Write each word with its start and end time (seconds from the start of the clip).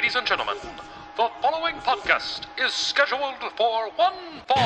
Ladies 0.00 0.16
and 0.16 0.26
gentlemen, 0.26 0.56
the 1.18 1.28
following 1.42 1.74
podcast 1.74 2.46
is 2.56 2.72
scheduled 2.72 3.34
for 3.54 3.90
one 3.96 4.14
fall. 4.48 4.56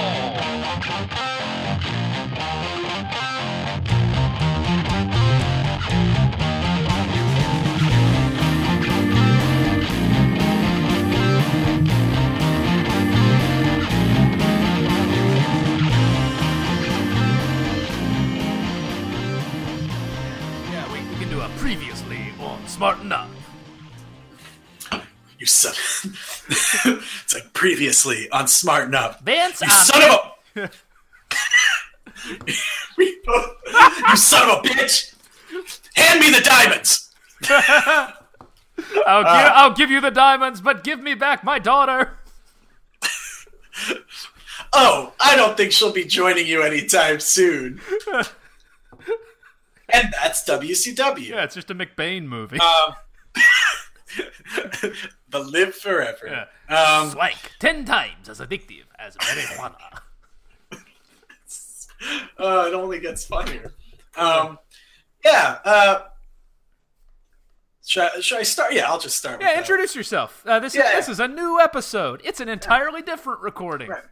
Yeah, 20.71 20.93
we, 20.93 21.01
we 21.01 21.17
can 21.17 21.29
do 21.29 21.41
a 21.41 21.49
previously 21.57 22.33
on 22.39 22.65
Smarten 22.69 23.11
Up. 23.11 23.34
You 25.39 25.47
son. 25.47 25.75
it's 26.49 27.35
like 27.35 27.53
previously 27.53 28.29
on 28.31 28.47
Smarten 28.49 28.95
Up. 28.95 29.21
Vince, 29.23 29.61
You 29.61 29.69
I'm 29.71 29.85
son 29.85 30.03
of 30.03 30.11
a. 30.57 30.71
you 32.99 34.17
son 34.17 34.51
of 34.51 34.59
a 34.65 34.69
bitch! 34.69 35.15
Hand 35.97 36.21
me 36.21 36.31
the 36.31 36.41
diamonds. 36.41 37.13
I'll, 39.07 39.23
gi- 39.23 39.29
I'll 39.29 39.75
give 39.75 39.91
you 39.91 40.01
the 40.01 40.11
diamonds, 40.11 40.61
but 40.61 40.83
give 40.85 41.01
me 41.01 41.15
back 41.15 41.45
my 41.45 41.59
daughter. 41.59 42.19
Oh, 44.73 45.13
I 45.21 45.37
don't 45.37 45.57
think 45.57 45.73
she'll 45.73 45.93
be 45.93 46.05
joining 46.05 46.47
you 46.47 46.63
anytime 46.63 47.21
soon. 47.21 47.81
and 49.89 50.13
that's 50.13 50.49
WCW. 50.49 51.29
Yeah, 51.29 51.45
it's 51.45 51.55
just 51.55 51.71
a 51.71 51.75
McBain 51.75 52.25
movie. 52.25 52.59
Um, 52.59 52.95
the 55.29 55.39
live 55.39 55.75
forever. 55.75 56.47
Um, 56.69 57.11
Swank, 57.11 57.53
ten 57.59 57.85
times 57.85 58.29
as 58.29 58.41
addictive 58.41 58.85
as 58.99 59.17
marijuana. 59.17 59.75
uh, 62.39 62.65
it 62.69 62.75
only 62.75 63.01
gets 63.01 63.25
funnier. 63.27 63.73
Um, 64.17 64.59
yeah. 65.25 65.59
Uh, 65.65 66.01
should, 67.85 68.03
I, 68.03 68.21
should 68.21 68.39
I 68.39 68.43
start? 68.45 68.73
Yeah, 68.73 68.89
I'll 68.91 68.99
just 68.99 69.17
start. 69.17 69.39
with 69.39 69.47
Yeah, 69.47 69.55
that. 69.55 69.61
introduce 69.61 69.95
yourself. 69.95 70.43
Uh, 70.47 70.59
this, 70.59 70.75
Yeah. 70.75 70.91
is, 70.91 71.07
this 71.07 71.09
is 71.11 71.21
a 71.21 71.29
new 71.29 71.61
episode. 71.61 72.23
It's 72.25 72.41
an 72.41 72.49
entirely 72.49 73.03
different 73.03 73.41
recording. 73.41 73.89
Right. 73.91 74.03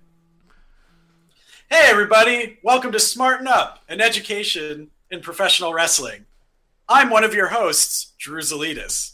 Hey, 1.71 1.85
everybody! 1.87 2.59
Welcome 2.63 2.93
to 2.93 2.98
Smarten 3.01 3.47
Up, 3.47 3.79
an 3.89 4.03
education 4.03 4.91
in 5.11 5.21
professional 5.23 5.73
wrestling. 5.73 6.27
I'm 6.87 7.09
one 7.09 7.25
of 7.25 7.33
your 7.33 7.48
hosts, 7.48 8.13
Drew 8.19 8.41
Zalitis. 8.43 9.13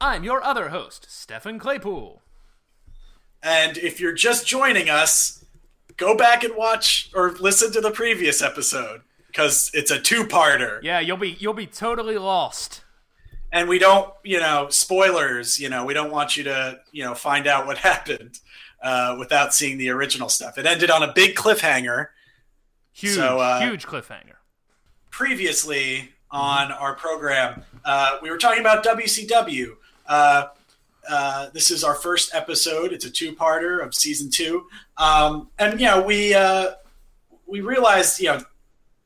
I'm 0.00 0.24
your 0.24 0.42
other 0.42 0.70
host, 0.70 1.06
Stefan 1.10 1.58
Claypool. 1.58 2.22
And 3.42 3.76
if 3.78 4.00
you're 4.00 4.12
just 4.14 4.46
joining 4.46 4.88
us, 4.88 5.44
go 5.96 6.16
back 6.16 6.42
and 6.44 6.54
watch 6.56 7.10
or 7.14 7.32
listen 7.32 7.72
to 7.72 7.80
the 7.80 7.90
previous 7.90 8.42
episode 8.42 9.02
because 9.26 9.70
it's 9.74 9.90
a 9.90 10.00
two-parter. 10.00 10.80
Yeah, 10.82 11.00
you'll 11.00 11.16
be 11.16 11.36
you'll 11.38 11.54
be 11.54 11.66
totally 11.66 12.18
lost. 12.18 12.82
And 13.52 13.68
we 13.68 13.78
don't, 13.78 14.12
you 14.24 14.38
know, 14.38 14.68
spoilers. 14.70 15.58
You 15.58 15.68
know, 15.68 15.84
we 15.84 15.92
don't 15.94 16.10
want 16.12 16.36
you 16.36 16.44
to, 16.44 16.80
you 16.92 17.02
know, 17.04 17.14
find 17.14 17.46
out 17.46 17.66
what 17.66 17.78
happened 17.90 18.38
uh, 18.82 19.16
without 19.18 19.52
seeing 19.52 19.76
the 19.78 19.90
original 19.90 20.28
stuff. 20.28 20.56
It 20.56 20.66
ended 20.66 20.90
on 20.90 21.02
a 21.02 21.12
big 21.12 21.34
cliffhanger. 21.34 22.08
Huge, 22.92 23.14
So, 23.14 23.38
uh, 23.40 23.60
huge 23.60 23.86
cliffhanger. 23.86 24.34
previously 25.10 26.10
on 26.30 26.70
our 26.72 26.94
program, 26.94 27.64
uh, 27.84 28.18
we 28.22 28.30
were 28.30 28.38
talking 28.38 28.60
about 28.60 28.84
WCW. 28.84 29.76
Uh, 30.10 30.48
uh, 31.08 31.48
this 31.54 31.70
is 31.70 31.84
our 31.84 31.94
first 31.94 32.34
episode. 32.34 32.92
It's 32.92 33.04
a 33.04 33.10
two-parter 33.10 33.82
of 33.82 33.94
season 33.94 34.28
two, 34.30 34.66
um, 34.98 35.48
and 35.58 35.80
you 35.80 35.86
know 35.86 36.02
we 36.02 36.34
uh, 36.34 36.72
we 37.46 37.60
realized 37.60 38.20
you 38.20 38.26
know 38.26 38.42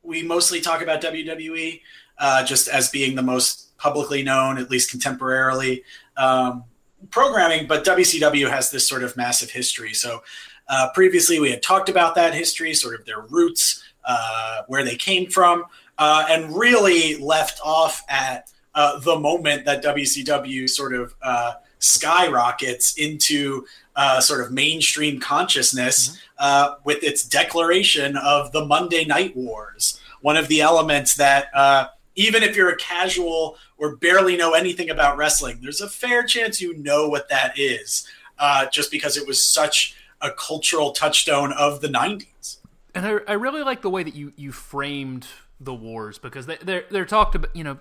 we 0.03 0.23
mostly 0.23 0.61
talk 0.61 0.83
about 0.83 1.03
WWE 1.03 1.81
uh, 2.19 2.45
just 2.45 2.69
as 2.69 2.89
being 2.89 3.15
the 3.15 3.23
most 3.23 3.77
publicly 3.77 4.23
known, 4.23 4.59
at 4.59 4.71
least 4.71 4.91
contemporarily, 4.95 5.83
um, 6.17 6.65
programming. 7.11 7.67
But 7.67 7.85
WCW 7.85 8.49
has 8.49 8.71
this 8.71 8.89
sort 8.89 9.03
of 9.03 9.17
massive 9.17 9.51
history. 9.51 9.93
So 9.93 10.23
uh, 10.69 10.89
previously 10.95 11.39
we 11.39 11.51
had 11.51 11.63
talked 11.63 11.91
about 11.91 12.15
that 12.15 12.35
history, 12.35 12.73
sort 12.73 12.99
of 12.99 13.05
their 13.05 13.21
roots, 13.21 13.83
uh, 14.05 14.63
where 14.69 14.85
they 14.85 14.97
came 14.97 15.31
from, 15.31 15.65
uh, 15.99 16.27
and 16.31 16.57
really 16.57 17.17
left 17.19 17.61
off 17.63 18.03
at 18.09 18.51
uh, 18.75 18.99
the 18.99 19.19
moment 19.19 19.65
that 19.65 19.83
WCW 19.83 20.69
sort 20.69 20.95
of 20.95 21.15
uh, 21.23 21.55
skyrockets 21.79 22.97
into 22.97 23.67
uh, 23.97 24.21
sort 24.21 24.41
of 24.41 24.51
mainstream 24.51 25.21
consciousness 25.21 26.19
uh, 26.39 26.75
with 26.85 27.03
its 27.03 27.25
declaration 27.25 28.17
of 28.17 28.53
the 28.53 28.65
Monday 28.65 29.05
Night 29.05 29.37
Wars. 29.37 30.01
One 30.21 30.37
of 30.37 30.49
the 30.49 30.61
elements 30.61 31.17
that, 31.17 31.49
uh, 31.55 31.89
even 32.17 32.43
if 32.43 32.57
you're 32.57 32.71
a 32.71 32.77
casual 32.77 33.57
or 33.77 33.97
barely 33.97 34.37
know 34.37 34.55
anything 34.55 34.91
about 34.91 35.17
wrestling, 35.17 35.59
there's 35.63 35.81
a 35.81 35.89
fair 35.89 36.25
chance 36.25 36.61
you 36.61 36.77
know 36.79 37.09
what 37.09 37.29
that 37.29 37.59
is, 37.59 38.09
uh, 38.39 38.67
just 38.73 38.91
because 38.91 39.17
it 39.17 39.27
was 39.27 39.41
such 39.41 39.97
a 40.21 40.31
cultural 40.31 40.93
touchstone 40.93 41.53
of 41.53 41.81
the 41.81 41.89
90s. 41.89 42.59
And 42.95 43.07
I, 43.07 43.19
I 43.29 43.33
really 43.35 43.63
like 43.63 43.83
the 43.83 43.91
way 43.91 44.03
that 44.03 44.15
you, 44.15 44.33
you 44.37 44.53
framed 44.53 45.27
the 45.61 45.75
wars 45.75 46.19
because 46.19 46.47
they, 46.47 46.57
they're 46.57 46.85
they're 46.91 47.05
talked 47.05 47.35
about. 47.35 47.55
You 47.55 47.65
know, 47.65 47.79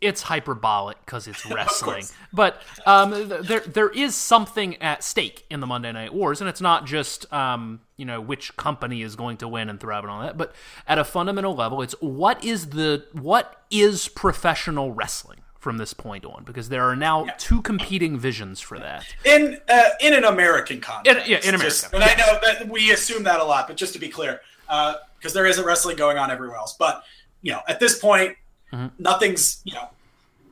it's 0.00 0.22
hyperbolic 0.22 0.98
because 1.04 1.26
it's 1.26 1.44
wrestling, 1.50 2.04
but 2.32 2.60
um, 2.86 3.12
th- 3.12 3.42
there 3.42 3.60
there 3.60 3.90
is 3.90 4.14
something 4.14 4.76
at 4.82 5.04
stake 5.04 5.44
in 5.50 5.60
the 5.60 5.66
Monday 5.66 5.92
Night 5.92 6.14
Wars, 6.14 6.40
and 6.40 6.48
it's 6.48 6.60
not 6.60 6.86
just 6.86 7.30
um, 7.32 7.80
you 7.96 8.04
know 8.04 8.20
which 8.20 8.56
company 8.56 9.02
is 9.02 9.16
going 9.16 9.36
to 9.38 9.48
win 9.48 9.68
and 9.68 9.78
thrive 9.80 10.04
and 10.04 10.10
all 10.10 10.22
that, 10.22 10.36
but 10.38 10.54
at 10.86 10.98
a 10.98 11.04
fundamental 11.04 11.54
level, 11.54 11.82
it's 11.82 11.94
what 12.00 12.42
is 12.44 12.70
the 12.70 13.04
what 13.12 13.62
is 13.70 14.08
professional 14.08 14.92
wrestling 14.92 15.40
from 15.58 15.76
this 15.76 15.92
point 15.92 16.24
on 16.24 16.42
because 16.44 16.70
there 16.70 16.84
are 16.88 16.96
now 16.96 17.26
two 17.36 17.60
competing 17.60 18.18
visions 18.18 18.60
for 18.60 18.78
that. 18.78 19.04
in 19.26 19.58
uh, 19.68 19.90
in 20.00 20.14
an 20.14 20.24
American 20.24 20.80
context. 20.80 21.26
In- 21.26 21.30
yeah, 21.32 21.38
in 21.42 21.54
America, 21.54 21.64
Just- 21.64 21.92
and 21.92 22.02
I 22.02 22.14
know 22.14 22.38
that 22.42 22.68
we 22.70 22.90
assume 22.92 23.24
that 23.24 23.40
a 23.40 23.44
lot, 23.44 23.68
but 23.68 23.76
just 23.76 23.92
to 23.92 23.98
be 23.98 24.08
clear, 24.08 24.40
because 24.66 25.34
there 25.34 25.46
isn't 25.46 25.64
wrestling 25.66 25.96
going 25.96 26.16
on 26.16 26.30
everywhere 26.30 26.56
else. 26.56 26.74
But 26.78 27.04
you 27.42 27.52
know, 27.52 27.60
at 27.68 27.78
this 27.80 27.98
point, 27.98 28.36
Mm-hmm. 28.72 29.02
nothing's 29.02 29.60
you 29.64 29.74
know 29.74 29.88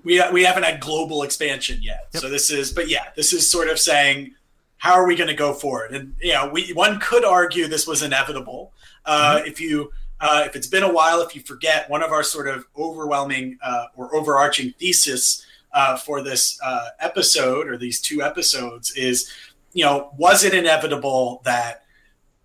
we 0.05 0.23
we 0.33 0.45
haven't 0.45 0.63
had 0.63 0.81
global 0.81 1.23
expansion 1.23 1.79
yet. 1.83 2.07
So 2.15 2.29
this 2.29 2.51
is, 2.51 2.73
but 2.73 2.89
yeah, 2.89 3.09
this 3.15 3.33
is 3.33 3.49
sort 3.49 3.69
of 3.69 3.79
saying 3.79 4.35
how 4.79 4.93
are 4.93 5.07
we 5.07 5.17
going 5.17 5.29
to 5.29 5.35
go 5.35 5.53
forward? 5.53 5.93
And 5.93 6.15
you 6.21 6.33
know, 6.33 6.49
we 6.49 6.73
one 6.73 6.99
could 7.01 7.25
argue 7.25 7.69
this 7.69 7.87
was 7.87 8.03
inevitable. 8.03 8.73
Uh, 9.05 9.39
Mm-hmm. 9.39 9.49
If 9.49 9.61
you 9.61 9.91
uh, 10.21 10.45
if 10.47 10.57
it's 10.57 10.67
been 10.67 10.83
a 10.83 10.93
while, 10.93 11.21
if 11.21 11.35
you 11.35 11.43
forget, 11.43 11.89
one 11.89 12.03
of 12.03 12.11
our 12.11 12.23
sort 12.23 12.49
of 12.49 12.67
overwhelming 12.77 13.59
uh, 13.63 13.87
or 13.97 14.15
overarching 14.15 14.73
thesis 14.79 15.45
uh, 15.73 15.97
for 15.97 16.23
this 16.23 16.59
uh, 16.65 16.89
episode 17.01 17.69
or 17.69 17.77
these 17.77 18.01
two 18.01 18.23
episodes 18.23 18.91
is, 18.93 19.31
you 19.75 19.85
know, 19.85 20.11
was 20.17 20.45
it 20.45 20.55
inevitable 20.55 21.41
that 21.45 21.85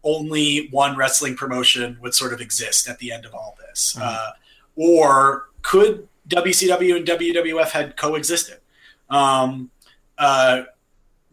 only 0.03 0.67
one 0.69 0.95
wrestling 0.95 1.35
promotion 1.35 1.97
would 2.01 2.13
sort 2.13 2.33
of 2.33 2.41
exist 2.41 2.87
at 2.87 2.99
the 2.99 3.11
end 3.11 3.25
of 3.25 3.33
all 3.33 3.55
this, 3.67 3.97
uh, 3.99 4.31
or 4.75 5.49
could 5.63 6.07
WCW 6.29 6.97
and 6.97 7.07
WWF 7.07 7.71
had 7.71 7.97
coexisted? 7.97 8.59
Um, 9.09 9.71
uh, 10.17 10.63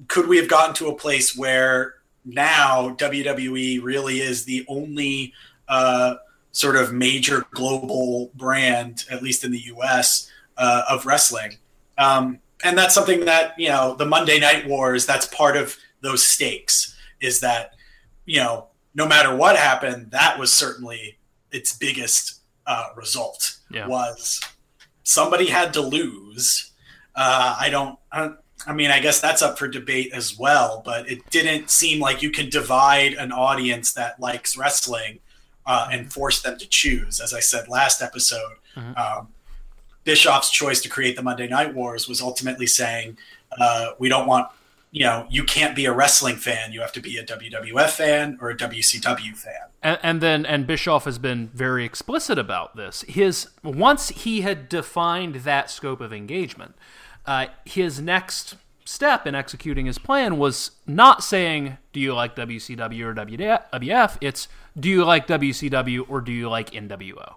could 0.08 0.28
we 0.28 0.38
have 0.38 0.48
gotten 0.48 0.74
to 0.76 0.88
a 0.88 0.94
place 0.94 1.36
where 1.36 1.96
now 2.24 2.94
WWE 2.98 3.82
really 3.82 4.20
is 4.20 4.44
the 4.44 4.64
only 4.68 5.32
uh, 5.68 6.14
sort 6.52 6.76
of 6.76 6.92
major 6.92 7.44
global 7.50 8.30
brand, 8.34 9.04
at 9.10 9.22
least 9.22 9.44
in 9.44 9.50
the 9.50 9.60
US, 9.74 10.30
uh, 10.56 10.82
of 10.88 11.06
wrestling? 11.06 11.58
Um, 11.98 12.38
and 12.64 12.76
that's 12.76 12.94
something 12.94 13.24
that, 13.26 13.54
you 13.58 13.68
know, 13.68 13.94
the 13.94 14.06
Monday 14.06 14.38
Night 14.38 14.66
Wars, 14.66 15.06
that's 15.06 15.26
part 15.26 15.56
of 15.56 15.76
those 16.00 16.26
stakes, 16.26 16.96
is 17.20 17.40
that, 17.40 17.74
you 18.26 18.38
know, 18.38 18.66
no 18.94 19.06
matter 19.06 19.34
what 19.34 19.56
happened, 19.56 20.10
that 20.10 20.38
was 20.38 20.52
certainly 20.52 21.18
its 21.52 21.76
biggest 21.76 22.39
uh, 22.72 22.88
result 22.96 23.40
Yeah. 23.70 23.86
was 23.88 24.40
somebody 25.02 25.46
had 25.58 25.72
to 25.74 25.80
lose. 25.98 26.70
Uh, 27.14 27.56
I 27.64 27.68
don't. 27.70 27.98
I, 28.12 28.20
I 28.66 28.72
mean, 28.74 28.90
I 28.90 29.00
guess 29.00 29.20
that's 29.20 29.42
up 29.42 29.58
for 29.58 29.66
debate 29.68 30.10
as 30.20 30.38
well. 30.38 30.82
But 30.84 31.10
it 31.12 31.20
didn't 31.30 31.70
seem 31.70 31.96
like 32.06 32.22
you 32.22 32.30
can 32.30 32.48
divide 32.60 33.12
an 33.14 33.32
audience 33.32 33.92
that 33.94 34.20
likes 34.20 34.56
wrestling 34.56 35.18
uh, 35.66 35.88
and 35.92 36.12
force 36.12 36.42
them 36.42 36.56
to 36.58 36.66
choose. 36.68 37.20
As 37.20 37.32
I 37.34 37.40
said 37.40 37.68
last 37.68 38.02
episode, 38.02 38.56
um, 38.76 39.28
Bischoff's 40.04 40.50
choice 40.50 40.80
to 40.82 40.88
create 40.88 41.16
the 41.16 41.22
Monday 41.22 41.48
Night 41.48 41.74
Wars 41.74 42.08
was 42.08 42.20
ultimately 42.20 42.66
saying 42.66 43.18
uh, 43.58 43.92
we 43.98 44.08
don't 44.08 44.26
want. 44.26 44.46
You 44.92 45.04
know, 45.04 45.26
you 45.30 45.44
can't 45.44 45.76
be 45.76 45.84
a 45.84 45.92
wrestling 45.92 46.36
fan. 46.36 46.72
You 46.72 46.80
have 46.80 46.92
to 46.92 47.00
be 47.00 47.16
a 47.16 47.24
WWF 47.24 47.90
fan 47.90 48.38
or 48.40 48.50
a 48.50 48.56
WCW 48.56 49.36
fan. 49.36 49.68
and, 49.82 49.98
and 50.02 50.20
then 50.20 50.44
and 50.44 50.66
Bischoff 50.66 51.04
has 51.04 51.18
been 51.18 51.48
very 51.54 51.84
explicit 51.84 52.38
about 52.38 52.76
this. 52.76 53.02
His 53.02 53.48
once 53.62 54.08
he 54.08 54.40
had 54.40 54.68
defined 54.68 55.36
that 55.36 55.70
scope 55.70 56.00
of 56.00 56.12
engagement, 56.12 56.74
uh, 57.24 57.46
his 57.64 58.00
next 58.00 58.56
step 58.84 59.26
in 59.26 59.36
executing 59.36 59.86
his 59.86 59.98
plan 59.98 60.38
was 60.38 60.72
not 60.86 61.22
saying, 61.22 61.78
"Do 61.92 62.00
you 62.00 62.12
like 62.12 62.34
WCW 62.34 63.04
or 63.04 63.14
WWF?" 63.14 64.16
It's, 64.20 64.48
"Do 64.78 64.88
you 64.88 65.04
like 65.04 65.28
WCW 65.28 66.04
or 66.08 66.20
do 66.20 66.32
you 66.32 66.48
like 66.48 66.70
NWO?" 66.72 67.36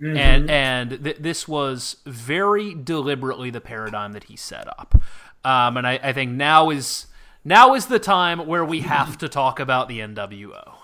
And 0.00 0.50
and 0.50 1.04
th- 1.04 1.18
this 1.20 1.46
was 1.46 1.96
very 2.06 2.74
deliberately 2.74 3.50
the 3.50 3.60
paradigm 3.60 4.12
that 4.12 4.24
he 4.24 4.36
set 4.36 4.66
up. 4.66 5.00
Um, 5.44 5.76
and 5.76 5.86
I, 5.86 5.98
I 6.02 6.12
think 6.12 6.32
now 6.32 6.70
is 6.70 7.06
now 7.44 7.74
is 7.74 7.86
the 7.86 7.98
time 7.98 8.46
where 8.46 8.64
we 8.64 8.80
have 8.80 9.18
to 9.18 9.28
talk 9.28 9.58
about 9.60 9.88
the 9.88 9.98
NWO. 10.00 10.74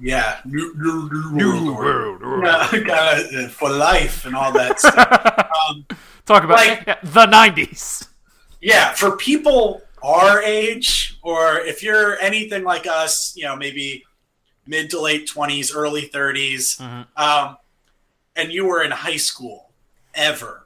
Yeah, 0.00 0.40
new, 0.44 0.72
new, 0.76 1.32
new 1.32 1.74
world. 1.74 2.22
Yeah, 2.44 2.66
kinda, 2.70 3.44
uh, 3.44 3.48
for 3.48 3.70
life 3.70 4.24
and 4.24 4.34
all 4.34 4.52
that 4.52 4.80
stuff. 4.80 5.50
um, 5.70 5.86
Talk 6.24 6.44
about 6.44 6.56
Like- 6.56 6.84
the 7.02 7.26
'90s. 7.26 8.08
yeah, 8.60 8.92
for 8.94 9.16
people 9.16 9.82
our 10.02 10.42
age, 10.42 11.18
or 11.22 11.58
if 11.60 11.82
you're 11.82 12.18
anything 12.20 12.64
like 12.64 12.86
us, 12.86 13.36
you 13.36 13.44
know, 13.44 13.54
maybe 13.54 14.02
mid 14.66 14.90
to 14.90 15.00
late 15.00 15.28
twenties, 15.28 15.74
early 15.74 16.08
30s 16.08 16.80
um, 17.16 17.56
and 18.34 18.50
you 18.52 18.64
were 18.64 18.82
in 18.82 18.90
high 18.90 19.16
school 19.16 19.70
ever, 20.14 20.61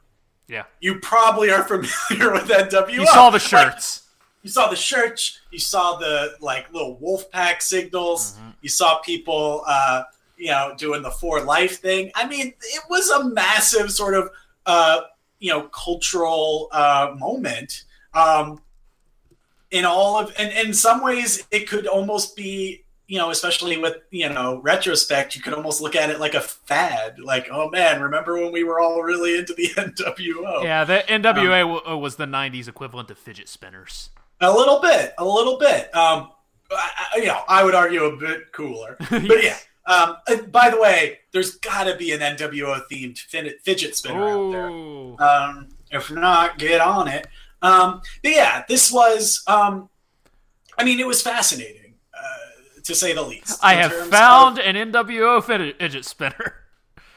Yeah, 0.47 0.63
you 0.79 0.99
probably 0.99 1.49
are 1.51 1.63
familiar 1.63 2.31
with 2.33 2.47
NWO. 2.49 2.91
you 2.91 3.05
saw 3.07 3.29
the 3.29 3.33
Like, 3.35 3.41
shirts. 3.41 4.07
you 4.43 4.49
saw 4.49 4.69
the 4.69 4.75
shirts, 4.77 5.39
you 5.51 5.59
saw 5.59 5.97
the 5.97 6.35
like 6.39 6.71
little 6.71 6.97
wolf 6.99 7.29
pack 7.31 7.61
signals, 7.61 8.33
Mm-hmm. 8.37 8.49
you 8.61 8.69
saw 8.69 8.99
people 8.99 9.63
uh, 9.67 10.03
you 10.37 10.47
know 10.51 10.73
doing 10.77 11.01
the 11.01 11.11
for 11.11 11.41
life 11.41 11.79
thing. 11.81 12.11
I 12.15 12.27
mean, 12.27 12.53
it 12.61 12.83
was 12.89 13.09
a 13.09 13.25
massive 13.29 13.91
sort 13.91 14.13
of 14.13 14.29
uh, 14.65 15.01
you 15.39 15.51
know 15.51 15.63
cultural 15.69 16.69
uh, 16.71 17.13
moment. 17.17 17.83
Um, 18.13 18.61
in 19.69 19.83
all 19.83 20.17
of 20.17 20.33
and 20.39 20.49
in 20.65 20.73
some 20.73 21.03
ways 21.03 21.45
it 21.51 21.67
could 21.67 21.87
almost 21.87 22.37
be 22.37 22.85
you 23.07 23.17
know 23.17 23.29
especially 23.29 23.77
with 23.77 23.95
you 24.11 24.27
know 24.29 24.59
retrospect 24.61 25.35
you 25.35 25.41
could 25.41 25.53
almost 25.53 25.81
look 25.81 25.95
at 25.95 26.09
it 26.09 26.19
like 26.19 26.33
a 26.33 26.41
fad 26.41 27.17
like 27.19 27.47
oh 27.51 27.69
man 27.69 28.01
remember 28.01 28.35
when 28.35 28.51
we 28.51 28.63
were 28.63 28.79
all 28.79 29.01
really 29.01 29.37
into 29.37 29.53
the 29.53 29.67
nwo 29.77 30.63
Yeah, 30.63 30.83
the 30.83 31.03
NWA 31.07 31.61
w- 31.61 31.81
uh, 31.87 31.97
was 31.97 32.17
the 32.17 32.25
'90s 32.25 32.67
equivalent 32.67 33.09
of 33.09 33.17
fidget 33.17 33.47
spinners. 33.49 34.09
A 34.41 34.51
little 34.51 34.79
bit, 34.81 35.13
a 35.17 35.25
little 35.25 35.57
bit. 35.57 35.95
Um, 35.95 36.29
I, 36.69 37.17
you 37.17 37.25
know, 37.25 37.41
I 37.47 37.63
would 37.63 37.73
argue 37.73 38.03
a 38.03 38.15
bit 38.17 38.51
cooler, 38.51 38.97
but 39.09 39.43
yeah. 39.43 39.57
Um, 39.85 40.17
by 40.51 40.69
the 40.69 40.77
way, 40.79 41.19
there's 41.31 41.55
got 41.55 41.85
to 41.85 41.95
be 41.95 42.11
an 42.11 42.19
NWO 42.19 42.81
themed 42.91 43.17
fidget 43.19 43.95
spinner 43.95 44.27
out 44.27 44.51
there. 44.51 44.67
Um, 45.25 45.69
if 45.91 46.11
not, 46.11 46.59
get 46.59 46.81
on 46.81 47.07
it. 47.07 47.25
Um, 47.61 48.01
but 48.21 48.31
yeah, 48.33 48.63
this 48.67 48.91
was. 48.91 49.43
Um, 49.47 49.89
I 50.77 50.83
mean, 50.83 50.99
it 50.99 51.07
was 51.07 51.21
fascinating 51.21 51.86
to 52.87 52.95
say 52.95 53.13
the 53.13 53.21
least. 53.21 53.59
I 53.63 53.75
have 53.75 53.93
found 54.09 54.59
an 54.59 54.91
NWO 54.91 55.43
fidget 55.43 56.05
spinner. 56.05 56.55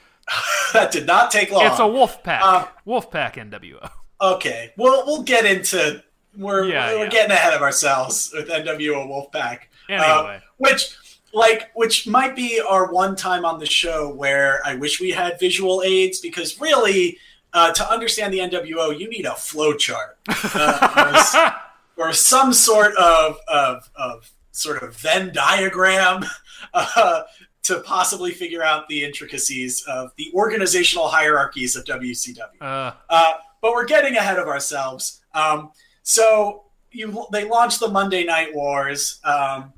that 0.72 0.92
did 0.92 1.06
not 1.06 1.30
take 1.30 1.50
long. 1.50 1.66
It's 1.66 1.80
a 1.80 1.86
wolf 1.86 2.22
pack. 2.22 2.42
Um, 2.42 2.66
wolf 2.84 3.10
pack 3.10 3.36
NWO. 3.36 3.90
Okay, 4.20 4.72
we'll 4.76 5.06
we'll 5.06 5.22
get 5.22 5.46
into 5.46 6.02
we're 6.36 6.64
Yeah, 6.64 6.94
we're 6.94 7.04
yeah. 7.04 7.10
getting 7.10 7.32
ahead 7.32 7.54
of 7.54 7.62
ourselves 7.62 8.30
with 8.34 8.48
NWO 8.48 9.06
Wolfpack. 9.08 9.60
Anyway. 9.88 10.06
Uh, 10.06 10.40
which 10.58 10.96
like 11.32 11.70
which 11.74 12.06
might 12.06 12.36
be 12.36 12.60
our 12.60 12.92
one 12.92 13.16
time 13.16 13.44
on 13.44 13.58
the 13.58 13.66
show 13.66 14.12
where 14.12 14.60
I 14.64 14.74
wish 14.74 15.00
we 15.00 15.10
had 15.10 15.38
visual 15.40 15.82
aids 15.82 16.20
because 16.20 16.60
really 16.60 17.18
uh, 17.52 17.72
to 17.72 17.90
understand 17.90 18.32
the 18.32 18.38
NWO 18.38 18.98
you 18.98 19.08
need 19.08 19.26
a 19.26 19.34
flow 19.34 19.74
chart 19.74 20.18
uh, 20.54 21.52
or, 21.96 22.08
or 22.08 22.12
some 22.12 22.52
sort 22.52 22.94
of, 22.96 23.38
of 23.48 23.90
of 23.96 24.30
sort 24.52 24.82
of 24.82 24.96
Venn 24.96 25.32
diagram. 25.32 26.24
Uh, 26.74 27.22
to 27.62 27.80
possibly 27.80 28.32
figure 28.32 28.62
out 28.62 28.88
the 28.88 29.04
intricacies 29.04 29.82
of 29.86 30.12
the 30.16 30.30
organizational 30.34 31.08
hierarchies 31.08 31.76
of 31.76 31.84
WCW. 31.84 32.38
Uh, 32.60 32.92
Uh, 33.08 33.32
but 33.62 33.72
we're 33.72 33.84
getting 33.84 34.16
ahead 34.16 34.38
of 34.38 34.48
ourselves. 34.48 35.20
Um, 35.34 35.70
so 36.02 36.64
you, 36.90 37.26
they 37.32 37.48
launched 37.48 37.80
the 37.80 37.88
Monday 37.88 38.24
Night 38.24 38.54
Wars 38.54 39.20
um, 39.24 39.72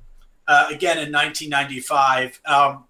uh, 0.48 0.66
again 0.70 0.98
in 0.98 1.12
1995. 1.12 2.40
Um, 2.46 2.84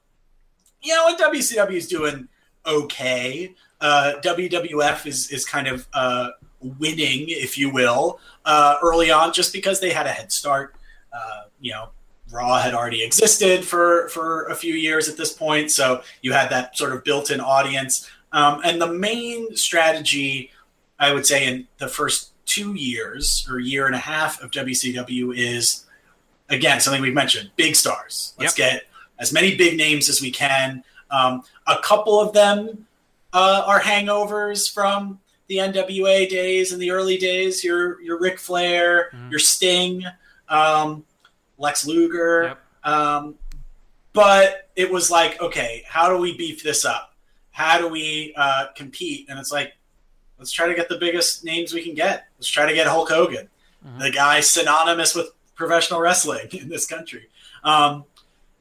you 0.83 0.95
know, 0.95 1.09
and 1.09 1.19
WCW 1.19 1.73
is 1.73 1.89
doing 1.89 2.29
okay. 2.67 3.55
Uh, 3.81 4.15
WWF 4.23 5.07
is 5.07 5.31
is 5.31 5.45
kind 5.45 5.67
of 5.69 5.89
uh, 5.93 6.31
winning, 6.61 7.27
if 7.29 7.59
you 7.59 7.71
will, 7.71 8.21
uh, 8.45 8.77
early 8.83 9.11
on, 9.11 9.33
just 9.33 9.53
because 9.53 9.81
they 9.81 9.91
had 9.91 10.07
a 10.07 10.11
head 10.11 10.31
start. 10.31 10.77
Uh, 11.13 11.43
you 11.63 11.73
know, 11.73 11.89
Raw 12.31 12.61
had 12.61 12.75
already 12.75 13.03
existed 13.03 13.65
for 13.65 14.09
for 14.09 14.47
a 14.47 14.55
few 14.55 14.75
years 14.75 15.09
at 15.09 15.17
this 15.17 15.33
point, 15.33 15.71
so 15.71 16.03
you 16.21 16.33
had 16.33 16.51
that 16.51 16.77
sort 16.77 16.93
of 16.93 17.05
built-in 17.05 17.41
audience. 17.41 18.11
Um, 18.33 18.61
and 18.65 18.81
the 18.81 18.87
main 18.87 19.55
strategy, 19.57 20.51
I 20.99 21.13
would 21.13 21.27
say, 21.27 21.47
in 21.47 21.69
the 21.79 21.89
first 21.89 22.33
two 22.47 22.75
years 22.75 23.47
or 23.51 23.59
year 23.59 23.87
and 23.87 23.95
a 23.95 23.99
half 23.99 24.43
of 24.43 24.51
WCW 24.51 25.37
is 25.37 25.85
again 26.49 26.81
something 26.81 27.03
we've 27.03 27.15
mentioned: 27.15 27.51
big 27.57 27.77
stars. 27.77 28.35
Let's 28.39 28.55
get 28.55 28.85
as 29.19 29.33
many 29.33 29.57
big 29.57 29.77
names 29.77 30.09
as 30.09 30.21
we 30.21 30.31
can. 30.31 30.83
Um, 31.11 31.45
a 31.67 31.79
couple 31.79 32.19
of 32.19 32.33
them 32.33 32.87
uh, 33.33 33.63
are 33.67 33.81
hangovers 33.81 34.73
from 34.73 35.21
the 35.49 35.57
NWA 35.57 36.29
days 36.31 36.73
and 36.73 36.81
the 36.81 36.91
early 36.91 37.19
days. 37.19 37.63
Your 37.63 38.01
your 38.01 38.19
Ric 38.19 38.39
Flair, 38.39 39.11
your 39.29 39.39
Sting, 39.39 40.05
um, 40.49 41.05
Lex 41.63 41.87
Luger. 41.87 42.43
Yep. 42.85 42.93
Um, 42.95 43.35
but 44.13 44.69
it 44.77 44.91
was 44.91 45.11
like, 45.11 45.41
okay, 45.41 45.85
how 45.87 46.09
do 46.11 46.19
we 46.19 46.37
beef 46.37 46.63
this 46.63 46.85
up? 46.85 47.15
How 47.53 47.79
do 47.79 47.89
we 47.89 48.35
uh, 48.37 48.67
compete? 48.77 49.27
And 49.31 49.39
it's 49.39 49.53
like, 49.53 49.73
let's 50.39 50.53
try 50.53 50.67
to 50.67 50.75
get 50.75 50.89
the 50.89 50.99
biggest 50.99 51.45
names 51.45 51.73
we 51.73 51.83
can 51.83 51.95
get. 51.95 52.27
Let's 52.37 52.49
try 52.49 52.67
to 52.67 52.75
get 52.75 52.87
Hulk 52.87 53.09
Hogan, 53.09 53.49
the 53.99 54.11
guy 54.11 54.41
synonymous 54.41 55.15
with 55.15 55.29
professional 55.55 56.01
wrestling 56.01 56.49
in 56.53 56.69
this 56.69 56.87
country. 56.87 57.29
Um, 57.65 58.05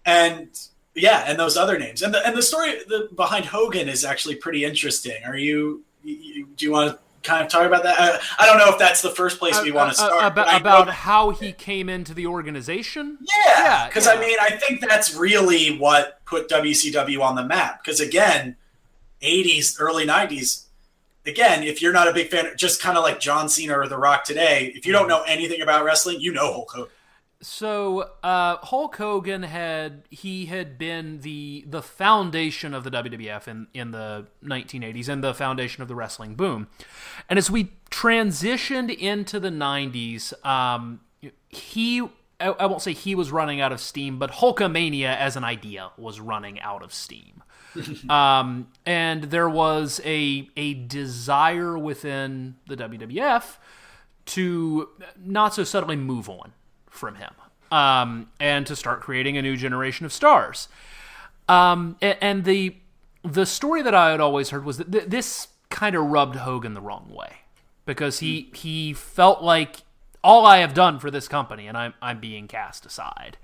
and 0.06 0.50
yeah, 0.94 1.24
and 1.28 1.40
those 1.40 1.58
other 1.58 1.78
names. 1.78 2.02
And 2.02 2.14
the 2.14 2.26
and 2.26 2.36
the 2.36 2.42
story 2.42 2.72
the, 2.88 3.10
behind 3.16 3.46
Hogan 3.46 3.90
is 3.90 4.06
actually 4.06 4.36
pretty 4.36 4.64
interesting. 4.64 5.24
Are 5.26 5.38
you, 5.38 5.84
you 6.04 6.48
do 6.56 6.66
you 6.66 6.72
want 6.72 6.92
to 6.92 7.00
kind 7.24 7.44
of 7.44 7.52
talk 7.52 7.66
about 7.66 7.84
that? 7.84 8.00
I, 8.00 8.20
I 8.44 8.46
don't 8.46 8.58
know 8.58 8.70
if 8.70 8.80
that's 8.80 9.02
the 9.02 9.10
first 9.10 9.40
place 9.40 9.62
we 9.62 9.72
uh, 9.72 9.76
want 9.76 9.94
to 9.94 10.02
uh, 10.02 10.06
start. 10.08 10.24
Uh, 10.24 10.26
I 10.26 10.28
about, 10.28 10.62
about 10.62 10.90
how 10.90 11.30
he 11.32 11.52
came 11.52 11.90
into 11.90 12.14
the 12.14 12.28
organization. 12.28 13.18
yeah, 13.22 13.62
Yeah, 13.62 13.88
because 13.88 14.06
yeah. 14.06 14.14
I 14.14 14.20
mean, 14.20 14.38
I 14.42 14.52
think 14.52 14.82
that's 14.82 15.16
really 15.16 15.78
what 15.78 16.24
put 16.26 16.50
WCW 16.50 17.22
on 17.22 17.36
the 17.36 17.46
map. 17.46 17.84
Because 17.84 18.00
again, 18.00 18.56
'80s, 19.22 19.76
early 19.80 20.06
'90s. 20.06 20.66
Again, 21.26 21.64
if 21.64 21.82
you're 21.82 21.94
not 21.94 22.08
a 22.08 22.14
big 22.14 22.30
fan, 22.30 22.52
just 22.58 22.82
kind 22.82 22.98
of 22.98 23.04
like 23.04 23.20
John 23.20 23.48
Cena 23.48 23.78
or 23.78 23.88
The 23.88 23.98
Rock 23.98 24.24
today, 24.24 24.72
if 24.76 24.88
you 24.88 24.92
don't 24.92 25.04
mm-hmm. 25.04 25.10
know 25.10 25.24
anything 25.28 25.62
about 25.62 25.84
wrestling, 25.86 26.20
you 26.20 26.34
know 26.34 26.52
Hulk 26.52 26.72
Hogan. 26.72 26.92
So 27.42 28.12
uh, 28.22 28.58
Hulk 28.58 28.96
Hogan 28.98 29.42
had 29.42 30.04
he 30.12 30.46
had 30.46 30.78
been 30.78 31.22
the 31.22 31.66
the 31.68 31.82
foundation 31.82 32.76
of 32.76 32.84
the 32.84 32.92
WWF 32.92 33.48
in 33.48 33.68
in 33.74 33.92
the 33.92 34.28
1980s 34.44 35.10
and 35.10 35.24
the 35.24 35.34
foundation 35.34 35.82
of 35.82 35.88
the 35.88 35.96
wrestling 35.96 36.36
boom, 36.36 36.68
and 37.28 37.40
as 37.40 37.50
we 37.50 37.74
transitioned 37.90 38.96
into 38.96 39.40
the 39.40 39.50
90s, 39.50 40.34
um, 40.46 41.02
he 41.50 42.02
I, 42.40 42.50
I 42.50 42.66
won't 42.68 42.84
say 42.84 42.94
he 42.94 43.16
was 43.16 43.32
running 43.32 43.60
out 43.60 43.72
of 43.72 43.80
steam, 43.80 44.20
but 44.20 44.34
Hulkamania 44.34 45.18
as 45.18 45.36
an 45.36 45.44
idea 45.44 45.92
was 45.98 46.20
running 46.20 46.60
out 46.62 46.84
of 46.84 46.94
steam. 46.94 47.42
um, 48.10 48.68
and 48.86 49.24
there 49.26 49.50
was 49.50 50.00
a 50.06 50.48
a 50.56 50.76
desire 50.76 51.76
within 51.76 52.58
the 52.68 52.78
WWF 52.78 53.58
to 54.24 54.90
not 55.18 55.56
so 55.56 55.64
subtly 55.64 55.96
move 55.96 56.30
on 56.30 56.54
from 56.92 57.16
him 57.16 57.34
um, 57.72 58.28
and 58.40 58.68
to 58.68 58.76
start 58.76 59.02
creating 59.02 59.38
a 59.38 59.42
new 59.42 59.56
generation 59.56 60.06
of 60.06 60.14
stars. 60.14 60.68
Um, 61.48 61.98
and, 62.02 62.44
the 62.46 62.76
the 63.24 63.46
story 63.46 63.82
that 63.82 63.94
I 63.94 64.12
had 64.12 64.20
always 64.20 64.50
heard 64.50 64.66
was 64.66 64.78
that 64.78 64.92
th- 64.92 65.06
this 65.06 65.48
kind 65.70 65.96
of 65.96 66.06
rubbed 66.06 66.38
Hogan 66.38 66.74
the 66.74 66.82
wrong 66.82 67.12
way 67.14 67.38
because 67.86 68.20
he 68.20 68.50
he 68.54 68.94
felt 68.94 69.42
like 69.44 69.78
all 70.24 70.46
I 70.46 70.58
have 70.58 70.74
done 70.74 71.00
for 71.00 71.12
this 71.12 71.28
company 71.28 71.68
and 71.68 71.78
I'm 71.78 71.94
I'm 72.02 72.20
being 72.20 72.48
cast 72.48 72.86
aside, 72.86 73.38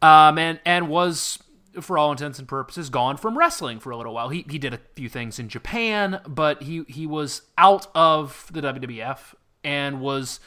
um, 0.00 0.38
and 0.38 0.60
and 0.64 0.88
was 0.88 1.38
for 1.80 1.96
all 1.96 2.10
intents 2.12 2.38
and 2.38 2.46
purposes 2.46 2.90
gone 2.90 3.16
from 3.16 3.38
wrestling 3.38 3.80
for 3.80 3.90
a 3.90 3.96
little 3.96 4.14
while. 4.14 4.28
He 4.28 4.44
he 4.48 4.58
did 4.58 4.74
a 4.74 4.80
few 4.94 5.08
things 5.08 5.38
in 5.38 5.48
Japan, 5.48 6.20
but 6.26 6.62
he 6.62 6.84
he 6.86 7.06
was 7.06 7.42
out 7.56 7.86
of 7.94 8.46
the 8.52 8.60
WWF 8.60 9.34
and 9.64 10.00
was 10.00 10.38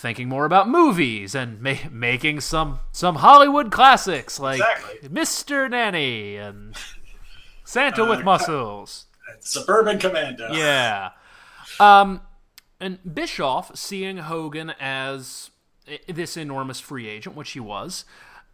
thinking 0.00 0.28
more 0.28 0.44
about 0.44 0.68
movies 0.68 1.34
and 1.34 1.60
ma- 1.60 1.74
making 1.90 2.40
some 2.40 2.80
some 2.92 3.16
Hollywood 3.16 3.70
classics 3.70 4.40
like 4.40 4.60
Exactly. 4.60 5.08
Mr. 5.08 5.70
Nanny 5.70 6.36
and 6.36 6.74
Santa 7.64 8.04
with 8.04 8.24
muscles. 8.24 9.06
Suburban 9.40 9.98
Commando. 9.98 10.52
Yeah. 10.52 11.10
Um 11.78 12.22
And 12.80 12.98
Bischoff, 13.14 13.76
seeing 13.76 14.16
Hogan 14.18 14.72
as 14.80 15.50
this 16.08 16.36
enormous 16.36 16.80
free 16.80 17.06
agent, 17.08 17.36
which 17.36 17.50
he 17.50 17.60
was, 17.60 18.04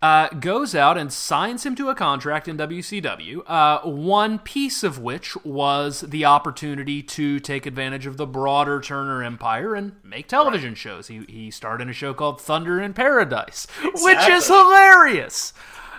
uh, 0.07 0.29
goes 0.39 0.73
out 0.75 0.97
and 0.97 1.13
signs 1.13 1.67
him 1.67 1.75
to 1.75 1.89
a 1.89 1.95
contract 1.95 2.47
in 2.47 2.57
WCW. 2.57 3.43
Uh, 3.45 3.81
one 3.81 4.39
piece 4.39 4.85
of 4.85 5.01
which 5.01 5.37
was 5.45 6.03
the 6.03 6.25
opportunity 6.25 7.03
to 7.03 7.41
take 7.41 7.67
advantage 7.67 8.07
of 8.07 8.17
the 8.17 8.27
broader 8.27 8.81
Turner 8.81 9.25
Empire 9.25 9.75
and 9.75 9.97
make 10.05 10.29
television 10.29 10.77
shows. 10.77 11.09
He 11.09 11.25
he 11.29 11.51
starred 11.51 11.81
in 11.81 11.89
a 11.89 11.93
show 11.93 12.15
called 12.15 12.41
Thunder 12.41 12.81
in 12.81 12.95
Paradise, 12.95 13.67
which 13.83 14.29
is 14.29 14.47
hilarious. 14.47 15.53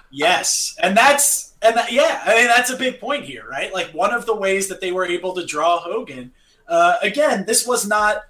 Yes, 0.09 0.77
and 0.81 0.95
that's 0.95 1.53
and 1.61 1.75
that, 1.75 1.91
yeah, 1.91 2.21
I 2.23 2.35
mean 2.35 2.47
that's 2.47 2.69
a 2.69 2.77
big 2.77 3.01
point 3.01 3.25
here, 3.25 3.45
right? 3.49 3.73
Like 3.73 3.87
one 3.87 4.13
of 4.13 4.25
the 4.25 4.35
ways 4.35 4.69
that 4.69 4.79
they 4.79 4.93
were 4.93 5.05
able 5.05 5.33
to 5.35 5.45
draw 5.45 5.79
Hogan. 5.79 6.31
Uh, 6.65 6.95
again, 7.01 7.45
this 7.45 7.67
was 7.67 7.85
not. 7.85 8.23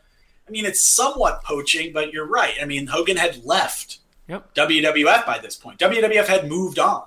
I 0.48 0.50
mean, 0.50 0.66
it's 0.66 0.82
somewhat 0.82 1.44
poaching, 1.44 1.92
but 1.94 2.14
you're 2.14 2.28
right. 2.28 2.54
I 2.60 2.66
mean, 2.66 2.88
Hogan 2.88 3.18
had 3.18 3.44
left 3.46 4.00
Yep. 4.28 4.54
WWF 4.56 5.26
by 5.26 5.38
this 5.40 5.56
point. 5.56 5.80
WWF 5.80 6.26
had 6.28 6.48
moved 6.50 6.80
on. 6.80 7.04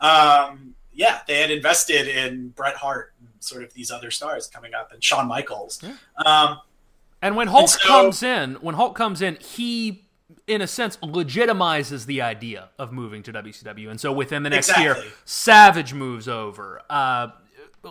Um, 0.00 0.74
yeah, 0.92 1.20
they 1.28 1.40
had 1.40 1.50
invested 1.50 2.08
in 2.08 2.48
Bret 2.48 2.76
Hart 2.76 3.12
and 3.20 3.28
sort 3.40 3.62
of 3.62 3.72
these 3.74 3.90
other 3.90 4.10
stars 4.10 4.46
coming 4.46 4.74
up, 4.74 4.92
and 4.92 5.02
Shawn 5.04 5.28
Michaels. 5.28 5.82
Um, 6.24 6.60
And 7.22 7.36
when 7.36 7.48
Hulk 7.48 7.68
so- 7.68 7.78
comes 7.86 8.22
in, 8.22 8.54
when 8.56 8.74
Hulk 8.74 8.94
comes 8.96 9.20
in, 9.22 9.36
he 9.36 10.02
in 10.46 10.60
a 10.60 10.66
sense 10.66 10.96
legitimizes 10.98 12.06
the 12.06 12.20
idea 12.22 12.68
of 12.78 12.92
moving 12.92 13.22
to 13.24 13.32
WCW. 13.32 13.90
And 13.90 14.00
so 14.00 14.12
within 14.12 14.42
the 14.42 14.50
next 14.50 14.76
year, 14.78 14.96
Savage 15.24 15.92
moves 15.92 16.28
over, 16.28 16.80
uh, 16.90 17.28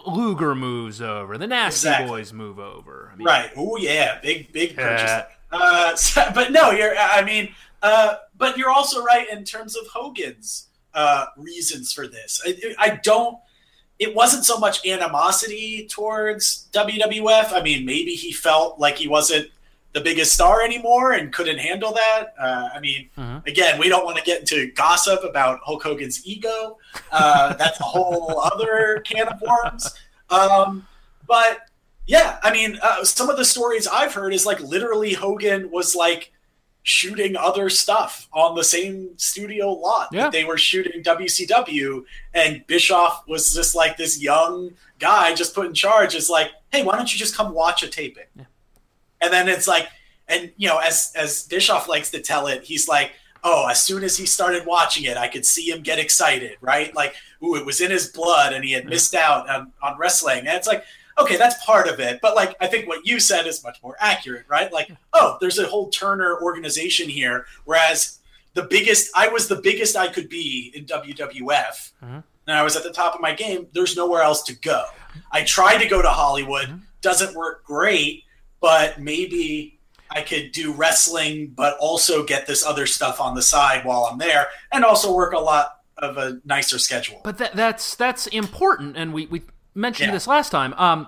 Luger 0.06 0.54
moves 0.56 1.02
over, 1.02 1.38
the 1.38 1.48
Nasty 1.48 1.88
Exactly. 1.88 2.08
Boys 2.08 2.34
move 2.34 2.60
over. 2.60 3.10
I 3.14 3.16
mean, 3.16 3.26
Right. 3.28 3.52
Oh 3.56 3.78
yeah, 3.78 4.20
big 4.22 4.52
big 4.52 4.76
purchase. 4.76 5.10
Uh, 5.12 5.26
Uh, 5.52 5.96
so- 6.08 6.32
but 6.34 6.52
no, 6.52 6.72
you're. 6.72 6.98
I 6.98 7.22
mean, 7.24 7.54
uh, 7.82 8.16
but 8.38 8.58
you're 8.58 8.70
also 8.70 9.04
right 9.04 9.28
in 9.32 9.44
terms 9.44 9.76
of 9.76 9.88
Hogan's 9.88 10.68
uh, 10.94 11.26
reasons 11.38 11.92
for 11.94 12.08
this. 12.08 12.42
I, 12.46 12.76
I 12.80 12.90
don't. 13.04 13.38
It 13.98 14.14
wasn't 14.14 14.44
so 14.46 14.58
much 14.58 14.86
animosity 14.86 15.88
towards 15.90 16.68
WWF. 16.74 17.54
I 17.54 17.62
mean, 17.62 17.86
maybe 17.86 18.12
he 18.12 18.32
felt 18.34 18.78
like 18.80 18.98
he 18.98 19.08
wasn't 19.08 19.48
the 19.94 20.02
biggest 20.02 20.34
star 20.34 20.62
anymore 20.62 21.14
and 21.14 21.32
couldn't 21.32 21.58
handle 21.60 21.94
that. 21.94 22.34
Uh, 22.38 22.68
I 22.74 22.80
mean, 22.82 23.10
Mhm. 23.18 23.48
again, 23.48 23.80
we 23.80 23.88
don't 23.88 24.04
want 24.04 24.18
to 24.18 24.24
get 24.24 24.42
into 24.42 24.70
gossip 24.74 25.24
about 25.24 25.62
Hulk 25.64 25.82
Hogan's 25.84 26.26
ego. 26.28 26.78
Uh, 27.14 27.54
that's 27.54 27.80
a 27.80 27.84
whole 27.84 28.42
other 28.54 29.02
can 29.06 29.30
of 29.30 29.42
worms. 29.42 29.96
Um, 30.30 30.86
but 31.26 31.60
yeah, 32.08 32.40
I 32.44 32.52
mean, 32.52 32.78
uh, 32.84 33.06
some 33.06 33.30
of 33.30 33.38
the 33.38 33.46
stories 33.46 33.88
I've 33.88 34.14
heard 34.14 34.34
is 34.34 34.46
like 34.46 34.60
literally 34.60 35.14
Hogan 35.14 35.72
was 35.72 35.96
like 35.96 36.34
shooting 36.88 37.36
other 37.36 37.68
stuff 37.68 38.28
on 38.32 38.54
the 38.56 38.64
same 38.64 39.10
studio 39.18 39.72
lot 39.72 40.08
Yeah. 40.12 40.26
that 40.26 40.32
they 40.32 40.44
were 40.46 40.56
shooting 40.58 41.02
WCW, 41.02 42.06
and 42.34 42.66
Bischoff 42.68 43.28
was 43.28 43.54
just 43.56 43.74
like 43.74 43.98
this 43.98 44.22
young 44.22 44.72
guy 45.00 45.34
just 45.34 45.56
put 45.56 45.66
in 45.66 45.74
charge. 45.74 46.14
Is 46.14 46.30
like, 46.30 46.52
hey, 46.72 46.84
why 46.84 46.96
don't 46.96 47.12
you 47.12 47.18
just 47.18 47.36
come 47.36 47.56
watch 47.56 47.82
a 47.82 47.88
taping? 47.88 48.28
And 49.20 49.34
then 49.34 49.50
it's 49.50 49.68
like, 49.68 49.88
and 50.28 50.52
you 50.58 50.68
know, 50.68 50.78
as 50.78 51.12
as 51.16 51.48
Bischoff 51.48 51.90
likes 51.90 52.12
to 52.12 52.22
tell 52.22 52.46
it, 52.46 52.64
he's 52.64 52.88
like, 52.88 53.14
oh, 53.44 53.68
as 53.68 53.82
soon 53.82 54.04
as 54.04 54.16
he 54.18 54.28
started 54.28 54.68
watching 54.68 55.06
it, 55.06 55.18
I 55.18 55.28
could 55.28 55.46
see 55.46 55.72
him 55.72 55.82
get 55.82 55.98
excited, 55.98 56.58
right? 56.62 56.96
Like, 56.96 57.16
ooh, 57.44 57.56
it 57.56 57.66
was 57.66 57.82
in 57.82 57.90
his 57.90 58.08
blood, 58.12 58.54
and 58.54 58.64
he 58.64 58.74
had 58.74 58.86
missed 58.86 59.16
out 59.16 59.50
on, 59.50 59.72
on 59.82 59.98
wrestling. 59.98 60.40
And 60.40 60.50
it's 60.50 60.68
like, 60.68 60.84
okay, 61.18 61.38
that's 61.38 61.64
part 61.66 61.88
of 61.88 62.00
it. 62.00 62.20
But 62.22 62.36
like, 62.36 62.56
I 62.60 62.68
think 62.68 62.88
what 62.88 63.06
you 63.06 63.20
said 63.20 63.48
is 63.48 63.64
much 63.64 63.82
more 63.82 63.96
accurate, 64.00 64.46
right? 64.48 64.72
Like, 64.72 64.92
oh, 65.14 65.38
there's 65.40 65.60
a 65.60 65.68
whole 65.68 65.90
Turner 65.90 66.42
organization 66.42 67.10
here, 67.10 67.46
whereas 67.66 68.20
the 68.54 68.64
biggest, 68.64 69.12
I 69.16 69.28
was 69.28 69.48
the 69.48 69.58
biggest 69.58 69.96
I 69.96 70.08
could 70.08 70.30
be 70.30 70.72
in 70.76 70.86
WWF, 70.86 71.92
and 72.02 72.10
mm-hmm. 72.12 72.52
I 72.52 72.64
was 72.64 72.76
at 72.76 72.84
the 72.84 72.92
top 72.92 73.16
of 73.16 73.22
my 73.22 73.34
game. 73.34 73.68
There's 73.74 73.96
nowhere 73.96 74.22
else 74.22 74.44
to 74.44 74.56
go. 74.56 74.86
I 75.32 75.44
tried 75.44 75.80
to 75.80 75.88
go 75.88 76.02
to 76.02 76.10
Hollywood, 76.10 76.68
mm-hmm. 76.68 76.78
doesn't 77.02 77.36
work 77.36 77.64
great, 77.66 78.24
but 78.60 79.00
maybe 79.00 79.80
I 80.10 80.22
could 80.22 80.52
do 80.52 80.72
wrestling, 80.72 81.48
but 81.56 81.78
also 81.80 82.24
get 82.24 82.48
this 82.48 82.66
other 82.66 82.86
stuff 82.86 83.20
on 83.20 83.36
the 83.36 83.42
side 83.42 83.84
while 83.86 84.08
I'm 84.10 84.18
there, 84.18 84.48
and 84.72 84.84
also 84.84 85.14
work 85.14 85.34
a 85.34 85.40
lot 85.40 85.82
of 85.98 86.18
a 86.18 86.40
nicer 86.46 86.78
schedule. 86.78 87.22
But 87.24 87.38
that, 87.38 87.56
that's 87.56 87.96
that's 87.96 88.28
important, 88.28 88.98
and 88.98 89.14
we, 89.14 89.26
we 89.28 89.42
mentioned 89.76 90.08
Yeah. 90.08 90.14
this 90.14 90.28
last 90.28 90.50
time. 90.50 90.74
Um, 90.76 91.08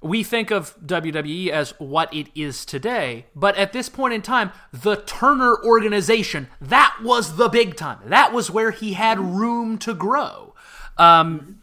we 0.00 0.24
think 0.24 0.50
of 0.50 0.74
WWE 0.84 1.48
as 1.50 1.70
what 1.78 2.12
it 2.12 2.26
is 2.34 2.64
today, 2.64 3.26
but 3.36 3.56
at 3.56 3.72
this 3.72 3.88
point 3.88 4.12
in 4.14 4.20
time, 4.20 4.50
the 4.72 4.96
Turner 4.96 5.56
organization 5.64 6.48
that 6.60 6.96
was 7.02 7.36
the 7.36 7.48
big 7.48 7.76
time. 7.76 7.98
That 8.06 8.32
was 8.32 8.50
where 8.50 8.72
he 8.72 8.94
had 8.94 9.20
room 9.20 9.78
to 9.78 9.94
grow. 9.94 10.54
Um, 10.98 11.62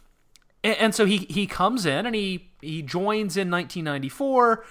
and, 0.64 0.76
and 0.78 0.94
so 0.94 1.04
he 1.04 1.18
he 1.28 1.46
comes 1.46 1.84
in 1.84 2.06
and 2.06 2.14
he 2.14 2.50
he 2.62 2.80
joins 2.82 3.36
in 3.36 3.50
1994. 3.50 4.64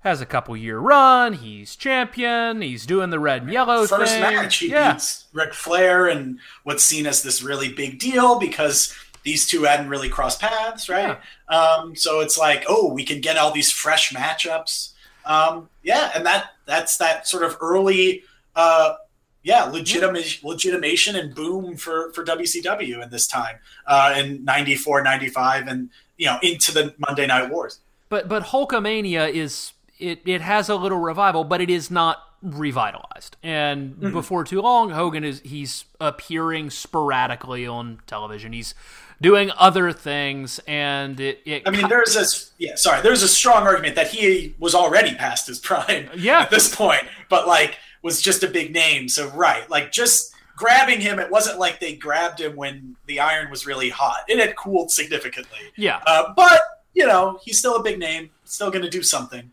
Has 0.00 0.20
a 0.20 0.26
couple 0.26 0.56
year 0.56 0.78
run. 0.78 1.32
He's 1.32 1.74
champion. 1.74 2.62
He's 2.62 2.86
doing 2.86 3.10
the 3.10 3.18
red 3.18 3.42
and 3.42 3.50
yellow 3.50 3.86
First 3.86 4.12
thing. 4.12 4.20
match, 4.20 4.58
he 4.58 4.70
yeah. 4.70 4.92
beats 4.92 5.24
Ric 5.32 5.52
Flair, 5.52 6.06
and 6.06 6.38
what's 6.62 6.84
seen 6.84 7.06
as 7.06 7.24
this 7.24 7.42
really 7.42 7.72
big 7.72 7.98
deal 7.98 8.38
because 8.38 8.94
these 9.26 9.46
two 9.46 9.64
hadn't 9.64 9.88
really 9.90 10.08
crossed 10.08 10.40
paths, 10.40 10.88
right? 10.88 11.18
Um, 11.48 11.94
so 11.96 12.20
it's 12.20 12.38
like, 12.38 12.64
oh, 12.68 12.90
we 12.92 13.04
can 13.04 13.20
get 13.20 13.36
all 13.36 13.50
these 13.52 13.70
fresh 13.72 14.12
matchups. 14.12 14.92
Um, 15.26 15.68
yeah, 15.82 16.12
and 16.14 16.24
that 16.24 16.52
that's 16.64 16.96
that 16.98 17.26
sort 17.26 17.42
of 17.42 17.56
early, 17.60 18.22
uh, 18.54 18.94
yeah, 19.42 19.64
legitimate 19.64 20.38
legitimation 20.44 21.16
and 21.16 21.34
boom 21.34 21.76
for 21.76 22.12
for 22.12 22.24
WCW 22.24 23.02
in 23.02 23.10
this 23.10 23.26
time 23.26 23.56
uh, 23.86 24.14
in 24.16 24.44
94, 24.44 25.02
95, 25.02 25.66
and 25.66 25.90
you 26.16 26.26
know 26.26 26.38
into 26.42 26.72
the 26.72 26.94
Monday 26.98 27.26
Night 27.26 27.50
Wars. 27.50 27.80
But 28.08 28.28
but 28.28 28.44
Hulkamania 28.44 29.28
is 29.28 29.72
it 29.98 30.20
it 30.24 30.40
has 30.40 30.68
a 30.68 30.76
little 30.76 30.98
revival, 31.00 31.42
but 31.42 31.60
it 31.60 31.70
is 31.70 31.90
not 31.90 32.22
revitalized. 32.42 33.36
And 33.42 33.94
Mm-hmm. 33.96 34.12
before 34.12 34.44
too 34.44 34.60
long, 34.60 34.90
Hogan 34.90 35.24
is 35.24 35.40
he's 35.44 35.84
appearing 36.00 36.70
sporadically 36.70 37.66
on 37.66 38.00
television. 38.06 38.52
He's 38.52 38.74
doing 39.20 39.50
other 39.56 39.92
things, 39.92 40.58
and 40.66 41.18
it. 41.20 41.40
it 41.44 41.62
I 41.66 41.70
mean, 41.70 41.88
there's 41.88 42.16
a 42.16 42.24
yeah, 42.58 42.74
sorry, 42.76 43.00
there's 43.02 43.22
a 43.22 43.28
strong 43.28 43.62
argument 43.66 43.94
that 43.96 44.08
he 44.08 44.54
was 44.58 44.74
already 44.74 45.14
past 45.14 45.46
his 45.46 45.58
prime 45.58 46.08
Yeah. 46.16 46.40
at 46.40 46.50
this 46.50 46.74
point, 46.74 47.02
but 47.28 47.46
like 47.46 47.78
was 48.02 48.20
just 48.20 48.42
a 48.42 48.48
big 48.48 48.72
name. 48.72 49.08
So 49.08 49.28
right, 49.30 49.68
like 49.70 49.90
just 49.92 50.34
grabbing 50.56 51.00
him, 51.00 51.18
it 51.18 51.30
wasn't 51.30 51.58
like 51.58 51.80
they 51.80 51.94
grabbed 51.96 52.40
him 52.40 52.56
when 52.56 52.96
the 53.06 53.20
iron 53.20 53.50
was 53.50 53.66
really 53.66 53.88
hot. 53.90 54.18
It 54.28 54.38
had 54.38 54.56
cooled 54.56 54.90
significantly. 54.90 55.58
yeah, 55.76 56.00
Uh, 56.06 56.32
but 56.36 56.60
you 56.94 57.06
know, 57.06 57.38
he's 57.44 57.58
still 57.58 57.76
a 57.76 57.82
big 57.82 57.98
name, 57.98 58.30
still 58.44 58.70
going 58.70 58.84
to 58.84 58.88
do 58.90 59.02
something. 59.02 59.50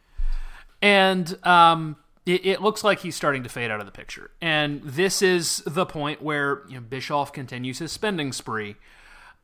and 0.82 1.38
um, 1.46 1.96
it, 2.25 2.46
it 2.46 2.62
looks 2.62 2.84
like 2.84 3.00
he's 3.00 3.15
starting 3.15 3.43
to 3.43 3.50
fade 3.50 3.70
out 3.72 3.79
of 3.79 3.86
the 3.86 3.91
picture. 3.91 4.32
And 4.41 4.82
this 4.84 5.22
is 5.22 5.62
the 5.65 5.86
point 5.86 6.22
where 6.22 6.62
you 6.70 6.75
know, 6.75 6.82
Bischoff 6.82 7.34
continues 7.34 7.79
his 7.79 7.91
spending 7.91 8.32
spree. 8.32 8.75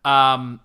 Um, 0.06 0.60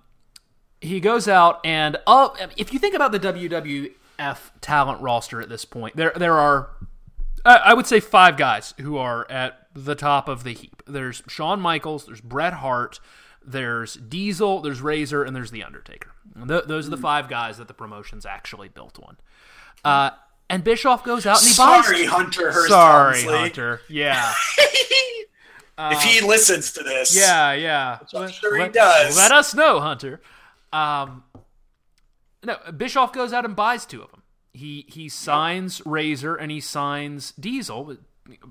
he 0.80 1.00
goes 1.00 1.28
out 1.28 1.60
and 1.64 1.96
uh, 2.06 2.28
if 2.56 2.72
you 2.72 2.78
think 2.78 2.94
about 2.94 3.12
the 3.12 3.20
WWF 3.20 4.38
talent 4.60 5.00
roster 5.00 5.40
at 5.40 5.48
this 5.48 5.64
point, 5.64 5.96
there 5.96 6.12
there 6.14 6.38
are 6.38 6.70
I 7.46 7.74
would 7.74 7.86
say 7.86 8.00
five 8.00 8.36
guys 8.38 8.72
who 8.80 8.96
are 8.96 9.30
at 9.30 9.68
the 9.74 9.94
top 9.94 10.28
of 10.28 10.44
the 10.44 10.52
heap. 10.52 10.82
There's 10.86 11.22
Shawn 11.28 11.60
Michaels, 11.60 12.06
there's 12.06 12.22
Bret 12.22 12.54
Hart, 12.54 13.00
there's 13.44 13.94
Diesel, 13.94 14.60
there's 14.62 14.80
Razor, 14.80 15.24
and 15.24 15.36
there's 15.36 15.50
The 15.50 15.62
Undertaker. 15.62 16.12
Th- 16.48 16.64
those 16.64 16.86
are 16.86 16.90
the 16.90 16.96
five 16.96 17.28
guys 17.28 17.58
that 17.58 17.68
the 17.68 17.74
promotion's 17.74 18.24
actually 18.24 18.68
built 18.68 18.98
on. 19.02 19.16
Uh, 19.84 20.10
and 20.48 20.64
Bischoff 20.64 21.04
goes 21.04 21.26
out 21.26 21.42
and 21.42 21.50
he 21.50 21.56
buys. 21.56 21.84
Sorry, 21.84 22.04
Hunter. 22.06 22.52
Sorry, 22.66 23.22
Hunter. 23.24 23.80
Yeah, 23.90 24.32
if 25.78 26.02
he 26.02 26.20
listens 26.26 26.72
to 26.72 26.82
this, 26.82 27.16
yeah, 27.16 27.52
yeah. 27.52 27.98
I'm 28.14 28.30
sure 28.30 28.56
he 28.56 28.62
let, 28.62 28.72
does. 28.72 29.16
Let 29.16 29.32
us 29.32 29.54
know, 29.54 29.80
Hunter. 29.80 30.20
Um, 30.72 31.24
no, 32.44 32.58
Bischoff 32.76 33.12
goes 33.12 33.32
out 33.32 33.44
and 33.44 33.56
buys 33.56 33.86
two 33.86 34.02
of 34.02 34.10
them. 34.10 34.22
He 34.52 34.86
he 34.88 35.08
signs 35.08 35.84
Razor 35.84 36.36
and 36.36 36.50
he 36.50 36.60
signs 36.60 37.32
Diesel, 37.32 37.96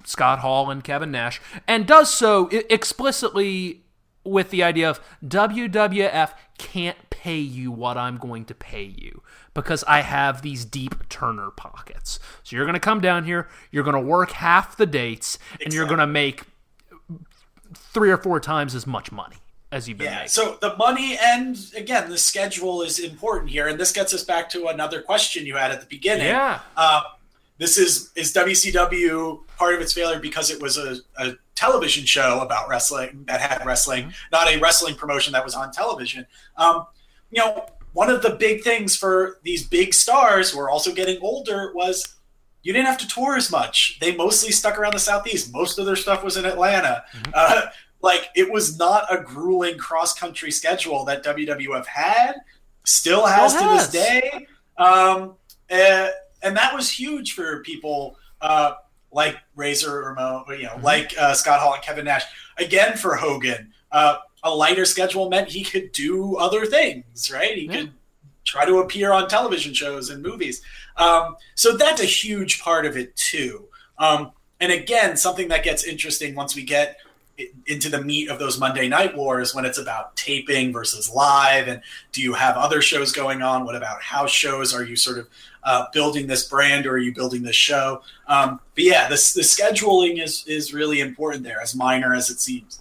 Scott 0.04 0.40
Hall 0.40 0.70
and 0.70 0.84
Kevin 0.84 1.12
Nash, 1.12 1.42
and 1.68 1.88
does 1.88 2.14
so 2.14 2.50
explicitly 2.70 3.84
with 4.26 4.50
the 4.50 4.64
idea 4.64 4.90
of 4.90 5.00
WWF 5.26 6.34
can't 6.58 7.10
pay 7.10 7.40
you 7.40 7.72
what 7.72 7.98
I'm 7.98 8.18
going 8.18 8.46
to 8.46 8.56
pay 8.56 8.84
you 8.84 9.22
because 9.54 9.84
I 9.86 10.02
have 10.02 10.42
these 10.42 10.66
deep 10.66 11.08
Turner 11.10 11.52
pockets. 11.52 12.20
So 12.44 12.56
you're 12.56 12.66
going 12.66 12.74
to 12.74 12.80
come 12.80 13.02
down 13.02 13.26
here, 13.26 13.48
you're 13.72 13.84
going 13.84 13.96
to 13.96 14.02
work 14.02 14.32
half 14.32 14.76
the 14.78 14.86
dates, 14.86 15.38
and 15.64 15.74
you're 15.74 15.86
going 15.86 16.00
to 16.00 16.08
make 16.08 16.44
three 17.78 18.12
or 18.12 18.18
four 18.18 18.40
times 18.40 18.76
as 18.76 18.86
much 18.88 19.12
money 19.12 19.38
as 19.72 19.90
you've 19.90 19.98
been 19.98 20.06
Yeah. 20.06 20.16
making. 20.16 20.30
So 20.30 20.58
the 20.62 20.76
money 20.78 21.18
and 21.22 21.58
again 21.76 22.10
the 22.10 22.18
schedule 22.18 22.82
is 22.82 23.00
important 23.00 23.50
here, 23.52 23.68
and 23.68 23.80
this 23.80 23.92
gets 23.92 24.14
us 24.14 24.24
back 24.24 24.50
to 24.52 24.68
another 24.68 25.02
question 25.02 25.46
you 25.46 25.56
had 25.56 25.72
at 25.72 25.80
the 25.82 25.88
beginning. 25.88 26.28
Yeah. 26.28 26.60
Uh, 26.78 27.02
this 27.58 27.78
is 27.78 28.12
is 28.16 28.34
WCW 28.34 29.44
part 29.58 29.76
of 29.76 29.82
its 29.82 29.94
failure 29.94 30.20
because 30.20 30.50
it 30.50 30.62
was 30.62 30.78
a, 30.78 30.98
a 31.18 31.34
television 31.56 32.06
show 32.06 32.40
about 32.42 32.68
wrestling 32.68 33.24
that 33.28 33.40
had 33.42 33.66
wrestling, 33.66 34.14
not 34.32 34.48
a 34.48 34.58
wrestling 34.60 34.96
promotion 34.96 35.34
that 35.34 35.44
was 35.46 35.54
on 35.56 35.72
television. 35.72 36.26
Um, 36.58 36.86
you 37.32 37.40
know, 37.42 37.66
one 37.94 38.10
of 38.10 38.22
the 38.24 38.32
big 38.32 38.64
things 38.64 38.96
for 38.96 39.40
these 39.44 39.66
big 39.68 39.94
stars 39.94 40.52
who 40.52 40.60
are 40.60 40.70
also 40.70 40.92
getting 40.94 41.20
older 41.22 41.72
was 41.74 42.16
you 42.64 42.74
didn't 42.74 42.88
have 42.88 42.98
to 43.00 43.08
tour 43.08 43.36
as 43.36 43.52
much. 43.52 43.98
They 44.00 44.16
mostly 44.16 44.52
stuck 44.52 44.80
around 44.80 44.94
the 44.94 45.00
southeast. 45.00 45.52
Most 45.54 45.78
of 45.80 45.86
their 45.86 45.96
stuff 45.96 46.24
was 46.24 46.38
in 46.38 46.46
Atlanta. 46.46 47.04
Uh, 47.34 47.64
like 48.02 48.30
it 48.36 48.52
was 48.52 48.78
not 48.80 49.06
a 49.14 49.22
grueling 49.22 49.78
cross 49.78 50.18
country 50.18 50.50
schedule 50.52 51.06
that 51.06 51.24
WWF 51.24 51.86
had, 51.86 52.36
still 52.86 53.26
has 53.26 53.54
Still 53.54 53.70
to 53.70 53.76
this 53.78 53.90
day. 53.92 54.48
Um, 54.78 55.36
uh, 55.72 56.08
and 56.42 56.58
that 56.58 56.74
was 56.74 56.90
huge 56.90 57.34
for 57.34 57.62
people 57.64 58.18
uh, 58.42 58.74
like 59.12 59.38
Razor 59.56 60.00
Ramon, 60.06 60.46
you 60.50 60.64
know, 60.64 60.70
Mm-hmm. 60.72 60.84
like 60.84 61.14
uh, 61.18 61.34
Scott 61.34 61.60
Hall 61.60 61.74
and 61.76 61.84
Kevin 61.84 62.06
Nash. 62.06 62.24
Again, 62.58 62.98
for 62.98 63.16
Hogan, 63.16 63.72
uh, 63.92 64.18
a 64.44 64.54
lighter 64.54 64.86
schedule 64.86 65.30
meant 65.30 65.48
he 65.50 65.64
could 65.64 65.92
do 65.94 66.36
other 66.38 66.66
things, 66.66 67.32
right? 67.32 67.56
He 67.58 67.66
Yeah. 67.66 67.72
could 67.82 67.92
try 68.44 68.66
to 68.66 68.80
appear 68.80 69.14
on 69.14 69.30
television 69.30 69.74
shows 69.74 70.10
and 70.10 70.22
movies. 70.22 70.62
Um, 70.98 71.36
so 71.56 71.76
that's 71.76 72.02
a 72.02 72.06
huge 72.06 72.62
part 72.62 72.86
of 72.86 72.98
it 72.98 73.16
too. 73.16 73.66
Um, 73.98 74.32
and 74.60 74.72
again, 74.72 75.18
something 75.18 75.50
that 75.50 75.64
gets 75.64 75.84
interesting 75.84 76.36
once 76.36 76.56
we 76.56 76.64
get 76.64 76.98
into 77.66 77.90
the 77.90 78.02
meat 78.02 78.30
of 78.30 78.38
those 78.38 78.60
Monday 78.60 78.88
Night 78.88 79.18
Wars 79.18 79.56
when 79.56 79.66
it's 79.66 79.80
about 79.80 80.16
taping 80.16 80.72
versus 80.72 81.10
live, 81.10 81.68
and 81.68 81.82
do 82.12 82.22
you 82.22 82.34
have 82.34 82.56
other 82.56 82.82
shows 82.82 83.12
going 83.12 83.42
on? 83.42 83.66
What 83.66 83.76
about 83.76 84.02
house 84.02 84.32
shows? 84.32 84.74
Are 84.74 84.84
you 84.84 84.96
sort 84.96 85.18
of 85.18 85.28
uh, 85.64 85.86
building 85.94 86.28
this 86.28 86.48
brand, 86.48 86.86
or 86.86 86.92
are 86.92 86.98
you 87.00 87.14
building 87.14 87.42
this 87.42 87.56
show? 87.56 88.04
Um, 88.28 88.60
but 88.76 88.84
yeah, 88.84 89.10
the 89.10 89.16
scheduling 89.16 90.24
is 90.24 90.46
is 90.48 90.74
really 90.74 91.00
important 91.00 91.44
there, 91.44 91.60
as 91.60 91.76
minor 91.76 92.14
as 92.14 92.30
it 92.30 92.40
seems. 92.40 92.80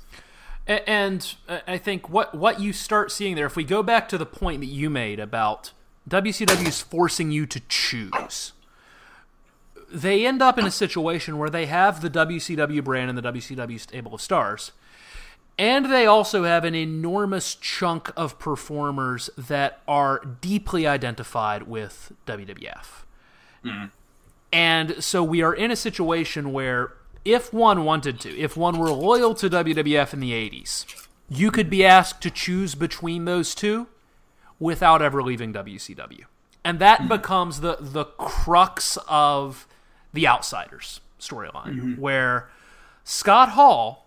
And 0.66 1.34
uh, 1.48 1.60
I 1.66 1.78
think 1.78 2.08
what 2.08 2.34
what 2.34 2.60
you 2.60 2.72
start 2.72 3.10
seeing 3.10 3.34
there, 3.34 3.46
if 3.46 3.56
we 3.56 3.64
go 3.64 3.82
back 3.82 4.08
to 4.10 4.18
the 4.18 4.26
point 4.26 4.60
that 4.60 4.66
you 4.66 4.90
made 4.90 5.18
about 5.18 5.72
WCW 6.08 6.66
is 6.68 6.80
forcing 6.80 7.30
you 7.30 7.46
to 7.46 7.60
choose, 7.68 8.52
they 9.90 10.26
end 10.26 10.42
up 10.42 10.58
in 10.58 10.66
a 10.66 10.70
situation 10.70 11.38
where 11.38 11.50
they 11.50 11.66
have 11.66 12.00
the 12.00 12.10
WCW 12.10 12.82
brand 12.82 13.10
and 13.10 13.18
the 13.18 13.32
WCW 13.32 13.78
stable 13.78 14.14
of 14.14 14.20
stars, 14.20 14.72
and 15.58 15.92
they 15.92 16.06
also 16.06 16.44
have 16.44 16.64
an 16.64 16.74
enormous 16.74 17.54
chunk 17.54 18.10
of 18.16 18.38
performers 18.38 19.28
that 19.36 19.80
are 19.86 20.20
deeply 20.40 20.86
identified 20.86 21.64
with 21.64 22.12
WWF. 22.26 23.04
And 24.52 25.02
so 25.04 25.22
we 25.22 25.42
are 25.42 25.54
in 25.54 25.70
a 25.70 25.76
situation 25.76 26.52
where 26.52 26.94
if 27.24 27.52
one 27.52 27.84
wanted 27.84 28.18
to, 28.20 28.36
if 28.36 28.56
one 28.56 28.78
were 28.78 28.90
loyal 28.90 29.34
to 29.36 29.48
WWF 29.48 30.12
in 30.12 30.20
the 30.20 30.32
80s, 30.32 31.06
you 31.28 31.50
could 31.50 31.70
be 31.70 31.84
asked 31.84 32.20
to 32.22 32.30
choose 32.30 32.74
between 32.74 33.24
those 33.24 33.54
two 33.54 33.86
without 34.62 35.02
ever 35.02 35.22
leaving 35.22 35.52
WCW. 35.52 36.24
And 36.64 36.78
that 36.78 37.02
hmm. 37.02 37.08
becomes 37.08 37.60
the 37.60 37.76
the 37.80 38.04
crux 38.04 38.96
of 39.08 39.66
the 40.12 40.28
Outsiders 40.28 41.00
storyline, 41.18 41.74
mm-hmm. 41.74 42.00
where 42.00 42.48
Scott 43.02 43.50
Hall 43.50 44.06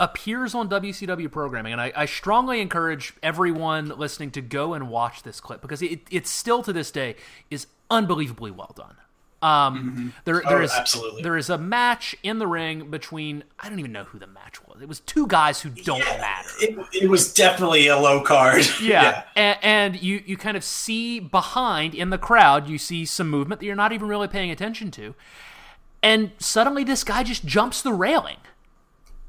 appears 0.00 0.54
on 0.54 0.68
WCW 0.68 1.30
programming, 1.30 1.72
and 1.72 1.80
I, 1.80 1.92
I 1.94 2.06
strongly 2.06 2.60
encourage 2.60 3.12
everyone 3.22 3.88
listening 3.90 4.30
to 4.32 4.40
go 4.40 4.74
and 4.74 4.88
watch 4.88 5.22
this 5.22 5.40
clip 5.40 5.60
because 5.60 5.82
it, 5.82 6.00
it 6.10 6.26
still 6.26 6.62
to 6.62 6.72
this 6.72 6.90
day 6.90 7.16
is 7.50 7.66
unbelievably 7.90 8.50
well 8.50 8.72
done. 8.74 8.96
Um, 9.42 10.12
there, 10.26 10.42
there 10.46 10.58
Oh, 10.58 10.62
is 10.62 10.70
absolutely. 10.72 11.22
there 11.22 11.36
is 11.38 11.48
a 11.48 11.56
match 11.56 12.14
in 12.22 12.38
the 12.38 12.46
ring 12.46 12.90
between 12.90 13.42
I 13.58 13.70
don't 13.70 13.78
even 13.78 13.90
know 13.92 14.04
who 14.04 14.18
the 14.18 14.26
match 14.26 14.62
was. 14.66 14.82
It 14.82 14.88
was 14.88 15.00
two 15.00 15.26
guys 15.26 15.62
who 15.62 15.70
don't 15.70 16.00
matter. 16.00 16.48
It, 16.60 16.78
it 17.04 17.08
was 17.08 17.32
definitely 17.32 17.86
a 17.86 17.96
low 17.98 18.20
card. 18.22 18.66
Yeah, 18.82 19.22
And, 19.36 19.58
and 19.62 20.02
you 20.02 20.22
you 20.26 20.36
kind 20.36 20.58
of 20.58 20.64
see 20.64 21.20
behind 21.20 21.94
in 21.94 22.10
the 22.10 22.18
crowd, 22.18 22.68
you 22.68 22.76
see 22.76 23.06
some 23.06 23.30
movement 23.30 23.60
that 23.60 23.66
you're 23.66 23.74
not 23.76 23.92
even 23.92 24.08
really 24.08 24.28
paying 24.28 24.50
attention 24.50 24.90
to, 24.92 25.14
and 26.02 26.32
suddenly 26.38 26.84
this 26.84 27.02
guy 27.02 27.22
just 27.22 27.44
jumps 27.46 27.80
the 27.80 27.92
railing, 27.94 28.38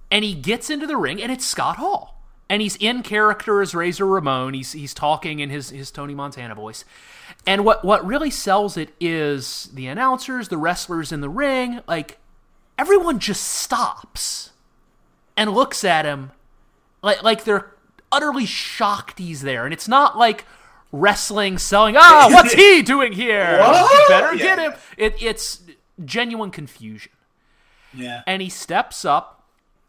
and 0.10 0.26
he 0.26 0.34
gets 0.34 0.70
into 0.70 0.86
the 0.88 0.98
ring, 0.98 1.22
and 1.22 1.32
it's 1.32 1.46
Scott 1.46 1.78
Hall, 1.78 2.21
and 2.52 2.62
he's 2.62 2.76
in 2.76 3.02
character 3.02 3.62
as 3.62 3.74
Razor 3.74 4.06
Ramon. 4.06 4.54
He's 4.54 4.74
he's 4.74 4.94
talking 4.94 5.40
in 5.40 5.50
his 5.50 5.70
his 5.70 5.90
Tony 5.90 6.14
Montana 6.14 6.54
voice, 6.54 6.84
and 7.48 7.64
what 7.64 7.84
what 7.86 8.06
really 8.06 8.30
sells 8.30 8.76
it 8.76 8.94
is 9.00 9.70
the 9.74 9.88
announcers, 9.88 10.50
the 10.50 10.58
wrestlers 10.58 11.12
in 11.14 11.22
the 11.22 11.30
ring, 11.30 11.80
like 11.88 12.20
everyone 12.78 13.20
just 13.20 13.44
stops 13.44 14.52
and 15.38 15.54
looks 15.54 15.84
at 15.86 16.04
him 16.06 16.32
like 17.02 17.24
like 17.24 17.46
they're 17.46 17.72
utterly 18.12 18.46
shocked 18.46 19.18
he's 19.18 19.42
there, 19.42 19.64
and 19.64 19.74
it's 19.74 19.88
not 19.88 20.18
like 20.18 20.46
wrestling 20.92 21.58
selling. 21.58 21.96
Ah, 21.98 22.28
what's 22.34 22.54
he 22.54 22.82
doing 22.82 23.14
here? 23.14 23.60
What? 23.60 24.08
Better 24.10 24.36
Yeah. 24.36 24.44
get 24.44 24.60
him. 24.60 24.74
It, 24.98 25.16
it's 25.24 25.62
genuine 26.04 26.52
confusion, 26.52 27.14
yeah. 27.94 28.24
and 28.28 28.42
he 28.42 28.50
steps 28.50 29.06
up, 29.06 29.41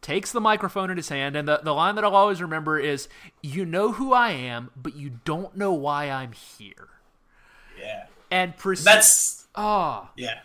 takes 0.02 0.32
the 0.32 0.40
microphone 0.40 0.90
in 0.90 0.96
his 0.98 1.08
hand, 1.08 1.36
and 1.36 1.48
the 1.48 1.60
the 1.62 1.72
line 1.72 1.94
that 1.94 2.04
I'll 2.04 2.14
always 2.14 2.42
remember 2.42 2.78
is, 2.78 3.08
"You 3.42 3.64
know 3.64 3.92
who 3.92 4.12
I 4.12 4.30
am, 4.32 4.70
but 4.76 4.94
you 4.96 5.20
don't 5.24 5.56
know 5.56 5.72
why 5.72 6.10
I'm 6.10 6.32
here." 6.32 6.88
yeah. 7.78 8.04
And 8.30 8.56
proceed. 8.56 8.84
That's 8.84 9.46
oh, 9.54 10.08
Yeah. 10.16 10.40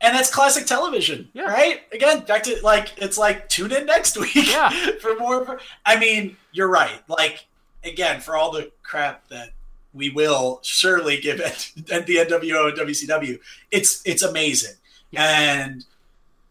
And 0.00 0.14
that's 0.14 0.30
classic 0.30 0.66
television, 0.66 1.30
Yeah. 1.32 1.44
right? 1.44 1.80
Again, 1.92 2.20
back 2.24 2.42
to 2.44 2.58
like 2.62 2.92
it's 2.98 3.16
like 3.16 3.48
tune 3.48 3.72
in 3.72 3.86
next 3.86 4.16
week 4.20 4.34
Yeah. 4.34 4.70
for 5.00 5.16
more. 5.16 5.58
I 5.86 5.98
mean, 5.98 6.36
you're 6.52 6.68
right. 6.68 7.02
Like 7.08 7.46
again, 7.84 8.20
for 8.20 8.36
all 8.36 8.50
the 8.52 8.70
crap 8.82 9.28
that 9.28 9.50
we 9.92 10.10
will 10.10 10.60
surely 10.62 11.20
give 11.20 11.40
it 11.40 11.72
at 11.90 12.06
the 12.06 12.16
NWO 12.16 12.68
and 12.68 12.78
WCW, 12.78 13.38
it's 13.70 14.02
it's 14.04 14.22
amazing, 14.22 14.74
and 15.14 15.84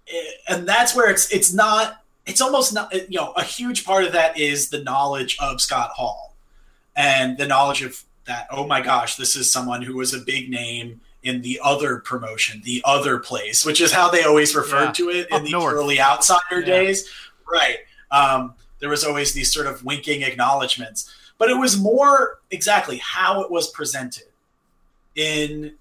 eh, 0.08 0.22
and 0.50 0.68
that's 0.68 0.96
where 0.96 1.10
it's 1.10 1.32
it's 1.32 1.54
not. 1.54 2.03
It's 2.26 2.42
almost 2.42 2.74
not. 2.74 2.94
You 3.12 3.20
know, 3.20 3.34
a 3.34 3.44
huge 3.44 3.84
part 3.86 4.06
of 4.06 4.14
that 4.14 4.38
is 4.40 4.70
the 4.70 4.82
knowledge 4.84 5.38
of 5.40 5.60
Scott 5.62 5.92
Hall, 5.92 6.36
and 6.96 7.38
the 7.38 7.48
knowledge 7.48 7.82
of 7.84 8.02
that. 8.26 8.48
Oh 8.52 8.66
my 8.66 8.82
gosh, 8.82 9.16
this 9.18 9.36
is 9.36 9.52
someone 9.52 9.82
who 9.82 9.96
was 9.98 10.14
a 10.14 10.20
big 10.20 10.50
name 10.50 11.02
in 11.24 11.42
the 11.42 11.60
other 11.64 12.00
promotion, 12.00 12.62
the 12.66 12.82
other 12.86 13.18
place, 13.20 13.66
which 13.66 13.80
is 13.82 13.92
how 13.92 14.10
they 14.10 14.24
always 14.24 14.56
referred 14.56 14.86
Yeah. 14.88 14.92
to 14.94 15.10
it 15.10 15.32
Up 15.32 15.40
in 15.40 15.46
the 15.46 15.52
north. 15.52 15.74
early 15.74 16.00
outsider 16.00 16.60
Yeah. 16.60 16.66
days. 16.66 17.10
Right. 17.50 17.78
Um, 18.12 18.56
there 18.80 18.90
was 18.90 19.04
always 19.06 19.34
these 19.34 19.52
sort 19.54 19.66
of 19.68 19.84
winking 19.86 20.22
acknowledgments, 20.24 21.10
but 21.38 21.50
it 21.50 21.54
was 21.58 21.78
more 21.78 22.40
exactly 22.52 22.98
how 22.98 23.42
it 23.42 23.50
was 23.52 23.70
presented. 23.70 24.26
In 25.16 25.76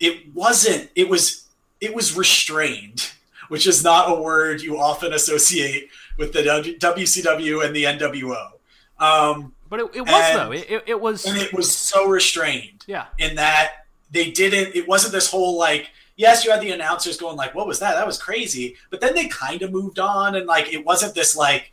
it 0.00 0.32
wasn't. 0.34 0.90
It 0.94 1.08
was. 1.08 1.44
It 1.80 1.94
was 1.94 2.16
restrained, 2.16 3.10
which 3.52 3.66
is 3.66 3.84
not 3.84 4.10
a 4.10 4.14
word 4.18 4.62
you 4.62 4.78
often 4.78 5.12
associate 5.12 5.90
with 6.16 6.32
the 6.32 6.42
WCW 6.80 7.64
and 7.66 7.76
the 7.76 7.84
NWO. 7.84 8.52
Um, 8.98 9.52
but 9.68 9.78
it, 9.80 9.90
it 9.94 10.00
was 10.00 10.10
And- 10.10 10.38
though. 10.38 10.52
It, 10.52 10.70
it, 10.70 10.82
it 10.86 11.00
was. 11.00 11.26
and 11.26 11.36
it 11.36 11.52
was 11.52 11.70
so 11.70 12.08
restrained 12.08 12.84
yeah. 12.86 13.06
in 13.18 13.34
that 13.36 13.84
they 14.10 14.30
didn't 14.30 14.74
it 14.74 14.88
wasn't 14.88 15.12
this 15.12 15.30
whole 15.30 15.58
like 15.58 15.90
yes 16.16 16.44
you 16.44 16.50
had 16.50 16.60
the 16.62 16.70
announcers 16.70 17.16
going 17.18 17.36
like 17.36 17.54
what 17.54 17.66
was 17.66 17.78
that 17.80 17.94
that 17.94 18.06
was 18.06 18.16
crazy 18.18 18.76
but 18.90 19.00
then 19.02 19.14
they 19.14 19.26
kind 19.28 19.60
of 19.62 19.70
moved 19.70 19.98
on 19.98 20.34
and 20.34 20.46
like 20.46 20.72
it 20.72 20.84
wasn't 20.84 21.14
this 21.14 21.34
like 21.36 21.72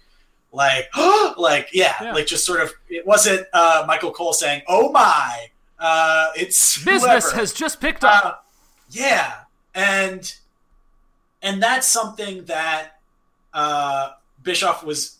like 0.54 0.89
like 1.38 1.70
yeah, 1.74 1.96
Yeah. 2.02 2.13
like 2.13 2.26
just 2.26 2.46
sort 2.46 2.60
of 2.62 2.72
it 2.89 3.06
wasn't 3.06 3.46
uh 3.54 3.84
michael 3.88 4.12
cole 4.12 4.32
saying 4.34 4.62
oh 4.68 4.92
my 4.92 5.48
uh 5.80 6.28
it's 6.36 6.84
Business 6.84 7.26
whoever. 7.26 7.36
has 7.39 7.54
just 7.54 7.80
picked 7.82 8.04
up. 8.06 8.24
Uh, 8.26 8.34
yeah, 8.92 9.34
and 9.76 10.34
and 11.41 11.62
that's 11.62 11.88
something 11.88 12.45
that 12.45 12.99
uh, 13.54 14.12
Bischoff 14.43 14.84
was. 14.84 15.17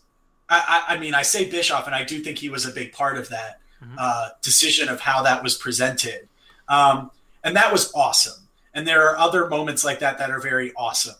I, 0.50 0.84
I, 0.88 0.96
I 0.96 1.00
mean, 1.00 1.14
I 1.14 1.22
say 1.22 1.50
Bischoff, 1.50 1.86
and 1.86 1.96
I 1.96 2.04
do 2.04 2.20
think 2.22 2.38
he 2.40 2.50
was 2.50 2.66
a 2.66 2.72
big 2.72 2.92
part 2.94 3.18
of 3.18 3.30
that 3.30 3.60
Mhm. 3.84 3.96
uh, 3.98 4.30
decision 4.42 4.90
of 4.90 5.00
how 5.00 5.22
that 5.24 5.42
was 5.42 5.56
presented, 5.56 6.28
um, 6.68 7.12
and 7.46 7.56
that 7.56 7.72
was 7.72 7.94
awesome. 7.94 8.48
And 8.74 8.86
there 8.86 9.08
are 9.10 9.18
other 9.18 9.48
moments 9.48 9.86
like 9.86 10.00
that 10.00 10.18
that 10.18 10.30
are 10.32 10.40
very 10.42 10.74
awesome, 10.76 11.16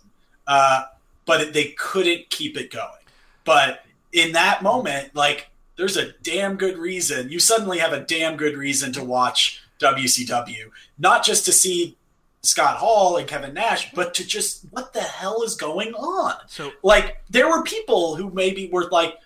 uh, 0.46 0.84
but 1.26 1.54
they 1.54 1.70
couldn't 1.78 2.30
keep 2.30 2.58
it 2.58 2.70
going. 2.70 3.06
But 3.46 3.86
in 4.12 4.34
that 4.34 4.62
moment, 4.62 5.16
like 5.16 5.48
there's 5.78 5.96
a 5.96 6.12
damn 6.22 6.58
good 6.58 6.78
reason. 6.78 7.30
You 7.32 7.40
suddenly 7.40 7.80
have 7.80 7.94
a 7.94 8.02
damn 8.02 8.36
good 8.36 8.58
reason 8.58 8.92
to 8.94 9.04
watch 9.06 9.62
WCW, 9.80 10.70
not 10.98 11.24
just 11.24 11.46
to 11.46 11.54
see 11.54 11.96
Scott 12.42 12.78
Hall 12.78 13.18
and 13.18 13.28
Kevin 13.28 13.54
Nash, 13.54 13.92
but 13.94 14.14
to 14.16 14.26
just 14.26 14.64
what 14.72 14.94
the 14.94 15.02
hell 15.02 15.44
is 15.44 15.56
going 15.56 15.94
on? 15.94 16.36
So 16.48 16.72
Like 16.84 17.22
there 17.30 17.50
were 17.50 17.64
people 17.64 18.16
who 18.16 18.30
maybe 18.32 18.70
were 18.72 18.90
like, 18.90 19.18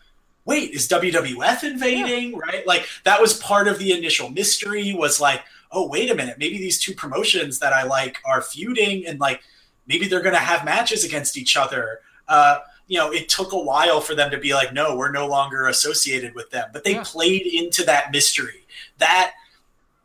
"Wait, 0.45 0.71
is 0.71 0.87
WWF 0.87 1.63
invading?" 1.63 2.37
Right? 2.37 2.65
Like 2.65 2.87
that 3.03 3.21
was 3.21 3.37
part 3.37 3.67
of 3.67 3.77
the 3.77 3.91
initial 3.91 4.29
mystery. 4.29 4.93
Was 4.93 5.19
like, 5.21 5.41
oh 5.71 5.87
wait 5.87 6.09
a 6.11 6.15
minute, 6.15 6.37
maybe 6.39 6.57
these 6.57 6.79
two 6.79 6.93
promotions 6.93 7.59
that 7.59 7.73
I 7.73 7.83
like 7.83 8.17
are 8.25 8.41
feuding 8.41 9.05
and 9.07 9.19
like 9.19 9.41
maybe 9.87 10.07
they're 10.07 10.21
going 10.21 10.35
to 10.35 10.39
have 10.39 10.63
matches 10.65 11.03
against 11.03 11.37
each 11.37 11.57
other. 11.57 11.99
Uh, 12.27 12.59
you 12.87 12.97
know, 12.97 13.11
it 13.11 13.27
took 13.29 13.51
a 13.53 13.57
while 13.59 13.99
for 14.01 14.13
them 14.15 14.29
to 14.31 14.37
be 14.37 14.53
like, 14.53 14.71
no, 14.73 14.95
we're 14.95 15.11
no 15.11 15.25
longer 15.27 15.67
associated 15.67 16.35
with 16.35 16.49
them, 16.51 16.69
but 16.73 16.83
they 16.83 16.93
Yeah. 16.93 17.03
played 17.05 17.45
into 17.45 17.83
that 17.85 18.11
mystery. 18.11 18.65
That 18.97 19.33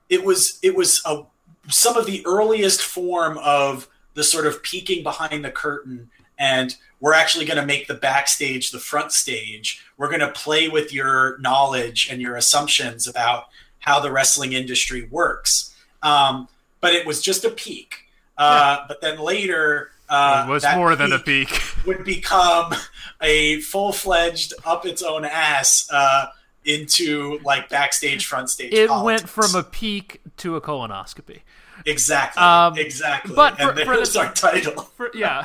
it 0.08 0.24
was 0.24 0.58
it 0.62 0.74
was 0.74 1.00
a 1.04 1.22
some 1.68 1.96
of 1.96 2.06
the 2.06 2.24
earliest 2.26 2.82
form 2.82 3.38
of 3.38 3.88
the 4.14 4.24
sort 4.24 4.46
of 4.46 4.62
peeking 4.62 5.02
behind 5.02 5.44
the 5.44 5.50
curtain 5.50 6.10
and 6.38 6.76
we're 7.00 7.14
actually 7.14 7.44
going 7.44 7.58
to 7.58 7.66
make 7.66 7.86
the 7.86 7.94
backstage 7.94 8.70
the 8.70 8.78
front 8.78 9.12
stage. 9.12 9.84
We're 9.96 10.08
going 10.08 10.20
to 10.20 10.30
play 10.30 10.68
with 10.68 10.92
your 10.92 11.38
knowledge 11.38 12.08
and 12.10 12.20
your 12.20 12.36
assumptions 12.36 13.06
about 13.06 13.44
how 13.80 14.00
the 14.00 14.10
wrestling 14.10 14.52
industry 14.52 15.06
works. 15.10 15.74
Um, 16.02 16.48
but 16.80 16.94
it 16.94 17.06
was 17.06 17.22
just 17.22 17.44
a 17.44 17.50
peek. 17.50 18.06
Uh, 18.36 18.84
but 18.86 19.00
then 19.00 19.18
later 19.18 19.90
uh, 20.08 20.44
it 20.46 20.50
was 20.50 20.62
that 20.62 20.76
more 20.76 20.96
than 20.96 21.12
a 21.12 21.18
peek 21.18 21.48
peek. 21.48 21.86
would 21.86 22.04
become 22.04 22.72
a 23.20 23.60
full-fledged 23.60 24.54
up 24.64 24.86
its 24.86 25.02
own 25.02 25.24
ass 25.24 25.88
uh, 25.92 26.26
into 26.64 27.38
like 27.44 27.68
backstage 27.68 28.26
front 28.26 28.50
stage 28.50 28.72
It 28.72 28.88
politics. 28.88 29.22
went 29.22 29.28
from 29.30 29.58
a 29.58 29.62
peek 29.64 30.20
to 30.38 30.56
a 30.56 30.60
colonoscopy. 30.60 31.40
Exactly. 31.86 32.42
Um, 32.42 32.76
exactly. 32.76 33.34
but 33.34 33.56
for- 33.58 33.70
and 33.70 33.78
for 33.80 33.96
there's 33.96 34.12
the- 34.12 34.20
our 34.20 34.32
title. 34.32 34.82
For, 34.96 35.10
yeah, 35.14 35.44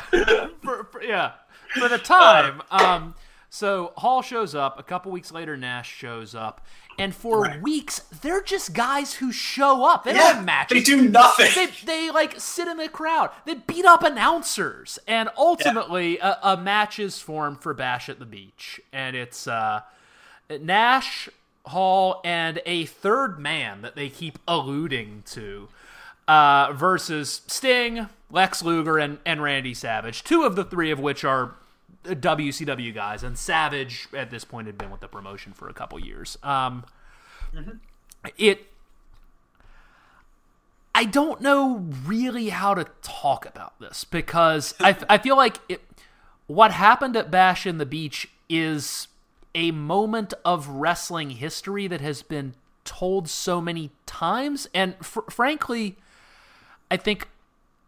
for, 0.63 0.83
for- 0.91 1.03
yeah. 1.03 1.33
For 1.79 1.87
the 1.89 1.97
time, 1.99 2.61
um, 2.71 3.15
so 3.49 3.93
Hall 3.97 4.21
shows 4.21 4.53
up. 4.55 4.79
A 4.79 4.83
couple 4.83 5.11
weeks 5.11 5.31
later, 5.31 5.55
Nash 5.57 5.91
shows 5.91 6.33
up, 6.35 6.65
and 6.99 7.15
for 7.15 7.41
Right. 7.41 7.61
weeks 7.61 7.99
they're 8.21 8.41
just 8.43 8.73
guys 8.73 9.15
who 9.15 9.31
show 9.31 9.83
up. 9.85 10.03
They 10.03 10.13
don't 10.13 10.35
have 10.35 10.45
matches. 10.45 10.77
They 10.77 10.83
do 10.83 11.09
nothing. 11.09 11.49
they, 11.55 11.67
they 11.85 12.11
like 12.11 12.39
sit 12.39 12.67
in 12.67 12.77
the 12.77 12.89
crowd. 12.89 13.29
They 13.45 13.55
beat 13.55 13.85
up 13.85 14.03
announcers, 14.03 14.99
and 15.07 15.29
ultimately 15.37 16.19
a, 16.19 16.37
a 16.43 16.57
match 16.57 16.99
is 16.99 17.19
formed 17.19 17.61
for 17.61 17.73
Bash 17.73 18.07
at 18.09 18.19
the 18.19 18.25
Beach, 18.25 18.79
and 18.91 19.15
it's 19.15 19.47
uh, 19.47 19.81
Nash, 20.61 21.29
Hall, 21.65 22.21
and 22.23 22.61
a 22.65 22.85
third 22.85 23.39
man 23.39 23.81
that 23.81 23.95
they 23.95 24.09
keep 24.09 24.39
alluding 24.47 25.23
to 25.27 25.69
uh, 26.27 26.73
versus 26.73 27.41
Sting, 27.47 28.09
Lex 28.31 28.63
Luger, 28.63 28.97
and, 28.97 29.19
and 29.25 29.41
Randy 29.41 29.73
Savage. 29.73 30.23
Two 30.23 30.43
of 30.43 30.55
the 30.55 30.63
three 30.63 30.91
of 30.91 30.99
which 30.99 31.23
are 31.23 31.55
WCW 32.03 32.93
guys, 32.93 33.23
and 33.23 33.37
Savage 33.37 34.07
at 34.13 34.29
this 34.29 34.43
point 34.43 34.67
had 34.67 34.77
been 34.77 34.91
with 34.91 35.01
the 35.01 35.07
promotion 35.07 35.53
for 35.53 35.69
a 35.69 35.73
couple 35.73 35.99
years. 35.99 36.37
Um, 36.43 36.83
It 38.37 38.67
I 40.95 41.05
don't 41.05 41.41
know 41.41 41.85
really 42.05 42.49
how 42.49 42.75
to 42.75 42.85
talk 43.01 43.45
about 43.45 43.79
this 43.79 44.03
because 44.03 44.75
I, 44.79 44.95
I 45.09 45.17
feel 45.17 45.35
like 45.35 45.57
it, 45.67 45.81
what 46.45 46.71
happened 46.71 47.15
at 47.15 47.31
Bash 47.31 47.65
in 47.65 47.79
the 47.79 47.85
Beach 47.85 48.29
is 48.47 49.07
a 49.55 49.71
moment 49.71 50.33
of 50.43 50.67
wrestling 50.67 51.31
history 51.31 51.87
that 51.87 52.01
has 52.01 52.21
been 52.21 52.53
told 52.85 53.29
so 53.29 53.61
many 53.61 53.91
times, 54.05 54.67
and 54.73 54.95
fr- 55.05 55.29
frankly, 55.29 55.97
I 56.89 56.97
think 56.97 57.27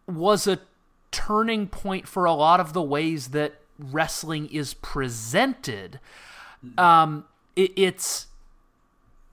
was 0.08 0.47
a 0.47 0.60
turning 1.12 1.67
point 1.67 2.08
for 2.08 2.25
a 2.25 2.34
lot 2.34 2.60
of 2.60 2.73
the 2.73 2.82
ways 2.82 3.30
that 3.30 3.56
wrestling 3.80 4.47
is 4.47 4.73
presented. 4.75 5.99
Um, 6.78 7.25
it, 7.56 7.71
it's 7.75 8.28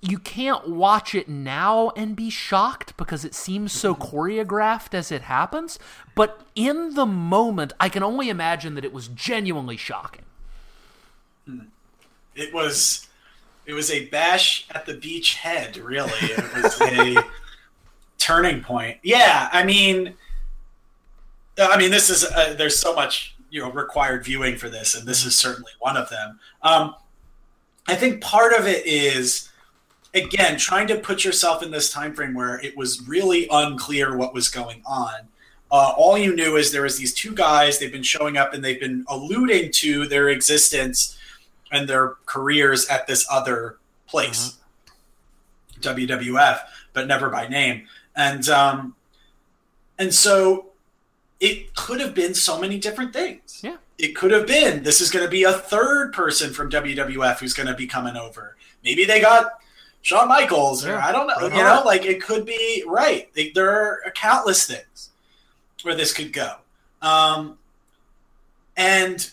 you 0.00 0.18
can't 0.18 0.68
watch 0.68 1.14
it 1.14 1.28
now 1.28 1.90
and 1.90 2.16
be 2.16 2.28
shocked 2.28 2.96
because 2.96 3.24
it 3.24 3.34
seems 3.34 3.72
so 3.72 3.94
choreographed 3.94 4.94
as 4.94 5.12
it 5.12 5.22
happens. 5.22 5.78
But 6.16 6.44
in 6.56 6.94
the 6.94 7.06
moment, 7.06 7.72
I 7.78 7.88
can 7.88 8.02
only 8.02 8.28
imagine 8.28 8.74
that 8.74 8.84
it 8.84 8.92
was 8.92 9.06
genuinely 9.08 9.76
shocking. 9.76 10.24
It 12.34 12.52
was 12.52 13.08
it 13.66 13.74
was 13.74 13.90
a 13.90 14.06
bash 14.06 14.66
at 14.72 14.86
the 14.86 14.94
beach 14.94 15.34
head, 15.34 15.76
really. 15.76 16.10
It 16.20 16.62
was 16.62 16.80
a 16.80 17.22
turning 18.18 18.62
point. 18.62 18.98
Yeah, 19.02 19.48
I 19.52 19.64
mean 19.64 20.14
I 21.58 21.76
mean 21.76 21.90
this 21.90 22.10
is 22.10 22.24
uh, 22.24 22.54
there's 22.56 22.78
so 22.78 22.94
much, 22.94 23.36
you 23.50 23.60
know, 23.60 23.70
required 23.70 24.24
viewing 24.24 24.56
for 24.56 24.68
this 24.68 24.94
and 24.94 25.06
this 25.06 25.24
is 25.24 25.36
certainly 25.36 25.72
one 25.78 25.96
of 25.96 26.08
them. 26.08 26.38
Um 26.62 26.94
I 27.88 27.96
think 27.96 28.20
part 28.20 28.52
of 28.52 28.66
it 28.66 28.86
is 28.86 29.48
again 30.14 30.58
trying 30.58 30.86
to 30.88 30.96
put 30.96 31.24
yourself 31.24 31.62
in 31.62 31.70
this 31.70 31.90
time 31.90 32.14
frame 32.14 32.34
where 32.34 32.60
it 32.60 32.76
was 32.76 33.06
really 33.06 33.48
unclear 33.50 34.16
what 34.16 34.34
was 34.34 34.48
going 34.48 34.82
on. 34.86 35.28
Uh, 35.70 35.94
all 35.96 36.18
you 36.18 36.36
knew 36.36 36.56
is 36.56 36.70
there 36.70 36.82
was 36.82 36.98
these 36.98 37.14
two 37.14 37.32
guys. 37.34 37.78
They've 37.78 37.90
been 37.90 38.02
showing 38.02 38.36
up 38.36 38.52
and 38.52 38.62
they've 38.62 38.78
been 38.78 39.06
alluding 39.08 39.72
to 39.72 40.06
their 40.06 40.28
existence 40.28 41.16
and 41.72 41.88
their 41.88 42.16
careers 42.26 42.86
at 42.86 43.06
this 43.08 43.26
other 43.30 43.78
place, 44.06 44.58
WWF, 45.80 46.60
but 46.92 47.08
never 47.08 47.30
by 47.30 47.48
name. 47.48 47.88
And 48.14 48.48
um, 48.48 48.94
and 49.98 50.14
so 50.14 50.66
it 51.40 51.74
could 51.74 52.00
have 52.00 52.14
been 52.14 52.34
so 52.34 52.60
many 52.60 52.78
different 52.78 53.12
things. 53.12 53.60
Yeah. 53.64 53.78
It 53.98 54.14
could 54.14 54.30
have 54.30 54.46
been 54.46 54.82
this 54.82 55.00
is 55.00 55.10
going 55.10 55.24
to 55.24 55.30
be 55.30 55.42
a 55.44 55.52
third 55.52 56.12
person 56.12 56.52
from 56.52 56.70
WWF 56.70 57.40
who's 57.40 57.54
going 57.54 57.68
to 57.68 57.74
be 57.74 57.86
coming 57.86 58.16
over. 58.16 58.56
Maybe 58.84 59.04
they 59.04 59.20
got 59.20 59.52
Shawn 60.02 60.28
Michaels, 60.28 60.84
or 60.84 60.90
Yeah. 60.90 61.06
I 61.06 61.12
don't 61.12 61.26
know. 61.26 61.38
Bret 61.38 61.52
You 61.52 61.62
know, 61.62 61.82
like 61.84 62.04
it 62.04 62.22
could 62.22 62.44
be 62.44 62.84
right. 62.86 63.30
There 63.54 63.70
are 63.70 64.12
countless 64.14 64.66
things 64.66 65.10
where 65.82 65.94
this 65.94 66.12
could 66.12 66.32
go. 66.32 66.56
Um, 67.00 67.58
and 68.76 69.30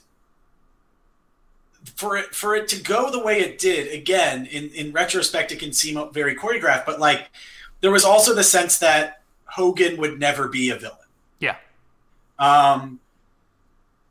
for 1.99 2.15
it 2.15 2.33
for 2.33 2.55
it 2.55 2.69
to 2.69 2.81
go 2.81 3.11
the 3.11 3.19
way 3.19 3.41
it 3.41 3.59
did, 3.59 3.93
again, 3.93 4.45
in, 4.45 4.69
in 4.69 4.93
retrospect, 4.93 5.51
it 5.51 5.59
can 5.59 5.73
seem 5.73 6.01
very 6.13 6.33
choreographed, 6.33 6.85
but 6.85 6.97
like 6.97 7.29
there 7.81 7.91
was 7.91 8.05
also 8.05 8.33
the 8.33 8.43
sense 8.43 8.79
that 8.79 9.21
Hogan 9.43 9.97
would 9.97 10.17
never 10.17 10.47
be 10.47 10.69
a 10.69 10.77
villain. 10.77 10.95
Yeah. 11.39 11.57
Um, 12.39 13.01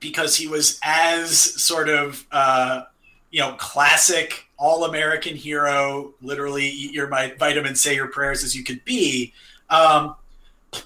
because 0.00 0.36
he 0.36 0.46
was 0.46 0.78
as 0.82 1.38
sort 1.38 1.88
of 1.88 2.26
uh, 2.30 2.82
you 3.30 3.40
know 3.40 3.52
classic 3.52 4.44
all 4.58 4.84
American 4.84 5.34
hero, 5.34 6.12
literally 6.20 6.68
eat 6.68 6.92
your 6.92 7.08
mi- 7.08 7.32
vitamins, 7.38 7.80
say 7.80 7.94
your 7.94 8.08
prayers 8.08 8.44
as 8.44 8.54
you 8.54 8.64
could 8.64 8.84
be. 8.84 9.32
Um, 9.70 10.14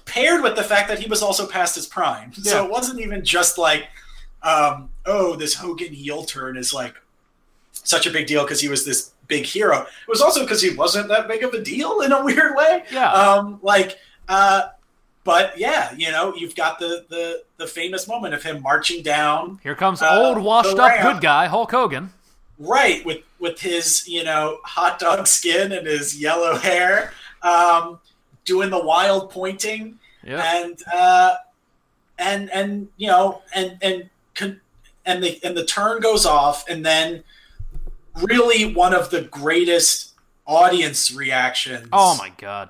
paired 0.05 0.41
with 0.41 0.55
the 0.55 0.63
fact 0.63 0.87
that 0.87 0.99
he 0.99 1.09
was 1.09 1.21
also 1.21 1.45
past 1.47 1.75
his 1.75 1.85
prime, 1.85 2.31
so 2.43 2.63
it 2.63 2.71
wasn't 2.71 3.01
even 3.01 3.25
just 3.25 3.57
like, 3.57 3.89
um, 4.41 4.89
oh, 5.05 5.35
this 5.35 5.55
Hogan 5.55 5.93
heel 5.93 6.23
turn 6.23 6.57
is 6.57 6.73
like 6.73 6.95
such 7.71 8.05
a 8.05 8.11
big 8.11 8.27
deal 8.27 8.43
because 8.43 8.61
he 8.61 8.69
was 8.69 8.85
this 8.85 9.11
big 9.27 9.45
hero. 9.45 9.81
It 9.81 10.07
was 10.07 10.21
also 10.21 10.41
because 10.41 10.61
he 10.61 10.73
wasn't 10.75 11.07
that 11.09 11.27
big 11.27 11.43
of 11.43 11.53
a 11.53 11.61
deal 11.61 12.01
in 12.01 12.11
a 12.11 12.23
weird 12.25 12.55
way. 12.55 12.83
Yeah. 12.91 13.11
Um, 13.11 13.59
like, 13.61 13.97
uh, 14.29 14.63
but 15.23 15.57
yeah, 15.57 15.93
you 15.97 16.11
know, 16.11 16.33
you've 16.35 16.55
got 16.55 16.79
the 16.79 17.05
the 17.09 17.43
the 17.57 17.67
famous 17.67 18.07
moment 18.07 18.33
of 18.33 18.43
him 18.43 18.61
marching 18.61 19.01
down 19.03 19.59
Here 19.63 19.75
comes 19.75 20.01
Uh, 20.01 20.09
old, 20.11 20.37
washed 20.43 20.77
up 20.77 21.01
good 21.01 21.21
guy 21.21 21.47
Hulk 21.47 21.71
Hogan. 21.71 22.11
right 22.59 23.05
with 23.05 23.19
with 23.39 23.59
his 23.59 24.07
you 24.07 24.23
know 24.23 24.59
hot 24.65 24.99
dog 24.99 25.27
skin 25.27 25.71
and 25.71 25.87
his 25.87 26.19
yellow 26.19 26.55
hair, 26.57 27.13
um, 27.41 27.99
doing 28.45 28.69
the 28.69 28.83
wild 28.83 29.29
pointing 29.31 29.97
Yeah. 30.23 30.43
and 30.61 30.77
uh, 30.93 31.35
and 32.19 32.49
and 32.51 32.89
you 32.97 33.07
know 33.07 33.41
and 33.55 33.77
and 33.81 34.09
con- 34.35 34.59
and 35.05 35.23
the 35.23 35.39
and 35.43 35.55
the 35.57 35.65
turn 35.65 35.99
goes 36.01 36.25
off 36.25 36.67
and 36.69 36.85
then 36.85 37.23
really 38.21 38.73
one 38.73 38.93
of 38.93 39.09
the 39.09 39.21
greatest 39.21 40.13
audience 40.45 41.13
reactions 41.13 41.87
Oh 41.91 42.15
my 42.17 42.31
god. 42.37 42.69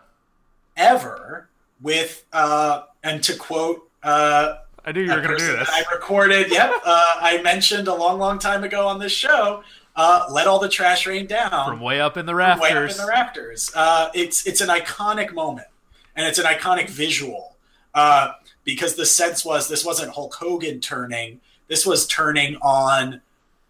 ever 0.78 1.50
with 1.82 2.24
uh 2.32 2.84
and 3.04 3.24
to 3.24 3.36
quote 3.36 3.90
uh 4.04 4.56
I 4.86 4.92
knew 4.92 5.02
you 5.02 5.12
were 5.12 5.22
going 5.22 5.38
to 5.38 5.46
do 5.46 5.52
this. 5.54 5.70
I 5.72 5.84
recorded 5.94 6.52
yep 6.52 6.72
uh, 6.86 7.14
I 7.22 7.42
mentioned 7.42 7.88
a 7.88 7.94
long 7.96 8.20
long 8.20 8.40
time 8.40 8.64
ago 8.64 8.88
on 8.88 9.00
this 9.00 9.12
show 9.12 9.64
uh 9.96 10.26
let 10.32 10.48
all 10.48 10.60
the 10.60 10.70
trash 10.70 11.06
rain 11.08 11.26
down 11.28 11.68
From 11.68 11.82
way 11.82 12.00
up 12.02 12.18
in 12.18 12.26
the 12.26 12.36
rafters. 12.36 12.62
way 12.62 12.72
up 12.78 12.90
in 12.92 12.98
the 12.98 13.06
rafters. 13.08 13.72
Uh, 13.76 14.10
it's 14.14 14.46
it's 14.48 14.60
an 14.62 14.70
iconic 14.70 15.34
moment, 15.34 15.68
and 16.16 16.26
it's 16.26 16.40
an 16.40 16.46
iconic 16.46 16.90
visual 16.90 17.56
uh, 17.94 18.32
because 18.64 18.96
the 18.96 19.06
sense 19.06 19.46
was 19.46 19.68
this 19.70 19.86
wasn't 19.86 20.12
Hulk 20.14 20.34
Hogan 20.34 20.80
turning. 20.80 21.42
This 21.68 21.86
was 21.86 22.06
turning 22.08 22.58
on 22.58 23.22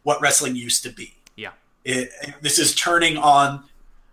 what 0.04 0.22
wrestling 0.22 0.56
used 0.56 0.84
to 0.84 0.90
be. 0.90 1.14
Yeah. 1.36 1.52
It, 1.86 2.12
this 2.42 2.60
is 2.60 2.76
turning 2.76 3.18
on 3.18 3.64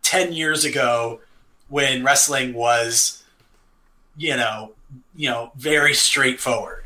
ten 0.02 0.32
years 0.32 0.64
ago 0.64 1.20
when 1.68 2.02
wrestling 2.04 2.52
was, 2.54 3.22
you 4.16 4.36
know, 4.36 4.72
you 5.14 5.30
know, 5.30 5.52
very 5.56 5.94
straightforward. 5.94 6.84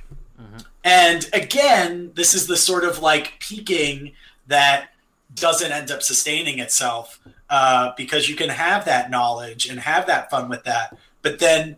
And 0.87 1.26
again, 1.33 2.11
this 2.14 2.35
is 2.35 2.46
the 2.46 2.59
sort 2.59 2.85
of 2.85 2.98
like 2.98 3.40
peaking 3.40 4.12
that 4.48 4.90
doesn't 5.35 5.72
end 5.72 5.90
up 5.90 6.02
sustaining 6.02 6.59
itself 6.59 7.18
uh, 7.48 7.92
because 7.96 8.28
you 8.28 8.37
can 8.37 8.50
have 8.50 8.85
that 8.85 9.11
knowledge 9.11 9.66
and 9.66 9.80
have 9.80 10.07
that 10.09 10.28
fun 10.28 10.50
with 10.50 10.62
that, 10.64 10.94
But 11.24 11.38
then 11.38 11.76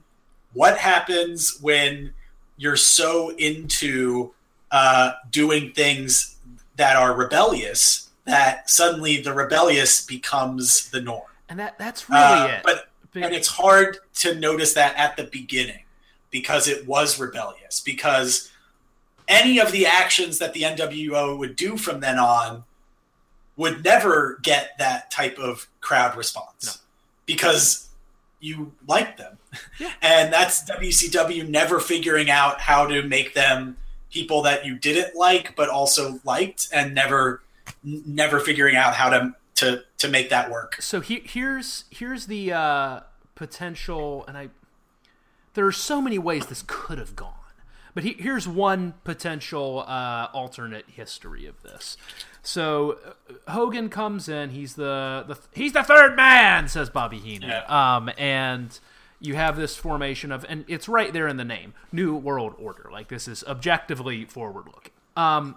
what 0.52 0.76
happens 0.76 1.58
when 1.62 2.12
you're 2.58 2.76
so 2.76 3.30
into 3.36 4.32
uh, 4.70 5.12
doing 5.30 5.72
things 5.72 6.36
that 6.76 6.96
are 6.96 7.14
rebellious 7.14 8.10
that 8.24 8.68
suddenly 8.68 9.20
the 9.20 9.32
rebellious 9.32 10.04
becomes 10.04 10.90
the 10.90 11.00
norm? 11.00 11.22
And 11.48 11.58
that 11.58 11.78
that's 11.78 12.08
really 12.10 12.22
Uh, 12.22 12.46
it. 12.48 12.60
but 12.64 12.88
and 13.14 13.34
it's 13.34 13.48
hard 13.48 13.98
to 14.16 14.34
notice 14.34 14.74
that 14.74 14.94
at 14.96 15.16
the 15.16 15.24
beginning 15.24 15.84
because 16.30 16.68
it 16.68 16.86
was 16.86 17.18
rebellious 17.18 17.80
because 17.80 18.50
any 19.28 19.58
of 19.58 19.72
the 19.72 19.86
actions 19.86 20.38
that 20.38 20.52
the 20.52 20.62
NWO 20.62 21.38
would 21.38 21.56
do 21.56 21.76
from 21.76 22.00
then 22.00 22.18
on 22.18 22.64
would 23.56 23.82
never 23.84 24.38
get 24.42 24.76
that 24.78 25.10
type 25.10 25.38
of 25.38 25.66
crowd 25.80 26.14
response 26.16 26.82
because 27.24 27.88
you 28.40 28.72
like 28.86 29.16
them. 29.16 29.38
Yeah. 29.78 29.92
And 30.02 30.30
that's 30.32 30.62
WCW 30.68 31.48
never 31.48 31.80
figuring 31.80 32.28
out 32.28 32.60
how 32.60 32.86
to 32.86 33.02
make 33.02 33.32
them 33.32 33.78
people 34.10 34.42
that 34.42 34.64
you 34.64 34.78
didn't 34.78 35.14
like 35.16 35.54
but 35.56 35.68
also 35.68 36.20
liked 36.24 36.68
and 36.72 36.94
never 36.94 37.42
never 37.82 38.38
figuring 38.40 38.76
out 38.76 38.94
how 38.94 39.08
to 39.10 39.34
to 39.56 39.82
to 39.98 40.08
make 40.08 40.28
that 40.30 40.50
work. 40.50 40.76
so 40.80 41.00
he, 41.00 41.22
here's 41.24 41.84
here's 41.90 42.26
the 42.26 42.52
uh, 42.52 43.00
potential, 43.34 44.24
and 44.28 44.36
I 44.36 44.48
there 45.54 45.66
are 45.66 45.72
so 45.72 46.00
many 46.02 46.18
ways 46.18 46.46
this 46.46 46.62
could 46.66 46.98
have 46.98 47.16
gone, 47.16 47.32
but 47.94 48.04
he, 48.04 48.12
here's 48.18 48.46
one 48.46 48.92
potential 49.04 49.84
uh, 49.86 50.28
alternate 50.34 50.84
history 50.90 51.46
of 51.46 51.62
this. 51.62 51.96
So 52.42 52.98
uh, 53.46 53.50
Hogan 53.52 53.88
comes 53.88 54.28
in, 54.28 54.50
he's 54.50 54.74
the, 54.74 55.24
the 55.26 55.38
he's 55.54 55.72
the 55.72 55.82
third 55.82 56.14
man, 56.16 56.68
says 56.68 56.90
Bobby 56.90 57.18
Heenan, 57.18 57.48
Yeah. 57.48 57.96
um, 57.96 58.10
and 58.18 58.78
you 59.20 59.34
have 59.34 59.56
this 59.56 59.76
formation 59.76 60.30
of, 60.30 60.44
and 60.48 60.64
it's 60.68 60.88
right 60.88 61.12
there 61.12 61.28
in 61.28 61.36
the 61.36 61.44
name, 61.44 61.74
New 61.92 62.16
World 62.16 62.54
Order. 62.58 62.88
Like 62.92 63.08
this 63.08 63.26
is 63.26 63.42
objectively 63.44 64.24
forward 64.24 64.66
looking. 64.66 64.92
Um, 65.16 65.56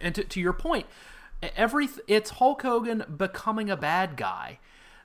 and 0.00 0.14
to, 0.14 0.24
to 0.24 0.40
your 0.40 0.52
point, 0.52 0.86
every 1.56 1.88
it's 2.06 2.30
Hulk 2.30 2.62
Hogan 2.62 3.04
becoming 3.16 3.70
a 3.70 3.76
bad 3.76 4.16
guy, 4.16 4.58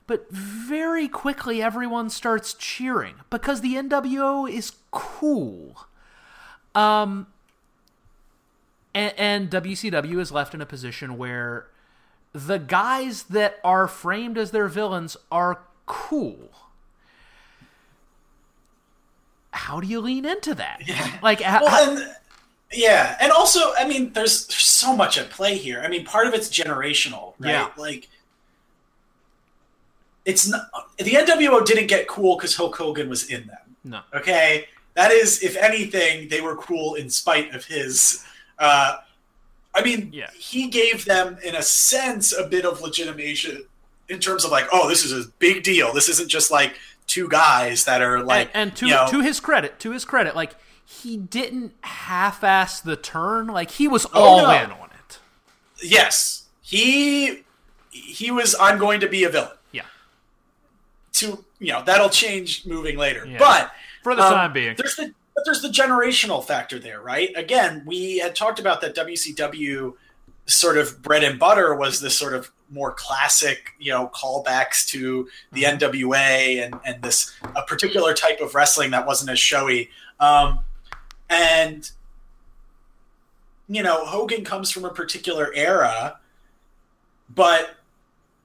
but 0.08 0.30
very 0.32 1.08
quickly 1.08 1.62
everyone 1.62 2.10
starts 2.10 2.54
cheering 2.54 3.16
because 3.30 3.62
the 3.62 3.76
NWO 3.76 4.52
is 4.52 4.74
cool. 4.92 5.86
Um, 6.76 7.28
and, 8.94 9.14
and 9.18 9.50
WCW 9.50 10.20
is 10.20 10.32
left 10.32 10.54
in 10.54 10.62
a 10.62 10.66
position 10.66 11.18
where 11.18 11.68
the 12.34 12.60
guys 12.60 13.24
that 13.24 13.60
are 13.64 13.88
framed 13.88 14.38
as 14.38 14.52
their 14.52 14.68
villains 14.68 15.18
are 15.32 15.62
cool. 15.86 16.52
How 19.52 19.80
do 19.80 19.88
you 19.88 20.00
lean 20.02 20.26
into 20.26 20.56
that? 20.56 20.82
Yeah. 20.86 21.20
Like, 21.22 21.40
Well, 21.42 21.98
and 21.98 22.16
yeah, 22.72 23.18
and 23.20 23.32
also, 23.32 23.74
I 23.78 23.86
mean, 23.88 24.14
there's, 24.14 24.48
there's 24.48 24.62
so 24.64 24.96
much 24.96 25.18
at 25.18 25.30
play 25.30 25.58
here. 25.58 25.82
I 25.84 25.90
mean, 25.90 26.06
part 26.06 26.26
of 26.28 26.34
it's 26.34 26.48
generational, 26.50 27.34
right? 27.40 27.52
Yeah. 27.52 27.70
Like, 27.78 28.08
it's 30.26 30.48
not 30.48 30.70
the 30.98 31.12
NWO 31.12 31.66
didn't 31.66 31.88
get 31.88 32.08
cool 32.08 32.36
because 32.38 32.56
Hulk 32.56 32.76
Hogan 32.78 33.10
was 33.10 33.30
in 33.30 33.48
them. 33.48 33.58
no. 33.84 34.02
Okay, 34.14 34.68
that 34.94 35.12
is, 35.12 35.42
if 35.42 35.58
anything, 35.58 36.30
they 36.30 36.42
were 36.42 36.56
cool 36.56 36.96
in 36.96 37.10
spite 37.10 37.54
of 37.56 37.66
his. 37.66 38.24
Uh, 38.60 38.98
I 39.74 39.84
mean, 39.84 40.12
Yeah. 40.14 40.30
he 40.38 40.68
gave 40.68 41.06
them, 41.06 41.38
in 41.44 41.56
a 41.56 41.64
sense, 41.64 42.34
a 42.34 42.46
bit 42.46 42.66
of 42.66 42.82
legitimation 42.82 43.66
in 44.10 44.20
terms 44.20 44.44
of 44.46 44.52
like, 44.52 44.68
oh, 44.72 44.88
this 44.90 45.04
is 45.04 45.14
a 45.26 45.30
big 45.40 45.64
deal. 45.64 45.92
This 45.94 46.10
isn't 46.10 46.30
just 46.30 46.52
like 46.52 46.76
two 47.12 47.28
guys 47.28 47.84
that 47.86 48.02
are 48.02 48.24
like, 48.24 48.48
and, 48.54 48.70
and 48.70 48.78
to 48.78 48.88
you 48.88 48.94
know, 48.94 49.08
to 49.10 49.20
his 49.20 49.40
credit, 49.42 49.80
to 49.82 49.92
his 49.92 50.06
credit, 50.06 50.36
like 50.36 50.56
he 50.86 51.18
didn't 51.18 51.74
half-ass 51.82 52.80
the 52.82 52.96
turn. 52.96 53.48
Like 53.48 53.72
he 53.72 53.88
was 53.88 54.06
Oh, 54.14 54.24
all 54.24 54.42
no. 54.44 54.52
in 54.52 54.72
on 54.72 54.90
it. 55.08 55.20
yes, 55.84 56.46
he 56.62 57.44
he 57.90 58.32
was. 58.32 58.56
I'm 58.60 58.78
going 58.80 59.02
to 59.02 59.08
be 59.10 59.24
a 59.26 59.30
villain. 59.30 59.52
Yeah, 59.74 59.84
To 61.14 61.44
you 61.60 61.74
know, 61.74 61.84
that'll 61.84 62.10
change 62.10 62.66
moving 62.66 62.98
later. 62.98 63.26
Yeah. 63.28 63.38
But 63.40 63.72
for 64.04 64.16
the 64.16 64.24
um, 64.24 64.34
time 64.34 64.54
being. 64.54 64.76
there's 64.78 64.96
the 64.96 65.14
but 65.36 65.44
there's 65.46 65.62
the 65.62 65.70
generational 65.70 66.44
factor 66.46 66.80
there, 66.80 67.02
right? 67.02 67.30
Again, 67.36 67.84
we 67.86 68.20
had 68.20 68.36
talked 68.36 68.60
about 68.60 68.82
that 68.82 68.96
WCW 68.96 69.94
sort 70.54 70.78
of 70.78 71.02
bread 71.02 71.24
and 71.24 71.40
butter 71.40 71.74
was 71.76 72.00
this 72.02 72.18
sort 72.18 72.34
of 72.34 72.52
more 72.70 72.94
classic, 72.94 73.72
you 73.80 73.92
know, 73.92 74.10
callbacks 74.14 74.86
to 74.88 75.28
the 75.52 75.64
NWA 75.64 76.64
and 76.64 76.76
and 76.86 77.02
this 77.04 77.32
a 77.56 77.64
particular 77.64 78.14
type 78.14 78.40
of 78.42 78.56
wrestling 78.56 78.92
that 78.92 79.06
wasn't 79.06 79.30
as 79.32 79.40
showy. 79.40 79.90
Um, 80.20 80.60
and 81.30 81.90
you 83.68 83.84
know, 83.84 84.06
Hogan 84.06 84.44
comes 84.44 84.70
from 84.72 84.84
a 84.86 84.90
particular 84.90 85.52
era, 85.56 86.20
but 87.34 87.76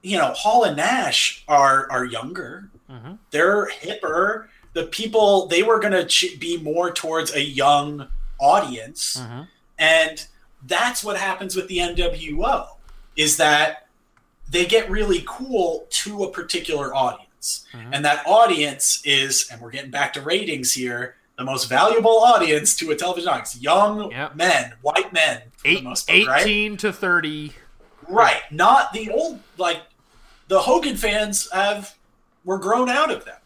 you 0.02 0.16
know, 0.16 0.32
Hall 0.34 0.64
and 0.64 0.76
Nash 0.76 1.44
are 1.48 1.90
are 1.90 2.04
younger. 2.04 2.70
Mhm. 2.90 3.18
They're 3.32 3.68
hipper. 3.70 4.46
The 4.74 4.84
people 4.84 5.46
they 5.46 5.62
were 5.62 5.80
going 5.80 5.94
to 5.94 6.04
ch- 6.06 6.38
be 6.38 6.58
more 6.58 6.92
towards 6.92 7.32
a 7.32 7.42
young 7.42 8.08
audience, 8.38 9.16
Mhm. 9.20 9.48
and 9.78 10.26
that's 10.66 11.02
what 11.04 11.16
happens 11.16 11.56
with 11.56 11.68
the 11.68 11.78
NWO. 11.78 12.68
Is 13.16 13.36
that 13.38 13.86
they 14.48 14.66
get 14.66 14.90
really 14.90 15.24
cool 15.26 15.86
to 15.90 16.24
a 16.24 16.30
particular 16.30 16.94
audience, 16.94 17.64
Mhm. 17.72 17.90
and 17.92 18.04
that 18.04 18.24
audience 18.26 19.00
is, 19.04 19.48
and 19.50 19.60
we're 19.60 19.70
getting 19.70 19.90
back 19.90 20.12
to 20.14 20.20
ratings 20.20 20.72
here. 20.74 21.16
The 21.36 21.44
most 21.44 21.64
valuable 21.68 22.18
audience 22.20 22.74
to 22.76 22.90
a 22.90 22.96
television 22.96 23.28
audience: 23.28 23.56
young 23.56 24.10
Yep. 24.10 24.36
men, 24.36 24.74
white 24.82 25.12
men, 25.12 25.42
for 25.56 25.64
the 25.64 25.76
Eight, 25.76 25.84
most 25.84 26.06
part, 26.08 26.26
right? 26.26 26.42
18 26.42 26.76
to 26.78 26.92
30. 26.92 27.52
Right. 28.08 28.42
Not 28.50 28.92
the 28.92 29.10
old 29.10 29.40
like 29.58 29.82
the 30.48 30.60
Hogan 30.60 30.96
fans 30.96 31.48
have 31.52 31.94
were 32.44 32.58
grown 32.58 32.88
out 32.88 33.10
of 33.10 33.24
them. 33.24 33.36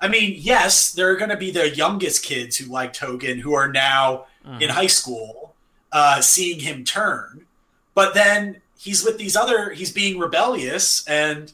I 0.00 0.06
mean, 0.06 0.36
yes, 0.38 0.92
there 0.92 1.10
are 1.10 1.16
going 1.16 1.30
to 1.30 1.36
be 1.36 1.50
the 1.50 1.74
youngest 1.74 2.22
kids 2.22 2.56
who 2.56 2.66
liked 2.66 2.98
Hogan 2.98 3.40
who 3.40 3.52
are 3.54 3.68
now 3.70 4.26
in 4.60 4.70
high 4.70 4.86
school 4.86 5.54
uh, 5.92 6.20
seeing 6.20 6.60
him 6.60 6.84
turn, 6.84 7.46
but 7.94 8.14
then 8.14 8.60
he's 8.78 9.04
with 9.04 9.18
these 9.18 9.36
other. 9.36 9.70
He's 9.70 9.92
being 9.92 10.18
rebellious, 10.18 11.06
and 11.08 11.52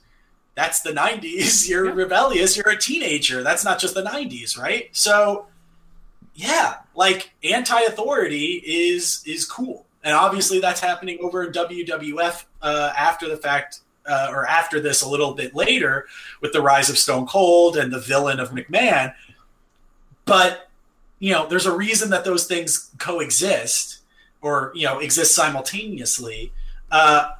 that's 0.54 0.80
the 0.80 0.90
'90s. 0.92 1.68
You're 1.68 1.86
Yeah. 1.86 1.92
rebellious. 1.92 2.56
You're 2.56 2.68
a 2.70 2.78
teenager. 2.78 3.42
That's 3.42 3.64
not 3.64 3.78
just 3.78 3.94
the 3.94 4.02
'90s, 4.02 4.58
right? 4.58 4.88
So, 4.92 5.46
yeah, 6.34 6.76
like 6.94 7.32
anti-authority 7.42 8.62
is 8.66 9.22
is 9.26 9.44
cool, 9.44 9.86
and 10.02 10.14
obviously 10.14 10.60
that's 10.60 10.80
happening 10.80 11.18
over 11.22 11.44
in 11.44 11.52
WWF 11.52 12.44
uh, 12.62 12.92
after 12.96 13.28
the 13.28 13.36
fact. 13.36 13.80
Uh, 14.06 14.28
or 14.32 14.46
after 14.46 14.80
this, 14.80 15.00
a 15.00 15.08
little 15.08 15.32
bit 15.32 15.54
later, 15.54 16.06
with 16.42 16.52
the 16.52 16.60
rise 16.60 16.90
of 16.90 16.98
Stone 16.98 17.24
Cold 17.26 17.74
and 17.78 17.90
the 17.90 17.98
villain 17.98 18.38
of 18.38 18.50
McMahon, 18.50 19.14
but 20.26 20.68
you 21.20 21.32
know, 21.32 21.46
there's 21.46 21.64
a 21.64 21.74
reason 21.74 22.10
that 22.10 22.22
those 22.22 22.46
things 22.46 22.90
coexist 22.98 24.00
or 24.44 24.70
you 24.74 24.84
know 24.86 24.98
exist 25.00 25.34
simultaneously. 25.34 26.52
Uh, 26.90 27.30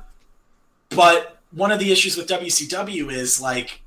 but 0.90 1.38
one 1.53 1.71
of 1.71 1.79
the 1.79 1.93
issues 1.93 2.17
with 2.17 2.27
WCW 2.29 3.12
is 3.12 3.40
like 3.40 3.83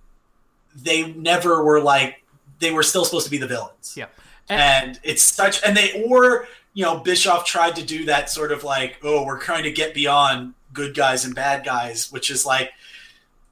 they 0.75 1.11
never 1.13 1.63
were 1.63 1.81
like 1.81 2.23
they 2.59 2.71
were 2.71 2.83
still 2.83 3.03
supposed 3.03 3.25
to 3.25 3.31
be 3.31 3.37
the 3.37 3.47
villains, 3.47 3.95
Yeah. 3.97 4.05
and 4.49 4.99
it's 5.03 5.21
such 5.21 5.61
and 5.65 5.75
they 5.75 6.03
or 6.07 6.47
you 6.73 6.83
know 6.85 6.99
Bischoff 6.99 7.43
tried 7.45 7.75
to 7.75 7.83
do 7.83 8.05
that 8.05 8.29
sort 8.29 8.51
of 8.51 8.63
like 8.63 8.97
oh 9.03 9.25
we're 9.25 9.39
trying 9.39 9.63
to 9.63 9.71
get 9.71 9.93
beyond 9.93 10.53
good 10.73 10.95
guys 10.95 11.25
and 11.25 11.33
bad 11.35 11.65
guys, 11.65 12.11
which 12.11 12.29
is 12.29 12.45
like 12.45 12.71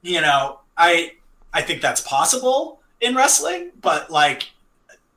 you 0.04 0.22
know 0.22 0.60
I 0.78 1.14
I 1.54 1.62
think 1.62 1.82
that's 1.82 2.02
possible 2.02 2.82
in 3.02 3.16
wrestling, 3.16 3.72
but 3.82 4.10
like 4.12 4.50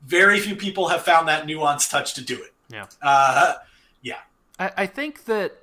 very 0.06 0.38
few 0.40 0.56
people 0.56 0.88
have 0.88 1.02
found 1.02 1.28
that 1.28 1.46
nuanced 1.46 1.90
touch 1.90 2.14
to 2.14 2.22
do 2.22 2.34
it. 2.42 2.52
Yeah. 2.70 2.86
Uh, 3.02 3.54
I, 4.58 4.70
I 4.78 4.86
think 4.86 5.24
that 5.26 5.54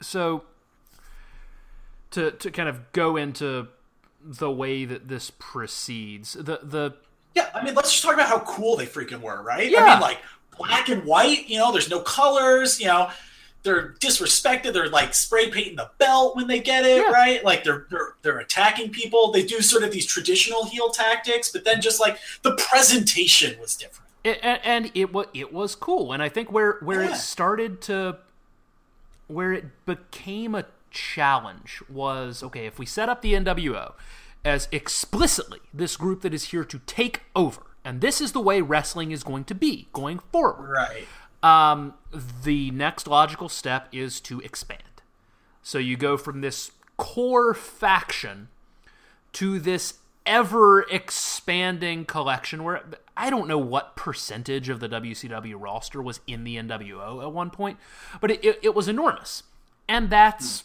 so 0.00 0.44
to 2.10 2.30
to 2.32 2.50
kind 2.50 2.68
of 2.68 2.92
go 2.92 3.16
into 3.16 3.68
the 4.24 4.50
way 4.50 4.84
that 4.84 5.08
this 5.08 5.32
proceeds 5.38 6.34
the 6.34 6.60
the 6.62 6.94
yeah, 7.34 7.48
I 7.54 7.64
mean, 7.64 7.74
let's 7.74 7.90
just 7.90 8.02
talk 8.02 8.12
about 8.12 8.28
how 8.28 8.40
cool 8.40 8.76
they 8.76 8.84
freaking 8.84 9.22
were, 9.22 9.40
right? 9.42 9.70
Yeah. 9.70 9.84
I 9.84 9.90
mean, 9.94 10.00
like 10.02 10.18
black 10.58 10.90
and 10.90 11.02
white. 11.04 11.48
You 11.48 11.56
know, 11.58 11.72
there's 11.72 11.88
no 11.88 12.00
colors. 12.00 12.78
You 12.78 12.88
know, 12.88 13.10
they're 13.62 13.94
disrespected. 14.00 14.74
They're 14.74 14.90
like 14.90 15.14
spray 15.14 15.48
painting 15.50 15.76
the 15.76 15.90
belt 15.96 16.36
when 16.36 16.46
they 16.46 16.60
get 16.60 16.84
it, 16.84 16.98
Yeah. 16.98 17.10
right? 17.10 17.42
Like 17.42 17.64
they're 17.64 17.86
they're 17.90 18.14
they're 18.20 18.38
attacking 18.38 18.90
people. 18.90 19.32
They 19.32 19.46
do 19.46 19.62
sort 19.62 19.82
of 19.82 19.92
these 19.92 20.04
traditional 20.04 20.66
heel 20.66 20.90
tactics, 20.90 21.50
but 21.50 21.64
then 21.64 21.80
just 21.80 22.00
like 22.00 22.18
the 22.42 22.54
presentation 22.56 23.58
was 23.58 23.76
different. 23.76 24.10
It, 24.24 24.38
and, 24.42 24.60
and 24.64 24.90
it 24.94 25.12
was 25.12 25.26
it 25.34 25.52
was 25.52 25.74
cool 25.74 26.12
and 26.12 26.22
i 26.22 26.28
think 26.28 26.50
where 26.52 26.78
where 26.80 27.02
Yeah. 27.02 27.12
it 27.12 27.16
started 27.16 27.80
to 27.82 28.18
where 29.26 29.52
it 29.52 29.84
became 29.86 30.54
a 30.54 30.66
challenge 30.90 31.82
was 31.88 32.42
okay 32.42 32.66
if 32.66 32.78
we 32.78 32.86
set 32.86 33.08
up 33.08 33.22
the 33.22 33.32
nwo 33.34 33.92
as 34.44 34.68
explicitly 34.72 35.60
this 35.72 35.96
group 35.96 36.22
that 36.22 36.34
is 36.34 36.46
here 36.46 36.64
to 36.64 36.80
take 36.80 37.22
over. 37.36 37.62
And 37.84 38.00
this 38.00 38.20
is 38.20 38.32
the 38.32 38.40
way 38.40 38.60
wrestling 38.60 39.10
is 39.12 39.22
going 39.22 39.44
to 39.44 39.54
be 39.54 39.88
going 39.92 40.18
forward. 40.18 40.70
Right. 40.72 41.06
Um, 41.42 41.94
the 42.42 42.70
next 42.72 43.06
logical 43.06 43.48
step 43.48 43.88
is 43.92 44.20
to 44.22 44.40
expand. 44.40 44.82
So 45.62 45.78
you 45.78 45.96
go 45.96 46.16
from 46.16 46.40
this 46.40 46.72
core 46.96 47.54
faction 47.54 48.48
to 49.34 49.58
this 49.58 49.94
ever 50.26 50.82
expanding 50.82 52.04
collection 52.04 52.64
where 52.64 52.82
I 53.16 53.30
don't 53.30 53.48
know 53.48 53.58
what 53.58 53.96
percentage 53.96 54.68
of 54.68 54.80
the 54.80 54.88
WCW 54.88 55.54
roster 55.58 56.02
was 56.02 56.20
in 56.26 56.44
the 56.44 56.56
NWO 56.56 57.22
at 57.22 57.32
one 57.32 57.50
point, 57.50 57.78
but 58.20 58.30
it, 58.30 58.44
it, 58.44 58.58
it 58.62 58.74
was 58.74 58.88
enormous. 58.88 59.42
And 59.88 60.10
that's 60.10 60.64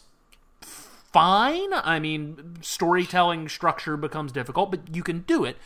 fine. 0.60 1.72
I 1.72 1.98
mean, 1.98 2.56
storytelling 2.60 3.48
structure 3.48 3.96
becomes 3.96 4.32
difficult, 4.32 4.70
but 4.70 4.94
you 4.94 5.02
can 5.02 5.20
do 5.20 5.44
it. 5.44 5.56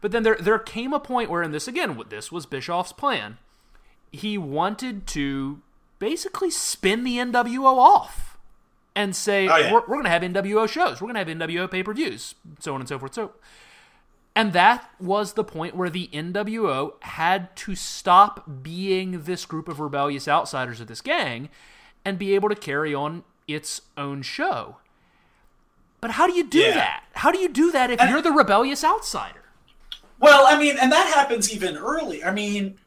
But 0.00 0.12
then 0.12 0.22
there 0.22 0.36
there 0.40 0.58
came 0.58 0.92
a 0.92 1.00
point 1.00 1.28
where, 1.28 1.42
and 1.42 1.52
this 1.52 1.68
again, 1.68 2.00
this 2.08 2.32
was 2.32 2.46
Bischoff's 2.46 2.92
plan. 2.92 3.38
He 4.10 4.38
wanted 4.38 5.06
to 5.08 5.60
basically 5.98 6.50
spin 6.50 7.04
the 7.04 7.18
NWO 7.18 7.76
off 7.76 8.29
and 8.96 9.14
say 9.14 9.48
Oh, 9.48 9.56
yeah. 9.56 9.72
we're, 9.72 9.80
we're 9.80 10.02
going 10.02 10.04
to 10.04 10.10
have 10.10 10.22
NWO 10.22 10.68
shows, 10.68 11.00
we're 11.00 11.12
going 11.12 11.24
to 11.24 11.32
have 11.32 11.50
NWO 11.50 11.70
pay 11.70 11.82
per 11.82 11.92
views, 11.94 12.34
so 12.58 12.74
on 12.74 12.80
and 12.80 12.88
so 12.88 12.98
forth. 12.98 13.14
So, 13.14 13.32
and 14.36 14.52
that 14.52 14.88
was 15.00 15.32
the 15.34 15.44
point 15.44 15.74
where 15.76 15.90
the 15.90 16.08
NWO 16.12 16.92
had 17.02 17.54
to 17.56 17.74
stop 17.74 18.62
being 18.62 19.22
this 19.24 19.44
group 19.44 19.68
of 19.68 19.80
rebellious 19.80 20.28
outsiders 20.28 20.80
of 20.80 20.86
this 20.86 21.00
gang 21.00 21.48
and 22.04 22.18
be 22.18 22.34
able 22.34 22.48
to 22.48 22.54
carry 22.54 22.94
on 22.94 23.24
its 23.48 23.82
own 23.96 24.22
show. 24.22 24.76
But 26.00 26.12
how 26.12 26.26
do 26.26 26.32
you 26.32 26.44
do 26.46 26.58
Yeah. 26.60 26.74
that? 26.74 27.04
How 27.14 27.30
do 27.30 27.38
you 27.38 27.48
do 27.48 27.70
that 27.72 27.90
if 27.90 28.00
And- 28.00 28.08
you're 28.10 28.22
the 28.22 28.32
rebellious 28.32 28.82
outsider? 28.84 29.42
Well, 30.18 30.46
I 30.46 30.58
mean, 30.58 30.76
and 30.80 30.92
that 30.92 31.12
happens 31.14 31.52
even 31.52 31.76
early. 31.76 32.22
I 32.22 32.30
mean, 32.30 32.78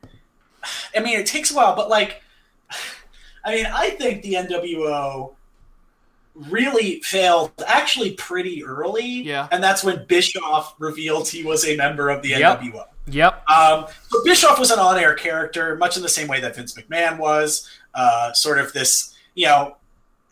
I 0.96 1.00
mean, 1.02 1.20
it 1.20 1.26
takes 1.26 1.52
a 1.52 1.56
while, 1.56 1.76
but 1.76 1.90
like, 1.90 2.24
I 3.46 3.54
mean, 3.56 3.66
I 3.66 3.90
think 3.92 4.22
the 4.24 4.36
NWO 4.36 5.36
really 6.36 7.00
failed 7.02 7.52
actually 7.68 8.12
pretty 8.14 8.64
early. 8.66 9.06
Yeah. 9.06 9.48
and 9.52 9.64
that's 9.64 9.84
when 9.84 10.06
Bischoff 10.08 10.74
revealed 10.80 11.28
he 11.30 11.44
was 11.44 11.66
a 11.66 11.76
member 11.78 12.10
of 12.10 12.22
the 12.24 12.30
Yep. 12.30 12.62
NWO. 12.62 12.86
Yep. 13.08 13.50
Um, 13.50 13.86
so 14.10 14.24
Bischoff 14.24 14.58
was 14.60 14.72
an 14.72 14.80
on-air 14.80 15.14
character, 15.14 15.76
much 15.76 15.98
in 15.98 16.04
the 16.04 16.10
same 16.10 16.28
way 16.28 16.40
that 16.40 16.56
Vince 16.56 16.74
McMahon 16.74 17.18
was. 17.18 17.70
Uh, 17.94 18.32
sort 18.34 18.58
of 18.58 18.74
this, 18.74 19.14
you 19.36 19.46
know, 19.46 19.76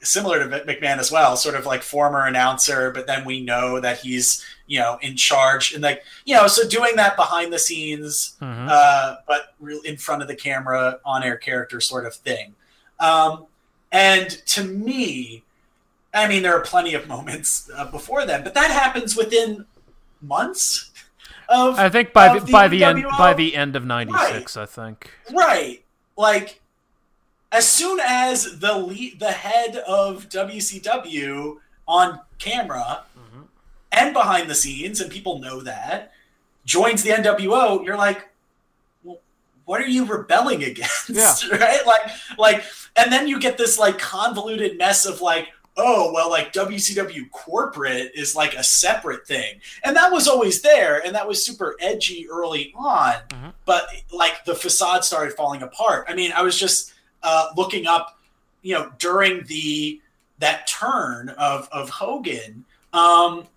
similar 0.01 0.39
to 0.39 0.59
McMahon 0.65 0.97
as 0.97 1.11
well, 1.11 1.35
sort 1.37 1.53
of 1.53 1.67
like 1.67 1.83
former 1.83 2.25
announcer, 2.25 2.89
but 2.89 3.05
then 3.05 3.23
we 3.23 3.39
know 3.41 3.79
that 3.79 3.99
he's, 3.99 4.43
you 4.65 4.79
know, 4.79 4.97
in 5.01 5.15
charge 5.15 5.73
and 5.73 5.83
like, 5.83 6.03
you 6.25 6.33
know, 6.33 6.47
so 6.47 6.67
doing 6.67 6.95
that 6.95 7.15
behind 7.15 7.53
the 7.53 7.59
scenes, 7.59 8.33
Mhm. 8.41 8.67
uh, 8.67 9.17
but 9.27 9.53
real 9.59 9.79
in 9.81 9.97
front 9.97 10.23
of 10.23 10.27
the 10.27 10.35
camera, 10.35 10.97
on-air 11.05 11.37
character 11.37 11.79
sort 11.79 12.07
of 12.07 12.15
thing. 12.15 12.55
Um, 12.99 13.45
and 13.91 14.29
to 14.47 14.63
me, 14.63 15.43
I 16.13 16.27
mean, 16.27 16.43
there 16.43 16.55
are 16.55 16.61
plenty 16.61 16.93
of 16.93 17.07
moments 17.07 17.69
uh, 17.75 17.89
before 17.89 18.25
then, 18.25 18.43
but 18.43 18.53
that 18.53 18.71
happens 18.71 19.15
within 19.15 19.65
months 20.21 20.91
of 21.49 21.79
I 21.79 21.89
think 21.89 22.13
by 22.13 22.37
the, 22.37 22.51
by 22.51 22.67
the 22.67 22.83
end 22.83 23.05
by 23.17 23.33
the 23.33 23.55
end 23.55 23.75
of 23.75 23.85
'96, 23.85 24.57
I 24.57 24.65
think. 24.65 25.11
Right. 25.33 25.83
Like 26.17 26.61
as 27.51 27.67
soon 27.67 27.99
as 28.05 28.59
the 28.59 28.77
lead, 28.77 29.19
the 29.19 29.31
head 29.31 29.77
of 29.77 30.29
WCW 30.29 31.57
on 31.87 32.19
camera 32.39 33.03
and 33.91 34.13
behind 34.13 34.49
the 34.49 34.55
scenes, 34.55 35.01
and 35.01 35.11
people 35.11 35.39
know 35.39 35.61
that, 35.61 36.13
joins 36.65 37.03
the 37.03 37.09
NWO, 37.09 37.83
you're 37.85 37.97
like, 37.97 38.29
well, 39.03 39.19
what 39.65 39.81
are 39.81 39.87
you 39.87 40.05
rebelling 40.05 40.63
against? 40.63 41.09
Yeah. 41.09 41.35
right? 41.51 41.85
Like, 41.85 42.11
like, 42.37 42.63
and 42.95 43.11
then 43.11 43.27
you 43.27 43.39
get 43.39 43.57
this 43.57 43.77
like 43.77 43.99
convoluted 43.99 44.77
mess 44.77 45.05
of 45.05 45.21
like, 45.21 45.49
oh, 45.77 46.11
well, 46.13 46.29
like 46.29 46.53
WCW 46.53 47.29
corporate 47.31 48.11
is 48.13 48.35
like 48.35 48.53
a 48.53 48.63
separate 48.63 49.25
thing. 49.25 49.61
And 49.83 49.95
that 49.95 50.11
was 50.11 50.27
always 50.27 50.61
there, 50.61 51.03
and 51.05 51.15
that 51.15 51.27
was 51.27 51.43
super 51.43 51.75
edgy 51.79 52.27
early 52.29 52.73
on 52.75 53.15
but 53.65 53.87
like 54.11 54.43
the 54.45 54.55
facade 54.55 55.05
started 55.05 55.33
falling 55.33 55.61
apart. 55.61 56.05
I 56.09 56.15
mean, 56.15 56.31
I 56.33 56.41
was 56.41 56.59
just 56.59 56.93
uh, 57.23 57.47
looking 57.55 57.87
up, 57.87 58.19
you 58.61 58.73
know, 58.73 58.91
during 58.99 59.43
the 59.45 60.01
that 60.39 60.67
turn 60.67 61.29
of 61.29 61.69
of 61.71 61.89
Hogan, 61.89 62.65
um, 62.93 63.47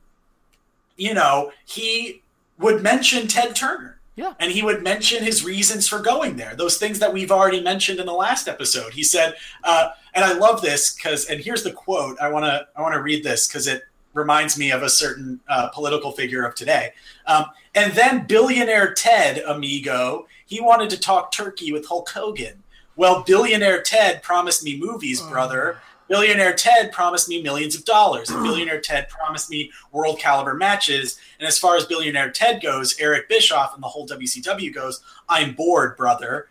you 0.96 1.14
know, 1.14 1.53
he 1.64 2.22
would 2.59 2.83
mention 2.83 3.27
Ted 3.27 3.57
Turner. 3.57 3.93
Yeah. 4.16 4.35
And 4.38 4.53
he 4.53 4.62
would 4.62 4.83
mention 4.83 5.24
his 5.24 5.44
reasons 5.44 5.88
for 5.88 5.98
going 5.98 6.37
there. 6.37 6.55
Those 6.55 6.79
things 6.79 7.00
that 7.00 7.12
we've 7.12 7.33
already 7.33 7.61
mentioned 7.61 7.98
in 7.98 8.07
the 8.07 8.12
last 8.12 8.46
episode. 8.46 8.92
He 8.92 9.03
said, 9.03 9.35
uh, 9.64 9.88
and 10.14 10.24
I 10.24 10.35
love 10.35 10.62
this 10.62 10.94
because, 10.94 11.27
and 11.27 11.40
here's 11.40 11.64
the 11.64 11.72
quote. 11.72 12.16
I 12.20 12.29
want 12.29 12.44
to, 12.44 12.66
I 12.77 12.83
want 12.83 12.94
to 12.94 13.03
read 13.03 13.24
this 13.24 13.48
because 13.48 13.66
it 13.66 13.83
reminds 14.12 14.57
me 14.57 14.70
of 14.70 14.85
a 14.85 14.88
certain 14.88 15.40
uh, 15.48 15.68
political 15.70 16.12
figure 16.12 16.44
of 16.44 16.55
today. 16.55 16.92
Um, 17.27 17.46
and 17.74 17.92
then 17.94 18.27
billionaire 18.27 18.94
Ted, 18.94 19.38
amigo, 19.38 20.29
he 20.46 20.61
wanted 20.61 20.90
to 20.90 21.00
talk 21.00 21.33
turkey 21.33 21.72
with 21.72 21.87
Hulk 21.87 22.09
Hogan. 22.09 22.62
Well, 22.96 23.24
billionaire 23.24 23.83
Ted 23.83 24.22
promised 24.22 24.62
me 24.62 24.79
movies, 24.79 25.20
brother. 25.20 25.79
Billionaire 26.14 26.55
Ted 26.55 26.92
promised 26.92 27.29
me 27.29 27.42
millions 27.42 27.74
of 27.74 27.85
dollars. 27.85 28.31
And 28.31 28.42
billionaire 28.44 28.81
Ted 28.81 29.09
promised 29.09 29.50
me 29.50 29.72
world 29.90 30.20
caliber 30.20 30.55
matches. 30.55 31.18
And 31.40 31.48
as 31.48 31.59
far 31.59 31.77
as 31.77 31.85
billionaire 31.87 32.31
Ted 32.31 32.62
goes, 32.62 32.94
Eric 33.00 33.29
Bischoff 33.29 33.74
and 33.74 33.83
the 33.83 33.88
whole 33.88 34.07
WCW 34.07 34.72
goes, 34.72 35.00
I'm 35.29 35.55
bored, 35.55 35.96
brother. 35.96 36.48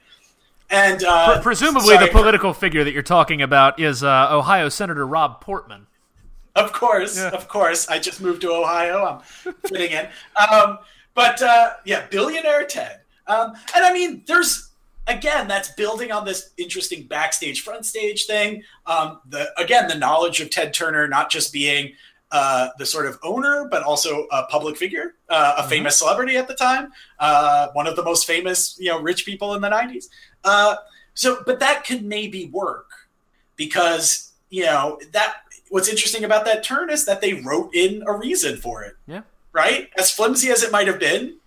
And 0.69 1.03
uh, 1.05 1.41
Presumably, 1.41 1.93
sorry, 1.95 2.07
the 2.07 2.11
political 2.11 2.53
figure 2.53 2.83
that 2.83 2.91
you're 2.91 3.03
talking 3.03 3.41
about 3.41 3.79
is 3.79 4.03
uh, 4.03 4.27
Ohio 4.35 4.67
Senator 4.67 5.07
Rob 5.07 5.39
Portman. 5.39 5.87
Of 6.55 6.73
course, 6.73 7.17
Yeah. 7.17 7.29
of 7.29 7.47
course. 7.47 7.87
I 7.87 7.99
just 7.99 8.19
moved 8.21 8.41
to 8.41 8.51
Ohio. 8.51 9.23
I'm 9.23 9.53
fitting 9.63 9.91
in. 9.91 10.07
Um, 10.51 10.79
but 11.13 11.41
uh, 11.41 11.73
yeah, 11.85 12.05
billionaire 12.09 12.65
Ted. 12.65 12.99
Um, 13.27 13.53
and 13.75 13.85
I 13.85 13.93
mean, 13.93 14.23
there's 14.27 14.71
again 15.07 15.47
that's 15.47 15.69
building 15.73 16.11
on 16.11 16.25
this 16.25 16.51
interesting 16.57 17.07
backstage, 17.07 17.61
front 17.61 17.85
stage 17.85 18.25
thing. 18.25 18.63
Um, 18.85 19.19
the 19.29 19.49
again, 19.59 19.87
the 19.87 19.95
knowledge 19.95 20.39
of 20.41 20.49
Ted 20.49 20.73
Turner 20.73 21.07
not 21.07 21.29
just 21.29 21.51
being 21.53 21.93
uh, 22.31 22.69
the 22.79 22.85
sort 22.85 23.05
of 23.05 23.19
owner, 23.23 23.67
but 23.69 23.83
also 23.83 24.25
a 24.31 24.43
public 24.47 24.75
figure, 24.75 25.15
uh, 25.29 25.55
a 25.59 25.67
famous 25.67 25.97
celebrity 25.97 26.35
at 26.35 26.47
the 26.47 26.55
time, 26.55 26.91
uh, 27.19 27.67
one 27.73 27.85
of 27.85 27.95
the 27.95 28.03
most 28.03 28.25
famous, 28.25 28.75
you 28.79 28.89
know, 28.89 28.99
rich 28.99 29.23
people 29.25 29.53
in 29.53 29.61
the 29.61 29.69
'90s. 29.69 30.05
Uh, 30.43 30.75
so, 31.13 31.43
but 31.45 31.59
that 31.59 31.85
could 31.85 32.03
maybe 32.03 32.47
work 32.47 32.89
because 33.55 34.31
you 34.49 34.63
know 34.65 34.99
that 35.11 35.35
what's 35.69 35.87
interesting 35.89 36.23
about 36.23 36.45
that 36.45 36.63
turn 36.63 36.89
is 36.89 37.05
that 37.05 37.21
they 37.21 37.33
wrote 37.35 37.73
in 37.73 38.03
a 38.07 38.13
reason 38.13 38.57
for 38.57 38.83
it 38.83 38.95
Yeah. 39.07 39.21
right 39.51 39.89
as 39.97 40.11
flimsy 40.11 40.49
as 40.49 40.63
it 40.63 40.71
might 40.71 40.87
have 40.87 40.99
been 40.99 41.37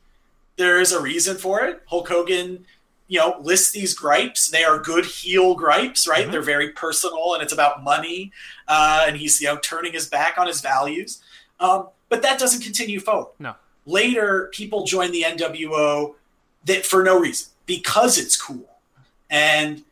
there 0.57 0.81
is 0.81 0.93
a 0.93 1.01
reason 1.01 1.37
for 1.37 1.61
it 1.65 1.83
hulk 1.87 2.09
hogan 2.09 2.65
you 3.09 3.19
know 3.21 3.37
lists 3.41 3.71
these 3.71 3.95
gripes 3.95 4.49
they 4.49 4.65
are 4.65 4.79
good 4.79 5.05
heel 5.05 5.55
gripes 5.55 6.09
right 6.09 6.27
Mhm. 6.27 6.33
they're 6.33 6.43
very 6.43 6.71
personal 6.71 7.35
and 7.35 7.43
it's 7.43 7.53
about 7.53 7.83
money 7.85 8.33
uh, 8.69 9.05
and 9.07 9.17
he's 9.17 9.41
you 9.41 9.47
know 9.49 9.59
turning 9.59 9.93
his 9.93 10.09
back 10.09 10.39
on 10.39 10.47
his 10.47 10.61
values 10.61 11.23
um, 11.61 11.89
but 12.09 12.23
that 12.23 12.39
doesn't 12.39 12.63
continue 12.63 12.99
forward 13.01 13.33
No. 13.39 13.55
later 13.87 14.49
people 14.53 14.85
join 14.85 15.13
the 15.13 15.23
nwo 15.23 16.15
that 16.65 16.85
for 16.85 17.05
no 17.05 17.19
reason 17.21 17.49
because 17.67 18.19
it's 18.19 18.37
cool 18.41 18.69
and 19.31 19.85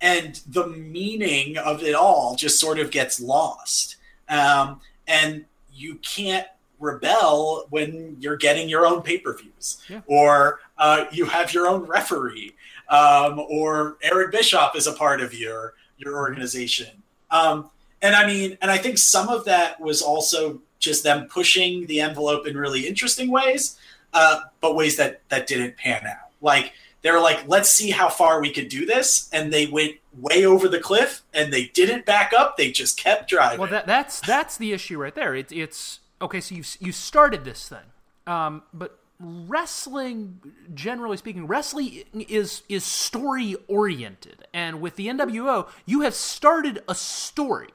and 0.00 0.40
the 0.46 0.66
meaning 0.66 1.58
of 1.58 1.82
it 1.82 1.94
all 1.94 2.34
just 2.36 2.58
sort 2.58 2.78
of 2.78 2.90
gets 2.90 3.20
lost 3.20 3.96
um, 4.30 4.80
and 5.06 5.44
you 5.74 5.96
can't 5.96 6.46
rebel 6.78 7.66
when 7.68 8.16
you're 8.20 8.36
getting 8.38 8.66
your 8.68 8.86
own 8.86 9.02
pay-per-views 9.02 9.82
Yeah. 9.88 10.00
or 10.06 10.60
uh, 10.80 11.04
you 11.12 11.24
have 11.26 11.54
your 11.54 11.68
own 11.68 11.82
referee 11.84 12.52
um, 12.88 13.38
or 13.48 13.96
eric 14.02 14.32
bischoff 14.32 14.74
is 14.74 14.86
a 14.86 14.92
part 14.92 15.20
of 15.20 15.32
your 15.32 15.74
your 15.96 16.16
organization 16.16 17.02
um, 17.30 17.70
and 18.02 18.16
i 18.16 18.26
mean 18.26 18.58
and 18.60 18.70
i 18.70 18.76
think 18.76 18.98
some 18.98 19.28
of 19.28 19.44
that 19.44 19.80
was 19.80 20.02
also 20.02 20.60
just 20.80 21.04
them 21.04 21.28
pushing 21.28 21.86
the 21.86 22.00
envelope 22.00 22.46
in 22.46 22.56
really 22.56 22.86
interesting 22.88 23.30
ways 23.30 23.78
uh, 24.12 24.40
but 24.60 24.74
ways 24.74 24.96
that 24.96 25.20
that 25.28 25.46
didn't 25.46 25.76
pan 25.76 26.04
out 26.04 26.30
like 26.40 26.72
they 27.02 27.10
were 27.10 27.20
like, 27.20 27.46
let's 27.46 27.70
see 27.70 27.90
how 27.90 28.08
far 28.08 28.40
we 28.40 28.50
could 28.50 28.68
do 28.68 28.84
this. 28.84 29.28
And 29.32 29.52
they 29.52 29.66
went 29.66 29.96
way 30.18 30.44
over 30.44 30.68
the 30.68 30.80
cliff 30.80 31.22
and 31.32 31.52
they 31.52 31.66
didn't 31.66 32.04
back 32.04 32.32
up. 32.36 32.56
They 32.56 32.70
just 32.70 32.98
kept 32.98 33.28
driving. 33.28 33.60
Well, 33.60 33.70
that, 33.70 33.86
that's 33.86 34.20
that's 34.20 34.56
the 34.56 34.72
issue 34.72 34.98
right 34.98 35.14
there. 35.14 35.34
It's 35.34 35.52
it's 35.52 36.00
okay. 36.20 36.40
So 36.40 36.54
you 36.54 36.64
you 36.78 36.92
started 36.92 37.44
this 37.44 37.68
thing, 37.68 37.78
um, 38.26 38.62
but 38.74 38.98
wrestling, 39.20 40.40
generally 40.74 41.16
speaking, 41.16 41.46
wrestling 41.46 42.04
is 42.28 42.62
is 42.68 42.84
story 42.84 43.54
oriented, 43.68 44.46
and 44.52 44.80
with 44.80 44.96
the 44.96 45.06
NWO, 45.06 45.68
you 45.86 46.00
have 46.00 46.14
started 46.14 46.82
a 46.88 46.94
story. 46.94 47.68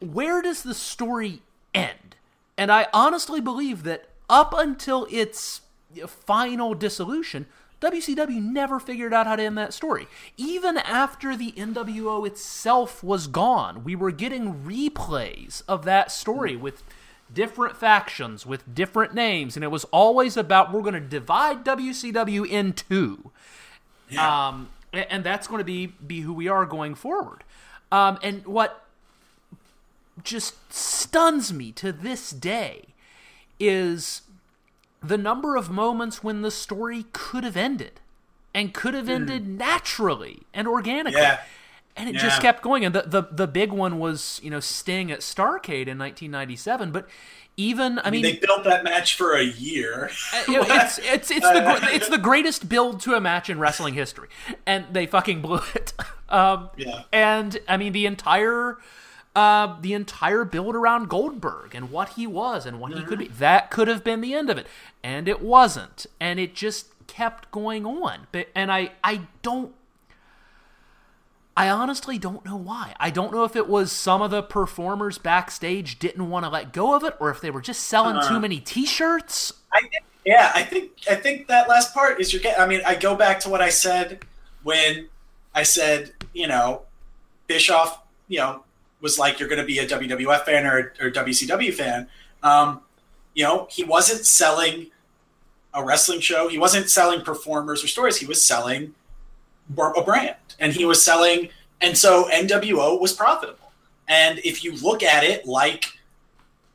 Where 0.00 0.42
does 0.42 0.62
the 0.62 0.74
story 0.74 1.42
end? 1.72 2.10
and 2.60 2.70
I 2.70 2.88
honestly 2.92 3.40
believe 3.40 3.84
that 3.84 4.10
up 4.28 4.52
until 4.54 5.06
its 5.10 5.62
final 6.06 6.74
dissolution, 6.74 7.46
WCW 7.80 8.42
never 8.42 8.78
figured 8.78 9.14
out 9.14 9.26
how 9.26 9.36
to 9.36 9.42
end 9.42 9.56
that 9.56 9.72
story. 9.72 10.06
Even 10.36 10.76
after 10.76 11.34
the 11.34 11.52
NWO 11.52 12.26
itself 12.26 13.02
was 13.02 13.28
gone, 13.28 13.82
we 13.82 13.96
were 13.96 14.10
getting 14.10 14.62
replays 14.62 15.62
of 15.66 15.86
that 15.86 16.12
story 16.12 16.54
with 16.54 16.82
different 17.32 17.76
factions, 17.76 18.44
with 18.44 18.74
different 18.74 19.14
names, 19.14 19.56
and 19.56 19.64
it 19.64 19.68
was 19.68 19.84
always 19.84 20.36
about 20.36 20.72
we're 20.72 20.82
going 20.82 20.94
to 20.94 21.00
divide 21.00 21.64
WCW 21.64 22.46
in 22.46 22.72
two. 22.72 23.30
Yeah. 24.08 24.48
Um, 24.48 24.70
and 24.92 25.22
that's 25.22 25.46
going 25.46 25.58
to 25.58 25.64
be 25.64 25.86
be 25.86 26.22
who 26.22 26.32
we 26.32 26.48
are 26.48 26.66
going 26.66 26.94
forward. 26.94 27.44
Um, 27.92 28.18
and 28.22 28.44
what 28.46 28.84
just 30.22 30.72
stuns 30.72 31.52
me 31.52 31.72
to 31.72 31.92
this 31.92 32.30
day 32.30 32.86
is 33.58 34.22
the 35.02 35.18
number 35.18 35.56
of 35.56 35.70
moments 35.70 36.22
when 36.22 36.42
the 36.42 36.50
story 36.50 37.06
could 37.12 37.44
have 37.44 37.56
ended 37.56 38.00
and 38.54 38.74
could 38.74 38.94
have 38.94 39.08
ended 39.08 39.46
naturally 39.46 40.42
and 40.52 40.66
organically. 40.66 41.20
Yeah. 41.20 41.40
And 41.96 42.08
it 42.08 42.14
Yeah. 42.14 42.22
just 42.22 42.40
kept 42.40 42.62
going. 42.62 42.84
And 42.84 42.94
the, 42.94 43.02
the, 43.02 43.22
the 43.30 43.46
big 43.46 43.72
one 43.72 43.98
was, 43.98 44.40
you 44.42 44.50
know, 44.50 44.60
Sting 44.60 45.10
at 45.10 45.20
Starcade 45.20 45.86
in 45.88 45.98
1997. 45.98 46.92
But 46.92 47.08
even, 47.56 47.98
I 48.04 48.10
mean, 48.10 48.22
they 48.22 48.36
built 48.36 48.64
that 48.64 48.84
match 48.84 49.16
for 49.16 49.34
a 49.36 49.42
year. 49.42 50.10
you 50.48 50.62
it's 50.66 50.98
it's 51.02 51.30
it's 51.30 51.40
the 51.46 51.88
it's 51.92 52.08
the 52.08 52.16
greatest 52.16 52.68
build 52.68 53.00
to 53.02 53.14
a 53.14 53.20
match 53.20 53.50
in 53.50 53.58
wrestling 53.58 53.92
history, 53.94 54.28
and 54.66 54.86
they 54.92 55.06
fucking 55.06 55.40
blew 55.42 55.60
it. 55.74 55.92
Um, 56.30 56.70
Yeah. 56.76 57.02
And 57.12 57.58
I 57.66 57.76
mean 57.76 57.92
the 57.92 58.06
entire 58.06 58.78
uh, 59.34 59.76
the 59.80 59.94
entire 59.94 60.44
build 60.44 60.76
around 60.76 61.08
Goldberg 61.08 61.74
and 61.74 61.90
what 61.90 62.10
he 62.10 62.24
was 62.26 62.66
and 62.66 62.78
what 62.80 62.92
he 62.92 63.02
could 63.02 63.18
be 63.18 63.26
that 63.26 63.70
could 63.72 63.88
have 63.88 64.04
been 64.04 64.20
the 64.20 64.32
end 64.34 64.48
of 64.48 64.56
it, 64.56 64.66
and 65.02 65.26
it 65.28 65.42
wasn't, 65.42 66.06
and 66.20 66.38
it 66.38 66.54
just 66.54 66.86
kept 67.08 67.50
going 67.50 67.84
on. 67.84 68.28
But 68.32 68.46
and 68.54 68.70
I 68.72 68.92
I 69.02 69.22
don't. 69.42 69.74
I 71.56 71.68
honestly 71.68 72.16
don't 72.18 72.44
know 72.44 72.56
why. 72.56 72.94
I 72.98 73.10
don't 73.10 73.32
know 73.32 73.44
if 73.44 73.56
it 73.56 73.68
was 73.68 73.92
some 73.92 74.22
of 74.22 74.30
the 74.30 74.42
performers 74.42 75.18
backstage 75.18 75.98
didn't 75.98 76.30
want 76.30 76.44
to 76.44 76.48
let 76.50 76.72
go 76.72 76.94
of 76.94 77.04
it, 77.04 77.14
or 77.20 77.30
if 77.30 77.40
they 77.40 77.50
were 77.50 77.60
just 77.60 77.82
selling 77.84 78.16
Uh-huh. 78.16 78.28
too 78.28 78.40
many 78.40 78.60
T-shirts. 78.60 79.52
I 79.72 79.80
think, 79.80 79.92
yeah, 80.24 80.52
I 80.54 80.62
think 80.62 80.90
I 81.10 81.14
think 81.16 81.48
that 81.48 81.68
last 81.68 81.92
part 81.92 82.20
is 82.20 82.32
your. 82.32 82.40
I 82.58 82.66
mean, 82.66 82.80
I 82.86 82.94
go 82.94 83.14
back 83.14 83.40
to 83.40 83.48
what 83.48 83.60
I 83.60 83.68
said 83.70 84.24
when 84.62 85.08
I 85.54 85.62
said, 85.64 86.12
you 86.32 86.46
know, 86.46 86.82
Bischoff, 87.46 88.00
you 88.28 88.38
know, 88.38 88.64
was 89.00 89.18
like, 89.18 89.38
you're 89.40 89.48
going 89.48 89.60
to 89.60 89.66
be 89.66 89.78
a 89.78 89.86
WWF 89.86 90.44
fan 90.44 90.66
or, 90.66 90.92
or 91.00 91.10
WCW 91.10 91.72
fan. 91.74 92.06
Um, 92.42 92.80
you 93.34 93.44
know, 93.44 93.66
he 93.70 93.82
wasn't 93.84 94.24
selling 94.24 94.90
a 95.74 95.84
wrestling 95.84 96.20
show. 96.20 96.48
He 96.48 96.58
wasn't 96.58 96.90
selling 96.90 97.22
performers 97.22 97.82
or 97.82 97.88
stories. 97.88 98.18
He 98.18 98.26
was 98.26 98.44
selling 98.44 98.94
a 99.76 100.02
brand, 100.02 100.36
and 100.58 100.72
he 100.72 100.84
was 100.84 101.02
selling, 101.02 101.48
and 101.80 101.96
so 101.96 102.28
NWO 102.30 103.00
was 103.00 103.12
profitable. 103.12 103.72
And 104.08 104.38
if 104.40 104.64
you 104.64 104.74
look 104.76 105.02
at 105.02 105.24
it 105.24 105.46
like 105.46 105.98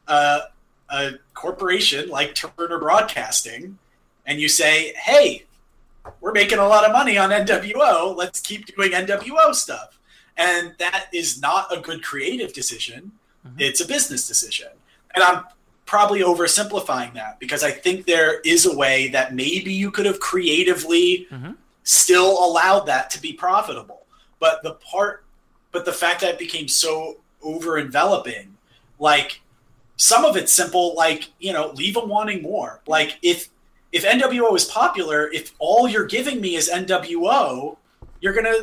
uh, 0.08 0.42
a 0.90 1.14
corporation 1.34 2.10
like 2.10 2.36
Turner 2.36 2.80
Broadcasting, 2.80 3.78
and 4.26 4.40
you 4.40 4.48
say, 4.48 4.94
"Hey, 4.96 5.46
we're 6.22 6.32
making 6.32 6.60
a 6.60 6.68
lot 6.68 6.86
of 6.86 6.92
money 6.92 7.18
on 7.18 7.30
NWO. 7.32 8.16
Let's 8.16 8.40
keep 8.40 8.66
doing 8.76 8.92
NWO 8.92 9.54
stuff," 9.54 10.00
and 10.38 10.74
that 10.80 11.08
is 11.14 11.42
not 11.42 11.76
a 11.76 11.80
good 11.82 12.04
creative 12.04 12.54
decision. 12.54 13.12
It's 13.60 13.80
a 13.80 13.86
business 13.88 14.28
decision, 14.28 14.70
and 15.14 15.24
I'm 15.24 15.44
probably 15.86 16.22
oversimplifying 16.22 17.14
that 17.14 17.40
because 17.40 17.64
I 17.64 17.70
think 17.70 18.08
there 18.08 18.40
is 18.40 18.66
a 18.66 18.76
way 18.76 19.08
that 19.10 19.36
maybe 19.36 19.72
you 19.72 19.92
could 19.92 20.08
have 20.08 20.20
creatively 20.20 21.28
Mhm. 21.32 21.56
Still 21.86 22.44
allowed 22.46 22.82
that 22.82 23.10
to 23.12 23.22
be 23.22 23.32
profitable. 23.32 24.06
But 24.40 24.62
the 24.64 24.74
part, 24.74 25.24
but 25.72 25.86
the 25.86 25.94
fact 25.94 26.20
that 26.22 26.32
it 26.32 26.40
became 26.40 26.68
so 26.68 27.18
over 27.42 27.78
enveloping, 27.78 28.58
like 29.00 29.42
some 29.96 30.26
of 30.26 30.36
it's 30.36 30.52
simple, 30.52 30.94
like 30.96 31.32
you 31.40 31.54
know, 31.54 31.72
leave 31.76 31.94
them 31.94 32.10
wanting 32.10 32.42
more. 32.42 32.82
Like 32.86 33.18
if 33.22 33.50
if 33.94 34.04
NWO 34.04 34.54
is 34.56 34.66
popular, 34.66 35.32
if 35.32 35.54
all 35.58 35.88
you're 35.88 36.06
giving 36.06 36.42
me 36.42 36.56
is 36.56 36.70
NWO, 36.70 37.78
you're 38.20 38.34
gonna 38.34 38.58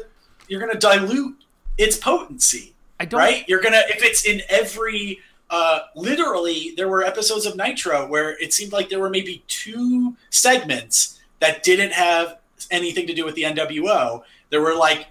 you're 0.48 0.60
gonna 0.60 0.78
dilute 0.78 1.36
its 1.78 1.96
potency 1.96 2.74
I 3.00 3.06
don't. 3.06 3.18
right? 3.18 3.48
You're 3.48 3.62
gonna 3.62 3.80
if 3.88 4.02
it's 4.02 4.26
in 4.26 4.42
every 4.48 5.20
uh, 5.48 5.80
literally 5.94 6.74
there 6.76 6.88
were 6.88 7.02
episodes 7.02 7.46
of 7.46 7.56
Nitro 7.56 8.06
where 8.08 8.38
it 8.38 8.52
seemed 8.52 8.72
like 8.72 8.88
there 8.88 9.00
were 9.00 9.10
maybe 9.10 9.42
two 9.48 10.16
segments 10.30 11.20
that 11.40 11.62
didn't 11.62 11.92
have 11.92 12.38
anything 12.72 13.06
to 13.06 13.14
do 13.14 13.24
with 13.24 13.36
the 13.36 13.42
NWO. 13.42 14.22
There 14.50 14.60
were 14.60 14.74
like 14.74 15.06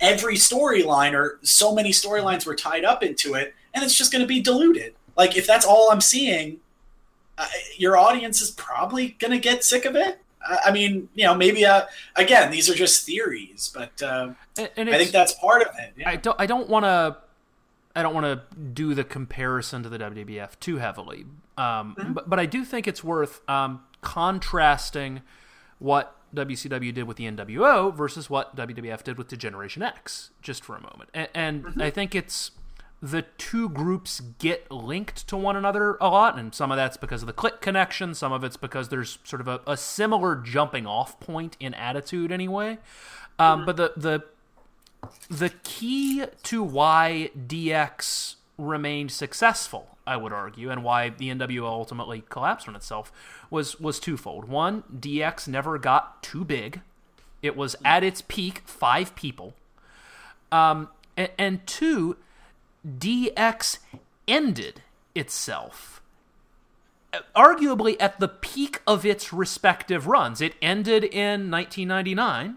every 0.00 0.34
storyline 0.34 1.12
or 1.12 1.38
so 1.42 1.74
many 1.74 1.90
storylines 1.90 2.46
were 2.46 2.56
tied 2.56 2.84
up 2.84 3.02
into 3.02 3.34
it, 3.34 3.54
and 3.72 3.84
it's 3.84 3.94
just 3.94 4.10
going 4.10 4.22
to 4.22 4.28
be 4.28 4.40
diluted. 4.40 4.94
Like 5.16 5.36
if 5.36 5.46
that's 5.46 5.64
all 5.64 5.90
I'm 5.92 6.00
seeing, 6.00 6.58
uh, 7.38 7.46
your 7.76 7.96
audience 7.96 8.40
is 8.40 8.50
probably 8.50 9.10
going 9.18 9.30
to 9.30 9.38
get 9.38 9.64
sick 9.64 9.84
of 9.84 9.94
it. 9.94 10.20
I 10.46 10.58
I 10.66 10.72
mean, 10.72 11.08
you 11.14 11.24
know, 11.24 11.34
maybe 11.34 11.64
uh, 11.64 11.84
again, 12.16 12.50
these 12.50 12.68
are 12.68 12.74
just 12.74 13.06
theories, 13.06 13.70
but 13.74 14.02
uh, 14.02 14.30
and, 14.58 14.70
and 14.76 14.90
I 14.90 14.98
think 14.98 15.10
that's 15.10 15.34
part 15.34 15.62
of 15.62 15.68
it. 15.78 15.92
Yeah. 15.96 16.10
I 16.10 16.16
don't. 16.16 16.40
I 16.40 16.46
don't 16.46 16.68
want 16.68 16.84
to. 16.84 17.16
I 17.96 18.02
don't 18.02 18.14
want 18.14 18.26
to 18.26 18.56
do 18.58 18.92
the 18.94 19.04
comparison 19.04 19.84
to 19.84 19.88
the 19.88 19.98
WWF 19.98 20.58
too 20.58 20.78
heavily, 20.78 21.26
um, 21.56 21.94
but, 22.08 22.28
but 22.28 22.40
I 22.40 22.46
do 22.46 22.64
think 22.64 22.88
it's 22.88 23.04
worth 23.04 23.48
um, 23.48 23.82
contrasting 24.00 25.22
what 25.78 26.16
WCW 26.34 26.92
did 26.92 27.04
with 27.04 27.16
the 27.16 27.24
NWO 27.24 27.94
versus 27.94 28.28
what 28.28 28.56
WWF 28.56 29.02
did 29.02 29.18
with 29.18 29.28
Degeneration 29.28 29.82
X, 29.82 30.30
just 30.42 30.64
for 30.64 30.76
a 30.76 30.80
moment. 30.80 31.10
And, 31.14 31.28
and 31.34 31.82
I 31.82 31.90
think 31.90 32.14
it's 32.14 32.50
the 33.02 33.22
two 33.36 33.68
groups 33.68 34.20
get 34.38 34.70
linked 34.70 35.28
to 35.28 35.36
one 35.36 35.56
another 35.56 35.98
a 36.00 36.08
lot, 36.08 36.38
and 36.38 36.54
some 36.54 36.70
of 36.70 36.76
that's 36.76 36.96
because 36.96 37.22
of 37.22 37.26
the 37.26 37.34
Kliq 37.34 37.60
connection, 37.60 38.14
some 38.14 38.32
of 38.32 38.42
it's 38.44 38.56
because 38.56 38.88
there's 38.88 39.18
sort 39.24 39.40
of 39.40 39.48
a, 39.48 39.60
a 39.66 39.76
similar 39.76 40.36
jumping 40.36 40.86
off 40.86 41.20
point 41.20 41.56
in 41.60 41.74
attitude, 41.74 42.32
anyway. 42.32 42.78
Um, 43.38 43.66
But 43.66 43.76
the 43.76 43.92
the 43.96 44.24
the 45.28 45.50
key 45.64 46.24
to 46.44 46.62
why 46.62 47.30
DX 47.36 48.36
remained 48.58 49.10
successful, 49.10 49.96
I 50.06 50.16
would 50.16 50.32
argue, 50.32 50.70
and 50.70 50.84
why 50.84 51.10
the 51.10 51.30
NWO 51.30 51.64
ultimately 51.64 52.24
collapsed 52.28 52.68
on 52.68 52.76
itself 52.76 53.12
was 53.50 53.80
was 53.80 53.98
twofold. 53.98 54.46
One, 54.46 54.84
DX 54.94 55.48
never 55.48 55.78
got 55.78 56.22
too 56.22 56.44
big; 56.44 56.80
it 57.42 57.56
was 57.56 57.76
at 57.84 58.04
its 58.04 58.22
peak 58.22 58.62
five 58.64 59.14
people. 59.14 59.54
Um, 60.52 60.88
and, 61.16 61.30
and 61.38 61.66
two, 61.66 62.16
DX 62.86 63.78
ended 64.28 64.82
itself 65.14 65.94
arguably 67.34 67.96
at 68.00 68.18
the 68.20 68.28
peak 68.28 68.80
of 68.86 69.04
its 69.04 69.32
respective 69.32 70.06
runs. 70.06 70.40
It 70.40 70.54
ended 70.62 71.04
in 71.04 71.50
1999 71.50 72.56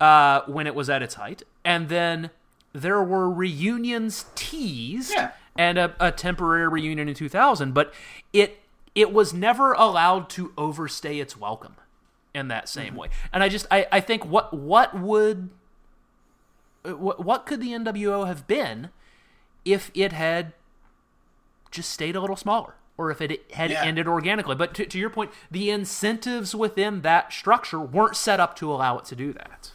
uh, 0.00 0.42
when 0.46 0.66
it 0.66 0.74
was 0.74 0.88
at 0.88 1.02
its 1.02 1.14
height, 1.14 1.42
and 1.64 1.88
then 1.88 2.30
there 2.72 3.02
were 3.02 3.30
reunions 3.30 4.26
teased 4.34 5.12
Yeah. 5.14 5.32
and 5.56 5.78
a, 5.78 5.94
a 6.00 6.12
temporary 6.12 6.68
reunion 6.68 7.08
in 7.08 7.14
2000, 7.14 7.72
but 7.72 7.92
it 8.32 8.60
it 8.94 9.12
was 9.12 9.32
never 9.32 9.72
allowed 9.74 10.28
to 10.30 10.52
overstay 10.58 11.20
its 11.20 11.36
welcome 11.36 11.76
in 12.34 12.48
that 12.48 12.68
same 12.68 12.88
mm-hmm. 12.88 12.96
way. 12.96 13.08
And 13.32 13.42
I 13.42 13.48
just 13.48 13.66
I, 13.70 13.86
I 13.92 14.00
think 14.00 14.24
what 14.24 14.52
what 14.52 14.98
would 14.98 15.50
what, 16.84 17.24
what 17.24 17.46
could 17.46 17.60
the 17.60 17.70
NWO 17.70 18.26
have 18.26 18.46
been 18.46 18.90
if 19.64 19.90
it 19.94 20.12
had 20.12 20.52
just 21.70 21.90
stayed 21.90 22.16
a 22.16 22.20
little 22.20 22.36
smaller 22.36 22.74
or 22.96 23.10
if 23.10 23.20
it 23.20 23.52
had 23.52 23.70
Yeah. 23.70 23.84
ended 23.84 24.08
organically. 24.08 24.56
But 24.56 24.74
to, 24.74 24.86
to 24.86 24.98
your 24.98 25.10
point, 25.10 25.30
the 25.50 25.70
incentives 25.70 26.54
within 26.54 27.02
that 27.02 27.32
structure 27.32 27.80
weren't 27.80 28.16
set 28.16 28.40
up 28.40 28.56
to 28.56 28.72
allow 28.72 28.98
it 28.98 29.04
to 29.06 29.16
do 29.16 29.32
that. 29.34 29.72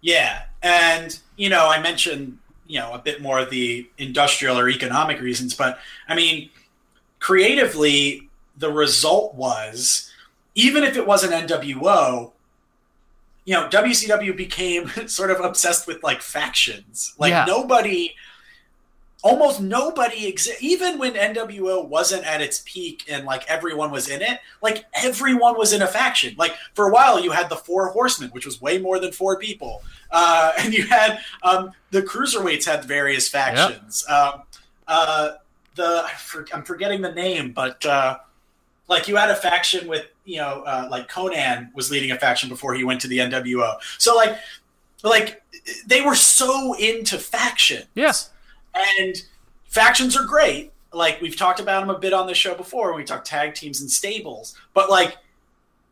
Yeah, 0.00 0.42
and 0.62 1.18
you 1.36 1.48
know, 1.48 1.68
I 1.68 1.80
mentioned 1.80 2.38
you 2.66 2.78
know 2.80 2.92
a 2.92 2.98
bit 2.98 3.20
more 3.22 3.38
of 3.38 3.50
the 3.50 3.88
industrial 3.98 4.58
or 4.58 4.68
economic 4.68 5.20
reasons, 5.20 5.54
but 5.54 5.78
I 6.08 6.14
mean, 6.14 6.50
creatively, 7.20 8.28
the 8.56 8.70
result 8.70 9.34
was 9.34 10.10
even 10.54 10.82
if 10.84 10.96
it 10.96 11.06
wasn't 11.06 11.32
NWO, 11.48 12.32
you 13.44 13.54
know, 13.54 13.68
WCW 13.68 14.36
became 14.36 14.88
sort 15.06 15.30
of 15.30 15.40
obsessed 15.40 15.86
with 15.86 16.02
like 16.02 16.20
factions. 16.20 17.14
Like 17.18 17.30
Yeah. 17.30 17.44
nobody, 17.46 18.14
almost 19.22 19.60
nobody 19.60 20.32
exi- 20.32 20.60
Even 20.60 20.98
when 20.98 21.14
NWO 21.14 21.86
wasn't 21.86 22.24
at 22.24 22.40
its 22.40 22.62
peak 22.64 23.04
and 23.08 23.24
like 23.24 23.48
everyone 23.48 23.90
was 23.90 24.08
in 24.08 24.22
it, 24.22 24.40
like 24.62 24.84
everyone 24.94 25.58
was 25.58 25.72
in 25.72 25.82
a 25.82 25.86
faction. 25.86 26.34
Like 26.38 26.54
for 26.74 26.88
a 26.88 26.92
while, 26.92 27.20
you 27.20 27.30
had 27.30 27.48
the 27.48 27.56
Four 27.56 27.88
Horsemen, 27.88 28.30
which 28.30 28.46
was 28.46 28.60
way 28.60 28.78
more 28.78 28.98
than 28.98 29.12
four 29.12 29.38
people, 29.38 29.82
uh, 30.10 30.52
and 30.58 30.72
you 30.72 30.86
had 30.86 31.20
um, 31.42 31.72
the 31.90 32.02
cruiserweights 32.02 32.64
had 32.64 32.84
various 32.84 33.28
factions. 33.28 34.04
Um, 34.08 34.42
uh, 34.86 35.32
the 35.74 36.06
I'm 36.52 36.62
forgetting 36.62 37.02
the 37.02 37.12
name, 37.12 37.52
but 37.52 37.84
uh, 37.86 38.18
like 38.88 39.08
you 39.08 39.16
had 39.16 39.30
a 39.30 39.36
faction 39.36 39.88
with 39.88 40.06
you 40.24 40.38
know 40.38 40.62
uh, 40.66 40.88
like 40.90 41.10
Konnan 41.10 41.74
was 41.74 41.90
leading 41.90 42.10
a 42.10 42.18
faction 42.18 42.48
before 42.48 42.74
he 42.74 42.84
went 42.84 43.00
to 43.02 43.08
the 43.08 43.18
NWO. 43.18 43.76
So 43.98 44.14
like 44.16 44.38
like 45.02 45.42
they 45.86 46.02
were 46.02 46.14
so 46.14 46.74
into 46.74 47.18
factions. 47.18 47.86
Yes. 47.94 48.30
And 48.78 49.22
factions 49.64 50.16
are 50.16 50.24
great. 50.24 50.72
Like 50.92 51.20
we've 51.20 51.36
talked 51.36 51.60
about 51.60 51.80
them 51.80 51.94
a 51.94 51.98
bit 51.98 52.12
on 52.12 52.26
the 52.26 52.34
show 52.34 52.54
before 52.54 52.90
when 52.90 53.00
we 53.00 53.04
talk 53.04 53.24
tag 53.24 53.54
teams 53.54 53.80
and 53.80 53.90
stables. 53.90 54.56
But 54.74 54.90
like 54.90 55.16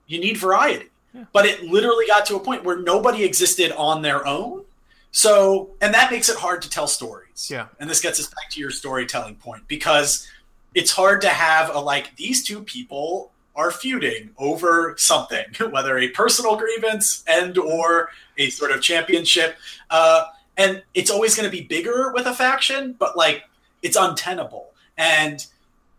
you 0.07 0.21
need 0.21 0.37
variety. 0.37 0.87
But 1.33 1.47
it 1.47 1.63
literally 1.63 2.07
got 2.07 2.27
to 2.27 2.37
a 2.37 2.41
point 2.41 2.65
where 2.65 2.79
nobody 2.79 3.25
existed 3.25 3.73
on 3.73 4.03
their 4.03 4.27
own. 4.27 4.65
So, 5.13 5.71
and 5.81 5.95
that 5.95 6.11
makes 6.11 6.29
it 6.29 6.37
hard 6.37 6.61
to 6.63 6.69
tell 6.69 6.87
stories. 6.87 7.49
Yeah. 7.51 7.69
And 7.81 7.89
this 7.89 8.01
gets 8.01 8.21
us 8.21 8.27
back 8.27 8.51
to 8.51 8.61
your 8.61 8.71
storytelling 8.71 9.37
point 9.37 9.67
because 9.67 10.29
it's 10.75 10.91
hard 10.91 11.23
to 11.23 11.31
have 11.31 11.75
a 11.75 11.79
like 11.79 12.15
these 12.17 12.45
two 12.45 12.63
people 12.63 13.31
are 13.55 13.71
feuding 13.71 14.31
over 14.37 14.95
something, 14.99 15.45
whether 15.71 15.97
a 15.99 16.09
personal 16.11 16.57
grievance 16.57 17.25
and 17.27 17.57
or 17.57 18.11
a 18.37 18.51
sort 18.51 18.71
of 18.71 18.83
championship. 18.83 19.57
Uh, 19.89 20.27
and 20.57 20.83
it's 20.95 21.11
always 21.11 21.35
going 21.37 21.49
to 21.49 21.55
be 21.57 21.63
bigger 21.63 22.13
with 22.13 22.27
a 22.27 22.35
faction, 22.35 22.95
but 22.99 23.17
like 23.17 23.45
it's 23.83 23.97
untenable. 23.97 24.71
And 24.97 25.45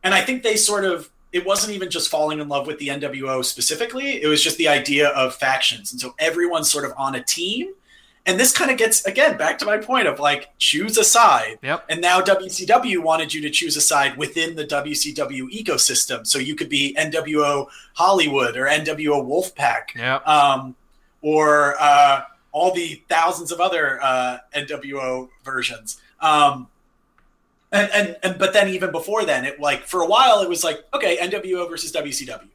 and 0.04 0.14
I 0.14 0.22
think 0.22 0.44
they 0.44 0.56
sort 0.56 0.86
of 0.86 1.10
it 1.34 1.46
wasn't 1.46 1.74
even 1.74 1.90
just 1.90 2.10
falling 2.10 2.40
in 2.40 2.48
love 2.48 2.68
with 2.68 2.80
the 2.80 2.88
NWO 2.88 3.44
specifically. 3.44 4.22
It 4.22 4.28
was 4.28 4.42
just 4.42 4.58
the 4.58 4.68
idea 4.70 5.10
of 5.10 5.36
factions. 5.36 5.92
And 5.92 6.00
so 6.00 6.16
everyone's 6.20 6.72
sort 6.72 6.86
of 6.86 6.94
on 6.98 7.16
a 7.16 7.24
team. 7.24 7.74
And 8.26 8.38
this 8.40 8.52
kind 8.52 8.70
of 8.72 8.78
gets 8.78 9.06
again 9.06 9.38
back 9.38 9.58
to 9.60 9.66
my 9.66 9.78
point 9.78 10.08
of 10.08 10.20
like 10.20 10.50
choose 10.58 10.98
a 10.98 11.04
side. 11.04 11.60
Yep. 11.62 11.86
And 11.90 12.02
now 12.02 12.20
WCW 12.22 13.02
wanted 13.02 13.34
you 13.34 13.42
to 13.42 13.50
choose 13.50 13.78
a 13.78 13.82
side 13.82 14.18
within 14.18 14.56
the 14.56 14.66
WCW 14.66 15.50
ecosystem, 15.50 16.28
so 16.28 16.38
you 16.38 16.54
could 16.56 16.68
be 16.68 16.94
NWO 17.00 17.68
Hollywood 17.94 18.58
or 18.58 18.66
NWO 18.66 19.26
Wolfpack, 19.26 19.96
Yep. 19.96 20.28
um, 20.28 20.76
or 21.22 21.76
uh, 21.80 22.24
all 22.52 22.74
the 22.74 23.02
thousands 23.10 23.52
of 23.52 23.60
other 23.60 24.00
uh, 24.02 24.38
NWO 24.56 25.30
versions. 25.44 26.02
Um, 26.20 26.68
and, 27.72 27.90
and 27.94 28.18
and 28.24 28.40
but 28.40 28.54
then 28.54 28.70
even 28.70 28.92
before 28.92 29.26
then, 29.26 29.46
it 29.46 29.60
like 29.60 29.84
for 29.84 30.02
a 30.02 30.08
while 30.08 30.42
it 30.42 30.50
was 30.50 30.64
like 30.64 30.86
okay 30.94 31.18
NWO 31.18 31.70
versus 31.70 31.92
WCW, 31.92 32.48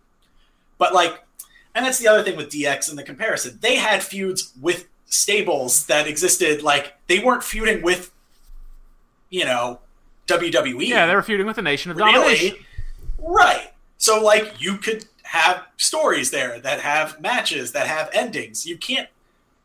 but 0.79 0.95
like, 0.95 1.23
and 1.75 1.85
that's 1.85 1.99
the 1.99 2.09
other 2.09 2.23
thing 2.23 2.37
with 2.37 2.49
DX 2.49 2.89
and 2.89 2.99
the 2.99 3.03
comparison. 3.03 3.59
They 3.61 3.77
had 3.77 4.03
feuds 4.03 4.53
with 4.61 4.89
stables 5.07 5.87
that 5.87 6.07
existed. 6.07 6.63
Like 6.63 6.95
they 7.09 7.19
weren't 7.19 7.45
feuding 7.45 7.83
with, 7.83 8.11
you 9.29 9.45
know, 9.45 9.81
WWE. 10.29 10.89
yeah, 10.89 11.07
they 11.07 11.15
were 11.15 11.23
feuding 11.23 11.47
with 11.47 11.57
the 11.57 11.63
Nation 11.63 11.91
of 11.91 11.99
Really? 11.99 12.13
Domination. 12.13 12.57
Right. 13.19 13.71
So 13.99 14.23
like 14.23 14.55
you 14.59 14.79
could 14.79 15.05
have 15.25 15.67
stories 15.77 16.31
there 16.31 16.59
that 16.61 16.81
have 16.81 17.21
matches 17.21 17.73
that 17.73 17.87
have 17.87 18.09
endings. 18.13 18.67
You 18.67 18.77
can't 18.77 19.09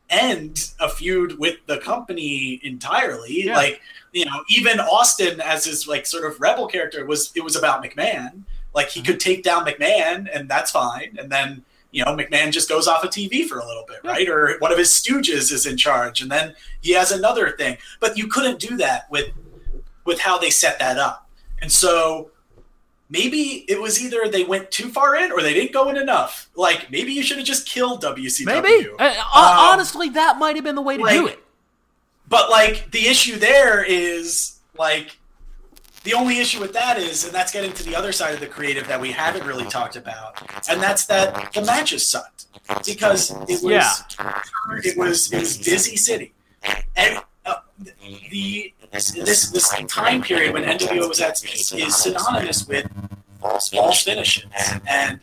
end 0.10 0.72
a 0.80 0.90
feud 0.90 1.38
with 1.38 1.58
the 1.66 1.78
company 1.80 2.60
entirely. 2.64 3.46
Yeah. 3.46 3.56
Like, 3.56 3.82
you 4.14 4.26
know, 4.26 4.44
even 4.50 4.80
Austin 4.80 5.42
as 5.42 5.66
his 5.66 5.88
like 5.88 6.06
sort 6.06 6.30
of 6.30 6.40
rebel 6.40 6.68
character 6.68 7.06
was 7.06 7.32
it 7.36 7.44
was 7.44 7.56
about 7.56 7.84
McMahon. 7.84 8.44
Like 8.74 8.90
he 8.90 9.00
mm-hmm. 9.00 9.12
could 9.12 9.20
take 9.20 9.44
down 9.44 9.66
McMahon 9.66 10.28
and 10.34 10.50
that's 10.50 10.72
fine. 10.72 11.18
And 11.20 11.32
then, 11.32 11.64
you 11.92 12.04
know, 12.06 12.16
McMahon 12.16 12.52
just 12.52 12.70
goes 12.70 12.88
off 12.88 13.04
of 13.04 13.10
TV 13.10 13.46
for 13.46 13.60
a 13.60 13.66
little 13.66 13.86
bit, 13.88 14.00
right? 14.04 14.28
Or 14.28 14.58
one 14.60 14.72
of 14.72 14.78
his 14.78 14.90
stooges 14.90 15.52
is 15.52 15.66
in 15.66 15.78
charge 15.78 16.22
and 16.22 16.32
then 16.32 16.56
he 16.82 16.94
has 16.94 17.12
another 17.12 17.52
thing. 17.52 17.78
But 18.00 18.18
you 18.18 18.28
couldn't 18.28 18.60
do 18.60 18.78
that 18.78 19.10
with 19.10 19.30
with 20.06 20.20
how 20.20 20.38
they 20.38 20.50
set 20.50 20.80
that 20.80 20.98
up. 20.98 21.30
And 21.62 21.72
so 21.72 22.32
maybe 23.10 23.66
it 23.68 23.80
was 23.82 24.02
either 24.02 24.28
they 24.30 24.44
went 24.44 24.72
too 24.72 24.90
far 24.90 25.16
in 25.16 25.32
or 25.32 25.42
they 25.42 25.54
didn't 25.54 25.72
go 25.74 25.90
in 25.90 25.98
enough. 25.98 26.50
Like 26.56 26.92
maybe 26.92 27.12
you 27.14 27.24
should 27.24 27.38
have 27.38 27.46
just 27.46 27.68
killed 27.68 28.04
WCW. 28.04 28.46
Maybe. 28.46 28.90
Uh, 29.00 29.06
Um, 29.10 29.14
honestly, 29.34 30.10
that 30.10 30.38
might 30.38 30.56
have 30.56 30.66
been 30.66 30.76
the 30.76 30.82
way 30.82 30.98
to 30.98 31.04
do 31.04 31.28
it. 31.28 31.40
But 32.30 32.50
like 32.50 32.92
the 32.92 33.08
issue 33.08 33.38
there 33.38 33.84
is 33.84 34.60
like 34.78 35.18
the 36.04 36.14
only 36.14 36.40
issue 36.40 36.60
with 36.60 36.74
that 36.74 36.98
is, 36.98 37.26
and 37.26 37.34
that's 37.34 37.52
getting 37.52 37.74
to 37.74 37.84
the 37.84 37.96
other 37.96 38.12
side 38.12 38.34
of 38.34 38.40
the 38.40 38.48
creative 38.48 38.88
that 38.88 39.00
we 39.02 39.12
haven't 39.12 39.46
really 39.46 39.66
talked 39.66 39.96
about, 39.96 40.42
and 40.70 40.82
that's 40.82 41.06
that 41.08 41.52
the 41.54 41.62
matches 41.64 42.06
sucked 42.08 42.46
because 42.86 43.32
it 43.50 43.62
was 43.62 43.64
Yeah. 43.64 43.94
it 44.84 44.98
was 44.98 45.32
it 45.34 45.40
was 45.40 45.58
busy 45.58 45.96
city, 45.98 46.34
and 46.96 47.18
uh, 47.18 47.22
the 48.30 48.74
this 48.92 49.12
this 49.12 49.70
time 49.88 50.22
period 50.22 50.54
when 50.54 50.64
NWO 50.64 51.10
was 51.10 51.20
at 51.22 51.30
its 51.30 51.42
peak 51.42 51.88
is 51.88 51.96
synonymous 51.96 52.68
with 52.68 52.90
false 53.40 54.04
finishes. 54.04 54.46
and 54.88 55.20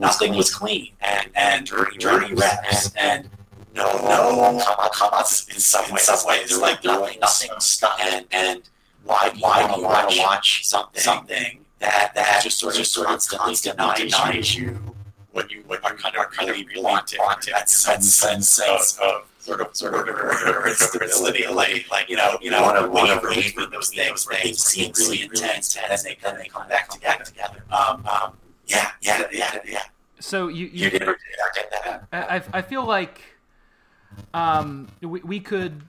nothing 0.00 0.34
was 0.34 0.54
clean. 0.54 0.92
and, 1.00 1.30
and 1.34 1.66
dirty 1.66 2.34
reps 2.34 2.92
and 2.96 3.28
no 3.74 3.92
no 3.98 4.62
come 4.92 5.12
on 5.12 5.20
in 5.20 5.60
some 5.60 5.90
ways, 5.92 6.02
some 6.02 6.26
ways. 6.26 6.56
Like 6.58 6.84
nothing 6.84 7.20
nothing 7.20 7.50
stuck. 7.58 7.98
And 8.00 8.26
and 8.30 8.62
why 9.04 9.32
why 9.38 9.66
do 9.66 9.80
you 9.80 9.86
want 9.86 10.10
to 10.10 10.18
watch 10.18 10.66
something 10.66 11.02
something 11.02 11.60
that 11.80 12.12
that 12.14 12.40
just 12.42 12.58
sort 12.58 12.74
of 12.74 12.78
just 12.78 12.92
sort 12.92 13.08
of 13.08 13.20
constantly 13.28 13.94
denies 13.96 14.56
you 14.56 14.78
what 15.32 15.50
you 15.50 15.62
what 15.66 15.82
you 15.82 15.96
kind 15.96 16.16
of 16.16 16.30
kind 16.30 16.50
of 16.50 16.56
wanted? 16.76 17.18
that 17.50 17.68
sense 17.68 18.60
of 18.60 19.26
sort 19.46 19.60
of 19.60 19.76
sort 19.76 19.94
of 19.94 20.00
order 20.00 20.66
and 20.66 20.76
stability 20.76 21.46
like 21.46 21.86
like 21.90 22.08
you 22.10 22.16
know 22.16 22.36
you 22.42 22.50
know 22.50 22.62
one 22.62 22.76
of 22.76 22.90
one 22.90 23.08
of 23.10 23.22
those 23.22 23.90
things 23.90 24.24
things 24.26 24.62
seem 24.64 24.92
really 24.98 25.22
intense 25.22 25.76
and 25.76 25.86
then 25.90 25.98
they 26.04 26.16
then 26.22 26.36
they 26.38 26.48
come 26.48 26.66
back 26.68 26.88
together. 26.88 27.24
Together 27.24 27.62
um 27.70 28.04
um 28.06 28.32
yeah 28.66 28.90
yeah 29.00 29.22
yeah 29.32 29.58
yeah. 29.64 29.82
So 30.18 30.48
you, 30.48 30.66
you 30.66 30.84
you 30.84 30.90
did. 30.90 31.00
Get 31.54 31.70
that. 31.84 32.08
I, 32.12 32.36
I- 32.38 32.58
I 32.58 32.62
feel 32.62 32.84
like 32.84 33.20
um, 34.34 34.88
we, 35.00 35.20
we 35.20 35.40
could 35.40 35.82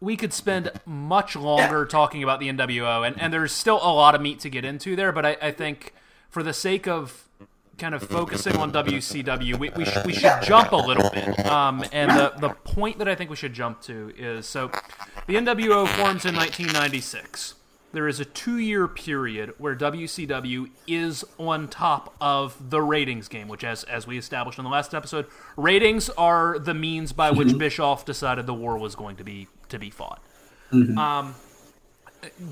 we 0.00 0.16
could 0.16 0.32
spend 0.32 0.70
much 0.86 1.36
longer 1.36 1.84
talking 1.86 2.22
about 2.22 2.40
the 2.40 2.48
NWO, 2.48 3.06
and, 3.06 3.20
and 3.20 3.32
there's 3.32 3.52
still 3.52 3.76
a 3.76 3.92
lot 3.92 4.14
of 4.14 4.20
meat 4.20 4.40
to 4.40 4.50
get 4.50 4.64
into 4.64 4.96
there. 4.96 5.12
But 5.12 5.24
I, 5.26 5.36
I 5.42 5.50
think 5.52 5.94
for 6.28 6.42
the 6.42 6.52
sake 6.52 6.88
of 6.88 7.28
kind 7.80 7.94
of 7.94 8.02
focusing 8.02 8.56
on 8.56 8.70
WCW, 8.72 9.58
we, 9.58 9.70
we, 9.70 9.84
sh- 9.84 10.04
we 10.04 10.12
should 10.12 10.42
jump 10.42 10.70
a 10.72 10.76
little 10.76 11.10
bit. 11.10 11.46
Um, 11.46 11.82
and 11.92 12.10
the, 12.10 12.32
the 12.38 12.50
point 12.50 12.98
that 12.98 13.08
I 13.08 13.14
think 13.14 13.30
we 13.30 13.36
should 13.36 13.54
jump 13.54 13.80
to 13.82 14.12
is 14.16 14.46
so 14.46 14.68
the 15.26 15.34
NWO 15.34 15.88
forms 15.88 16.24
in 16.24 16.36
1996. 16.36 17.54
There 17.92 18.06
is 18.06 18.20
a 18.20 18.24
two 18.24 18.58
year 18.58 18.86
period 18.86 19.54
where 19.58 19.74
WCW 19.74 20.70
is 20.86 21.24
on 21.38 21.66
top 21.66 22.14
of 22.20 22.70
the 22.70 22.80
ratings 22.80 23.26
game, 23.26 23.48
which, 23.48 23.64
as, 23.64 23.82
as 23.84 24.06
we 24.06 24.16
established 24.16 24.58
in 24.58 24.64
the 24.64 24.70
last 24.70 24.94
episode, 24.94 25.26
ratings 25.56 26.08
are 26.10 26.56
the 26.60 26.74
means 26.74 27.12
by 27.12 27.32
which 27.32 27.58
Bischoff 27.58 28.04
decided 28.04 28.46
the 28.46 28.54
war 28.54 28.78
was 28.78 28.94
going 28.94 29.16
to 29.16 29.24
be 29.24 29.48
to 29.70 29.78
be 29.80 29.90
fought. 29.90 30.22
Um, 30.96 31.34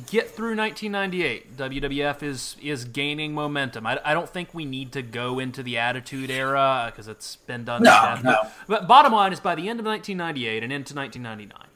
get 0.06 0.30
through 0.30 0.56
1998. 0.56 1.56
WWF 1.56 2.22
is 2.22 2.56
is 2.62 2.84
gaining 2.84 3.34
momentum. 3.34 3.86
I, 3.86 4.00
I 4.04 4.14
don't 4.14 4.28
think 4.28 4.54
we 4.54 4.64
need 4.64 4.92
to 4.92 5.02
go 5.02 5.38
into 5.38 5.62
the 5.62 5.78
Attitude 5.78 6.30
Era 6.30 6.90
because 6.90 7.08
it's 7.08 7.36
been 7.36 7.64
done. 7.64 7.82
No, 7.82 7.90
death. 7.90 8.24
no. 8.24 8.36
But 8.66 8.88
bottom 8.88 9.12
line 9.12 9.32
is, 9.32 9.40
by 9.40 9.54
the 9.54 9.68
end 9.68 9.80
of 9.80 9.86
1998 9.86 10.62
and 10.62 10.72
into 10.72 10.94
1999, 10.94 11.68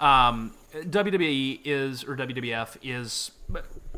um, 0.00 0.54
WWE 0.74 1.60
is 1.64 2.04
or 2.04 2.16
WWF 2.16 2.76
is 2.82 3.30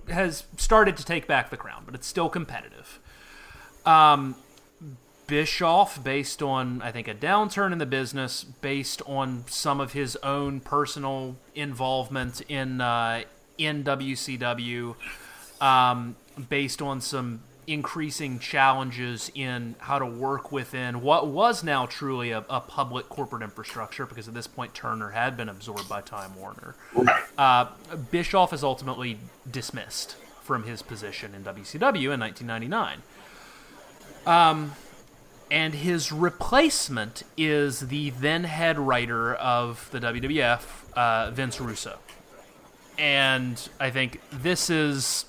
has 0.09 0.45
started 0.57 0.97
to 0.97 1.05
take 1.05 1.27
back 1.27 1.51
the 1.51 1.57
crown, 1.57 1.83
but 1.85 1.95
it's 1.95 2.07
still 2.07 2.29
competitive. 2.29 2.99
Um, 3.85 4.37
Bischoff, 5.27 6.03
based 6.03 6.43
on 6.43 6.83
I 6.83 6.91
think 6.91 7.07
a 7.07 7.15
downturn 7.15 7.73
in 7.73 7.79
the 7.79 7.87
business, 7.87 8.43
based 8.43 9.01
on 9.07 9.45
some 9.47 9.81
of 9.81 9.93
his 9.93 10.17
own 10.25 10.59
personal 10.61 11.37
involvement 11.55 12.41
in 12.49 12.81
uh, 12.81 13.23
in 13.61 13.85
WCW, 13.85 14.95
um, 15.61 16.17
based 16.49 16.81
on 16.81 17.01
some 17.01 17.41
increasing 17.67 18.39
challenges 18.41 19.31
in 19.35 19.77
how 19.79 19.99
to 19.99 20.07
work 20.07 20.51
within 20.51 21.03
what 21.03 21.29
was 21.29 21.63
now 21.63 21.87
truly 21.87 22.33
a, 22.33 22.45
a 22.51 22.61
public 22.61 23.09
corporate 23.09 23.43
infrastructure, 23.43 24.07
because 24.07 24.27
at 24.27 24.35
this 24.35 24.47
point 24.47 24.75
Turner 24.75 25.11
had 25.11 25.37
been 25.37 25.49
absorbed 25.49 25.89
by 25.89 26.01
Time 26.01 26.35
Warner. 26.37 26.75
Uh, 27.39 27.67
Bischoff 28.11 28.53
is 28.53 28.65
ultimately 28.65 29.19
dismissed 29.49 30.17
from 30.43 30.65
his 30.65 30.83
position 30.83 31.35
in 31.35 31.45
WCW 31.45 32.13
in 32.13 32.21
1999. 32.21 33.03
Um, 34.27 34.73
and 35.51 35.75
his 35.75 36.13
replacement 36.13 37.23
is 37.37 37.81
the 37.81 38.11
then 38.11 38.45
head 38.45 38.79
writer 38.79 39.35
of 39.35 39.89
the 39.91 40.01
WWF, 40.01 40.93
uh, 40.95 41.31
Vince 41.31 41.61
Russo. 41.61 41.99
And 43.01 43.69
I 43.81 43.91
think 43.91 44.21
this 44.31 44.69
is. 44.69 45.25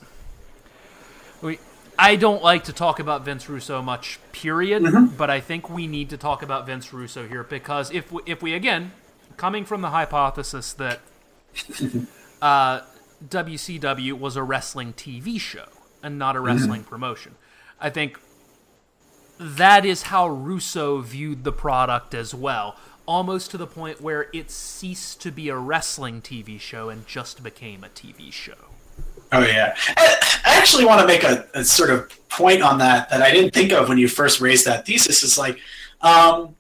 We, 1.42 1.58
I 1.98 2.18
don't 2.18 2.44
like 2.44 2.66
to 2.66 2.74
talk 2.74 3.00
about 3.00 3.24
Vince 3.24 3.48
Russo 3.48 3.82
much, 3.82 4.20
period. 4.34 4.84
But 5.18 5.30
I 5.30 5.40
think 5.40 5.70
we 5.70 5.88
need 5.88 6.10
to 6.10 6.18
talk 6.18 6.44
about 6.44 6.66
Vince 6.66 6.92
Russo 6.92 7.28
here 7.28 7.44
because 7.44 7.90
if 7.92 8.12
we, 8.12 8.22
if 8.26 8.42
we 8.42 8.54
again, 8.54 8.92
coming 9.38 9.64
from 9.64 9.82
the 9.82 9.90
hypothesis 9.90 10.74
that 10.74 11.00
uh, 12.42 12.82
WCW 13.26 14.14
was 14.20 14.36
a 14.36 14.44
wrestling 14.44 14.92
TV 14.94 15.40
show 15.40 15.68
and 16.04 16.20
not 16.20 16.36
a 16.36 16.40
wrestling 16.40 16.84
promotion. 16.84 17.36
I 17.80 17.90
think 17.90 18.20
that 19.40 19.86
is 19.86 20.04
how 20.04 20.28
Russo 20.28 21.00
viewed 21.00 21.44
the 21.44 21.52
product 21.52 22.14
as 22.14 22.34
well, 22.36 22.76
almost 23.12 23.52
to 23.52 23.58
the 23.58 23.68
point 23.68 24.00
where 24.00 24.28
it 24.32 24.50
ceased 24.50 25.22
to 25.22 25.32
be 25.34 25.50
a 25.50 25.58
wrestling 25.58 26.22
TV 26.22 26.58
show 26.58 26.88
and 26.88 27.06
just 27.06 27.44
became 27.44 27.84
a 27.84 27.90
TV 27.90 28.32
show. 28.32 28.54
Oh 29.34 29.42
yeah, 29.42 29.76
I 29.98 30.18
I 30.46 30.56
actually 30.58 30.86
want 30.86 31.02
to 31.02 31.08
make 31.08 31.24
a, 31.24 31.46
a 31.54 31.66
sort 31.66 31.90
of 31.90 32.10
point 32.30 32.62
on 32.62 32.78
that 32.78 33.10
that 33.10 33.22
I 33.22 33.32
didn't 33.32 33.54
think 33.54 33.74
of 33.74 33.90
when 33.90 33.98
you 33.98 34.08
first 34.08 34.40
raised 34.40 34.66
that 34.66 34.86
thesis. 34.86 35.24
Is 35.24 35.38
like, 35.38 35.60
um, 36.00 36.56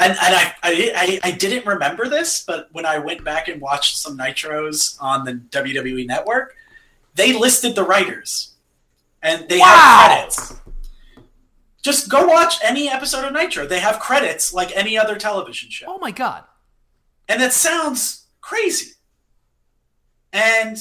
and, 0.00 0.10
and 0.10 0.18
I, 0.20 0.54
I 0.64 1.20
I 1.22 1.30
didn't 1.30 1.64
remember 1.66 2.08
this, 2.08 2.42
but 2.44 2.68
when 2.72 2.84
I 2.84 2.98
went 2.98 3.22
back 3.24 3.46
and 3.46 3.60
watched 3.60 3.96
some 3.96 4.18
nitros 4.18 4.96
on 5.00 5.24
the 5.24 5.34
WWE 5.34 6.04
Network, 6.06 6.56
they 7.14 7.32
listed 7.32 7.76
the 7.76 7.84
writers, 7.84 8.54
and 9.22 9.48
they 9.48 9.58
Wow. 9.58 9.66
have 9.66 10.10
credits. 10.10 10.54
Just 11.84 12.08
go 12.08 12.26
watch 12.26 12.54
any 12.64 12.88
episode 12.88 13.26
of 13.26 13.34
Nitro. 13.34 13.66
They 13.66 13.78
have 13.78 14.00
credits 14.00 14.54
like 14.54 14.74
any 14.74 14.96
other 14.96 15.16
television 15.16 15.68
show. 15.70 15.84
Oh 15.86 15.98
my 15.98 16.10
god. 16.10 16.44
And 17.28 17.42
that 17.42 17.52
sounds 17.52 18.24
crazy. 18.40 18.92
And 20.32 20.78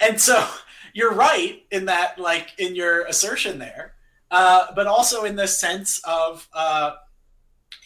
and 0.00 0.20
so 0.20 0.44
you're 0.94 1.14
right 1.14 1.62
in 1.70 1.84
that, 1.84 2.18
like 2.18 2.48
in 2.58 2.74
your 2.74 3.06
assertion 3.06 3.60
there, 3.60 3.94
uh, 4.32 4.66
but 4.74 4.88
also 4.88 5.22
in 5.22 5.36
the 5.36 5.46
sense 5.46 6.00
of, 6.04 6.48
uh, 6.52 6.94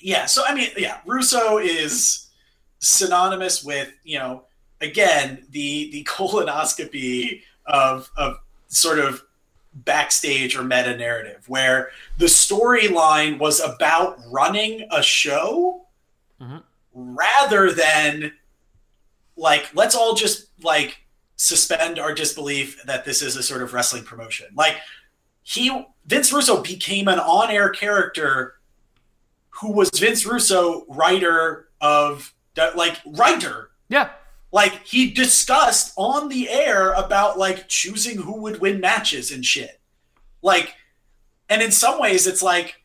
yeah. 0.01 0.24
So 0.24 0.44
I 0.49 0.55
mean, 0.55 0.70
yeah, 0.78 1.01
Russo 1.05 1.59
is 1.59 2.30
synonymous 2.78 3.62
with 3.62 3.92
you 4.03 4.18
know 4.18 4.44
again 4.80 5.47
the 5.51 5.90
the 5.92 6.05
colonoscopy 6.09 7.42
of 7.66 8.11
of 8.16 8.38
sort 8.68 8.99
of 8.99 9.22
backstage 9.84 10.56
or 10.56 10.62
meta 10.62 10.96
narrative 10.96 11.48
where 11.48 11.90
the 12.18 12.26
storyline 12.26 13.38
was 13.38 13.60
about 13.60 14.18
running 14.30 14.86
a 14.90 15.02
show 15.02 15.86
mm-hmm. 16.40 16.58
rather 16.94 17.72
than 17.72 18.32
like 19.36 19.68
let's 19.74 19.94
all 19.94 20.14
just 20.14 20.48
like 20.62 20.98
suspend 21.36 21.98
our 21.98 22.14
disbelief 22.14 22.82
that 22.84 23.04
this 23.04 23.20
is 23.20 23.36
a 23.36 23.42
sort 23.42 23.62
of 23.62 23.74
wrestling 23.74 24.02
promotion 24.02 24.46
like 24.54 24.76
he 25.42 25.84
vince 26.06 26.32
russo 26.32 26.62
became 26.62 27.06
an 27.06 27.18
on-air 27.18 27.68
character 27.68 28.54
who 29.50 29.70
was 29.70 29.90
vince 29.90 30.24
russo 30.24 30.86
writer 30.88 31.68
of 31.82 32.32
like 32.74 32.96
writer 33.06 33.70
Yeah. 33.88 34.10
Like 34.57 34.86
he 34.86 35.11
discussed 35.11 35.92
on 35.96 36.30
the 36.30 36.48
air 36.48 36.94
about 36.94 37.38
like 37.38 37.68
choosing 37.68 38.16
who 38.16 38.40
would 38.40 38.59
win 38.59 38.80
matches 38.80 39.30
and 39.30 39.44
shit. 39.44 39.78
Like 40.40 40.76
and 41.50 41.61
in 41.61 41.70
some 41.70 42.00
ways 42.00 42.26
it's 42.26 42.42
like 42.42 42.76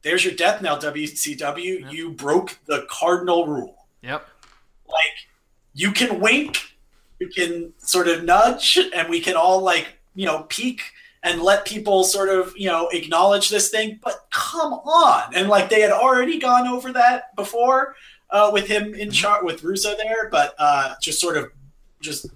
there's 0.00 0.24
your 0.24 0.32
death 0.32 0.62
knell 0.62 0.78
wcw 0.78 1.92
you 1.92 2.12
broke 2.12 2.58
the 2.64 2.86
cardinal 2.88 3.46
rule. 3.46 3.86
Yep. 4.00 4.26
like 4.88 5.28
you 5.74 5.92
can 5.92 6.18
wink 6.18 6.76
you 7.20 7.28
can 7.28 7.74
sort 7.76 8.08
of 8.08 8.24
nudge 8.24 8.78
and 8.96 9.10
we 9.10 9.20
can 9.20 9.36
all 9.36 9.60
like 9.60 9.88
you 10.14 10.24
know 10.24 10.46
peek 10.48 10.80
and 11.22 11.42
let 11.42 11.66
people 11.66 12.04
sort 12.04 12.30
of 12.30 12.54
you 12.56 12.68
know 12.68 12.88
acknowledge 12.88 13.50
this 13.50 13.68
thing. 13.68 14.00
But 14.02 14.14
come 14.30 14.72
on. 14.72 15.34
And 15.34 15.50
like 15.50 15.68
they 15.68 15.82
had 15.82 15.92
already 15.92 16.38
gone 16.38 16.66
over 16.66 16.90
that 16.94 17.36
before 17.36 17.96
uh, 18.32 18.50
with 18.52 18.66
him 18.66 18.94
in 18.94 19.10
chart 19.10 19.44
with 19.44 19.62
russo 19.62 19.94
there 19.96 20.28
but 20.30 20.54
uh, 20.58 20.94
just 21.00 21.20
sort 21.20 21.36
of 21.36 21.50
just 22.00 22.26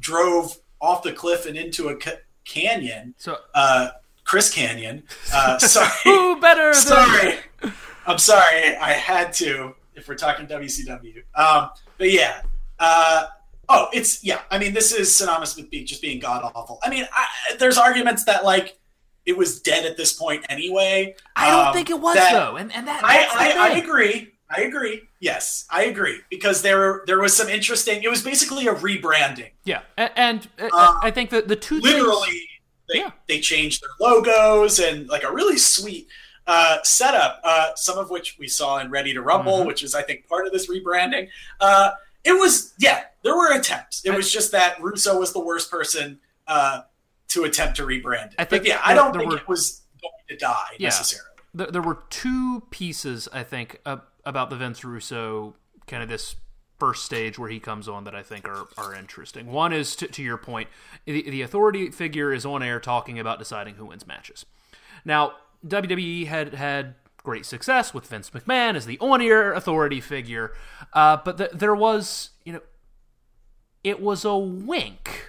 drove 0.00 0.56
off 0.80 1.02
the 1.02 1.12
cliff 1.12 1.46
and 1.46 1.56
into 1.56 1.88
a 1.88 1.96
ca- 1.96 2.20
canyon 2.44 3.14
So 3.18 3.36
uh, 3.54 3.88
chris 4.24 4.52
Kanyon 4.54 5.02
uh, 5.34 5.58
sorry 5.74 5.90
who 6.04 6.40
better 6.40 6.66
than 6.72 6.74
sorry. 6.74 7.34
I'm 8.06 8.16
sorry. 8.18 8.74
I 8.76 8.92
had 8.92 9.34
to. 9.34 9.74
If 9.94 10.08
we're 10.08 10.14
talking 10.14 10.46
WCW, 10.46 11.24
um, 11.34 11.68
but 11.98 12.10
yeah. 12.10 12.40
Uh, 12.78 13.26
oh, 13.68 13.88
it's 13.92 14.24
yeah. 14.24 14.40
I 14.50 14.58
mean, 14.58 14.72
this 14.72 14.92
is 14.94 15.14
synonymous 15.14 15.56
with 15.56 15.68
being 15.68 15.84
just 15.84 16.00
being 16.00 16.18
god 16.18 16.42
awful. 16.54 16.78
I 16.82 16.88
mean, 16.88 17.06
I, 17.12 17.26
there's 17.58 17.76
arguments 17.76 18.24
that 18.24 18.44
like 18.46 18.78
it 19.26 19.36
was 19.36 19.60
dead 19.60 19.84
at 19.84 19.98
this 19.98 20.14
point 20.14 20.46
anyway. 20.48 21.16
I 21.36 21.50
don't 21.50 21.66
Um, 21.66 21.74
think 21.74 21.90
it 21.90 22.00
was 22.00 22.14
that- 22.14 22.32
though, 22.32 22.56
and 22.56 22.72
and 22.72 22.88
that 22.88 23.02
I, 23.04 23.26
I, 23.58 23.72
I 23.74 23.76
agree. 23.78 24.32
I 24.50 24.62
agree. 24.62 25.02
Yes, 25.20 25.66
I 25.70 25.84
agree 25.84 26.20
because 26.30 26.62
there 26.62 27.02
there 27.06 27.18
was 27.20 27.36
some 27.36 27.48
interesting. 27.48 28.02
It 28.02 28.08
was 28.08 28.22
basically 28.22 28.66
a 28.66 28.74
rebranding. 28.74 29.50
Yeah, 29.64 29.82
and, 29.96 30.10
and 30.16 30.48
uh, 30.58 30.68
Uh, 30.72 30.94
I 31.02 31.10
think 31.10 31.30
that 31.30 31.48
the 31.48 31.56
two 31.56 31.80
things- 31.80 31.94
literally 31.94 32.48
they, 32.88 33.00
Yeah. 33.00 33.10
they 33.28 33.40
changed 33.40 33.82
their 33.82 33.90
logos 34.08 34.78
and 34.78 35.06
like 35.08 35.22
a 35.24 35.30
really 35.30 35.58
sweet 35.58 36.08
uh, 36.46 36.78
setup 36.82 37.40
uh, 37.44 37.74
some 37.76 37.98
of 37.98 38.08
which 38.08 38.36
we 38.38 38.48
saw 38.48 38.78
in 38.78 38.90
ready 38.90 39.12
to 39.12 39.20
rumble 39.20 39.58
Mhm. 39.58 39.66
which 39.66 39.82
is 39.82 39.94
i 39.94 40.00
think 40.02 40.26
part 40.26 40.46
of 40.46 40.52
this 40.54 40.66
rebranding 40.70 41.28
uh, 41.60 41.90
it 42.24 42.32
was 42.32 42.72
yeah 42.78 43.02
there 43.22 43.36
were 43.36 43.52
attempts 43.52 44.00
it 44.06 44.12
I- 44.12 44.16
was 44.16 44.32
just 44.32 44.52
that 44.52 44.80
russo 44.80 45.18
was 45.18 45.34
the 45.34 45.40
worst 45.40 45.70
person 45.70 46.20
uh, 46.46 46.80
to 47.28 47.44
attempt 47.44 47.76
to 47.76 47.82
rebrand 47.82 48.28
it 48.32 48.36
I 48.38 48.44
think 48.46 48.62
but 48.62 48.68
yeah 48.68 48.80
i 48.82 48.94
don't 48.94 49.12
think 49.14 49.30
were- 49.30 49.36
it 49.36 49.46
was 49.48 49.82
going 50.00 50.14
to 50.30 50.36
die 50.38 50.72
Yeah. 50.78 50.88
necessarily 50.88 51.28
there, 51.52 51.66
there 51.70 51.82
were 51.82 51.98
two 52.08 52.62
pieces 52.70 53.28
I 53.30 53.42
think 53.42 53.80
uh, 53.84 53.98
about 54.24 54.50
the 54.50 54.56
Vince 54.56 54.84
Russo 54.84 55.54
kind 55.86 56.02
of 56.02 56.08
this 56.08 56.36
first 56.78 57.04
stage 57.04 57.38
where 57.38 57.50
he 57.50 57.58
comes 57.58 57.88
on 57.88 58.04
that 58.04 58.14
I 58.14 58.22
think 58.22 58.48
are, 58.48 58.66
are 58.76 58.94
interesting. 58.94 59.46
One 59.46 59.72
is 59.72 59.96
to, 59.96 60.06
to 60.06 60.22
your 60.22 60.36
point, 60.36 60.68
the, 61.06 61.28
the 61.28 61.42
authority 61.42 61.90
figure 61.90 62.32
is 62.32 62.46
on 62.46 62.62
air 62.62 62.78
talking 62.78 63.18
about 63.18 63.38
deciding 63.38 63.74
who 63.74 63.86
wins 63.86 64.06
matches. 64.06 64.46
Now 65.04 65.32
WWE 65.66 66.26
had 66.26 66.54
had 66.54 66.94
great 67.18 67.44
success 67.44 67.92
with 67.92 68.06
Vince 68.06 68.30
McMahon 68.30 68.74
as 68.74 68.86
the 68.86 68.98
on-air 69.00 69.52
authority 69.52 70.00
figure, 70.00 70.52
uh, 70.92 71.18
but 71.24 71.36
th- 71.36 71.50
there 71.52 71.74
was 71.74 72.30
you 72.44 72.52
know 72.52 72.62
it 73.82 74.00
was 74.00 74.24
a 74.24 74.36
wink. 74.36 75.26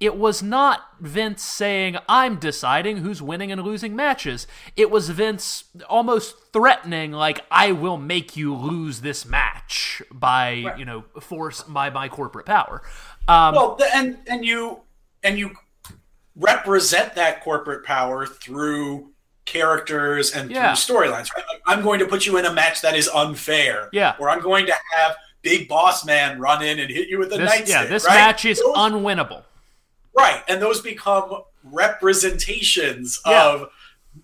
It 0.00 0.16
was 0.16 0.42
not 0.44 0.82
Vince 1.00 1.42
saying, 1.42 1.96
I'm 2.08 2.36
deciding 2.36 2.98
who's 2.98 3.20
winning 3.20 3.50
and 3.50 3.62
losing 3.62 3.96
matches. 3.96 4.46
It 4.76 4.90
was 4.92 5.10
Vince 5.10 5.64
almost 5.88 6.36
threatening, 6.52 7.10
like, 7.12 7.44
I 7.50 7.72
will 7.72 7.96
make 7.96 8.36
you 8.36 8.54
lose 8.54 9.00
this 9.00 9.26
match 9.26 10.00
by, 10.12 10.72
you 10.78 10.84
know, 10.84 11.04
force 11.20 11.62
by 11.64 11.90
my 11.90 12.08
corporate 12.08 12.46
power. 12.46 12.82
Um, 13.26 13.54
well 13.56 13.74
the, 13.76 13.86
and 13.94 14.18
and 14.28 14.44
you 14.44 14.80
and 15.24 15.38
you 15.38 15.50
represent 16.36 17.14
that 17.16 17.42
corporate 17.42 17.84
power 17.84 18.26
through 18.26 19.10
characters 19.44 20.32
and 20.34 20.50
Yeah. 20.50 20.74
through 20.74 20.96
storylines 20.96 21.34
right 21.34 21.44
Like, 21.50 21.62
i'm 21.66 21.82
going 21.82 21.98
to 22.00 22.06
put 22.06 22.26
you 22.26 22.36
in 22.36 22.44
a 22.44 22.52
match 22.52 22.82
that 22.82 22.94
is 22.94 23.08
unfair 23.08 23.88
Yeah. 23.92 24.14
or 24.18 24.28
i'm 24.28 24.40
going 24.40 24.66
to 24.66 24.74
have 24.96 25.16
big 25.42 25.68
boss 25.68 26.04
man 26.04 26.38
run 26.38 26.62
in 26.62 26.78
and 26.78 26.90
hit 26.90 27.08
you 27.08 27.18
with 27.18 27.32
a 27.32 27.38
this, 27.38 27.50
nightstick 27.50 27.68
yeah, 27.68 27.84
this 27.86 28.04
right? 28.06 28.14
match 28.14 28.44
is 28.44 28.60
Those- 28.60 28.76
unwinnable. 28.76 29.44
Right 30.18 30.42
and 30.48 30.60
those 30.60 30.80
become 30.80 31.42
representations 31.64 33.20
Yeah. 33.26 33.48
of 33.50 33.70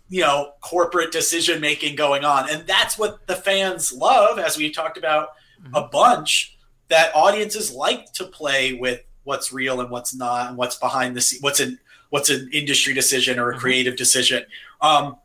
you 0.09 0.20
know 0.22 0.53
corporate 0.61 1.12
decision 1.12 1.61
making 1.61 1.95
going 1.97 2.24
on 2.24 2.49
and 2.51 2.66
that's 2.66 2.99
what 2.99 3.26
the 3.26 3.36
fans 3.36 3.92
love 3.92 4.38
as 4.38 4.57
we 4.57 4.70
talked 4.70 4.99
about 4.99 5.28
Mm-hmm. 5.62 5.76
a 5.76 5.88
bunch 5.88 6.59
that 6.88 7.11
audiences 7.14 7.72
like 7.72 8.12
to 8.14 8.24
play 8.24 8.74
with 8.74 9.01
what's 9.22 9.51
real 9.51 9.80
and 9.80 9.88
what's 9.88 10.14
not 10.14 10.49
and 10.49 10.59
what's 10.59 10.76
behind 10.76 11.16
the 11.16 11.22
scene 11.22 11.38
what's 11.40 11.59
an 11.61 11.78
what's 12.11 12.28
an 12.28 12.51
industry 12.53 12.92
decision 12.92 13.36
Mm-hmm. 13.36 13.45
or 13.45 13.53
a 13.53 13.59
creative 13.59 13.97
decision 13.97 14.45
um 14.82 15.16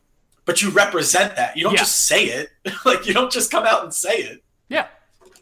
but 0.46 0.62
you 0.62 0.70
represent 0.70 1.36
that 1.36 1.58
you 1.58 1.64
don't 1.64 1.74
Yeah. 1.74 1.80
just 1.80 2.06
say 2.08 2.26
it 2.26 2.50
like 2.86 3.06
you 3.06 3.14
don't 3.14 3.32
just 3.32 3.52
come 3.52 3.66
out 3.66 3.84
and 3.84 3.94
say 3.94 4.16
it 4.18 4.44
Yeah. 4.70 4.88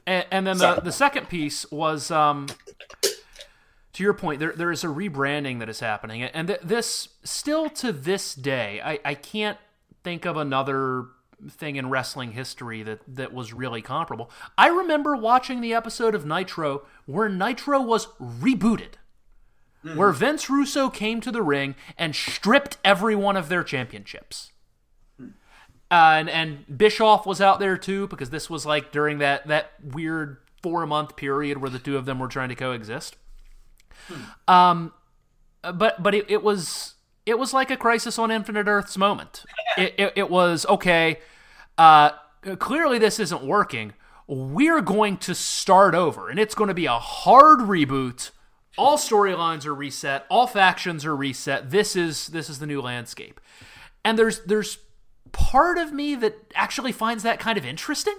And, 0.08 0.26
and 0.32 0.48
then 0.48 0.56
So- 0.58 0.76
the, 0.76 0.82
the 0.82 0.92
second 0.92 1.28
piece 1.30 1.70
was 1.70 2.10
um, 2.10 2.48
to 3.98 4.04
your 4.04 4.14
point, 4.14 4.40
there, 4.40 4.54
there 4.54 4.72
is 4.72 4.84
a 4.84 4.88
rebranding 4.88 5.58
that 5.58 5.70
is 5.70 5.80
happening. 5.80 6.22
And 6.22 6.50
th- 6.50 6.60
this, 6.64 7.10
still 7.24 7.68
to 7.72 7.92
this 7.92 8.36
day, 8.36 8.80
I, 8.80 9.00
I 9.04 9.16
can't 9.16 9.58
think 10.04 10.24
of 10.24 10.38
another 10.38 11.06
thing 11.50 11.78
in 11.78 11.90
wrestling 11.90 12.34
history 12.34 12.84
that, 12.84 13.00
that 13.08 13.34
was 13.34 13.54
really 13.54 13.82
comparable. 13.82 14.30
I 14.56 14.68
remember 14.68 15.16
watching 15.16 15.62
the 15.62 15.74
episode 15.74 16.14
of 16.14 16.28
Nitro 16.28 16.86
where 17.08 17.28
Nitro 17.28 17.82
was 17.82 18.06
rebooted. 18.22 18.94
Where 19.96 20.12
Vince 20.12 20.48
Russo 20.48 20.90
came 20.90 21.20
to 21.22 21.32
the 21.32 21.42
ring 21.42 21.74
and 21.98 22.16
stripped 22.16 22.78
every 22.86 23.16
one 23.16 23.36
of 23.36 23.50
their 23.50 23.64
championships. 23.64 24.52
Uh, 25.20 25.26
and 25.90 26.30
and 26.30 26.78
Bischoff 26.78 27.26
was 27.26 27.42
out 27.42 27.60
there 27.60 27.78
too 27.78 28.08
because 28.08 28.30
this 28.30 28.48
was 28.48 28.66
like 28.66 28.92
during 28.92 29.20
that 29.20 29.48
that 29.48 29.72
weird 29.82 30.38
four 30.62 30.86
month 30.86 31.16
period 31.16 31.60
where 31.60 31.70
the 31.70 31.80
two 31.80 31.98
of 31.98 32.06
them 32.06 32.20
were 32.20 32.28
trying 32.28 32.50
to 32.50 32.56
coexist. 32.56 33.16
Um, 34.48 34.94
but 35.62 36.02
but 36.02 36.14
it, 36.16 36.30
it 36.30 36.44
was 36.44 36.96
it 37.26 37.38
was 37.38 37.54
like 37.54 37.70
a 37.72 37.78
crisis 37.78 38.18
on 38.18 38.32
Infinite 38.32 38.68
Earths 38.68 38.98
moment. 38.98 39.44
It, 39.78 39.94
it, 39.98 40.14
it 40.16 40.30
was 40.30 40.66
okay. 40.68 41.20
Uh, 41.78 42.12
clearly 42.60 42.98
this 43.00 43.20
isn't 43.20 43.44
working. 43.44 43.94
we're 44.28 44.82
going 44.82 45.18
to 45.18 45.36
start 45.36 45.94
over, 45.96 46.30
and 46.30 46.40
it's 46.40 46.56
going 46.56 46.68
to 46.70 46.74
be 46.74 46.86
a 46.86 47.00
hard 47.00 47.60
reboot. 47.60 48.32
All 48.78 48.98
storylines 48.98 49.66
are 49.66 49.74
reset, 49.74 50.26
all 50.30 50.46
factions 50.48 51.04
are 51.06 51.16
reset. 51.16 51.72
This 51.72 51.96
is 51.96 52.28
this 52.28 52.50
is 52.50 52.60
the 52.60 52.68
new 52.68 52.82
landscape. 52.82 53.40
And 54.06 54.18
there's 54.18 54.42
there's 54.46 54.78
part 55.32 55.78
of 55.78 55.92
me 55.92 56.16
that 56.16 56.36
actually 56.56 56.92
finds 56.92 57.24
that 57.24 57.40
kind 57.40 57.58
of 57.58 57.66
interesting. 57.66 58.16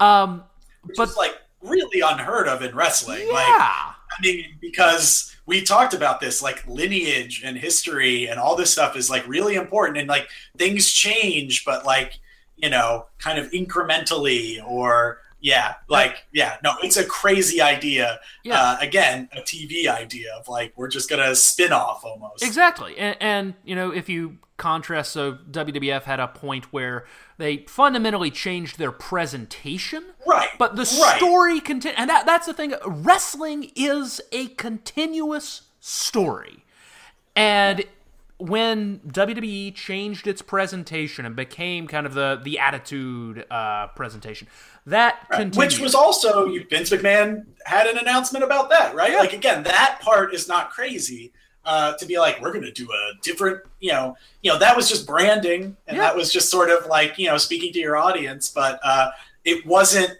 Um, 0.00 0.44
Which 0.84 0.96
but 0.96 1.16
like 1.16 1.36
really 1.62 2.00
unheard 2.00 2.48
of 2.48 2.62
in 2.62 2.74
wrestling. 2.74 3.26
yeah, 3.26 3.32
Like, 3.34 3.94
Mean, 4.22 4.56
because 4.60 5.36
we 5.46 5.62
talked 5.62 5.94
about 5.94 6.20
this, 6.20 6.42
like 6.42 6.66
lineage 6.66 7.42
and 7.44 7.56
history 7.56 8.26
and 8.26 8.38
all 8.38 8.56
this 8.56 8.70
stuff 8.70 8.96
is 8.96 9.08
like 9.10 9.26
really 9.26 9.54
important, 9.54 9.98
and 9.98 10.08
like 10.08 10.28
things 10.56 10.90
change, 10.90 11.64
but 11.64 11.84
like 11.84 12.18
you 12.56 12.68
know, 12.68 13.06
kind 13.18 13.38
of 13.38 13.50
incrementally, 13.52 14.64
or 14.66 15.20
yeah, 15.40 15.74
like 15.88 16.26
yeah, 16.32 16.56
no, 16.62 16.74
it's 16.82 16.96
a 16.96 17.04
crazy 17.04 17.60
idea. 17.60 18.18
Yeah. 18.44 18.60
Uh, 18.60 18.76
again, 18.80 19.28
a 19.32 19.40
TV 19.40 19.86
idea 19.86 20.34
of 20.38 20.48
like 20.48 20.72
we're 20.76 20.88
just 20.88 21.08
gonna 21.08 21.34
spin 21.34 21.72
off 21.72 22.04
almost. 22.04 22.42
Exactly, 22.42 22.98
and, 22.98 23.16
and 23.20 23.54
you 23.64 23.74
know 23.74 23.90
if 23.90 24.08
you 24.08 24.38
contrast, 24.58 25.12
so 25.12 25.38
WWF 25.50 26.02
had 26.02 26.20
a 26.20 26.28
point 26.28 26.72
where 26.72 27.06
they 27.38 27.64
fundamentally 27.68 28.30
changed 28.30 28.78
their 28.78 28.92
presentation, 28.92 30.04
Right, 30.26 30.50
But 30.58 30.76
the 30.76 30.82
right. 31.00 31.16
story 31.16 31.60
continue, 31.60 31.96
and 31.96 32.10
that, 32.10 32.26
that's 32.26 32.46
the 32.46 32.52
thing. 32.52 32.74
Wrestling 32.84 33.70
is 33.74 34.20
a 34.32 34.48
continuous 34.48 35.62
story, 35.80 36.64
and 37.34 37.84
when 38.40 39.00
WWE 39.00 39.74
changed 39.74 40.26
its 40.28 40.42
presentation 40.42 41.26
and 41.26 41.34
became 41.34 41.88
kind 41.88 42.06
of 42.06 42.14
the 42.14 42.40
the 42.42 42.58
attitude 42.58 43.44
uh, 43.50 43.88
presentation, 43.88 44.46
that 44.86 45.28
continued. 45.30 45.56
Which 45.56 45.80
was 45.80 45.94
also 45.94 46.46
you- 46.46 46.64
Vince 46.68 46.90
McMahon 46.90 47.46
had 47.64 47.86
an 47.88 47.98
announcement 47.98 48.44
about 48.44 48.70
that, 48.70 48.94
right? 48.94 49.14
Like 49.16 49.32
again, 49.32 49.64
that 49.64 49.98
part 50.02 50.34
is 50.34 50.46
not 50.46 50.70
crazy. 50.70 51.32
Uh, 51.64 51.92
to 51.98 52.06
be 52.06 52.18
like, 52.18 52.40
we're 52.40 52.52
going 52.52 52.64
to 52.64 52.72
do 52.72 52.88
a 52.90 53.12
different, 53.22 53.60
you 53.80 53.92
know, 53.92 54.16
you 54.42 54.50
know, 54.50 54.58
that 54.58 54.74
was 54.74 54.88
just 54.88 55.06
branding, 55.06 55.76
and 55.86 55.96
Yeah. 55.98 56.02
that 56.04 56.16
was 56.16 56.32
just 56.32 56.50
sort 56.50 56.70
of 56.70 56.86
like, 56.86 57.18
you 57.18 57.26
know, 57.26 57.36
speaking 57.36 57.72
to 57.74 57.78
your 57.78 57.94
audience, 57.96 58.48
but 58.50 58.80
uh, 58.82 59.10
it 59.44 59.66
wasn't. 59.66 60.16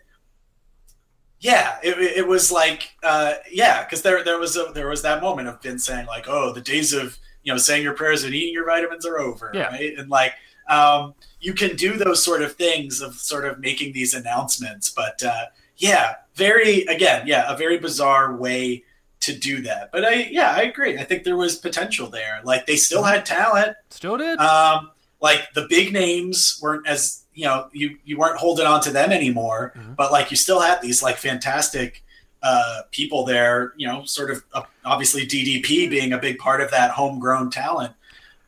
Yeah, 1.40 1.76
it, 1.84 1.96
it 1.98 2.26
was 2.26 2.50
like, 2.50 2.90
uh, 3.04 3.34
yeah, 3.50 3.84
because 3.84 4.02
there 4.02 4.24
there 4.24 4.38
was 4.38 4.56
a, 4.56 4.72
there 4.74 4.88
was 4.88 5.02
that 5.02 5.22
moment 5.22 5.46
of 5.48 5.62
Vince 5.62 5.86
saying 5.86 6.06
like, 6.06 6.26
oh, 6.28 6.52
the 6.52 6.60
days 6.60 6.92
of 6.92 7.16
you 7.44 7.52
know 7.52 7.58
saying 7.58 7.82
your 7.84 7.94
prayers 7.94 8.24
and 8.24 8.34
eating 8.34 8.52
your 8.52 8.66
vitamins 8.66 9.06
are 9.06 9.18
over, 9.18 9.50
Yeah. 9.54 9.68
right? 9.68 9.96
And 9.96 10.10
like, 10.10 10.34
um, 10.68 11.14
you 11.40 11.54
can 11.54 11.76
do 11.76 11.96
those 11.96 12.22
sort 12.22 12.42
of 12.42 12.56
things 12.56 13.00
of 13.00 13.14
sort 13.14 13.44
of 13.46 13.60
making 13.60 13.92
these 13.92 14.14
announcements, 14.14 14.90
but 14.90 15.22
uh, 15.22 15.44
yeah, 15.76 16.16
very 16.34 16.82
again, 16.86 17.26
yeah, 17.26 17.50
a 17.50 17.56
very 17.56 17.78
bizarre 17.78 18.34
way 18.34 18.82
to 19.28 19.38
do 19.38 19.62
that. 19.62 19.90
But 19.92 20.04
I, 20.04 20.28
yeah, 20.30 20.50
I 20.50 20.62
agree. 20.62 20.98
I 20.98 21.04
think 21.04 21.22
there 21.24 21.36
was 21.36 21.56
potential 21.56 22.08
there. 22.10 22.40
Like 22.44 22.66
they 22.66 22.76
still 22.76 23.02
had 23.04 23.24
talent. 23.24 23.76
still 23.90 24.16
did. 24.18 24.38
Um, 24.38 24.90
like 25.20 25.48
the 25.54 25.66
big 25.68 25.92
names 25.92 26.58
weren't 26.62 26.86
as 26.86 27.24
you 27.34 27.44
know 27.44 27.68
you 27.72 27.96
you 28.04 28.18
weren't 28.18 28.36
holding 28.38 28.66
on 28.66 28.80
to 28.82 28.90
them 28.90 29.10
anymore, 29.12 29.72
Mhm. 29.76 29.96
but 29.96 30.10
like 30.12 30.30
you 30.30 30.36
still 30.36 30.60
had 30.60 30.80
these 30.82 31.02
like 31.02 31.16
fantastic 31.16 32.02
uh, 32.42 32.82
people 32.92 33.24
there. 33.24 33.72
You 33.76 33.86
know, 33.88 34.04
sort 34.04 34.30
of 34.30 34.44
uh, 34.52 34.62
obviously 34.84 35.26
DDP 35.26 35.88
being 35.90 36.12
a 36.12 36.18
big 36.18 36.38
part 36.38 36.60
of 36.60 36.70
that 36.70 36.90
homegrown 36.92 37.50
talent. 37.50 37.94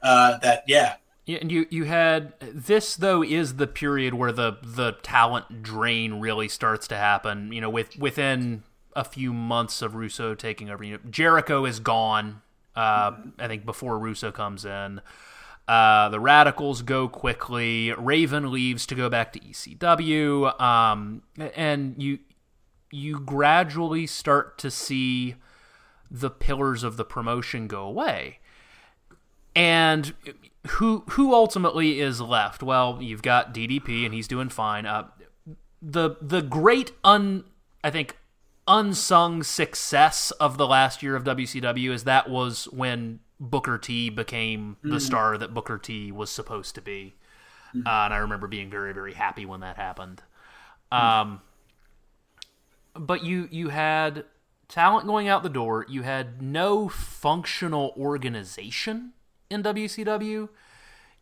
Uh, 0.03 0.39
that 0.39 0.63
yeah, 0.69 0.95
Yeah, 1.27 1.39
and 1.41 1.51
you 1.53 1.67
you 1.71 1.85
had 1.85 2.33
this 2.41 2.95
though 2.97 3.23
is 3.23 3.57
the 3.57 3.67
period 3.67 4.15
where 4.15 4.33
the 4.33 4.57
the 4.63 4.93
talent 5.03 5.63
drain 5.63 6.21
really 6.21 6.49
starts 6.49 6.87
to 6.89 6.97
happen. 6.97 7.53
You 7.53 7.61
know, 7.61 7.71
with 7.71 7.97
within 7.99 8.63
a 8.95 9.05
few 9.05 9.33
months 9.33 9.83
of 9.83 9.95
Russo 9.95 10.35
taking 10.35 10.71
over, 10.71 10.85
you 10.85 10.95
know, 10.95 11.01
Jericho 11.11 11.65
is 11.65 11.81
gone. 11.81 12.43
Uh, 12.75 13.13
I 13.39 13.49
think 13.49 13.65
before 13.65 13.99
Russo 13.99 14.31
comes 14.31 14.65
in, 14.65 15.01
uh, 15.69 16.09
the 16.09 16.19
Radicalz 16.19 16.85
go 16.85 17.09
quickly. 17.09 17.93
Raven 17.93 18.51
leaves 18.51 18.87
to 18.87 18.95
go 18.95 19.09
back 19.09 19.33
to 19.33 19.41
ECW, 19.41 20.61
um, 20.61 21.23
and 21.39 21.95
you 22.03 22.19
you 22.93 23.21
gradually 23.21 24.07
start 24.07 24.59
to 24.59 24.71
see 24.71 25.37
the 26.11 26.31
pillars 26.31 26.83
of 26.83 26.97
the 26.97 27.05
promotion 27.05 27.69
go 27.69 27.85
away. 27.85 28.41
And 29.55 30.13
who 30.67 31.05
who 31.11 31.35
ultimately 31.35 32.01
is 32.01 32.21
left? 32.21 32.63
Well, 32.63 32.99
you've 33.01 33.23
got 33.23 33.55
DDP, 33.55 34.05
and 34.05 34.13
he's 34.13 34.27
doing 34.27 34.49
fine. 34.49 34.87
Uh, 34.87 35.09
the 35.81 36.17
the 36.21 36.43
great 36.43 36.93
un 37.05 37.45
I 37.83 37.91
think 37.91 38.17
unsung 38.67 39.43
success 39.43 40.31
of 40.33 40.59
the 40.59 40.67
last 40.67 41.03
year 41.03 41.17
of 41.17 41.25
WCW 41.25 41.91
is 41.91 42.05
that 42.05 42.29
was 42.31 42.65
when 42.67 43.21
Booker 43.39 43.79
T 43.79 44.11
became 44.11 44.77
the 44.83 45.01
star 45.01 45.39
that 45.39 45.55
Booker 45.55 45.79
T 45.79 46.13
was 46.13 46.31
supposed 46.31 46.75
to 46.75 46.83
be, 46.83 47.15
uh, 47.75 47.79
and 47.89 48.15
I 48.15 48.19
remember 48.19 48.47
being 48.47 48.71
very 48.71 48.93
very 48.93 49.15
happy 49.15 49.47
when 49.47 49.61
that 49.61 49.77
happened. 49.77 50.23
Um, 50.93 51.41
but 52.95 53.25
you 53.25 53.49
you 53.51 53.69
had 53.69 54.25
talent 54.69 55.07
going 55.07 55.29
out 55.29 55.43
the 55.43 55.49
door. 55.49 55.85
You 55.89 56.03
had 56.03 56.41
no 56.41 56.89
functional 56.89 57.95
organization 57.97 59.13
in 59.51 59.63
WCW. 59.63 60.49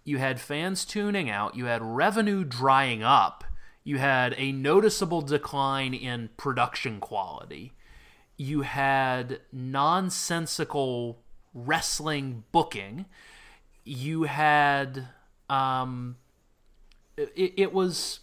You 0.04 0.18
had 0.18 0.40
fans 0.40 0.84
tuning 0.84 1.28
out. 1.28 1.56
You 1.56 1.66
had 1.66 1.82
revenue 1.82 2.44
drying 2.44 3.02
up. 3.02 3.44
You 3.88 3.96
had 3.96 4.34
a 4.36 4.52
noticeable 4.52 5.22
decline 5.22 5.94
in 5.94 6.28
production 6.36 7.00
quality. 7.00 7.72
You 8.36 8.60
had 8.60 9.40
nonsensical 9.50 11.22
wrestling 11.54 12.44
booking. 12.52 13.06
You 13.84 14.24
had 14.24 15.08
um, 15.48 16.16
it, 17.16 17.54
it 17.56 17.72
was 17.72 18.20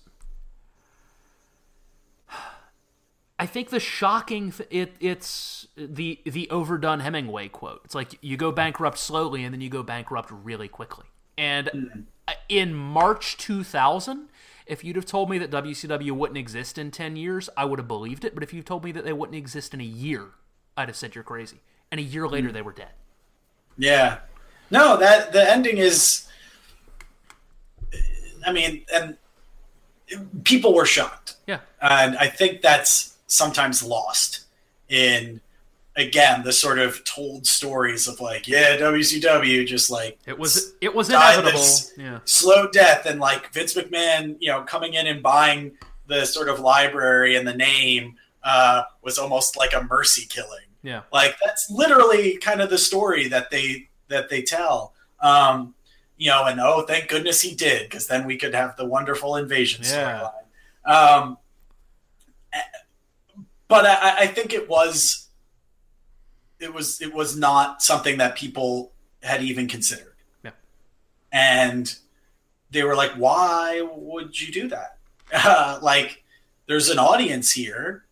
I 3.40 3.48
think 3.48 3.72
the 3.72 3.80
shocking 3.80 4.52
th- 4.52 4.70
it 4.70 4.94
it's 5.00 5.68
the 5.76 6.20
the 6.26 6.48
overdone 6.52 7.00
Hemingway 7.00 7.48
quote. 7.48 7.82
It's 7.86 7.96
like 7.96 8.20
you 8.22 8.38
go 8.38 8.52
bankrupt 8.52 9.00
slowly 9.00 9.44
and 9.44 9.52
then 9.52 9.62
you 9.62 9.70
go 9.70 9.82
bankrupt 9.82 10.30
really 10.30 10.68
quickly. 10.68 11.06
And 11.40 12.06
uh 12.28 12.34
in 12.50 12.76
March 12.76 13.38
2000, 13.38 14.30
if 14.66 14.84
you'd 14.84 14.96
have 14.96 15.06
told 15.06 15.30
me 15.30 15.38
that 15.38 15.52
WCW 15.52 16.12
wouldn't 16.12 16.38
exist 16.38 16.78
in 16.78 16.92
10 16.92 17.16
years, 17.16 17.50
I 17.56 17.66
would 17.66 17.80
have 17.80 17.88
believed 17.88 18.26
it, 18.26 18.34
but 18.34 18.44
if 18.44 18.54
you 18.54 18.64
told 18.64 18.84
me 18.84 18.92
that 18.94 19.06
they 19.06 19.14
wouldn't 19.14 19.38
exist 19.38 19.74
in 19.74 19.82
a 19.82 19.86
year, 19.86 20.30
I'd 20.76 20.90
have 20.90 20.96
said 20.96 21.16
you're 21.16 21.24
crazy. 21.24 21.62
And 21.92 22.00
a 22.00 22.04
year 22.04 22.28
later 22.28 22.48
hmm. 22.48 22.54
they 22.54 22.62
were 22.62 22.74
dead. 22.74 22.92
Yeah. 23.78 24.20
No, 24.72 24.98
that 24.98 25.32
the 25.32 25.50
ending 25.50 25.78
is 25.78 26.28
I 28.46 28.52
mean, 28.52 28.86
and 28.94 29.18
people 30.44 30.74
were 30.74 30.86
shocked. 30.86 31.36
Yeah. 31.48 31.60
And 31.82 32.16
I 32.18 32.28
think 32.28 32.62
that's 32.62 33.16
sometimes 33.28 33.82
lost 33.82 34.46
in 34.88 35.42
again 35.98 36.44
the 36.44 36.52
sort 36.52 36.78
of 36.80 37.04
told 37.06 37.48
stories 37.48 38.08
of 38.08 38.20
like, 38.20 38.48
yeah, 38.48 38.76
WCW 38.78 39.66
just 39.66 39.90
like 39.90 40.20
It 40.26 40.38
was 40.38 40.74
it 40.82 40.94
was 40.94 41.10
inevitable. 41.10 41.64
Yeah. 41.98 42.20
slow 42.26 42.68
death 42.70 43.06
and 43.06 43.20
like 43.20 43.52
Vince 43.54 43.74
McMahon, 43.74 44.36
you 44.40 44.50
know, 44.50 44.62
coming 44.64 44.94
in 44.96 45.08
and 45.08 45.24
buying 45.24 45.78
the 46.08 46.26
sort 46.26 46.50
of 46.50 46.60
library 46.60 47.36
and 47.36 47.48
the 47.48 47.54
name 47.56 48.16
uh, 48.44 48.84
was 49.02 49.18
almost 49.18 49.58
like 49.58 49.74
a 49.74 49.84
mercy 49.84 50.26
killing. 50.30 50.60
Yeah. 50.84 51.02
Like 51.12 51.36
that's 51.44 51.70
literally 51.72 52.38
kind 52.38 52.62
of 52.62 52.70
the 52.70 52.78
story 52.78 53.28
that 53.30 53.50
they 53.50 53.90
that 54.10 54.30
they 54.30 54.42
tell. 54.44 54.94
Um, 55.22 55.74
you 56.18 56.30
know, 56.30 56.46
and 56.46 56.60
oh, 56.62 56.84
thank 56.84 57.10
goodness 57.10 57.42
he 57.42 57.56
did, 57.56 57.90
because 57.90 58.08
then 58.08 58.26
we 58.26 58.38
could 58.38 58.54
have 58.54 58.76
the 58.78 58.86
wonderful 58.86 59.36
invasion 59.38 59.84
Yeah. 59.84 60.30
storyline. 60.86 61.22
Um, 61.22 61.38
but 63.68 63.86
I, 63.86 64.20
I 64.20 64.28
think 64.28 64.54
it 64.54 64.70
was 64.70 65.25
it 66.60 66.74
was 66.74 67.02
it 67.02 67.14
was 67.14 67.36
not 67.38 67.82
something 67.82 68.18
that 68.18 68.36
people 68.36 68.92
had 69.24 69.44
even 69.44 69.68
considered. 69.68 70.14
Yeah. 70.44 70.52
And 71.32 71.94
they 72.72 72.84
were 72.84 72.96
like, 72.96 73.12
"Why 73.14 73.82
would 73.96 74.40
you 74.40 74.52
do 74.52 74.68
that? 74.70 74.98
Uh, 75.34 75.80
like, 75.84 76.24
there's 76.68 76.90
an 76.90 77.00
audience 77.00 77.52
here." 77.52 78.04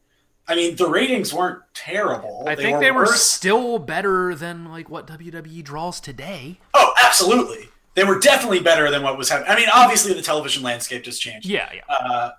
I 0.46 0.56
mean, 0.56 0.76
the 0.76 0.90
ratings 0.90 1.34
weren't 1.34 1.62
terrible. 1.74 2.44
I 2.46 2.56
think 2.56 2.76
were 2.76 2.80
they 2.82 2.92
were 2.92 3.04
worse. 3.06 3.22
still 3.24 3.80
better 3.80 4.36
than 4.36 4.66
like 4.70 4.90
what 4.90 5.08
WWE 5.08 5.64
draws 5.64 6.02
today. 6.02 6.60
Oh, 6.74 6.94
absolutely. 7.02 7.70
They 7.96 8.04
were 8.04 8.20
definitely 8.20 8.60
better 8.60 8.92
than 8.92 9.04
what 9.04 9.18
was 9.18 9.30
happening. 9.30 9.52
I 9.52 9.56
mean, 9.56 9.70
obviously 9.74 10.14
the 10.14 10.22
television 10.22 10.62
landscape 10.64 11.04
just 11.04 11.22
changed, 11.22 11.48
Yeah, 11.48 11.70
yeah. 11.74 11.82
uh, 11.88 12.32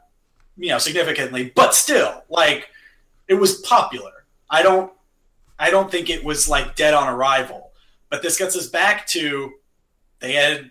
you 0.59 0.69
know, 0.69 0.79
significantly, 0.79 1.53
but 1.55 1.75
still, 1.75 2.25
like, 2.29 2.69
it 3.29 3.35
was 3.35 3.59
popular. 3.61 4.25
I 4.51 4.63
don't, 4.63 4.93
I 5.59 5.71
don't 5.71 5.91
think 5.91 6.11
it 6.11 6.25
was 6.25 6.49
like 6.49 6.77
dead 6.77 6.95
on 6.95 7.09
arrival. 7.09 7.71
But 8.11 8.23
this 8.23 8.39
gets 8.39 8.57
us 8.57 8.67
back 8.69 9.07
to 9.09 9.53
they 10.21 10.33
had, 10.35 10.71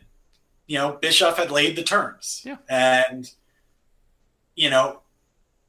you 0.67 0.77
know, 0.77 0.93
Bischoff 1.01 1.37
had 1.37 1.51
laid 1.51 1.75
the 1.75 1.83
terms, 1.83 2.41
Yeah. 2.45 2.57
and 2.69 3.29
you 4.55 4.69
know, 4.69 5.01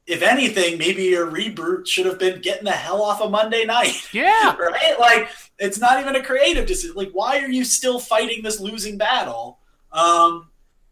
if 0.07 0.21
anything, 0.21 0.77
maybe 0.77 1.13
a 1.15 1.25
reboot 1.25 1.87
should 1.87 2.05
have 2.05 2.19
been 2.19 2.39
getting 2.41 2.65
the 2.65 2.71
hell 2.71 3.01
off 3.01 3.21
of 3.21 3.31
Monday 3.31 3.65
night. 3.65 4.07
Yeah. 4.13 4.55
right? 4.59 4.95
Like 4.99 5.29
it's 5.59 5.79
not 5.79 5.99
even 5.99 6.15
a 6.15 6.23
creative 6.23 6.65
decision. 6.67 6.95
Like, 6.95 7.11
why 7.11 7.39
are 7.39 7.49
you 7.49 7.65
still 7.65 7.99
fighting 7.99 8.43
this 8.43 8.59
losing 8.59 8.97
battle? 8.97 9.59
Um, 9.91 10.49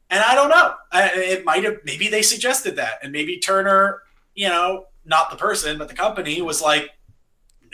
and 0.10 0.22
I 0.24 0.36
don't 0.36 0.50
know. 0.50 0.74
I, 0.92 1.10
it 1.16 1.46
might 1.46 1.64
have. 1.64 1.78
Maybe 1.86 2.08
they 2.08 2.22
suggested 2.22 2.76
that, 2.78 3.00
and 3.04 3.12
maybe 3.12 3.38
Turner, 3.40 4.02
you 4.36 4.48
know, 4.48 4.86
not 5.06 5.30
the 5.32 5.38
person, 5.38 5.78
but 5.78 5.88
the 5.88 5.94
company 5.96 6.42
was 6.42 6.62
like, 6.62 6.92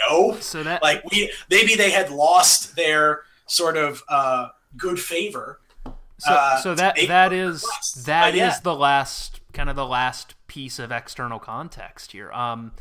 no. 0.08 0.38
So 0.40 0.64
that 0.64 0.82
Like 0.82 1.04
we 1.12 1.32
maybe 1.50 1.76
they 1.76 1.92
had 1.92 2.12
lost 2.12 2.76
their 2.76 3.24
sort 3.48 3.78
of 3.78 4.04
uh, 4.08 4.50
good 4.78 5.00
favor. 5.00 5.60
So, 6.20 6.32
uh, 6.32 6.62
so 6.62 6.76
that 6.76 6.98
that 7.08 7.34
is 7.34 7.64
that 8.06 8.34
yeah. 8.36 8.52
is 8.52 8.60
the 8.62 8.76
last 8.76 9.40
kind 9.54 9.70
of 9.70 9.76
the 9.76 9.86
last 9.86 10.36
piece 10.48 10.80
of 10.80 10.92
external 10.92 11.40
context 11.40 12.12
here. 12.12 12.32
Um, 12.32 12.74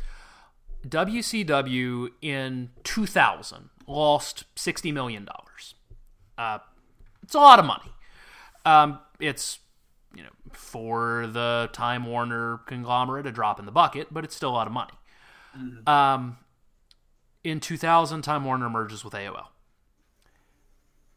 WCW 0.87 2.09
in 2.21 2.69
2000 2.83 3.69
lost 3.87 4.45
60 4.55 4.91
million 4.91 5.25
dollars. 5.25 5.75
Uh, 6.37 6.59
it's 7.23 7.35
a 7.35 7.39
lot 7.39 7.59
of 7.59 7.65
money. 7.65 7.91
Um, 8.65 8.99
it's 9.19 9.59
you 10.15 10.23
know 10.23 10.29
for 10.51 11.27
the 11.27 11.69
Time 11.73 12.05
Warner 12.05 12.59
conglomerate 12.65 13.25
a 13.25 13.31
drop 13.31 13.59
in 13.59 13.65
the 13.65 13.71
bucket, 13.71 14.07
but 14.11 14.23
it's 14.23 14.35
still 14.35 14.49
a 14.49 14.51
lot 14.51 14.67
of 14.67 14.73
money. 14.73 14.93
Um, 15.87 16.37
in 17.43 17.59
2000, 17.59 18.21
Time 18.21 18.45
Warner 18.45 18.69
merges 18.69 19.03
with 19.03 19.13
AOL. 19.13 19.47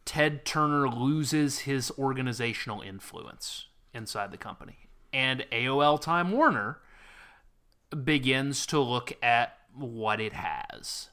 Ted 0.04 0.44
Turner 0.44 0.88
loses 0.88 1.60
his 1.60 1.90
organizational 1.98 2.80
influence 2.80 3.66
inside 3.94 4.30
the 4.30 4.36
company. 4.36 4.88
And 5.12 5.44
AOL 5.52 6.00
Time 6.00 6.32
Warner 6.32 6.78
begins 8.04 8.66
to 8.66 8.80
look 8.80 9.12
at 9.22 9.58
what 9.74 10.20
it 10.20 10.32
has. 10.32 11.08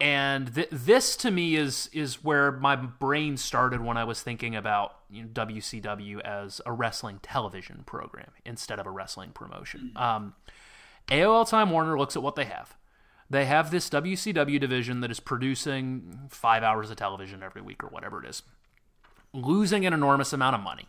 And 0.00 0.54
th- 0.54 0.68
this 0.72 1.14
to 1.16 1.30
me 1.30 1.56
is 1.56 1.90
is 1.92 2.24
where 2.24 2.52
my 2.52 2.74
brain 2.74 3.36
started 3.36 3.82
when 3.82 3.98
I 3.98 4.04
was 4.04 4.22
thinking 4.22 4.56
about 4.56 4.96
you 5.10 5.22
know, 5.24 5.28
WCW 5.28 6.20
as 6.20 6.62
a 6.64 6.72
wrestling 6.72 7.20
television 7.22 7.82
program 7.84 8.30
instead 8.46 8.80
of 8.80 8.86
a 8.86 8.90
wrestling 8.90 9.32
promotion. 9.32 9.92
Um, 9.96 10.34
AOL 11.08 11.46
Time 11.48 11.70
Warner 11.70 11.98
looks 11.98 12.16
at 12.16 12.22
what 12.22 12.34
they 12.34 12.46
have. 12.46 12.74
They 13.30 13.44
have 13.46 13.70
this 13.70 13.88
WCW 13.88 14.58
division 14.58 15.00
that 15.00 15.10
is 15.10 15.20
producing 15.20 16.18
five 16.28 16.64
hours 16.64 16.90
of 16.90 16.96
television 16.96 17.44
every 17.44 17.62
week 17.62 17.84
or 17.84 17.86
whatever 17.86 18.22
it 18.22 18.28
is, 18.28 18.42
losing 19.32 19.86
an 19.86 19.92
enormous 19.92 20.32
amount 20.32 20.56
of 20.56 20.62
money, 20.62 20.88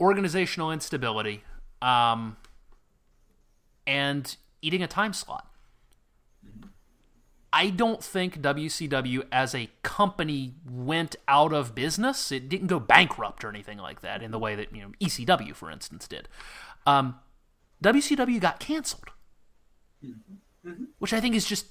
organizational 0.00 0.72
instability, 0.72 1.44
um, 1.82 2.38
and 3.86 4.36
eating 4.62 4.82
a 4.82 4.86
time 4.86 5.12
slot. 5.12 5.46
I 7.52 7.70
don't 7.70 8.02
think 8.02 8.40
WCW 8.40 9.24
as 9.30 9.54
a 9.54 9.70
company 9.82 10.54
went 10.70 11.16
out 11.28 11.52
of 11.52 11.74
business. 11.74 12.32
It 12.32 12.48
didn't 12.48 12.66
go 12.66 12.78
bankrupt 12.80 13.44
or 13.44 13.48
anything 13.48 13.78
like 13.78 14.00
that 14.00 14.22
in 14.22 14.30
the 14.30 14.38
way 14.38 14.54
that 14.54 14.74
you 14.74 14.82
know 14.82 14.92
ECW, 15.00 15.54
for 15.54 15.70
instance, 15.70 16.08
did. 16.08 16.28
Um, 16.86 17.18
WCW 17.82 18.40
got 18.40 18.58
canceled, 18.58 19.10
which 20.98 21.12
I 21.12 21.20
think 21.20 21.34
is 21.34 21.46
just 21.46 21.66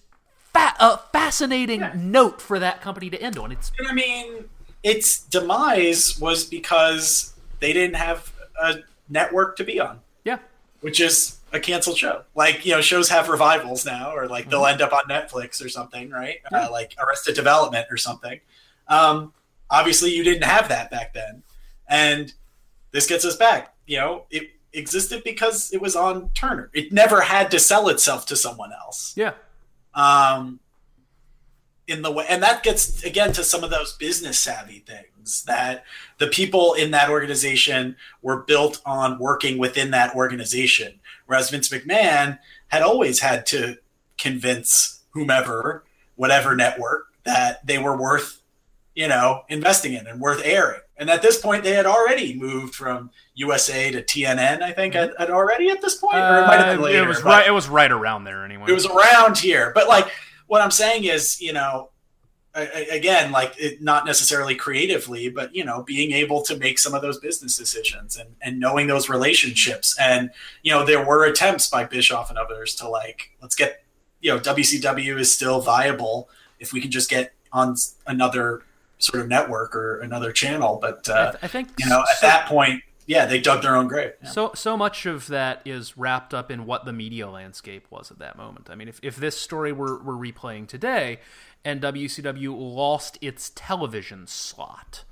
fa- 0.54 0.76
a 0.80 0.98
fascinating 1.12 1.84
note 1.96 2.42
for 2.42 2.60
that 2.60 2.82
company 2.82 3.10
to 3.10 3.22
end 3.22 3.38
on. 3.38 3.52
It's 3.52 3.72
And 3.78 3.88
I 3.88 3.94
mean, 3.94 4.46
its 4.84 5.24
demise 5.24 6.20
was 6.20 6.46
because 6.46 7.34
they 7.60 7.74
didn't 7.74 7.96
have 7.96 8.32
a 8.62 8.78
network 9.10 9.58
to 9.58 9.64
be 9.64 9.80
on, 9.80 10.00
yeah, 10.24 10.40
which 10.82 11.00
is 11.00 11.40
a 11.52 11.60
canceled 11.60 11.98
show. 11.98 12.24
Like 12.36 12.66
you 12.66 12.72
know, 12.74 12.82
shows 12.82 13.10
have 13.10 13.30
revivals 13.30 13.86
now, 13.86 14.16
or 14.16 14.28
like 14.28 14.50
they'll 14.50 14.66
end 14.66 14.82
up 14.82 14.94
on 14.94 15.04
Netflix 15.10 15.64
or 15.64 15.70
something, 15.70 16.10
right? 16.10 16.38
Uh, 16.52 16.68
like 16.72 16.96
Arrested 17.00 17.36
Development 17.36 17.88
or 17.90 17.98
something. 17.98 18.40
Um, 18.88 19.34
obviously, 19.70 20.14
you 20.14 20.24
didn't 20.24 20.44
have 20.44 20.70
that 20.70 20.92
back 20.92 21.14
then, 21.14 21.44
and 21.88 22.34
this 22.92 23.08
gets 23.08 23.26
us 23.26 23.36
back. 23.36 23.74
You 23.86 23.98
know, 23.98 24.26
it 24.30 24.52
existed 24.76 25.24
because 25.24 25.72
it 25.74 25.82
was 25.82 25.96
on 25.96 26.30
Turner. 26.34 26.70
It 26.74 26.92
never 26.92 27.22
had 27.22 27.52
to 27.52 27.60
sell 27.60 27.90
itself 27.90 28.26
to 28.28 28.36
someone 28.36 28.72
else. 28.72 29.14
yeah, 29.16 29.34
um, 29.94 30.60
in 31.88 32.02
the 32.02 32.12
way, 32.12 32.26
and 32.28 32.42
that 32.44 32.64
gets 32.64 33.04
again 33.04 33.32
to 33.34 33.44
some 33.44 33.64
of 33.64 33.70
those 33.70 33.94
business 33.94 34.40
savvy 34.40 34.80
things 34.80 35.44
that 35.44 35.84
the 36.18 36.28
people 36.28 36.74
in 36.74 36.92
that 36.92 37.10
organization 37.10 37.96
were 38.22 38.42
built 38.44 38.82
on 38.86 39.20
working 39.20 39.58
within 39.58 39.92
that 39.92 40.16
organization. 40.16 41.00
Whereas 41.28 41.50
Vince 41.50 41.70
McMahon 41.70 42.40
had 42.68 42.82
always 42.82 43.20
had 43.20 43.46
to 43.48 43.78
convince 44.18 45.04
whomever, 45.12 45.84
whatever 46.16 46.56
network, 46.56 47.08
that 47.24 47.66
they 47.66 47.78
were 47.78 47.98
worth, 47.98 48.42
you 48.94 49.08
know, 49.08 49.44
investing 49.50 49.94
in 49.94 50.08
and 50.08 50.20
worth 50.20 50.42
airing. 50.44 50.82
And 50.98 51.10
at 51.10 51.22
this 51.22 51.42
point, 51.42 51.64
they 51.64 51.74
had 51.74 51.86
already 51.86 52.36
moved 52.40 52.74
from 52.74 53.10
USA 53.34 53.92
to 53.92 54.02
TNN. 54.02 54.62
I 54.62 54.72
think 54.72 54.94
had, 54.94 55.14
had 55.20 55.30
already 55.30 55.70
at 55.70 55.82
this 55.82 55.96
point, 55.96 56.16
or 56.16 56.20
it 56.44 56.48
might 56.48 56.58
have 56.58 56.76
been 56.76 56.82
later. 56.82 57.02
Uh, 57.02 57.04
it 57.04 57.08
was 57.08 57.24
right. 57.24 57.48
It 57.48 57.52
was 57.52 57.68
right 57.68 57.92
around 57.92 58.24
there 58.24 58.46
anyway. 58.46 58.66
it 58.70 58.74
was 58.74 58.86
around 58.86 59.38
here 59.38 59.72
but 59.74 59.88
like 59.88 60.08
what 60.48 60.62
i'm 60.62 60.72
saying 60.72 61.04
is 61.04 61.42
you 61.42 61.54
know 61.54 61.90
again 62.56 63.32
like 63.32 63.54
it, 63.58 63.82
not 63.82 64.06
necessarily 64.06 64.56
creatively 64.56 65.30
but 65.30 65.54
you 65.54 65.66
know 65.66 65.84
being 65.84 66.12
able 66.14 66.42
to 66.42 66.56
make 66.58 66.80
some 66.80 66.94
of 66.94 67.02
those 67.02 67.20
business 67.20 67.58
decisions 67.58 68.16
and, 68.16 68.30
and 68.42 68.60
knowing 68.60 68.88
those 68.88 69.10
relationships 69.10 69.96
and 70.00 70.30
you 70.64 70.72
know 70.72 70.86
there 70.86 71.06
were 71.06 71.26
attempts 71.26 71.68
by 71.70 71.84
bischoff 71.84 72.30
and 72.30 72.40
others 72.40 72.74
to 72.76 72.88
like 72.88 73.32
let's 73.42 73.56
get 73.56 73.84
you 74.22 74.34
know 74.34 74.40
wcw 74.40 75.20
is 75.20 75.32
still 75.32 75.60
viable 75.60 76.30
if 76.60 76.72
we 76.72 76.80
can 76.80 76.92
just 76.92 77.10
get 77.10 77.34
on 77.52 77.76
another 78.08 78.64
sort 79.06 79.22
of 79.22 79.30
network 79.30 79.76
or 79.76 80.00
another 80.00 80.32
channel 80.32 80.78
but 80.82 81.08
I, 81.10 81.14
uh, 81.14 81.32
th- 81.32 81.44
I 81.44 81.48
think 81.48 81.70
you 81.80 81.88
know 81.88 82.02
at 82.02 82.18
so- 82.18 82.28
that 82.28 82.48
point 82.48 82.84
yeah 83.08 83.26
they 83.26 83.40
dug 83.40 83.62
their 83.62 83.76
own 83.76 83.88
grave 83.88 84.14
Yeah. 84.24 84.30
So 84.30 84.52
so 84.56 84.76
much 84.76 85.06
of 85.06 85.28
that 85.28 85.62
is 85.66 85.96
wrapped 85.98 86.34
up 86.34 86.50
in 86.52 86.66
what 86.66 86.86
the 86.86 86.94
media 86.94 87.30
landscape 87.30 87.86
was 87.90 88.10
at 88.12 88.20
that 88.20 88.36
moment. 88.38 88.70
I 88.70 88.76
mean, 88.76 88.88
if, 88.88 89.00
if 89.04 89.16
this 89.16 89.38
story 89.38 89.72
were, 89.72 90.02
were 90.02 90.16
replaying 90.16 90.68
today 90.68 91.20
and 91.64 91.82
WCW 91.82 92.50
lost 92.58 93.18
its 93.22 93.52
television 93.54 94.26
slot, 94.28 95.04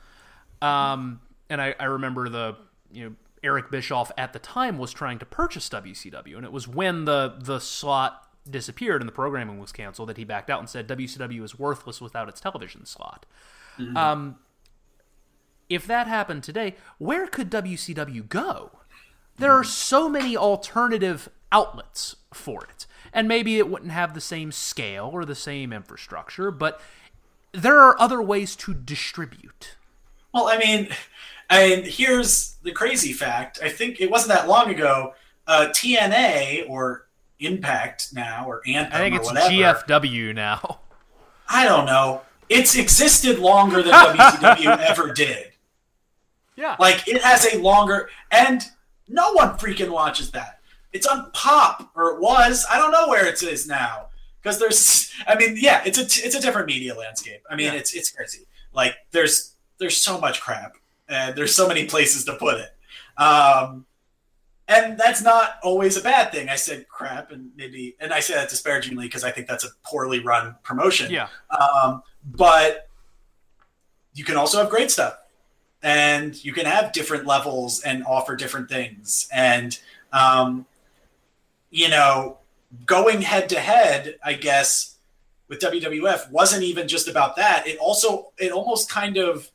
um, 0.61 1.21
and 1.49 1.61
I, 1.61 1.75
I 1.79 1.85
remember 1.85 2.29
the 2.29 2.55
you 2.91 3.03
know 3.05 3.15
Eric 3.43 3.69
Bischoff 3.69 4.11
at 4.17 4.33
the 4.33 4.39
time 4.39 4.77
was 4.77 4.91
trying 4.93 5.19
to 5.19 5.25
purchase 5.25 5.67
WCW, 5.69 6.35
and 6.37 6.45
it 6.45 6.51
was 6.51 6.67
when 6.67 7.05
the 7.05 7.35
the 7.37 7.59
slot 7.59 8.27
disappeared 8.49 9.01
and 9.01 9.07
the 9.07 9.13
programming 9.13 9.59
was 9.59 9.71
canceled 9.71 10.09
that 10.09 10.17
he 10.17 10.23
backed 10.23 10.49
out 10.49 10.59
and 10.59 10.67
said 10.69 10.87
WCW 10.87 11.43
is 11.43 11.57
worthless 11.57 12.01
without 12.01 12.27
its 12.27 12.41
television 12.41 12.85
slot. 12.85 13.25
Um, 13.95 14.37
if 15.69 15.87
that 15.87 16.07
happened 16.07 16.43
today, 16.43 16.75
where 16.97 17.27
could 17.27 17.49
WCW 17.49 18.27
go? 18.27 18.71
There 19.37 19.51
are 19.51 19.63
so 19.63 20.07
many 20.07 20.37
alternative 20.37 21.29
outlets 21.51 22.15
for 22.33 22.63
it. 22.63 22.85
And 23.13 23.27
maybe 23.27 23.57
it 23.57 23.69
wouldn't 23.69 23.91
have 23.91 24.13
the 24.13 24.21
same 24.21 24.51
scale 24.51 25.09
or 25.13 25.23
the 25.25 25.35
same 25.35 25.71
infrastructure, 25.71 26.49
but 26.51 26.81
there 27.51 27.79
are 27.79 27.99
other 27.99 28.21
ways 28.21 28.55
to 28.57 28.73
distribute. 28.73 29.75
Well, 30.33 30.47
I 30.47 30.57
mean, 30.57 30.89
and 31.49 31.85
here's 31.85 32.55
the 32.63 32.71
crazy 32.71 33.13
fact. 33.13 33.59
I 33.61 33.69
think 33.69 34.01
it 34.01 34.09
wasn't 34.09 34.35
that 34.35 34.47
long 34.47 34.69
ago. 34.69 35.13
Uh, 35.45 35.67
TNA 35.69 36.69
or 36.69 37.07
Impact 37.39 38.13
now 38.13 38.45
or 38.47 38.61
Anthem 38.65 38.93
I 38.93 38.99
think 38.99 39.15
or 39.15 39.17
it's 39.19 39.27
whatever. 39.27 39.53
GFW 39.53 40.33
now. 40.33 40.79
I 41.49 41.65
don't 41.65 41.85
know. 41.85 42.21
It's 42.49 42.75
existed 42.75 43.39
longer 43.39 43.81
than 43.81 43.93
WCW 43.93 44.77
ever 44.89 45.13
did. 45.13 45.51
Yeah. 46.55 46.75
Like 46.79 47.07
it 47.07 47.21
has 47.21 47.51
a 47.53 47.57
longer, 47.59 48.09
and 48.31 48.61
no 49.07 49.33
one 49.33 49.57
freaking 49.57 49.89
watches 49.89 50.31
that. 50.31 50.59
It's 50.91 51.07
on 51.07 51.31
Pop, 51.33 51.91
or 51.95 52.11
it 52.15 52.21
was. 52.21 52.65
I 52.69 52.77
don't 52.77 52.91
know 52.91 53.07
where 53.07 53.25
it 53.25 53.41
is 53.41 53.67
now 53.67 54.07
because 54.41 54.59
there's. 54.59 55.11
I 55.27 55.35
mean, 55.35 55.55
yeah, 55.59 55.81
it's 55.85 55.97
a 55.97 56.03
it's 56.03 56.35
a 56.35 56.41
different 56.41 56.67
media 56.67 56.93
landscape. 56.95 57.41
I 57.49 57.55
mean, 57.55 57.67
Yeah. 57.73 57.79
it's 57.79 57.93
it's 57.95 58.11
crazy. 58.11 58.45
Like 58.73 58.95
there's 59.11 59.55
there's 59.79 59.97
so 59.97 60.19
much 60.19 60.41
crap, 60.41 60.73
and 61.09 61.35
there's 61.35 61.55
so 61.55 61.67
many 61.67 61.85
places 61.85 62.25
to 62.25 62.33
put 62.35 62.59
it. 62.59 62.69
Um, 63.21 63.85
and 64.67 64.97
that's 64.97 65.21
not 65.21 65.55
always 65.63 65.97
a 65.97 66.01
bad 66.01 66.31
thing. 66.31 66.49
I 66.49 66.55
said 66.55 66.87
crap, 66.87 67.31
and 67.31 67.51
maybe, 67.55 67.95
and 67.99 68.13
I 68.13 68.19
say 68.21 68.33
that 68.35 68.49
disparagingly 68.49 69.05
because 69.07 69.23
I 69.23 69.31
think 69.31 69.47
that's 69.47 69.63
a 69.65 69.69
poorly 69.83 70.19
run 70.19 70.55
promotion. 70.63 71.11
Yeah. 71.11 71.27
Um, 71.49 72.01
but 72.25 72.87
you 74.13 74.23
can 74.23 74.37
also 74.37 74.59
have 74.59 74.69
great 74.69 74.91
stuff 74.91 75.17
and 75.81 76.43
you 76.43 76.53
can 76.53 76.65
have 76.65 76.93
different 76.93 77.25
levels 77.25 77.81
and 77.81 78.03
offer 78.05 78.35
different 78.35 78.69
things. 78.69 79.27
And, 79.33 79.77
um, 80.11 80.65
you 81.71 81.89
know, 81.89 82.37
going 82.85 83.21
head 83.21 83.49
to 83.49 83.59
head, 83.59 84.17
I 84.23 84.33
guess, 84.33 84.95
with 85.47 85.59
WWF 85.59 86.31
wasn't 86.31 86.63
even 86.63 86.87
just 86.87 87.07
about 87.07 87.35
that. 87.35 87.67
It 87.67 87.77
also, 87.79 88.31
it 88.37 88.51
almost 88.51 88.89
kind 88.89 89.17
of, 89.17 89.51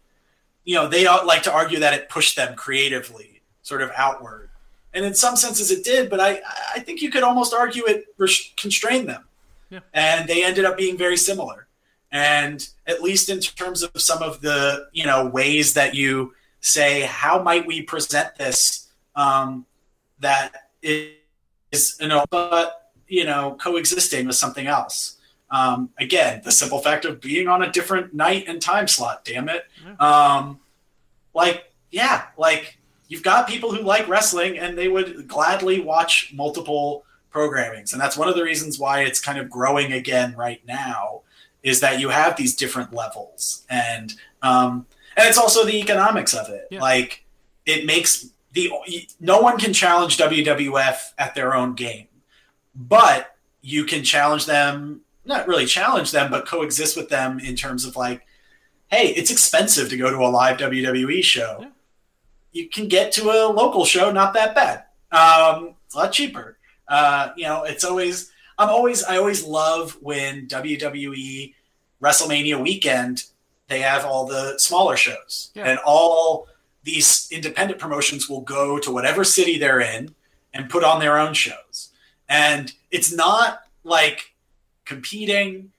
you 0.65 0.75
know, 0.75 0.87
they 0.89 1.07
like 1.07 1.43
to 1.45 1.53
argue 1.53 1.79
that 1.81 1.95
it 1.95 2.09
pushed 2.09 2.37
them 2.37 2.55
creatively, 2.57 3.41
sort 3.63 3.81
of 3.83 3.91
outward. 3.97 4.51
and 4.95 5.05
in 5.05 5.15
some 5.15 5.37
senses 5.37 5.71
it 5.71 5.85
did. 5.85 6.09
But 6.11 6.19
I 6.19 6.41
I 6.75 6.81
think 6.81 7.01
you 7.03 7.11
could 7.11 7.23
almost 7.23 7.55
argue 7.55 7.85
it 7.87 8.07
constrained 8.57 9.09
them, 9.09 9.25
Yeah. 9.71 9.81
and 9.95 10.29
they 10.29 10.43
ended 10.45 10.65
up 10.65 10.77
being 10.77 10.97
very 10.99 11.17
similar. 11.17 11.68
And 12.11 12.67
at 12.87 13.03
least 13.03 13.29
in 13.29 13.41
terms 13.41 13.83
of 13.83 13.91
some 13.97 14.23
of 14.23 14.41
the 14.41 14.89
you 14.93 15.05
know 15.05 15.27
ways 15.27 15.75
that 15.75 15.95
you 15.95 16.35
say 16.61 17.03
how 17.03 17.43
might 17.43 17.67
we 17.67 17.83
present 17.83 18.35
this 18.37 18.89
um, 19.15 19.67
that 20.21 20.71
is 20.83 21.97
you 22.01 22.09
know 22.09 22.25
but 22.31 22.93
you 23.07 23.25
know 23.25 23.57
coexisting 23.61 24.27
with 24.27 24.37
something 24.37 24.67
else? 24.67 25.17
Um, 25.51 25.91
again 25.99 26.43
the 26.45 26.53
simple 26.53 26.79
fact 26.79 27.05
of 27.05 27.21
being 27.21 27.49
on 27.49 27.63
a 27.63 27.73
different 27.73 28.15
night 28.15 28.45
and 28.49 28.61
time 28.61 28.89
slot 28.89 29.25
damn 29.25 29.49
it. 29.49 29.67
Um, 30.01 30.61
like 31.35 31.73
yeah 31.91 32.27
like 32.37 32.79
you've 33.09 33.23
got 33.23 33.49
people 33.49 33.75
who 33.75 33.83
like 33.83 34.09
wrestling 34.09 34.59
and 34.59 34.77
they 34.79 34.89
would 34.89 35.29
gladly 35.29 35.81
watch 35.81 36.33
multiple 36.35 37.05
programmings 37.33 37.93
and 37.93 38.01
that's 38.01 38.17
one 38.17 38.29
of 38.29 38.35
the 38.35 38.43
reasons 38.43 38.79
why 38.79 39.03
it's 39.03 39.21
kind 39.21 39.39
of 39.39 39.51
growing 39.51 39.93
again 39.93 40.35
right 40.37 40.65
now 40.67 41.23
is 41.69 41.81
that 41.81 42.01
you 42.01 42.09
have 42.09 42.37
these 42.37 42.57
different 42.57 42.93
levels. 42.93 43.65
And 43.71 44.15
um, 44.43 44.87
and 45.17 45.29
it's 45.29 45.39
also 45.39 45.65
the 45.65 45.79
economics 45.81 46.35
of 46.35 46.49
it. 46.49 46.69
Yeah. 46.71 46.81
like 46.81 47.25
it 47.67 47.85
makes 47.87 48.29
the 48.53 48.71
no 49.21 49.41
one 49.41 49.59
can 49.59 49.73
challenge 49.73 50.17
WWF 50.17 51.13
at 51.19 51.35
their 51.35 51.55
own 51.55 51.75
game 51.75 52.09
but 52.75 53.37
you 53.61 53.85
can 53.85 54.05
challenge 54.05 54.47
them 54.47 55.01
not 55.25 55.47
really 55.49 55.67
challenge 55.67 56.13
them 56.13 56.31
but 56.31 56.47
coexist 56.47 56.97
with 56.97 57.09
them 57.09 57.39
in 57.41 57.57
terms 57.57 57.85
of 57.85 57.97
like 57.97 58.25
hey 58.91 59.09
it's 59.09 59.31
expensive 59.31 59.91
to 59.91 59.97
go 59.97 60.11
to 60.11 60.17
a 60.19 60.29
live 60.31 60.57
wwe 60.59 61.23
show. 61.23 61.59
Yeah. 61.61 61.69
you 62.53 62.69
can 62.69 62.89
get 62.89 63.13
to 63.13 63.31
a 63.31 63.51
local 63.53 63.85
show 63.85 64.13
not 64.13 64.33
that 64.35 64.55
bad. 64.55 64.85
Um, 65.11 65.75
it's 65.87 65.95
a 65.95 65.99
lot 65.99 66.13
cheaper. 66.13 66.59
Uh, 66.87 67.33
you 67.37 67.45
know 67.45 67.65
it's 67.65 67.85
always 67.85 68.31
i'm 68.57 68.71
always 68.71 69.05
i 69.05 69.19
always 69.19 69.45
love 69.45 69.97
when 70.01 70.47
wwe 70.49 71.55
wrestlemania 72.03 72.61
weekend 72.63 73.25
they 73.69 73.81
have 73.81 74.05
all 74.05 74.27
the 74.27 74.59
smaller 74.59 74.97
shows 74.97 75.51
Yeah. 75.55 75.65
and 75.65 75.79
all 75.85 76.47
these 76.85 77.29
independent 77.31 77.79
promotions 77.79 78.29
will 78.29 78.41
go 78.41 78.79
to 78.79 78.91
whatever 78.91 79.25
city 79.25 79.59
they're 79.59 79.81
in 79.81 80.15
and 80.55 80.71
put 80.71 80.85
on 80.85 81.01
their 81.01 81.19
own 81.19 81.35
shows 81.35 81.91
and 82.29 82.73
it's 82.91 83.13
not 83.13 83.61
like 83.85 84.33
competing 84.85 85.71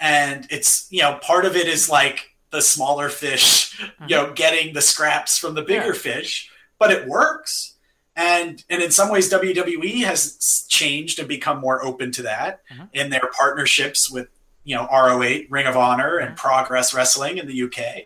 and 0.00 0.46
it's 0.50 0.86
you 0.90 1.00
know 1.02 1.18
part 1.22 1.44
of 1.44 1.56
it 1.56 1.68
is 1.68 1.88
like 1.88 2.34
the 2.50 2.60
smaller 2.60 3.08
fish 3.08 3.78
you 4.08 4.16
know 4.16 4.32
getting 4.32 4.74
the 4.74 4.82
scraps 4.82 5.38
from 5.38 5.54
the 5.54 5.62
bigger 5.62 5.92
Yeah. 5.94 6.00
fish 6.00 6.50
but 6.78 6.90
it 6.90 7.06
works 7.06 7.74
and 8.16 8.64
and 8.68 8.82
in 8.82 8.90
some 8.90 9.10
ways 9.10 9.30
WWE 9.32 10.02
has 10.04 10.66
changed 10.68 11.18
and 11.18 11.28
become 11.28 11.60
more 11.60 11.84
open 11.84 12.10
to 12.12 12.22
that 12.22 12.62
Mhm. 12.72 12.88
in 12.92 13.10
their 13.10 13.30
partnerships 13.38 14.10
with 14.10 14.28
you 14.66 14.74
know 14.76 14.86
ROH 14.92 15.46
Ring 15.48 15.66
of 15.66 15.76
Honor 15.76 16.18
and 16.18 16.36
Progress 16.36 16.92
Wrestling 16.92 17.38
in 17.38 17.46
the 17.46 17.62
UK 17.62 18.04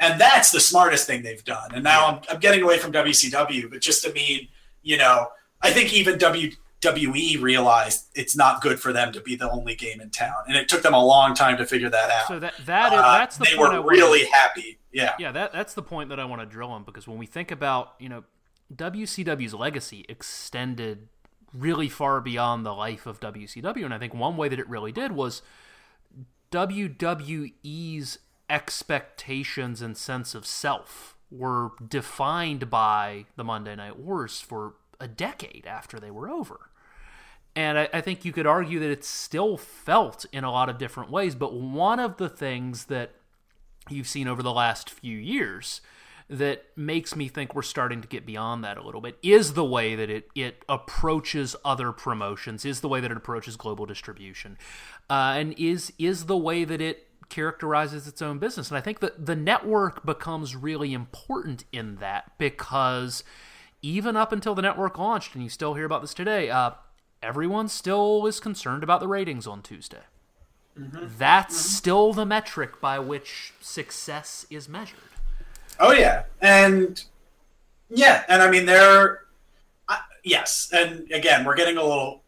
and 0.00 0.20
that's 0.20 0.50
the 0.50 0.60
smartest 0.60 1.06
thing 1.08 1.22
they've 1.22 1.42
done. 1.44 1.70
And 1.74 1.82
now 1.84 2.06
I'm, 2.06 2.20
I'm 2.30 2.40
getting 2.40 2.62
away 2.62 2.78
from 2.78 2.90
WCW 2.92 3.70
but 3.70 3.80
just 3.80 4.02
to 4.04 4.12
mean 4.12 4.48
you 4.82 4.96
know 4.96 5.28
I 5.62 5.70
think 5.70 5.92
even 5.94 6.18
WWE 6.18 7.40
realized 7.42 8.06
it's 8.14 8.36
not 8.36 8.60
good 8.62 8.78
for 8.80 8.92
them 8.92 9.12
to 9.12 9.20
be 9.20 9.34
the 9.34 9.50
only 9.50 9.74
game 9.74 10.00
in 10.00 10.10
town, 10.10 10.36
and 10.46 10.56
it 10.56 10.68
took 10.68 10.82
them 10.82 10.94
a 10.94 11.04
long 11.04 11.34
time 11.34 11.56
to 11.58 11.66
figure 11.66 11.90
that 11.90 12.10
out. 12.10 12.28
So 12.28 12.38
that 12.38 12.54
that 12.66 12.92
is, 12.92 12.98
Uh, 13.00 13.18
that's 13.18 13.36
the 13.36 13.44
they 13.44 13.56
point 13.56 13.60
were 13.60 13.74
I 13.74 13.78
wanna- 13.80 13.88
really 13.90 14.24
happy. 14.26 14.78
Yeah, 14.92 15.14
yeah 15.18 15.32
that 15.32 15.52
that's 15.52 15.74
the 15.74 15.82
point 15.82 16.08
that 16.10 16.20
I 16.20 16.24
want 16.24 16.40
to 16.40 16.46
drill 16.46 16.70
on 16.70 16.84
because 16.84 17.06
when 17.08 17.18
we 17.18 17.26
think 17.26 17.50
about 17.50 17.94
you 17.98 18.08
know 18.08 18.24
WCW's 18.74 19.54
legacy 19.54 20.04
extended 20.08 21.08
really 21.52 21.88
far 21.88 22.20
beyond 22.20 22.64
the 22.64 22.72
life 22.74 23.06
of 23.06 23.18
WCW, 23.20 23.84
and 23.84 23.92
I 23.94 23.98
think 23.98 24.14
one 24.14 24.36
way 24.36 24.48
that 24.48 24.58
it 24.60 24.68
really 24.68 24.92
did 24.92 25.12
was 25.12 25.42
WWE's 26.50 28.18
expectations 28.50 29.82
and 29.82 29.96
sense 29.96 30.34
of 30.34 30.46
self 30.46 31.16
were 31.30 31.72
defined 31.86 32.70
by 32.70 33.26
the 33.36 33.44
Monday 33.44 33.76
Night 33.76 33.98
Wars 33.98 34.40
for 34.40 34.74
a 34.98 35.06
decade 35.06 35.66
after 35.66 35.98
they 36.00 36.10
were 36.10 36.30
over. 36.30 36.70
And 37.54 37.78
I, 37.78 37.88
I 37.92 38.00
think 38.00 38.24
you 38.24 38.32
could 38.32 38.46
argue 38.46 38.78
that 38.80 38.90
it's 38.90 39.08
still 39.08 39.56
felt 39.56 40.24
in 40.32 40.44
a 40.44 40.50
lot 40.50 40.68
of 40.68 40.78
different 40.78 41.10
ways, 41.10 41.34
but 41.34 41.54
one 41.54 42.00
of 42.00 42.16
the 42.16 42.28
things 42.28 42.86
that 42.86 43.12
you've 43.90 44.08
seen 44.08 44.28
over 44.28 44.42
the 44.42 44.52
last 44.52 44.90
few 44.90 45.16
years 45.16 45.80
that 46.30 46.66
makes 46.76 47.16
me 47.16 47.26
think 47.26 47.54
we're 47.54 47.62
starting 47.62 48.02
to 48.02 48.08
get 48.08 48.26
beyond 48.26 48.62
that 48.62 48.76
a 48.76 48.82
little 48.82 49.00
bit 49.00 49.18
is 49.22 49.54
the 49.54 49.64
way 49.64 49.94
that 49.94 50.10
it, 50.10 50.28
it 50.34 50.62
approaches 50.68 51.56
other 51.64 51.90
promotions, 51.90 52.66
is 52.66 52.80
the 52.80 52.88
way 52.88 53.00
that 53.00 53.10
it 53.10 53.16
approaches 53.16 53.56
global 53.56 53.86
distribution, 53.86 54.58
uh, 55.10 55.34
and 55.36 55.54
is 55.58 55.92
is 55.98 56.26
the 56.26 56.36
way 56.36 56.64
that 56.64 56.80
it 56.80 57.06
characterizes 57.28 58.06
its 58.06 58.22
own 58.22 58.38
business. 58.38 58.70
And 58.70 58.78
I 58.78 58.80
think 58.80 59.00
that 59.00 59.26
the 59.26 59.36
network 59.36 60.04
becomes 60.04 60.56
really 60.56 60.92
important 60.94 61.64
in 61.72 61.96
that 61.96 62.32
because 62.38 63.22
even 63.82 64.16
up 64.16 64.32
until 64.32 64.54
the 64.54 64.62
network 64.62 64.98
launched, 64.98 65.34
and 65.34 65.42
you 65.44 65.50
still 65.50 65.74
hear 65.74 65.84
about 65.84 66.00
this 66.00 66.14
today, 66.14 66.50
uh, 66.50 66.72
everyone 67.22 67.68
still 67.68 68.26
is 68.26 68.40
concerned 68.40 68.82
about 68.82 69.00
the 69.00 69.08
ratings 69.08 69.46
on 69.46 69.62
Tuesday. 69.62 70.02
That's 70.76 71.56
still 71.56 72.12
the 72.12 72.24
metric 72.24 72.80
by 72.80 72.98
which 73.00 73.52
success 73.60 74.46
is 74.48 74.68
measured. 74.68 75.00
Oh 75.80 75.92
yeah, 75.92 76.24
and 76.40 77.02
yeah, 77.88 78.24
and 78.28 78.42
I 78.42 78.50
mean 78.50 78.66
they're 78.66 79.24
yes, 80.22 80.70
and 80.72 81.10
again 81.10 81.44
we're 81.44 81.56
getting 81.56 81.76
a 81.76 81.82
little 81.82 82.22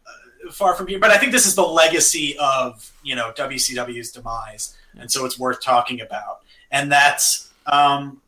far 0.51 0.75
from 0.75 0.87
here, 0.87 0.99
but 0.99 1.11
I 1.11 1.17
think 1.17 1.31
this 1.31 1.45
is 1.45 1.55
the 1.55 1.61
legacy 1.63 2.35
of 2.39 2.91
you 3.03 3.15
know 3.15 3.31
WCW's 3.35 4.11
demise, 4.11 4.75
and 4.97 5.11
so 5.11 5.25
it's 5.25 5.37
worth 5.37 5.61
talking 5.61 6.01
about, 6.01 6.39
and 6.71 6.91
that's 6.91 7.49
um, 7.65 8.21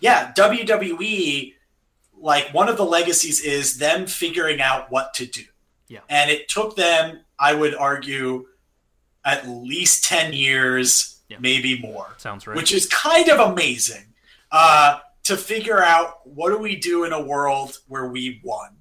yeah 0.00 0.32
WWE. 0.36 1.54
Like 2.22 2.52
one 2.52 2.68
of 2.68 2.76
the 2.76 2.84
legacies 2.84 3.40
is 3.40 3.78
them 3.78 4.06
figuring 4.06 4.60
out 4.60 4.90
what 4.90 5.14
to 5.14 5.24
do, 5.26 5.42
Yeah. 5.88 6.00
and 6.10 6.30
it 6.30 6.48
took 6.50 6.76
them, 6.76 7.20
I 7.38 7.54
would 7.54 7.74
argue, 7.74 8.46
at 9.24 9.48
least 9.48 10.04
ten 10.04 10.34
years, 10.34 11.20
Yeah. 11.30 11.38
maybe 11.40 11.78
more 11.80 12.08
Sounds 12.18 12.46
right. 12.46 12.54
which 12.56 12.72
is 12.74 12.86
kind 12.88 13.28
of 13.30 13.40
amazing 13.52 14.04
uh, 14.52 14.98
to 15.24 15.36
figure 15.38 15.82
out 15.82 16.26
what 16.26 16.50
do 16.50 16.58
we 16.58 16.76
do 16.76 17.04
in 17.04 17.12
a 17.14 17.20
world 17.22 17.78
where 17.88 18.08
we 18.08 18.40
won. 18.44 18.76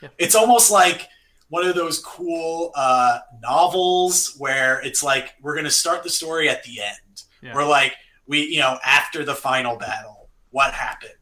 Yeah. 0.00 0.10
It's 0.18 0.36
almost 0.36 0.70
like 0.70 1.08
one 1.48 1.66
of 1.66 1.74
those 1.74 2.00
cool 2.00 2.72
uh, 2.74 3.20
novels 3.42 4.34
where 4.38 4.80
it's 4.84 5.02
like 5.02 5.34
we're 5.40 5.54
going 5.54 5.64
to 5.64 5.70
start 5.70 6.02
the 6.02 6.10
story 6.10 6.48
at 6.48 6.62
the 6.64 6.80
end. 6.82 7.22
Yeah. 7.42 7.54
We're 7.54 7.64
like 7.68 7.94
we, 8.26 8.44
you 8.46 8.58
know, 8.60 8.78
after 8.84 9.24
the 9.24 9.34
final 9.34 9.76
battle, 9.76 10.28
what 10.50 10.74
happened, 10.74 11.12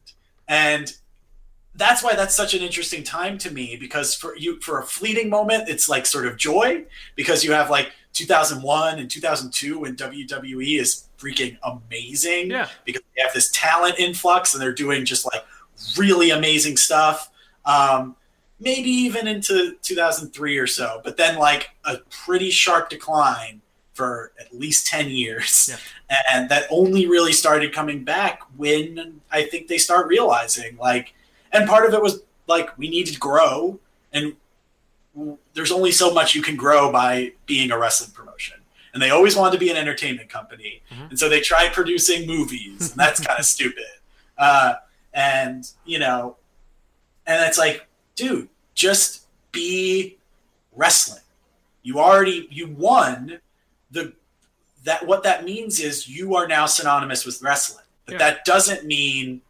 and 0.47 0.91
that's 1.77 2.01
why 2.01 2.15
that's 2.15 2.33
such 2.35 2.53
an 2.53 2.61
interesting 2.61 3.03
time 3.03 3.37
to 3.37 3.51
me 3.51 3.75
because 3.75 4.15
for 4.15 4.35
you 4.37 4.59
for 4.61 4.79
a 4.79 4.83
fleeting 4.85 5.29
moment 5.29 5.67
it's 5.67 5.89
like 5.89 6.05
sort 6.05 6.25
of 6.25 6.37
joy 6.37 6.81
because 7.15 7.43
you 7.43 7.51
have 7.51 7.69
like 7.69 7.91
2001 8.13 8.97
and 8.97 9.11
2002 9.11 9.79
when 9.79 9.93
WWE 9.97 10.79
is 10.79 11.07
freaking 11.17 11.57
amazing 11.63 12.49
Yeah. 12.49 12.69
because 12.85 13.01
they 13.13 13.21
have 13.21 13.33
this 13.33 13.51
talent 13.51 13.99
influx 13.99 14.53
and 14.53 14.63
they're 14.63 14.71
doing 14.73 15.03
just 15.03 15.25
like 15.25 15.43
really 15.97 16.29
amazing 16.31 16.77
stuff 16.77 17.29
um, 17.65 18.15
maybe 18.59 18.89
even 18.89 19.27
into 19.27 19.75
2003 19.81 20.57
or 20.57 20.67
so 20.67 21.01
but 21.03 21.17
then 21.17 21.37
like 21.37 21.71
a 21.85 21.97
pretty 22.25 22.49
sharp 22.49 22.89
decline 22.89 23.61
for 23.93 24.31
at 24.39 24.53
least 24.53 24.87
10 24.87 25.09
years 25.09 25.69
Yeah. 25.69 26.17
and 26.31 26.49
that 26.49 26.65
only 26.69 27.05
really 27.07 27.33
started 27.33 27.73
coming 27.73 28.03
back 28.03 28.41
when 28.57 29.21
i 29.31 29.43
think 29.43 29.67
they 29.67 29.77
start 29.77 30.07
realizing 30.07 30.77
like 30.77 31.13
and 31.51 31.67
part 31.67 31.85
of 31.85 31.93
it 31.93 32.01
was 32.01 32.21
like 32.47 32.77
we 32.77 32.89
need 32.89 33.07
to 33.07 33.19
grow 33.19 33.79
and 34.13 34.33
there's 35.53 35.71
only 35.71 35.91
so 35.91 36.13
much 36.13 36.35
you 36.35 36.41
can 36.41 36.55
grow 36.55 36.91
by 36.91 37.31
being 37.45 37.71
a 37.71 37.77
wrestling 37.77 38.11
promotion 38.11 38.57
and 38.93 39.01
they 39.01 39.09
always 39.09 39.35
wanted 39.35 39.51
to 39.51 39.57
be 39.57 39.69
an 39.69 39.77
entertainment 39.77 40.29
company 40.29 40.81
Mhm. 40.91 41.09
and 41.11 41.19
so 41.19 41.27
they 41.29 41.41
tried 41.41 41.73
producing 41.73 42.25
movies 42.27 42.91
and 42.91 42.99
that's 42.99 43.19
kind 43.27 43.39
of 43.39 43.45
stupid 43.45 43.83
uh, 44.37 44.75
and 45.13 45.69
you 45.85 45.99
know 45.99 46.35
and 47.27 47.43
it's 47.47 47.57
like 47.57 47.87
dude 48.15 48.49
just 48.73 49.25
be 49.51 50.17
wrestling 50.75 51.21
you 51.83 51.99
already 51.99 52.47
you 52.51 52.67
won 52.67 53.39
the 53.91 54.13
that 54.83 55.05
what 55.07 55.23
that 55.23 55.43
means 55.45 55.79
is 55.79 56.07
you 56.07 56.35
are 56.35 56.47
now 56.47 56.65
synonymous 56.65 57.25
with 57.25 57.41
wrestling 57.41 57.85
but 58.05 58.13
Yeah. 58.13 58.17
that 58.19 58.45
doesn't 58.45 58.85
mean 58.85 59.41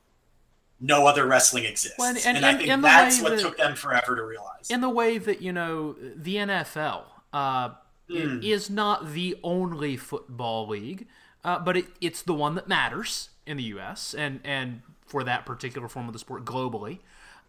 no 0.79 1.07
other 1.07 1.25
wrestling 1.25 1.65
exists 1.65 1.97
Well, 1.97 2.09
and- 2.09 2.17
and, 2.25 2.37
and- 2.37 2.45
i 2.45 2.55
think 2.55 2.81
that's 2.81 3.21
what 3.21 3.31
that- 3.31 3.39
took 3.41 3.57
them 3.57 3.75
forever 3.75 4.15
to 4.15 4.23
realize 4.23 4.69
in 4.69 4.81
the 4.81 4.89
way 4.89 5.17
that 5.17 5.41
you 5.41 5.51
know 5.51 5.95
the 6.15 6.35
NFL 6.37 7.03
uh, 7.33 7.69
it 8.07 8.43
is 8.45 8.69
not 8.69 9.11
the 9.13 9.35
only 9.43 9.97
football 9.97 10.67
league, 10.67 11.07
uh, 11.43 11.57
but 11.59 11.75
it, 11.75 11.87
it's 11.99 12.21
the 12.21 12.35
one 12.35 12.53
that 12.55 12.67
matters 12.67 13.29
in 13.47 13.57
the 13.57 13.63
U.S. 13.63 14.13
and 14.13 14.39
and 14.45 14.81
for 15.05 15.23
that 15.23 15.43
particular 15.45 15.89
form 15.89 16.07
of 16.07 16.13
the 16.13 16.19
sport 16.19 16.45
globally. 16.45 16.99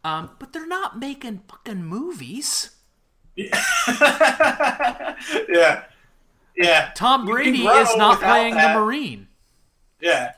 Um, 0.06 0.30
but 0.38 0.52
they're 0.52 0.66
not 0.68 0.98
making 1.00 1.42
fucking 1.48 1.82
movies. 1.84 2.70
yeah, 3.36 3.56
yeah. 6.56 6.90
Tom 6.94 7.26
Brady 7.26 7.66
is 7.66 7.96
not 7.96 8.20
playing 8.20 8.54
that. 8.54 8.74
the 8.74 8.80
Marine. 8.80 9.28
Yeah. 10.00 10.32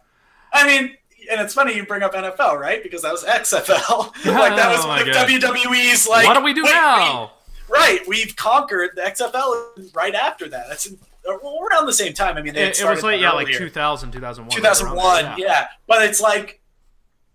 I 0.52 0.66
mean, 0.66 0.96
and 1.30 1.40
it's 1.40 1.52
funny 1.54 1.74
you 1.76 1.84
bring 1.84 2.02
up 2.02 2.14
NFL, 2.14 2.58
right? 2.58 2.82
Because 2.82 3.02
that 3.02 3.12
was 3.12 3.24
XFL. 3.24 4.14
like 4.34 4.56
that 4.56 4.70
was 4.70 4.80
Oh 4.84 4.88
one 4.88 5.00
my 5.00 5.00
of 5.02 5.12
God. 5.14 5.28
WWE's 5.28 6.08
like 6.08 6.26
what 6.26 6.34
do 6.34 6.42
we 6.42 6.54
do 6.54 6.62
now? 6.62 7.32
we- 7.68 7.74
right, 7.76 8.00
we've 8.08 8.34
conquered 8.36 8.92
the 8.96 9.02
XFL 9.02 9.94
right 9.94 10.14
after 10.14 10.48
that. 10.48 10.64
That's 10.68 10.86
in, 10.86 10.98
uh, 11.28 11.36
well, 11.42 11.58
around 11.70 11.84
the 11.84 11.92
same 11.92 12.14
time. 12.14 12.38
I 12.38 12.42
mean, 12.42 12.54
they 12.54 12.68
It, 12.68 12.80
it 12.80 12.88
was 12.88 13.02
like 13.02 13.20
yeah, 13.20 13.32
like 13.32 13.48
earlier. 13.48 13.58
2000, 13.58 14.10
2001. 14.12 14.50
2001. 14.56 15.24
around 15.24 15.38
Yeah. 15.38 15.66
but 15.86 16.00
it's 16.02 16.20
like, 16.22 16.57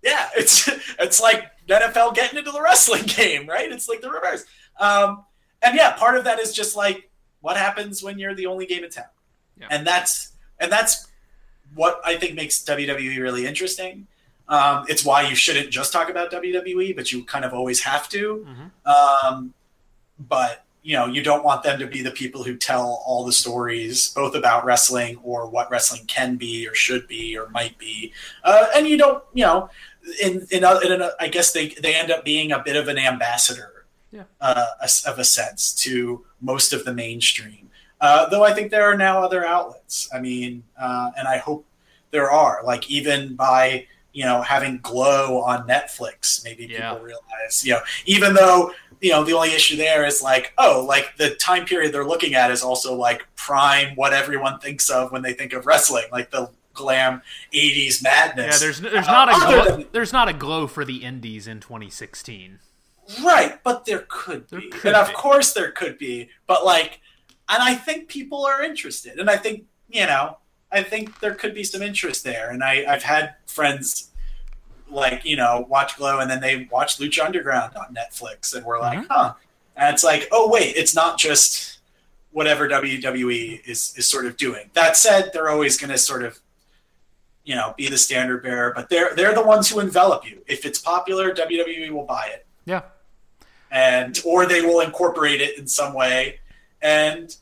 yeah, 0.03 0.29
it's 0.37 0.67
it's 0.99 1.21
like 1.21 1.49
NFL 1.67 2.13
getting 2.15 2.37
into 2.39 2.51
the 2.51 2.61
wrestling 2.61 3.03
game, 3.07 3.47
right? 3.47 3.71
It's 3.71 3.87
like 3.89 4.01
the 4.01 4.09
reverse. 4.11 4.45
Um, 4.79 5.23
and 5.61 5.75
yeah, 5.75 5.91
part 5.93 6.17
of 6.17 6.23
that 6.25 6.39
is 6.39 6.53
just 6.53 6.75
like 6.75 7.09
what 7.41 7.57
happens 7.57 8.03
when 8.03 8.19
you're 8.19 8.35
the 8.35 8.45
only 8.47 8.65
game 8.65 8.83
in 8.83 8.89
town, 8.89 9.05
Yeah. 9.59 9.67
and 9.71 9.85
that's 9.87 10.33
and 10.59 10.71
that's 10.71 11.07
what 11.75 12.01
I 12.05 12.15
think 12.17 12.35
makes 12.35 12.63
WWE 12.63 13.19
really 13.19 13.45
interesting. 13.45 14.07
Um, 14.49 14.85
it's 14.89 15.05
why 15.05 15.27
you 15.27 15.35
shouldn't 15.35 15.69
just 15.71 15.93
talk 15.93 16.09
about 16.09 16.31
WWE, 16.31 16.95
but 16.95 17.11
you 17.11 17.23
kind 17.23 17.45
of 17.45 17.53
always 17.53 17.81
have 17.81 18.09
to. 18.09 18.45
Um, 18.85 19.53
but 20.19 20.65
you 20.85 20.97
know, 20.97 21.05
you 21.05 21.23
don't 21.23 21.45
want 21.45 21.63
them 21.63 21.79
to 21.79 21.87
be 21.87 22.01
the 22.01 22.11
people 22.11 22.43
who 22.43 22.57
tell 22.57 23.01
all 23.05 23.23
the 23.23 23.31
stories, 23.31 24.09
both 24.09 24.35
about 24.35 24.65
wrestling 24.65 25.17
or 25.23 25.47
what 25.49 25.71
wrestling 25.71 26.05
can 26.07 26.35
be 26.35 26.67
or 26.67 26.75
should 26.75 27.07
be 27.07 27.37
or 27.37 27.47
might 27.51 27.77
be. 27.77 28.11
Uh, 28.43 28.65
and 28.75 28.85
you 28.85 28.97
don't, 28.97 29.23
you 29.33 29.45
know, 29.45 29.69
in 30.21 30.45
in, 30.51 30.63
a, 30.63 30.79
in 30.79 31.01
a, 31.01 31.11
I 31.19 31.27
guess 31.27 31.51
they 31.53 31.69
they 31.69 31.95
end 31.95 32.11
up 32.11 32.23
being 32.25 32.51
a 32.51 32.59
bit 32.63 32.75
of 32.75 32.87
an 32.87 32.97
ambassador, 32.97 33.85
Yeah. 34.11 34.23
uh, 34.41 34.65
of 35.07 35.19
a 35.19 35.23
sense 35.23 35.73
to 35.83 36.25
most 36.41 36.73
of 36.73 36.85
the 36.85 36.93
mainstream. 36.93 37.69
Uh, 38.01 38.27
though 38.29 38.43
I 38.43 38.53
think 38.53 38.69
there 38.71 38.83
are 38.83 38.97
now 38.97 39.23
other 39.23 39.45
outlets. 39.45 40.09
I 40.13 40.19
mean, 40.19 40.63
uh, 40.79 41.11
and 41.17 41.25
I 41.27 41.37
hope 41.37 41.65
there 42.11 42.29
are. 42.29 42.61
Like 42.65 42.89
even 42.89 43.35
by 43.35 43.87
you 44.11 44.25
know 44.25 44.41
having 44.41 44.79
Glow 44.83 45.41
on 45.41 45.67
Netflix, 45.67 46.43
maybe 46.43 46.65
Yeah. 46.65 46.91
people 46.93 47.05
realize 47.05 47.65
you 47.65 47.73
know 47.73 47.81
even 48.05 48.33
though 48.33 48.71
you 49.01 49.11
know 49.11 49.23
the 49.23 49.33
only 49.33 49.53
issue 49.53 49.75
there 49.77 50.05
is 50.05 50.21
like 50.21 50.53
oh 50.57 50.85
like 50.87 51.15
the 51.17 51.31
time 51.35 51.65
period 51.65 51.93
they're 51.93 52.05
looking 52.05 52.35
at 52.35 52.51
is 52.51 52.61
also 52.61 52.93
like 52.95 53.25
prime 53.35 53.95
what 53.95 54.13
everyone 54.13 54.59
thinks 54.59 54.89
of 54.89 55.11
when 55.11 55.21
they 55.21 55.33
think 55.33 55.53
of 55.53 55.65
wrestling, 55.65 56.05
like 56.11 56.29
the 56.31 56.49
glam 56.73 57.21
'80s 57.53 58.01
madness. 58.03 58.55
Yeah, 58.55 58.65
there's 58.65 58.81
there's 58.81 59.07
Uh, 59.07 59.11
not 59.11 59.29
a 59.29 59.45
glow, 59.45 59.77
than- 59.77 59.87
there's 59.91 60.13
not 60.13 60.27
a 60.29 60.33
glow 60.33 60.67
for 60.67 60.83
the 60.85 61.03
indies 61.03 61.47
in 61.47 61.59
2016. 61.59 62.59
Right, 63.23 63.61
but 63.63 63.85
there 63.85 64.05
could 64.07 64.47
There 64.49 64.61
be. 64.61 64.69
could 64.69 64.87
and 64.93 64.95
of 64.95 65.07
be. 65.09 65.13
course 65.13 65.53
there 65.53 65.71
could 65.71 65.97
be. 65.97 66.29
But 66.47 66.65
like 66.65 67.01
and 67.49 67.61
I 67.61 67.75
think 67.75 68.07
people 68.07 68.45
are 68.45 68.63
interested. 68.63 69.19
And 69.19 69.29
I 69.29 69.35
think, 69.35 69.65
you 69.89 70.05
know, 70.05 70.37
I 70.71 70.81
think 70.81 71.19
there 71.19 71.35
could 71.35 71.53
be 71.53 71.65
some 71.65 71.81
interest 71.81 72.23
there. 72.23 72.49
And 72.49 72.63
I, 72.63 72.85
I've 72.87 73.03
had 73.03 73.35
friends 73.45 74.11
like, 74.89 75.25
you 75.25 75.35
know, 75.35 75.65
watch 75.69 75.97
Glow 75.97 76.19
and 76.19 76.31
then 76.31 76.39
they 76.39 76.67
watch 76.71 76.97
Lucha 76.99 77.25
Underground 77.25 77.75
on 77.75 77.93
Netflix 77.93 78.55
and 78.55 78.65
we're 78.65 78.79
like, 78.79 78.99
Mhm. 78.99 79.07
huh. 79.09 79.33
And 79.75 79.93
it's 79.93 80.03
like, 80.05 80.27
oh 80.31 80.49
wait, 80.49 80.75
it's 80.77 80.95
not 80.95 81.17
just 81.19 81.79
whatever 82.31 82.67
WWE 82.69 83.61
is 83.65 83.93
is 83.97 84.07
sort 84.09 84.25
of 84.25 84.37
doing. 84.37 84.69
That 84.73 84.95
said, 84.95 85.31
they're 85.33 85.49
always 85.49 85.77
gonna 85.77 85.97
sort 85.97 86.23
of 86.23 86.39
you 87.43 87.55
know, 87.55 87.73
be 87.77 87.89
the 87.89 87.97
standard 87.97 88.43
bearer, 88.43 88.73
but 88.75 88.89
they're 88.89 89.15
they're 89.15 89.35
the 89.35 89.43
ones 89.43 89.69
who 89.69 89.79
envelop 89.79 90.29
you. 90.29 90.41
If 90.47 90.65
it's 90.65 90.79
popular, 90.79 91.33
WWE 91.33 91.89
will 91.91 92.05
buy 92.05 92.29
it. 92.33 92.45
Yeah, 92.65 92.83
and 93.71 94.17
or 94.25 94.45
they 94.45 94.61
will 94.61 94.79
incorporate 94.79 95.41
it 95.41 95.57
in 95.57 95.67
some 95.67 95.93
way. 95.93 96.39
And 96.81 97.35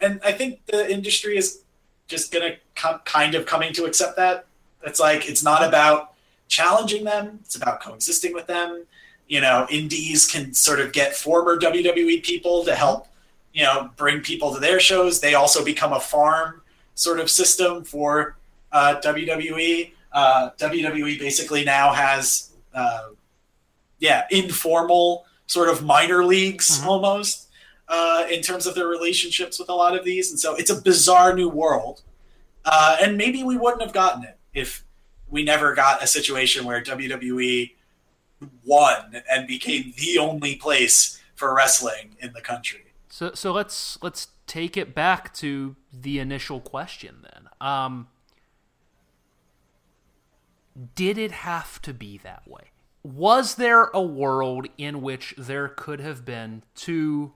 and 0.00 0.20
i 0.24 0.32
think 0.32 0.64
the 0.66 0.90
industry 0.90 1.36
is 1.36 1.62
just 2.06 2.32
gonna 2.32 2.56
come 2.74 3.00
kind 3.04 3.34
of 3.34 3.46
coming 3.46 3.72
to 3.74 3.84
accept 3.84 4.16
that. 4.16 4.46
It's 4.84 5.00
like 5.00 5.28
it's 5.28 5.42
not 5.42 5.66
about 5.66 6.12
challenging 6.46 7.04
them 7.04 7.40
it's 7.42 7.56
about 7.56 7.82
coexisting 7.82 8.32
with 8.32 8.46
them. 8.46 8.84
You 9.26 9.40
know 9.40 9.66
indies 9.70 10.30
can 10.30 10.54
sort 10.54 10.80
of 10.80 10.92
get 10.92 11.14
former 11.14 11.58
wwe 11.58 12.22
people 12.22 12.64
to 12.64 12.74
help 12.74 13.08
you 13.52 13.64
know 13.64 13.90
bring 13.96 14.20
people 14.20 14.54
to 14.54 14.60
their 14.60 14.80
shows. 14.80 15.20
They 15.20 15.34
also 15.34 15.64
become 15.64 15.92
a 15.92 16.00
farm 16.00 16.62
sort 16.94 17.20
of 17.20 17.30
system 17.30 17.84
for 17.84 18.36
uh, 18.72 18.94
wwe 19.02 19.92
uh, 20.12 20.50
wwe 20.58 21.18
basically 21.18 21.64
now 21.64 21.92
has 21.92 22.50
uh, 22.74 23.08
yeah 23.98 24.26
informal 24.30 25.24
sort 25.46 25.68
of 25.68 25.82
minor 25.84 26.24
leagues 26.24 26.80
Mhm. 26.80 26.86
almost 26.86 27.48
uh, 27.88 28.26
in 28.30 28.42
terms 28.42 28.66
of 28.66 28.74
their 28.74 28.86
relationships 28.86 29.58
with 29.58 29.68
a 29.70 29.74
lot 29.74 29.96
of 29.98 30.04
these 30.04 30.30
and 30.30 30.38
so 30.40 30.54
it's 30.56 30.70
a 30.70 30.80
bizarre 30.80 31.34
new 31.34 31.48
world 31.48 32.02
uh, 32.64 32.96
and 33.00 33.16
maybe 33.16 33.42
we 33.42 33.56
wouldn't 33.56 33.82
have 33.82 33.92
gotten 33.92 34.24
it 34.24 34.36
if 34.52 34.84
we 35.30 35.42
never 35.42 35.74
got 35.74 36.02
a 36.02 36.06
situation 36.06 36.64
where 36.64 36.82
wwe 36.82 37.72
won 38.64 39.22
and 39.30 39.46
became 39.46 39.92
the 39.98 40.18
only 40.18 40.54
place 40.56 41.18
for 41.34 41.54
wrestling 41.54 42.16
in 42.20 42.32
the 42.34 42.40
country 42.40 42.84
So 43.08 43.32
so 43.34 43.52
let's 43.52 43.98
let's 44.02 44.28
take 44.46 44.76
it 44.76 44.94
back 44.94 45.32
to 45.34 45.76
the 45.92 46.18
initial 46.18 46.60
question 46.60 47.14
then. 47.22 47.48
Um 47.60 48.08
did 50.94 51.18
it 51.18 51.32
have 51.32 51.80
to 51.82 51.92
be 51.94 52.18
that 52.18 52.46
way? 52.46 52.70
Was 53.02 53.54
there 53.56 53.84
a 53.94 54.02
world 54.02 54.66
in 54.76 55.00
which 55.02 55.34
there 55.38 55.68
could 55.68 56.00
have 56.00 56.24
been 56.24 56.62
two 56.74 57.32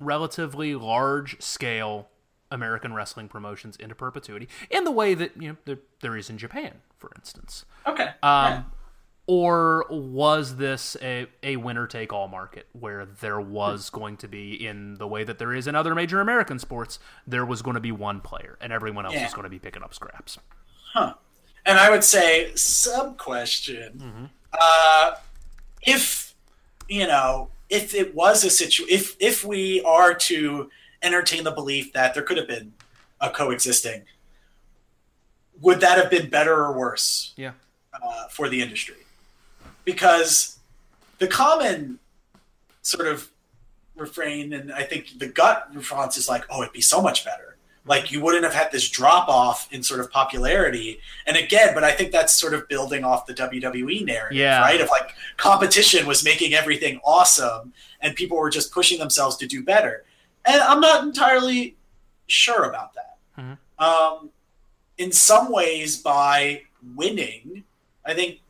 relatively 0.00 0.74
large 0.74 1.40
scale 1.40 2.08
American 2.50 2.92
wrestling 2.94 3.28
promotions 3.28 3.76
into 3.76 3.94
perpetuity 3.94 4.48
in 4.70 4.84
the 4.84 4.90
way 4.90 5.14
that 5.14 5.40
you 5.40 5.48
know 5.48 5.56
there, 5.64 5.78
there 6.00 6.16
is 6.16 6.28
in 6.30 6.38
Japan, 6.38 6.82
for 6.98 7.10
instance? 7.16 7.64
okay 7.86 8.10
Um, 8.22 8.72
Or 9.26 9.86
was 9.88 10.56
this 10.56 10.96
a, 11.00 11.26
a 11.42 11.56
winner 11.56 11.86
take 11.86 12.12
all 12.12 12.26
market 12.28 12.66
where 12.72 13.06
there 13.06 13.40
was 13.40 13.88
going 13.88 14.16
to 14.18 14.28
be, 14.28 14.66
in 14.66 14.94
the 14.96 15.06
way 15.06 15.22
that 15.24 15.38
there 15.38 15.54
is 15.54 15.66
in 15.68 15.76
other 15.76 15.94
major 15.94 16.20
American 16.20 16.58
sports, 16.58 16.98
there 17.26 17.46
was 17.46 17.62
going 17.62 17.74
to 17.74 17.80
be 17.80 17.92
one 17.92 18.20
player 18.20 18.58
and 18.60 18.72
everyone 18.72 19.06
else 19.06 19.14
Yeah. 19.14 19.26
is 19.26 19.32
going 19.32 19.44
to 19.44 19.48
be 19.50 19.60
picking 19.60 19.82
up 19.82 19.94
scraps? 19.94 20.38
Huh. 20.92 21.14
And 21.64 21.78
I 21.78 21.90
would 21.90 22.04
say 22.04 22.52
sub 22.54 23.18
question. 23.18 24.30
Uh, 24.52 25.14
if 25.82 26.34
you 26.88 27.06
know, 27.06 27.50
if 27.70 27.94
it 27.94 28.14
was 28.14 28.44
a 28.44 28.50
situ, 28.50 28.84
if 28.88 29.16
if 29.20 29.44
we 29.44 29.80
are 29.82 30.12
to 30.14 30.70
entertain 31.02 31.44
the 31.44 31.50
belief 31.50 31.92
that 31.92 32.14
there 32.14 32.22
could 32.22 32.36
have 32.36 32.48
been 32.48 32.72
a 33.20 33.30
coexisting, 33.30 34.02
would 35.60 35.80
that 35.80 35.98
have 35.98 36.10
been 36.10 36.28
better 36.28 36.54
or 36.54 36.72
worse 36.72 37.32
Yeah. 37.36 37.52
uh, 37.92 38.26
for 38.28 38.48
the 38.48 38.60
industry? 38.62 38.96
Because 39.84 40.58
the 41.18 41.26
common 41.28 41.98
sort 42.82 43.06
of 43.06 43.28
refrain, 43.94 44.52
and 44.52 44.72
I 44.72 44.82
think 44.82 45.18
the 45.18 45.28
gut 45.28 45.68
response 45.74 46.16
is 46.16 46.28
like, 46.28 46.44
"Oh, 46.50 46.62
it'd 46.62 46.72
be 46.72 46.80
so 46.80 47.00
much 47.00 47.24
better." 47.24 47.51
Like 47.84 48.12
you 48.12 48.20
wouldn't 48.20 48.44
have 48.44 48.54
had 48.54 48.70
this 48.70 48.88
drop 48.88 49.28
off 49.28 49.68
in 49.72 49.82
sort 49.82 49.98
of 50.00 50.10
popularity. 50.10 51.00
And 51.26 51.36
again, 51.36 51.74
but 51.74 51.82
I 51.82 51.90
think 51.92 52.12
that's 52.12 52.32
sort 52.32 52.54
of 52.54 52.68
building 52.68 53.02
off 53.04 53.26
the 53.26 53.34
WWE 53.34 54.04
narrative, 54.04 54.36
Yeah. 54.38 54.60
right? 54.60 54.80
Of 54.80 54.88
like 54.88 55.14
competition 55.36 56.06
was 56.06 56.24
making 56.24 56.54
everything 56.54 57.00
awesome, 57.04 57.72
and 58.00 58.14
people 58.14 58.36
were 58.36 58.50
just 58.50 58.72
pushing 58.72 58.98
themselves 59.00 59.36
to 59.38 59.46
do 59.46 59.64
better. 59.64 60.04
And 60.44 60.60
I'm 60.60 60.80
not 60.80 61.02
entirely 61.04 61.76
sure 62.28 62.64
about 62.64 62.94
that. 62.94 63.16
Mhm. 63.38 63.58
Um, 63.78 64.30
in 64.98 65.10
some 65.10 65.50
ways, 65.50 65.96
by 65.96 66.62
winning, 66.94 67.64
I 68.06 68.14
think 68.14 68.40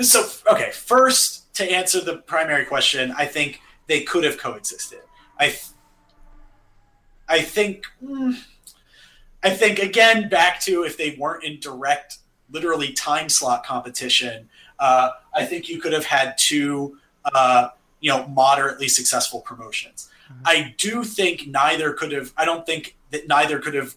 so. 0.00 0.26
Okay, 0.50 0.70
first 0.72 1.52
to 1.56 1.70
answer 1.70 2.00
the 2.00 2.18
primary 2.18 2.64
question, 2.64 3.12
I 3.18 3.26
think 3.26 3.60
they 3.86 4.02
could 4.02 4.24
have 4.24 4.38
coexisted. 4.38 5.00
I, 5.38 5.48
th- 5.48 5.62
I 7.28 7.42
think, 7.42 7.84
mm, 8.02 8.38
I 9.42 9.50
think 9.50 9.78
again 9.78 10.28
back 10.28 10.60
to 10.62 10.84
if 10.84 10.96
they 10.96 11.16
weren't 11.18 11.44
in 11.44 11.60
direct, 11.60 12.18
literally 12.50 12.92
time 12.92 13.28
slot 13.28 13.64
competition. 13.64 14.48
Uh, 14.78 15.10
I 15.34 15.44
think 15.44 15.68
you 15.68 15.80
could 15.80 15.92
have 15.92 16.04
had 16.04 16.36
two, 16.38 16.98
uh, 17.34 17.70
you 18.00 18.10
know, 18.10 18.26
moderately 18.28 18.88
successful 18.88 19.40
promotions. 19.40 20.08
I 20.44 20.74
do 20.76 21.04
think 21.04 21.46
neither 21.46 21.92
could 21.92 22.12
have. 22.12 22.32
I 22.36 22.44
don't 22.44 22.66
think 22.66 22.96
that 23.10 23.28
neither 23.28 23.58
could 23.58 23.74
have 23.74 23.96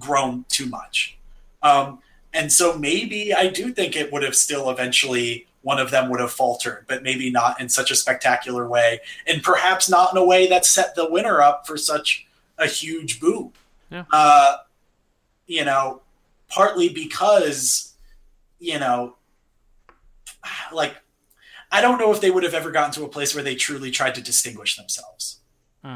grown 0.00 0.44
too 0.48 0.66
much. 0.66 1.16
Um, 1.62 2.00
and 2.32 2.52
so 2.52 2.76
maybe 2.76 3.32
I 3.32 3.48
do 3.48 3.72
think 3.72 3.94
it 3.94 4.12
would 4.12 4.22
have 4.22 4.34
still 4.34 4.70
eventually 4.70 5.46
one 5.62 5.78
of 5.78 5.90
them 5.90 6.10
would 6.10 6.18
have 6.20 6.32
faltered, 6.32 6.84
but 6.88 7.02
maybe 7.02 7.30
not 7.30 7.60
in 7.60 7.68
such 7.68 7.90
a 7.90 7.94
spectacular 7.94 8.66
way, 8.66 9.00
and 9.26 9.42
perhaps 9.42 9.88
not 9.88 10.12
in 10.12 10.18
a 10.18 10.24
way 10.24 10.48
that 10.48 10.66
set 10.66 10.94
the 10.96 11.08
winner 11.08 11.40
up 11.40 11.66
for 11.66 11.76
such 11.76 12.26
a 12.58 12.66
huge 12.66 13.20
boom. 13.20 13.52
Yeah. 13.92 14.04
Uh, 14.10 14.56
you 15.46 15.64
know, 15.64 16.02
partly 16.48 16.88
because 16.88 17.94
you 18.58 18.78
know, 18.78 19.16
like 20.72 20.96
I 21.70 21.80
don't 21.80 21.98
know 21.98 22.12
if 22.12 22.20
they 22.20 22.30
would 22.30 22.44
have 22.44 22.54
ever 22.54 22.70
gotten 22.70 22.92
to 22.92 23.04
a 23.04 23.08
place 23.08 23.34
where 23.34 23.44
they 23.44 23.54
truly 23.54 23.90
tried 23.90 24.14
to 24.16 24.22
distinguish 24.22 24.76
themselves 24.76 25.40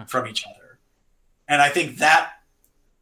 from 0.09 0.27
each 0.27 0.45
other. 0.47 0.79
And 1.49 1.63
I 1.63 1.69
think 1.69 1.99
that 1.99 2.33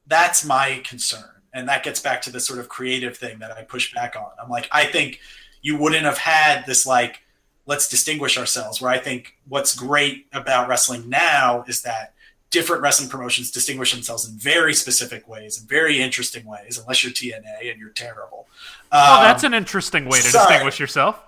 that's 0.06 0.44
my 0.44 0.82
concern. 0.84 1.30
And 1.54 1.68
that 1.68 1.84
gets 1.84 2.00
back 2.00 2.20
to 2.22 2.30
the 2.30 2.40
sort 2.40 2.58
of 2.58 2.68
creative 2.68 3.16
thing 3.16 3.38
that 3.38 3.52
I 3.52 3.62
push 3.62 3.94
back 3.94 4.16
on. 4.16 4.30
I'm 4.42 4.50
like, 4.50 4.68
I 4.72 4.86
think 4.86 5.20
you 5.62 5.78
wouldn't 5.78 6.04
have 6.04 6.18
had 6.18 6.66
this 6.66 6.84
like, 6.84 7.20
let's 7.64 7.88
distinguish 7.88 8.36
ourselves. 8.36 8.80
Where 8.80 8.90
I 8.90 8.98
think 8.98 9.36
what's 9.48 9.74
great 9.74 10.26
about 10.32 10.68
wrestling 10.68 11.08
now 11.08 11.64
is 11.68 11.82
that 11.82 12.13
different 12.54 12.80
wrestling 12.82 13.10
promotions 13.10 13.50
distinguish 13.50 13.92
themselves 13.92 14.26
in 14.28 14.34
very 14.38 14.72
specific 14.72 15.28
ways 15.28 15.58
and 15.58 15.68
very 15.68 16.00
interesting 16.00 16.46
ways, 16.46 16.78
unless 16.78 17.02
you're 17.04 17.12
TNA 17.12 17.70
and 17.70 17.78
you're 17.80 17.90
terrible. 17.90 18.46
Well, 18.92 19.18
Um, 19.18 19.24
that's 19.24 19.42
an 19.44 19.52
interesting 19.54 20.04
way 20.06 20.18
to 20.20 20.28
sorry. 20.28 20.46
distinguish 20.46 20.78
yourself. 20.80 21.18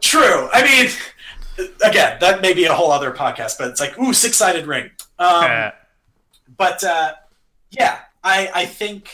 True. 0.00 0.48
I 0.52 0.62
mean, 0.64 1.68
again, 1.84 2.16
that 2.20 2.40
may 2.40 2.54
be 2.54 2.64
a 2.64 2.74
whole 2.74 2.90
other 2.90 3.12
podcast, 3.12 3.58
but 3.58 3.68
it's 3.68 3.80
like, 3.80 3.98
ooh, 3.98 4.12
six 4.14 4.36
sided 4.38 4.66
ring. 4.66 4.90
Um, 5.18 5.72
but 6.56 6.82
uh, 6.82 7.12
yeah, 7.70 7.98
I 8.24 8.50
I 8.54 8.64
think, 8.64 9.10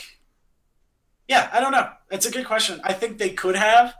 yeah, 1.27 1.49
I 1.51 1.59
don't 1.59 1.73
know. 1.73 1.89
It's 2.09 2.25
a 2.25 2.31
good 2.31 2.45
question. 2.45 2.79
I 2.85 2.93
think 2.93 3.17
they 3.17 3.31
could 3.31 3.55
have. 3.57 3.93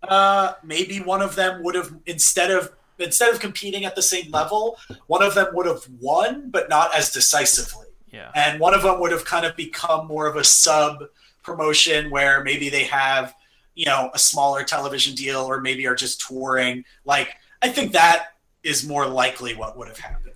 Uh, 0.00 0.52
maybe 0.62 1.00
one 1.00 1.20
of 1.22 1.34
them 1.34 1.62
would 1.64 1.74
have 1.74 1.92
instead 2.06 2.50
of 2.52 2.70
instead 2.98 3.32
of 3.32 3.40
competing 3.40 3.84
at 3.84 3.94
the 3.94 4.02
same 4.02 4.30
level, 4.30 4.76
one 5.06 5.22
of 5.22 5.34
them 5.34 5.48
would 5.52 5.66
have 5.66 5.82
won, 6.00 6.50
but 6.50 6.68
not 6.68 6.94
as 6.94 7.10
decisively. 7.10 7.86
yeah. 8.12 8.30
and 8.34 8.58
one 8.60 8.74
of 8.74 8.82
them 8.82 8.98
would 9.00 9.12
have 9.12 9.24
kind 9.24 9.44
of 9.46 9.54
become 9.56 10.06
more 10.06 10.26
of 10.26 10.36
a 10.36 10.44
sub 10.44 11.04
promotion 11.42 12.10
where 12.10 12.42
maybe 12.44 12.68
they 12.68 12.84
have 12.84 13.34
you 13.74 13.86
know 13.86 14.10
a 14.12 14.18
smaller 14.18 14.64
television 14.64 15.14
deal 15.14 15.40
or 15.40 15.60
maybe 15.60 15.86
are 15.86 15.94
just 15.94 16.20
touring 16.20 16.84
like 17.04 17.36
i 17.62 17.68
think 17.68 17.92
that 17.92 18.34
is 18.64 18.86
more 18.86 19.06
likely 19.06 19.54
what 19.54 19.78
would 19.78 19.88
have 19.88 19.98
happened 19.98 20.34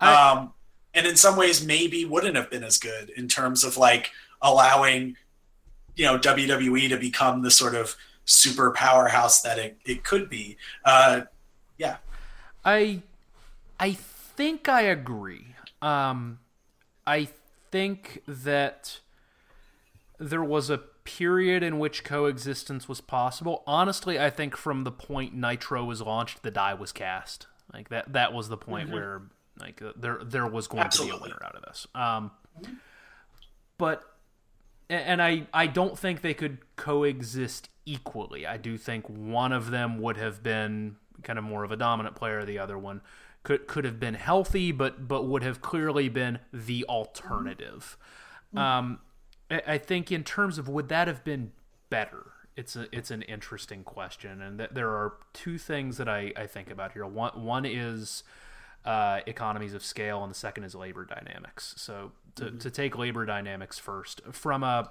I- 0.00 0.30
um 0.30 0.52
and 0.94 1.06
in 1.06 1.16
some 1.16 1.36
ways 1.36 1.64
maybe 1.66 2.04
wouldn't 2.04 2.36
have 2.36 2.50
been 2.50 2.62
as 2.64 2.78
good 2.78 3.10
in 3.10 3.26
terms 3.28 3.64
of 3.64 3.76
like 3.76 4.10
allowing 4.40 5.16
you 5.96 6.04
know 6.06 6.18
wwe 6.18 6.88
to 6.88 6.96
become 6.96 7.42
the 7.42 7.50
sort 7.50 7.74
of 7.74 7.94
super 8.24 8.70
powerhouse 8.70 9.42
that 9.42 9.58
it, 9.58 9.76
it 9.84 10.04
could 10.04 10.30
be 10.30 10.56
uh 10.84 11.22
yeah 11.78 11.96
I 12.64 13.02
I 13.78 13.92
think 13.92 14.68
I 14.68 14.82
agree. 14.82 15.54
Um, 15.82 16.38
I 17.06 17.28
think 17.70 18.22
that 18.26 19.00
there 20.18 20.44
was 20.44 20.70
a 20.70 20.78
period 20.78 21.62
in 21.62 21.78
which 21.78 22.02
coexistence 22.04 22.88
was 22.88 23.00
possible. 23.00 23.62
Honestly, 23.66 24.18
I 24.18 24.30
think 24.30 24.56
from 24.56 24.84
the 24.84 24.90
point 24.90 25.34
Nitro 25.34 25.84
was 25.84 26.00
launched, 26.00 26.42
the 26.42 26.50
die 26.50 26.74
was 26.74 26.92
cast. 26.92 27.46
Like 27.72 27.88
that 27.90 28.12
that 28.12 28.32
was 28.32 28.48
the 28.48 28.56
point 28.56 28.90
where 28.90 29.22
like 29.60 29.82
uh, 29.82 29.92
there 29.96 30.20
there 30.24 30.46
was 30.46 30.66
going 30.66 30.88
to 30.88 31.02
be 31.04 31.10
a 31.10 31.16
winner 31.16 31.38
out 31.44 31.56
of 31.56 31.62
this. 31.62 31.86
Um, 31.94 32.30
but 33.78 34.04
and 34.88 35.20
I 35.20 35.46
I 35.52 35.66
don't 35.66 35.98
think 35.98 36.20
they 36.20 36.34
could 36.34 36.58
coexist 36.76 37.68
equally. 37.86 38.46
I 38.46 38.56
do 38.56 38.78
think 38.78 39.08
one 39.08 39.52
of 39.52 39.70
them 39.70 39.98
would 40.00 40.16
have 40.16 40.42
been 40.42 40.96
kind 41.22 41.38
of 41.38 41.44
more 41.44 41.64
of 41.64 41.70
a 41.70 41.76
dominant 41.76 42.16
player. 42.16 42.44
The 42.44 42.58
other 42.58 42.78
one 42.78 43.00
could 43.42 43.66
could 43.66 43.84
have 43.84 44.00
been 44.00 44.14
healthy, 44.14 44.72
but 44.72 45.06
but 45.06 45.24
would 45.24 45.42
have 45.42 45.60
clearly 45.60 46.08
been 46.08 46.38
the 46.52 46.84
alternative. 46.88 47.96
Um, 48.56 49.00
I, 49.50 49.62
I 49.66 49.78
think 49.78 50.12
in 50.12 50.24
terms 50.24 50.58
of 50.58 50.68
would 50.68 50.88
that 50.88 51.08
have 51.08 51.24
been 51.24 51.52
better? 51.90 52.32
It's 52.56 52.76
a 52.76 52.86
it's 52.92 53.10
an 53.10 53.22
interesting 53.22 53.82
question, 53.82 54.40
and 54.40 54.58
th- 54.58 54.70
there 54.72 54.90
are 54.90 55.14
two 55.32 55.58
things 55.58 55.96
that 55.96 56.08
I, 56.08 56.32
I 56.36 56.46
think 56.46 56.70
about 56.70 56.92
here. 56.92 57.04
One 57.04 57.32
one 57.44 57.64
is 57.64 58.22
uh, 58.84 59.20
economies 59.26 59.74
of 59.74 59.84
scale, 59.84 60.22
and 60.22 60.30
the 60.30 60.36
second 60.36 60.64
is 60.64 60.74
labor 60.74 61.04
dynamics. 61.04 61.74
So 61.76 62.12
to, 62.36 62.50
to 62.52 62.70
take 62.70 62.96
labor 62.96 63.26
dynamics 63.26 63.78
first, 63.78 64.20
from 64.30 64.62
a 64.62 64.90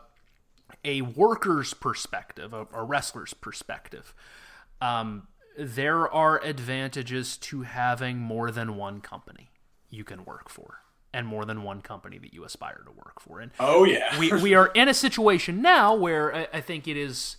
a 0.83 1.01
worker's 1.01 1.73
perspective, 1.73 2.53
a, 2.53 2.67
a 2.73 2.83
wrestler's 2.83 3.33
perspective, 3.33 4.13
um, 4.81 5.27
there 5.57 6.11
are 6.11 6.41
advantages 6.43 7.37
to 7.37 7.61
having 7.63 8.17
more 8.17 8.51
than 8.51 8.75
one 8.75 9.01
company 9.01 9.49
you 9.89 10.03
can 10.03 10.25
work 10.25 10.49
for, 10.49 10.79
and 11.13 11.27
more 11.27 11.45
than 11.45 11.63
one 11.63 11.81
company 11.81 12.17
that 12.17 12.33
you 12.33 12.43
aspire 12.43 12.81
to 12.85 12.91
work 12.91 13.19
for. 13.19 13.39
And 13.39 13.51
oh 13.59 13.83
yeah 13.83 14.17
we 14.19 14.31
we 14.33 14.53
are 14.53 14.67
in 14.67 14.87
a 14.89 14.93
situation 14.93 15.61
now 15.61 15.93
where 15.93 16.35
I, 16.35 16.47
I 16.53 16.61
think 16.61 16.87
it 16.87 16.97
is 16.97 17.37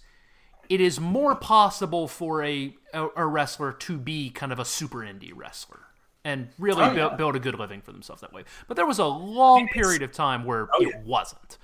it 0.68 0.80
is 0.80 0.98
more 0.98 1.34
possible 1.34 2.08
for 2.08 2.42
a, 2.42 2.74
a 2.94 3.26
wrestler 3.26 3.70
to 3.72 3.98
be 3.98 4.30
kind 4.30 4.50
of 4.52 4.58
a 4.58 4.64
super 4.64 4.98
indie 5.00 5.32
wrestler 5.34 5.80
and 6.24 6.48
really 6.58 6.82
Oh, 6.82 6.94
build, 6.94 7.10
yeah. 7.12 7.16
build 7.16 7.36
a 7.36 7.38
good 7.38 7.58
living 7.58 7.82
for 7.82 7.92
themselves 7.92 8.22
that 8.22 8.32
way. 8.32 8.44
But 8.66 8.76
there 8.76 8.86
was 8.86 8.98
a 8.98 9.04
long 9.04 9.68
period 9.68 10.00
of 10.00 10.10
time 10.12 10.44
where 10.44 10.68
Oh, 10.72 10.80
it 10.82 10.88
yeah. 10.94 11.00
wasn't. 11.04 11.58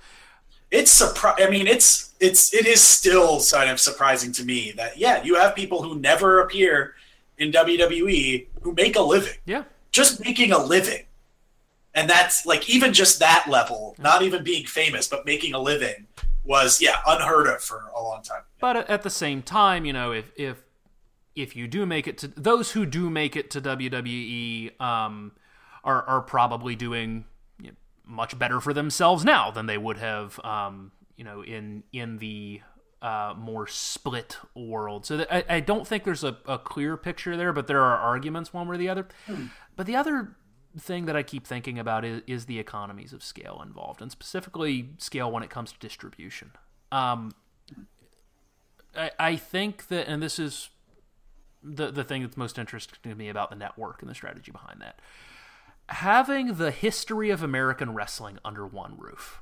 It's 0.71 1.01
surpri- 1.01 1.45
I 1.45 1.49
mean, 1.49 1.67
it's 1.67 2.13
it's 2.19 2.53
it 2.53 2.65
is 2.65 2.81
still 2.81 3.41
kind 3.51 3.69
of 3.69 3.79
surprising 3.79 4.31
to 4.33 4.43
me 4.45 4.71
that 4.77 4.97
yeah, 4.97 5.21
you 5.23 5.35
have 5.35 5.55
people 5.55 5.83
who 5.83 5.99
never 5.99 6.39
appear 6.41 6.95
in 7.37 7.51
WWE 7.51 8.47
who 8.61 8.73
make 8.73 8.95
a 8.95 9.01
living, 9.01 9.33
Yeah. 9.45 9.63
just 9.91 10.23
making 10.23 10.51
a 10.51 10.57
living, 10.63 11.05
and 11.93 12.09
that's 12.09 12.45
like 12.45 12.69
even 12.69 12.93
just 12.93 13.19
that 13.19 13.45
level, 13.49 13.95
not 13.99 14.21
even 14.21 14.43
being 14.43 14.65
famous, 14.65 15.07
but 15.07 15.25
making 15.25 15.53
a 15.53 15.59
living 15.59 16.07
was 16.43 16.81
yeah 16.81 16.97
unheard 17.07 17.47
of 17.47 17.61
for 17.61 17.91
a 17.95 18.01
long 18.01 18.21
time. 18.23 18.41
But 18.59 18.75
at- 18.77 18.89
at 18.89 19.01
the 19.03 19.09
same 19.09 19.41
time, 19.41 19.85
you 19.85 19.93
know, 19.93 20.11
if 20.11 20.31
if 20.35 20.57
if 21.35 21.55
you 21.55 21.67
do 21.67 21.85
make 21.85 22.07
it 22.07 22.17
to 22.19 22.27
those 22.27 22.71
who 22.71 22.85
do 22.85 23.09
make 23.09 23.35
it 23.35 23.49
to 23.51 23.61
WWE, 23.61 24.79
um, 24.81 25.31
are 25.83 26.03
are 26.03 26.21
probably 26.21 26.75
doing 26.75 27.25
much 28.11 28.37
better 28.37 28.59
for 28.59 28.73
themselves 28.73 29.23
now 29.23 29.49
than 29.49 29.65
they 29.65 29.77
would 29.77 29.97
have, 29.97 30.39
um, 30.43 30.91
you 31.15 31.23
know, 31.23 31.41
in 31.43 31.83
in 31.91 32.17
the 32.17 32.61
uh, 33.01 33.33
more 33.37 33.65
split 33.67 34.37
world. 34.53 35.05
So 35.05 35.17
that, 35.17 35.33
I, 35.33 35.57
I 35.57 35.59
don't 35.59 35.87
think 35.87 36.03
there's 36.03 36.23
a, 36.23 36.37
a 36.45 36.59
clear 36.59 36.97
picture 36.97 37.35
there, 37.35 37.53
but 37.53 37.67
there 37.67 37.81
are 37.81 37.97
arguments 37.97 38.53
one 38.53 38.67
way 38.67 38.75
or 38.75 38.77
the 38.77 38.89
other. 38.89 39.07
But 39.75 39.85
the 39.87 39.95
other 39.95 40.35
thing 40.77 41.05
that 41.05 41.15
I 41.15 41.23
keep 41.23 41.47
thinking 41.47 41.79
about 41.79 42.05
is, 42.05 42.21
is 42.27 42.45
the 42.45 42.59
economies 42.59 43.13
of 43.13 43.23
scale 43.23 43.61
involved, 43.65 44.01
and 44.01 44.11
specifically 44.11 44.89
scale 44.97 45.31
when 45.31 45.43
it 45.43 45.49
comes 45.49 45.71
to 45.71 45.79
distribution. 45.79 46.51
Um, 46.91 47.31
I, 48.95 49.11
I 49.19 49.35
think 49.37 49.87
that, 49.87 50.07
and 50.07 50.21
this 50.21 50.37
is 50.37 50.69
the 51.63 51.91
the 51.91 52.03
thing 52.03 52.23
that's 52.23 52.37
most 52.37 52.57
interesting 52.57 53.11
to 53.11 53.15
me 53.15 53.29
about 53.29 53.49
the 53.49 53.55
network 53.55 54.01
and 54.01 54.09
the 54.09 54.15
strategy 54.15 54.51
behind 54.51 54.81
that. 54.81 54.99
Having 55.91 56.55
the 56.55 56.71
history 56.71 57.29
of 57.29 57.43
American 57.43 57.93
wrestling 57.93 58.39
under 58.45 58.65
one 58.65 58.97
roof, 58.97 59.41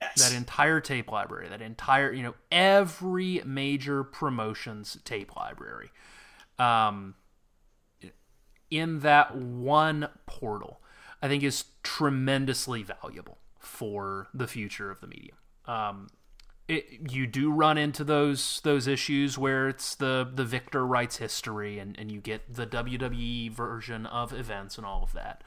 Yes. 0.00 0.14
that 0.30 0.36
entire 0.36 0.80
tape 0.80 1.10
library, 1.10 1.48
that 1.48 1.60
entire 1.60 2.12
you 2.12 2.22
know 2.22 2.34
every 2.52 3.42
major 3.44 4.04
promotion's 4.04 4.96
tape 5.04 5.34
library, 5.34 5.90
um, 6.58 7.14
in 8.70 9.00
that 9.00 9.34
one 9.36 10.08
portal, 10.26 10.80
I 11.20 11.26
think 11.28 11.42
is 11.42 11.64
tremendously 11.82 12.82
valuable 12.84 13.38
for 13.58 14.28
the 14.32 14.46
future 14.46 14.90
of 14.90 15.00
the 15.00 15.06
medium. 15.08 15.36
Um, 15.64 16.08
it, 16.68 17.10
you 17.10 17.26
do 17.26 17.50
run 17.50 17.78
into 17.78 18.04
those 18.04 18.60
those 18.62 18.86
issues 18.86 19.38
where 19.38 19.68
it's 19.68 19.94
the 19.94 20.30
the 20.32 20.44
victor 20.44 20.86
writes 20.86 21.16
history 21.16 21.78
and, 21.78 21.98
and 21.98 22.12
you 22.12 22.20
get 22.20 22.54
the 22.54 22.66
WWE 22.66 23.50
version 23.50 24.04
of 24.06 24.32
events 24.32 24.76
and 24.76 24.86
all 24.86 25.02
of 25.02 25.12
that. 25.14 25.42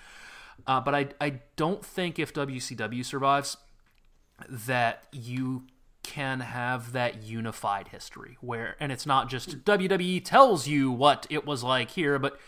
Uh, 0.66 0.82
but 0.82 0.96
I 0.96 1.10
I 1.22 1.42
don't 1.56 1.86
think 1.86 2.18
if 2.18 2.34
WCW 2.34 3.06
survives 3.06 3.58
that 4.50 5.04
you 5.12 5.68
can 6.04 6.40
have 6.40 6.94
that 6.94 7.22
unified 7.22 7.90
history 7.90 8.38
where 8.42 8.76
and 8.80 8.92
it's 8.92 9.06
not 9.06 9.30
just 9.30 9.64
WWE 9.64 10.26
tells 10.26 10.68
you 10.68 10.92
what 10.92 11.28
it 11.30 11.46
was 11.46 11.64
like 11.64 11.92
here, 11.92 12.18
but 12.18 12.40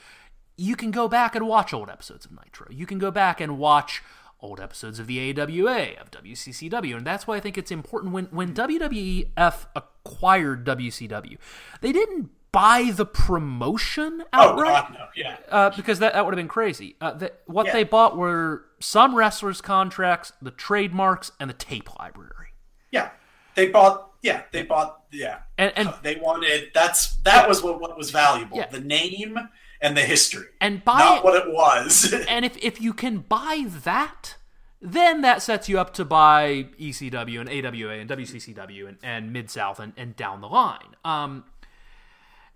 you 0.57 0.75
can 0.75 0.89
go 0.89 1.07
back 1.07 1.35
and 1.35 1.47
watch 1.47 1.73
old 1.73 1.89
episodes 1.89 2.25
of 2.25 2.31
Nitro. 2.31 2.67
You 2.71 2.87
can 2.87 2.97
go 2.97 3.11
back 3.11 3.39
and 3.39 3.59
watch 3.59 4.01
old 4.43 4.59
episodes 4.59 4.99
of 4.99 5.07
the 5.07 5.19
AWA, 5.31 5.93
of 5.99 6.11
WCCW. 6.11 6.97
And 6.97 7.07
that's 7.07 7.25
why 7.25 7.37
I 7.37 7.39
think 7.39 7.57
it's 7.57 7.71
important 7.71 8.13
when, 8.13 8.25
when 8.25 8.53
WWF 8.53 9.65
acquired 9.75 10.65
WCW, 10.65 11.37
they 11.81 11.91
didn't 11.91 12.29
buy 12.51 12.91
the 12.93 13.05
promotion 13.05 14.23
oh 14.31 14.39
outright 14.51 14.89
God, 14.89 14.93
no, 14.93 15.05
yeah. 15.15 15.37
uh, 15.49 15.69
because 15.75 15.97
that, 15.99 16.13
that 16.13 16.23
would 16.23 16.33
have 16.33 16.37
been 16.37 16.47
crazy. 16.47 16.95
Uh, 17.01 17.13
that, 17.13 17.41
what 17.47 17.65
Yeah. 17.67 17.73
they 17.73 17.83
bought 17.83 18.15
were 18.15 18.65
some 18.79 19.15
wrestlers' 19.15 19.61
contracts, 19.61 20.33
the 20.41 20.51
trademarks, 20.51 21.31
and 21.39 21.49
the 21.49 21.55
tape 21.55 21.97
library. 21.97 22.49
Yeah, 22.91 23.09
they 23.55 23.69
bought. 23.69 24.11
Yeah, 24.21 24.43
they 24.51 24.63
bought. 24.63 25.01
Yeah, 25.11 25.39
And, 25.57 25.71
and 25.75 25.93
they 26.03 26.15
wanted. 26.15 26.69
That's 26.73 27.15
that 27.17 27.47
was 27.49 27.61
what, 27.63 27.81
what 27.81 27.97
was 27.97 28.11
valuable. 28.11 28.57
Yeah. 28.57 28.67
The 28.69 28.79
name 28.81 29.37
and 29.83 29.95
the 29.95 30.01
history, 30.01 30.47
and 30.59 30.83
buy 30.83 30.97
not 30.97 31.23
what 31.23 31.35
it 31.35 31.53
was. 31.53 32.11
and 32.27 32.43
if 32.43 32.57
if 32.57 32.81
you 32.81 32.93
can 32.93 33.19
buy 33.19 33.65
that, 33.83 34.37
then 34.81 35.21
that 35.21 35.43
sets 35.43 35.69
you 35.69 35.79
up 35.79 35.93
to 35.93 36.05
buy 36.05 36.67
ECW 36.79 37.39
and 37.39 37.49
AWA 37.49 37.93
and 37.99 38.09
WCCW 38.09 38.87
and, 38.87 38.97
and 39.03 39.31
Mid 39.31 39.51
South 39.51 39.79
and, 39.79 39.93
and 39.95 40.15
down 40.15 40.41
the 40.41 40.49
line. 40.49 40.95
Um, 41.05 41.43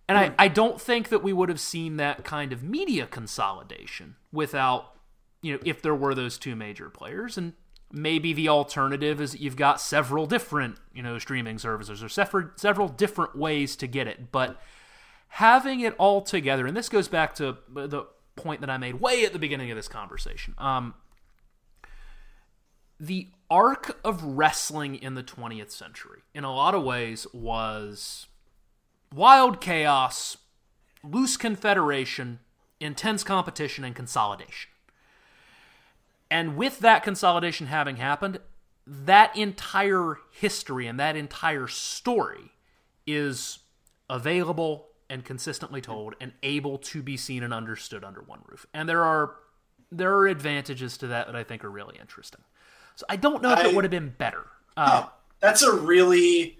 And 0.09 0.17
I, 0.17 0.33
I 0.39 0.47
don't 0.47 0.79
think 0.79 1.09
that 1.09 1.21
we 1.21 1.33
would 1.33 1.49
have 1.49 1.59
seen 1.59 1.97
that 1.97 2.23
kind 2.23 2.53
of 2.53 2.63
media 2.63 3.07
consolidation 3.07 4.15
without, 4.31 4.93
you 5.41 5.53
know, 5.53 5.59
if 5.65 5.81
there 5.81 5.95
were 5.95 6.15
those 6.15 6.37
two 6.37 6.55
major 6.55 6.89
players. 6.89 7.37
And 7.37 7.53
maybe 7.91 8.31
the 8.33 8.47
alternative 8.47 9.19
is 9.19 9.33
that 9.33 9.41
you've 9.41 9.57
got 9.57 9.81
several 9.81 10.25
different, 10.25 10.77
you 10.93 11.03
know, 11.03 11.19
streaming 11.19 11.57
services 11.59 12.01
or 12.01 12.07
several, 12.09 12.49
several 12.55 12.87
different 12.87 13.35
ways 13.35 13.75
to 13.77 13.87
get 13.87 14.07
it. 14.07 14.31
But 14.31 14.59
having 15.29 15.81
it 15.81 15.95
all 15.97 16.21
together, 16.21 16.65
and 16.65 16.75
this 16.75 16.89
goes 16.89 17.07
back 17.07 17.35
to 17.35 17.57
the 17.73 18.05
point 18.35 18.61
that 18.61 18.69
I 18.69 18.77
made 18.77 18.95
way 18.95 19.25
at 19.25 19.33
the 19.33 19.39
beginning 19.39 19.71
of 19.71 19.75
this 19.75 19.87
conversation. 19.87 20.53
Um, 20.57 20.93
the 22.99 23.27
arc 23.49 23.99
of 24.03 24.23
wrestling 24.23 24.95
in 24.95 25.15
the 25.15 25.23
20th 25.23 25.71
century, 25.71 26.21
in 26.33 26.43
a 26.43 26.53
lot 26.53 26.73
of 26.73 26.83
ways, 26.83 27.27
was 27.33 28.27
wild 29.13 29.61
chaos, 29.61 30.37
loose 31.03 31.37
confederation, 31.37 32.39
intense 32.79 33.23
competition, 33.23 33.83
and 33.83 33.95
consolidation. 33.95 34.69
And 36.29 36.57
with 36.57 36.79
that 36.79 37.03
consolidation 37.03 37.67
having 37.67 37.97
happened, 37.97 38.39
that 38.85 39.35
entire 39.35 40.17
history 40.31 40.87
and 40.87 40.99
that 40.99 41.15
entire 41.15 41.67
story 41.67 42.51
is 43.05 43.59
available 44.09 44.87
and 45.09 45.23
consistently 45.23 45.81
told 45.81 46.15
and 46.19 46.33
able 46.43 46.77
to 46.77 47.01
be 47.01 47.17
seen 47.17 47.43
and 47.43 47.53
understood 47.53 48.03
under 48.03 48.21
one 48.21 48.39
roof. 48.47 48.65
And 48.73 48.87
there 48.87 49.03
are 49.03 49.35
there 49.91 50.13
are 50.15 50.27
advantages 50.27 50.97
to 50.97 51.07
that 51.07 51.27
that 51.27 51.35
I 51.35 51.43
think 51.43 51.63
are 51.63 51.71
really 51.71 51.97
interesting. 51.99 52.41
So 52.95 53.05
I 53.09 53.15
don't 53.15 53.41
know 53.41 53.51
if 53.53 53.59
I- 53.59 53.67
it 53.69 53.75
would 53.75 53.83
have 53.85 53.91
been 53.91 54.13
better. 54.17 54.45
Uh, 54.75 55.07
That's 55.39 55.61
a 55.63 55.71
really 55.73 56.57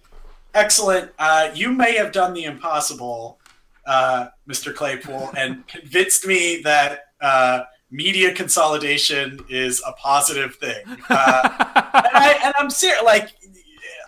excellent. 0.54 1.12
Uh, 1.20 1.50
you 1.54 1.72
may 1.72 1.96
have 1.98 2.12
done 2.12 2.34
the 2.34 2.46
impossible, 2.46 3.40
uh, 3.86 4.28
Mr. 4.50 4.74
Claypool, 4.74 5.32
and 5.38 5.68
convinced 5.68 6.26
me 6.26 6.62
that 6.64 7.08
uh, 7.22 7.62
media 7.92 8.34
consolidation 8.34 9.40
is 9.50 9.82
a 9.86 9.92
positive 9.94 10.56
thing. 10.56 10.84
Uh, 11.10 11.50
and, 11.94 12.16
I, 12.16 12.40
and 12.44 12.54
I'm 12.58 12.70
serious. 12.70 13.04
Like, 13.04 13.30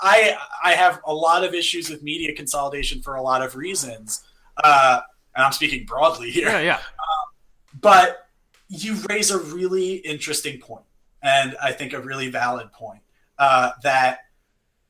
I 0.01 0.35
I 0.63 0.73
have 0.73 1.01
a 1.05 1.13
lot 1.13 1.43
of 1.43 1.53
issues 1.53 1.89
with 1.89 2.01
media 2.03 2.33
consolidation 2.35 3.01
for 3.01 3.15
a 3.15 3.21
lot 3.21 3.41
of 3.41 3.55
reasons, 3.55 4.23
uh, 4.63 5.01
and 5.35 5.45
I'm 5.45 5.51
speaking 5.51 5.85
broadly 5.85 6.31
here 6.31 6.49
yeah, 6.49 6.59
yeah. 6.59 6.79
but 7.79 8.27
you 8.69 8.97
raise 9.09 9.31
a 9.31 9.39
really 9.39 9.95
interesting 9.95 10.59
point 10.59 10.85
and 11.21 11.55
i 11.61 11.71
think 11.71 11.93
a 11.93 11.99
really 11.99 12.29
valid 12.29 12.71
point 12.71 13.01
uh, 13.37 13.71
that 13.83 14.19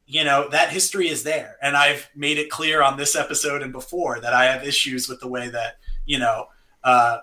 you 0.06 0.24
know 0.24 0.50
that 0.50 0.70
history 0.70 1.08
is 1.08 1.24
there 1.24 1.56
and 1.62 1.78
i've 1.78 2.10
made 2.16 2.38
it 2.38 2.50
clear 2.50 2.82
on 2.82 2.98
this 2.98 3.16
episode 3.16 3.62
and 3.62 3.72
before 3.72 4.20
that 4.20 4.34
i 4.34 4.46
have 4.46 4.64
issues 4.64 5.08
with 5.08 5.20
the 5.20 5.28
way 5.28 5.50
that 5.50 5.78
you 6.06 6.20
know 6.20 6.48
uh, 6.84 7.20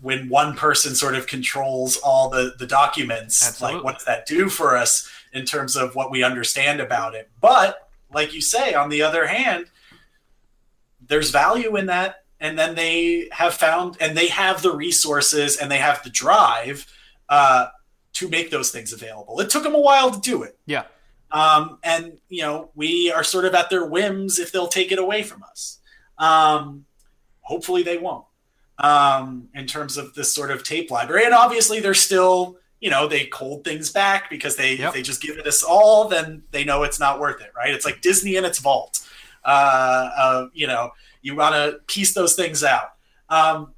when 0.00 0.28
one 0.28 0.54
person 0.54 0.94
sort 0.94 1.14
of 1.14 1.26
controls 1.26 1.96
all 1.98 2.28
the 2.28 2.54
the 2.58 2.66
documents 2.66 3.46
Absolutely. 3.46 3.76
like 3.76 3.84
what 3.84 3.94
does 3.94 4.04
that 4.04 4.26
do 4.26 4.48
for 4.48 4.76
us 4.76 5.08
in 5.32 5.44
terms 5.44 5.76
of 5.76 5.94
what 5.94 6.10
we 6.10 6.22
understand 6.22 6.80
about 6.80 7.14
it 7.14 7.30
but 7.40 7.88
like 8.12 8.32
you 8.32 8.40
say 8.40 8.74
on 8.74 8.88
the 8.88 9.02
other 9.02 9.26
hand 9.26 9.66
there's 11.08 11.30
value 11.30 11.76
in 11.76 11.86
that 11.86 12.24
and 12.40 12.58
then 12.58 12.74
they 12.74 13.28
have 13.32 13.54
found 13.54 13.96
and 14.00 14.16
they 14.16 14.28
have 14.28 14.60
the 14.62 14.70
resources 14.74 15.56
and 15.56 15.70
they 15.70 15.78
have 15.78 16.02
the 16.02 16.10
drive 16.10 16.86
uh, 17.28 17.66
to 18.12 18.28
make 18.28 18.50
those 18.50 18.70
things 18.70 18.92
available. 18.92 19.40
It 19.40 19.48
took 19.50 19.62
them 19.62 19.74
a 19.74 19.80
while 19.80 20.10
to 20.10 20.20
do 20.20 20.42
it. 20.42 20.58
Yeah. 20.66 20.84
um, 21.32 21.78
and 21.82 22.18
you 22.28 22.42
know 22.42 22.70
we 22.74 23.10
are 23.12 23.24
sort 23.24 23.44
of 23.46 23.54
at 23.54 23.70
their 23.70 23.84
whims 23.86 24.38
if 24.38 24.52
they'll 24.52 24.68
take 24.68 24.92
it 24.92 24.98
away 24.98 25.22
from 25.22 25.42
us. 25.42 25.78
Um, 26.18 26.84
hopefully 27.40 27.82
they 27.82 27.98
won't 27.98 28.24
um, 28.78 29.48
in 29.54 29.66
terms 29.66 29.96
of 29.96 30.14
this 30.14 30.34
sort 30.34 30.50
of 30.50 30.62
tape 30.62 30.90
library. 30.90 31.24
And 31.24 31.34
obviously 31.34 31.80
they're 31.80 31.94
still 31.94 32.58
you 32.80 32.90
know 32.90 33.06
they 33.08 33.28
hold 33.32 33.64
things 33.64 33.90
back 33.90 34.28
because 34.28 34.56
they 34.56 34.74
Yep. 34.76 34.88
if 34.88 34.94
they 34.94 35.02
just 35.02 35.22
give 35.22 35.38
it 35.38 35.46
us 35.46 35.62
all 35.62 36.08
then 36.08 36.42
they 36.50 36.62
know 36.64 36.82
it's 36.82 37.00
not 37.00 37.18
worth 37.18 37.40
it 37.40 37.50
right? 37.56 37.72
It's 37.72 37.86
like 37.86 38.02
disney 38.02 38.36
in 38.36 38.44
its 38.44 38.58
vault 38.58 39.00
uh, 39.46 40.10
uh, 40.18 40.46
you 40.52 40.66
know 40.66 40.90
you 41.22 41.34
want 41.36 41.54
to 41.54 41.78
piece 41.86 42.12
those 42.14 42.34
things 42.34 42.62
out. 42.64 42.90
Um, 43.28 43.72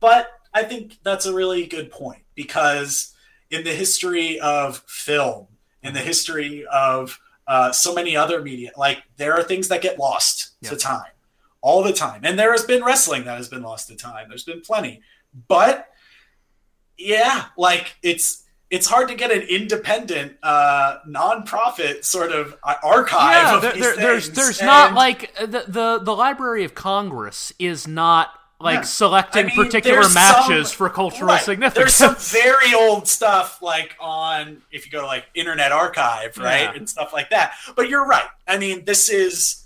but 0.00 0.28
i 0.54 0.62
think 0.62 0.98
that's 1.02 1.26
a 1.26 1.32
really 1.32 1.64
good 1.66 1.90
point 1.90 2.22
because 2.34 3.14
in 3.50 3.64
the 3.64 3.70
history 3.72 4.38
of 4.40 4.82
film 4.86 5.46
in 5.82 5.94
the 5.94 6.00
history 6.00 6.66
of 6.66 7.18
uh, 7.46 7.70
so 7.72 7.94
many 7.94 8.16
other 8.16 8.42
media 8.42 8.70
like 8.76 8.98
there 9.16 9.32
are 9.34 9.42
things 9.42 9.68
that 9.68 9.80
get 9.80 9.98
lost 9.98 10.50
Yeah. 10.60 10.70
to 10.70 10.76
time 10.76 11.12
all 11.60 11.82
the 11.84 11.92
time. 11.92 12.22
And 12.24 12.36
there 12.36 12.50
has 12.50 12.64
been 12.64 12.82
wrestling 12.84 13.24
that 13.24 13.36
has 13.36 13.48
been 13.48 13.62
lost 13.62 13.86
to 13.88 13.94
time. 13.96 14.26
There's 14.28 14.42
been 14.44 14.62
plenty. 14.62 15.00
But 15.48 15.88
yeah 16.98 17.46
like 17.56 17.94
it's 18.02 18.41
it's 18.72 18.86
hard 18.88 19.06
to 19.08 19.14
get 19.14 19.30
an 19.30 19.42
independent 19.42 20.36
uh 20.42 20.96
non-profit 21.06 22.04
sort 22.04 22.32
of 22.32 22.56
archive 22.82 23.34
yeah, 23.34 23.54
of 23.56 23.62
there, 23.62 23.72
there- 23.74 23.96
there's 23.96 24.24
things. 24.26 24.36
there's 24.36 24.62
not 24.62 24.94
like 24.94 25.32
the, 25.36 25.64
the 25.68 26.00
the 26.02 26.16
Library 26.16 26.64
of 26.64 26.74
Congress 26.74 27.52
is 27.60 27.86
not 27.86 28.30
like 28.58 28.76
Yeah. 28.76 28.82
selecting 28.82 29.44
I 29.44 29.48
mean, 29.48 29.56
particular 29.56 30.08
matches 30.14 30.68
some- 30.68 30.76
for 30.76 30.88
cultural 30.88 31.28
Right. 31.28 31.42
significance. 31.42 31.98
There's 31.98 32.16
some 32.16 32.40
very 32.42 32.72
old 32.74 33.06
stuff 33.08 33.60
like 33.60 33.94
on 34.00 34.62
if 34.70 34.86
you 34.86 34.92
go 34.92 35.00
to 35.02 35.06
like 35.06 35.24
Internet 35.34 35.70
Archive, 35.72 36.38
right, 36.38 36.62
Yeah. 36.62 36.72
and 36.74 36.88
stuff 36.88 37.12
like 37.12 37.30
that. 37.30 37.54
But 37.76 37.88
you're 37.88 38.06
right. 38.06 38.26
I 38.46 38.58
mean, 38.58 38.84
this 38.84 39.08
is, 39.10 39.64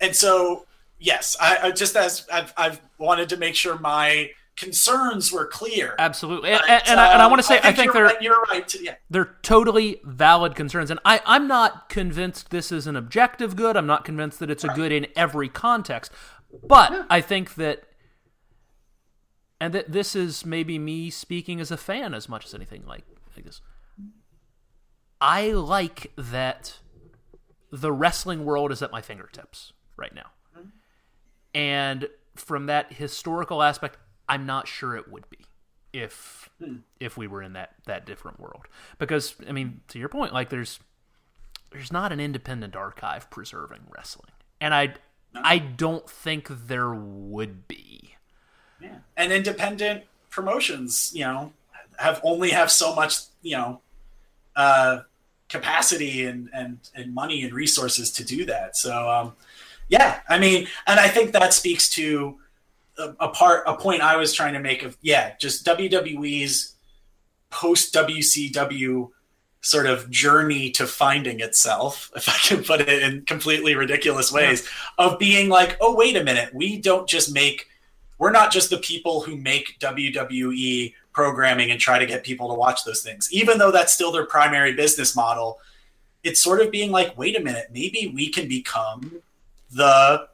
and 0.00 0.14
so 0.14 0.66
yes, 1.00 1.36
I, 1.40 1.58
I 1.64 1.70
just 1.72 1.96
as 1.96 2.26
I've, 2.32 2.52
I've 2.56 2.80
wanted 2.98 3.28
to 3.30 3.36
make 3.36 3.54
sure 3.56 3.76
my 3.78 4.30
concerns 4.60 5.32
were 5.32 5.46
clear. 5.46 5.94
Absolutely, 5.98 6.50
and, 6.50 6.60
But, 6.60 6.70
and, 6.70 6.82
and 6.88 7.00
I, 7.00 7.12
and 7.12 7.22
I 7.22 7.24
um, 7.24 7.30
want 7.30 7.42
to 7.42 7.48
say 7.48 7.58
I 7.62 7.72
think, 7.72 7.86
you're, 7.86 7.92
they're 7.94 8.04
right- 8.04 8.22
you're 8.22 8.40
right. 8.50 8.74
Yeah, 8.80 8.94
they're 9.08 9.36
totally 9.42 10.00
valid 10.04 10.54
concerns, 10.54 10.90
and 10.90 11.00
I 11.04 11.20
I'm 11.26 11.48
not 11.48 11.88
convinced 11.88 12.50
this 12.50 12.70
is 12.70 12.86
an 12.86 12.96
objective 12.96 13.56
good. 13.56 13.76
I'm 13.76 13.86
not 13.86 14.04
convinced 14.04 14.38
that 14.40 14.50
it's 14.50 14.64
a 14.64 14.68
good 14.68 14.92
in 14.92 15.06
every 15.16 15.48
context, 15.48 16.12
but 16.66 17.06
I 17.10 17.20
think 17.20 17.54
that. 17.56 17.84
And 19.62 19.74
that 19.74 19.92
this 19.92 20.16
is 20.16 20.46
maybe 20.46 20.78
me 20.78 21.10
speaking 21.10 21.60
as 21.60 21.70
a 21.70 21.76
fan 21.76 22.14
as 22.14 22.30
much 22.30 22.46
as 22.46 22.54
anything 22.54 22.82
like, 22.86 23.04
like 23.36 23.44
this. 23.44 23.60
I 25.20 25.52
like 25.52 26.12
that 26.16 26.78
the 27.70 27.92
wrestling 27.92 28.46
world 28.46 28.72
is 28.72 28.80
at 28.80 28.90
my 28.90 29.02
fingertips 29.02 29.74
right 29.98 30.14
now. 30.14 30.30
And 31.54 32.08
from 32.36 32.66
that 32.66 32.94
historical 32.94 33.62
aspect, 33.62 33.98
I'm 34.30 34.46
not 34.46 34.68
sure 34.68 34.96
it 34.96 35.10
would 35.12 35.28
be 35.28 35.38
if 35.92 36.48
if 37.00 37.16
we 37.16 37.26
were 37.26 37.42
in 37.42 37.52
that 37.54 37.74
that 37.86 38.06
different 38.06 38.40
world. 38.40 38.66
Because 38.98 39.34
I 39.48 39.52
mean, 39.52 39.80
to 39.88 39.98
your 39.98 40.08
point, 40.08 40.32
like 40.32 40.48
there's 40.48 40.80
there's 41.72 41.92
not 41.92 42.12
an 42.12 42.20
independent 42.20 42.76
archive 42.76 43.28
preserving 43.30 43.82
wrestling. 43.94 44.32
And 44.60 44.72
I 44.72 44.94
I 45.34 45.58
don't 45.58 46.08
think 46.08 46.48
there 46.48 46.94
would 46.94 47.68
be. 47.68 48.14
yeah. 48.80 48.98
And 49.16 49.32
independent 49.32 50.04
promotions, 50.30 51.12
you 51.14 51.24
know, 51.24 51.52
have 51.98 52.20
only 52.24 52.50
have 52.50 52.70
so 52.70 52.94
much, 52.94 53.18
you 53.42 53.56
know, 53.56 53.80
uh, 54.56 55.00
capacity 55.48 56.24
and, 56.26 56.48
and, 56.52 56.78
and 56.94 57.14
money 57.14 57.42
and 57.42 57.52
resources 57.52 58.10
to 58.12 58.24
do 58.24 58.44
that. 58.46 58.76
So, 58.76 59.10
um, 59.10 59.32
yeah, 59.88 60.20
I 60.28 60.38
mean, 60.38 60.68
and 60.86 61.00
I 61.00 61.08
think 61.08 61.32
that 61.32 61.52
speaks 61.52 61.88
to 61.90 62.38
a, 63.00 63.16
a 63.20 63.28
part, 63.28 63.64
a 63.66 63.76
point 63.76 64.02
I 64.02 64.16
was 64.16 64.32
trying 64.32 64.54
to 64.54 64.60
make 64.60 64.82
of, 64.82 64.96
yeah, 65.02 65.34
just 65.40 65.66
WWE's 65.66 66.74
post 67.50 67.92
WCW 67.94 69.10
sort 69.62 69.86
of 69.86 70.08
journey 70.10 70.70
to 70.70 70.86
finding 70.86 71.40
itself, 71.40 72.10
if 72.16 72.28
I 72.28 72.36
can 72.42 72.64
put 72.64 72.80
it 72.80 72.88
in 72.88 73.22
completely 73.26 73.74
ridiculous 73.74 74.32
ways, 74.32 74.68
of 74.98 75.18
being 75.18 75.48
like, 75.48 75.76
oh, 75.80 75.94
wait 75.94 76.16
a 76.16 76.24
minute, 76.24 76.54
we 76.54 76.78
don't 76.78 77.08
just 77.08 77.32
make, 77.32 77.66
we're 78.18 78.30
not 78.30 78.52
just 78.52 78.70
the 78.70 78.78
people 78.78 79.20
who 79.20 79.36
make 79.36 79.78
WWE 79.80 80.94
programming 81.12 81.70
and 81.70 81.80
try 81.80 81.98
to 81.98 82.06
get 82.06 82.24
people 82.24 82.48
to 82.48 82.54
watch 82.54 82.84
those 82.84 83.02
things, 83.02 83.28
even 83.32 83.58
though 83.58 83.70
that's 83.70 83.92
still 83.92 84.12
their 84.12 84.26
primary 84.26 84.72
business 84.74 85.14
model. 85.14 85.58
It's 86.22 86.42
sort 86.42 86.60
of 86.60 86.70
being 86.70 86.90
like, 86.90 87.16
wait 87.18 87.36
a 87.36 87.40
minute, 87.40 87.68
maybe 87.72 88.12
we 88.14 88.30
can 88.30 88.48
become 88.48 89.20
the 89.70 90.28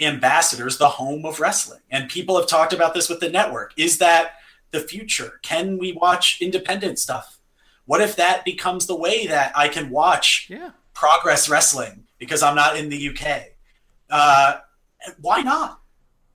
ambassadors, 0.00 0.78
the 0.78 0.88
home 0.88 1.24
of 1.24 1.40
wrestling. 1.40 1.80
And 1.90 2.08
people 2.10 2.36
have 2.38 2.48
talked 2.48 2.72
about 2.72 2.94
this 2.94 3.08
with 3.08 3.20
the 3.20 3.28
network. 3.30 3.72
Is 3.76 3.98
that 3.98 4.32
the 4.70 4.80
future? 4.80 5.40
Can 5.42 5.78
we 5.78 5.92
watch 5.92 6.38
independent 6.40 6.98
stuff? 6.98 7.38
What 7.86 8.00
if 8.00 8.16
that 8.16 8.44
becomes 8.44 8.86
the 8.86 8.96
way 8.96 9.26
that 9.26 9.52
I 9.56 9.68
can 9.68 9.90
watch 9.90 10.46
Yeah. 10.50 10.70
progress 10.94 11.48
wrestling 11.48 12.04
because 12.18 12.42
I'm 12.42 12.56
not 12.56 12.76
in 12.76 12.88
the 12.88 12.96
UK? 12.96 13.52
Uh, 14.10 14.54
why 15.20 15.42
not? 15.42 15.80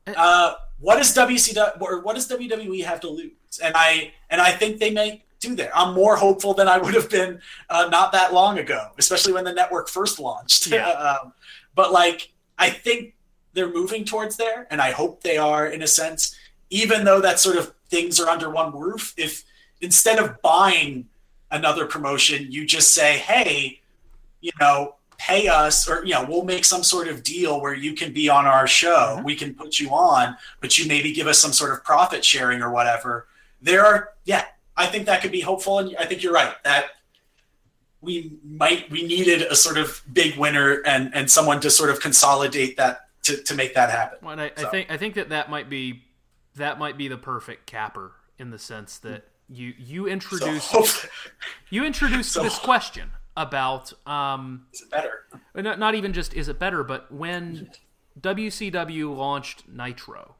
Uh, 0.07 0.53
what 0.79 0.97
does 0.97 1.13
WCW 1.13 1.81
or 1.81 2.01
what 2.01 2.15
does 2.15 2.27
WWE 2.29 2.83
have 2.85 2.99
to 3.01 3.09
lose? 3.09 3.31
And 3.61 3.73
I 3.75 4.13
and 4.29 4.39
I 4.41 4.51
think 4.51 4.79
they 4.79 4.91
may 4.91 5.23
do 5.39 5.55
that. 5.55 5.71
I'm 5.75 5.93
more 5.93 6.15
hopeful 6.15 6.53
than 6.53 6.67
I 6.67 6.77
would 6.77 6.93
have 6.93 7.09
been 7.09 7.41
uh, 7.69 7.89
not 7.91 8.11
that 8.11 8.33
long 8.33 8.59
ago, 8.59 8.89
especially 8.97 9.33
when 9.33 9.43
the 9.43 9.53
network 9.53 9.89
first 9.89 10.19
launched. 10.19 10.67
Yeah. 10.67 10.87
um, 11.23 11.33
but 11.75 11.91
like, 11.91 12.31
I 12.57 12.69
think 12.69 13.15
they're 13.53 13.71
moving 13.71 14.05
towards 14.05 14.37
there, 14.37 14.67
and 14.69 14.81
I 14.81 14.91
hope 14.91 15.21
they 15.21 15.37
are 15.37 15.67
in 15.67 15.81
a 15.81 15.87
sense. 15.87 16.35
Even 16.69 17.03
though 17.03 17.21
that 17.21 17.39
sort 17.39 17.57
of 17.57 17.73
things 17.89 18.19
are 18.19 18.29
under 18.29 18.49
one 18.49 18.77
roof, 18.77 19.13
if 19.17 19.43
instead 19.81 20.19
of 20.19 20.41
buying 20.41 21.07
another 21.51 21.85
promotion, 21.85 22.51
you 22.51 22.65
just 22.65 22.93
say, 22.93 23.17
"Hey, 23.17 23.81
you 24.41 24.51
know, 24.59 24.95
pay 25.19 25.49
us 25.49 25.87
or 25.87 26.03
you 26.05 26.13
know 26.13 26.25
we'll 26.27 26.45
make 26.45 26.63
some 26.63 26.81
sort 26.81 27.09
of 27.09 27.21
deal 27.23 27.59
where 27.59 27.73
you 27.73 27.93
can 27.93 28.13
be 28.13 28.29
on 28.29 28.45
our 28.45 28.65
show 28.65 29.15
mm-hmm. 29.15 29.25
we 29.25 29.35
can 29.35 29.53
put 29.53 29.77
you 29.77 29.89
on 29.89 30.35
but 30.61 30.77
you 30.77 30.87
maybe 30.87 31.11
give 31.11 31.27
us 31.27 31.37
some 31.37 31.51
sort 31.51 31.73
of 31.73 31.83
profit 31.83 32.23
sharing 32.23 32.61
or 32.61 32.71
whatever 32.71 33.27
there 33.61 33.85
are 33.85 34.11
yeah 34.23 34.45
i 34.77 34.87
think 34.87 35.05
that 35.05 35.21
could 35.21 35.31
be 35.31 35.41
hopeful 35.41 35.79
and 35.79 35.93
i 35.99 36.05
think 36.05 36.23
you're 36.23 36.31
right 36.31 36.53
that 36.63 36.85
we 37.99 38.31
might 38.45 38.89
we 38.89 39.03
needed 39.03 39.41
a 39.41 39.55
sort 39.55 39.77
of 39.77 40.01
big 40.13 40.37
winner 40.37 40.81
and 40.85 41.13
and 41.13 41.29
someone 41.29 41.59
to 41.59 41.69
sort 41.69 41.89
of 41.89 41.99
consolidate 41.99 42.77
that 42.77 43.08
to, 43.37 43.43
to 43.43 43.55
make 43.55 43.73
that 43.73 43.89
happen 43.89 44.19
well, 44.21 44.39
I, 44.39 44.51
so. 44.55 44.67
I 44.67 44.69
think 44.69 44.91
i 44.91 44.97
think 44.97 45.15
that 45.15 45.29
that 45.29 45.49
might 45.49 45.69
be 45.69 46.03
that 46.55 46.79
might 46.79 46.97
be 46.97 47.07
the 47.07 47.17
perfect 47.17 47.65
capper 47.65 48.13
in 48.37 48.51
the 48.51 48.59
sense 48.59 48.97
that 48.99 49.27
you 49.47 49.73
you 49.77 50.07
introduce 50.07 50.63
so, 50.65 50.85
you 51.69 51.83
introduce 51.83 52.31
so, 52.31 52.43
this 52.43 52.57
question 52.59 53.11
about 53.39 53.93
um, 54.05 54.65
is 54.73 54.81
it 54.81 54.91
better? 54.91 55.25
Not, 55.55 55.79
not 55.79 55.95
even 55.95 56.11
just 56.13 56.33
is 56.33 56.49
it 56.49 56.59
better, 56.59 56.83
but 56.83 57.11
when 57.11 57.71
WCW 58.19 59.15
launched 59.15 59.67
Nitro 59.69 60.35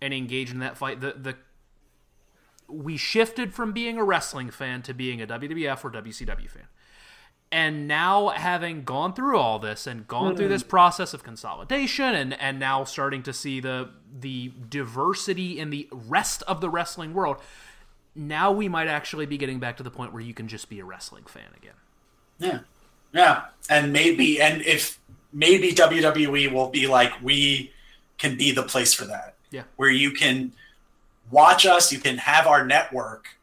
and 0.00 0.14
engaged 0.14 0.52
in 0.52 0.60
that 0.60 0.76
fight, 0.76 1.00
the 1.00 1.12
the 1.12 1.36
we 2.68 2.96
shifted 2.96 3.54
from 3.54 3.72
being 3.72 3.98
a 3.98 4.04
wrestling 4.04 4.50
fan 4.50 4.82
to 4.82 4.94
being 4.94 5.20
a 5.20 5.26
WWF 5.26 5.84
or 5.84 5.90
WCW 5.90 6.48
fan. 6.48 6.68
And 7.50 7.88
now 7.88 8.28
having 8.28 8.84
gone 8.84 9.14
through 9.14 9.38
all 9.38 9.58
this 9.58 9.86
and 9.86 10.06
gone 10.06 10.34
mm. 10.34 10.36
through 10.36 10.48
this 10.48 10.62
process 10.62 11.14
of 11.14 11.22
consolidation 11.22 12.14
and, 12.14 12.38
and 12.38 12.58
now 12.58 12.84
starting 12.84 13.22
to 13.22 13.32
see 13.32 13.60
the 13.60 13.88
the 14.20 14.52
diversity 14.68 15.58
in 15.58 15.70
the 15.70 15.88
rest 15.90 16.42
of 16.42 16.60
the 16.60 16.68
wrestling 16.68 17.14
world, 17.14 17.38
now 18.14 18.52
we 18.52 18.68
might 18.68 18.88
actually 18.88 19.24
be 19.24 19.38
getting 19.38 19.60
back 19.60 19.76
to 19.78 19.82
the 19.82 19.90
point 19.90 20.12
where 20.12 20.22
you 20.22 20.34
can 20.34 20.48
just 20.48 20.68
be 20.68 20.80
a 20.80 20.84
wrestling 20.84 21.24
fan 21.24 21.48
again. 21.56 21.74
Yeah, 22.38 22.60
yeah, 23.14 23.44
and 23.70 23.92
maybe 23.92 24.40
and 24.40 24.60
if 24.62 25.00
maybe 25.32 25.72
WWE 25.72 26.52
will 26.52 26.68
be 26.68 26.86
like 26.86 27.12
we 27.22 27.72
can 28.18 28.36
be 28.36 28.52
the 28.52 28.62
place 28.62 28.92
for 28.92 29.04
that. 29.06 29.34
Yeah, 29.50 29.62
where 29.76 29.90
you 29.90 30.10
can 30.10 30.52
watch 31.30 31.64
us, 31.64 31.92
you 31.92 31.98
can 31.98 32.18
have 32.18 32.46
our 32.46 32.66
network 32.66 33.38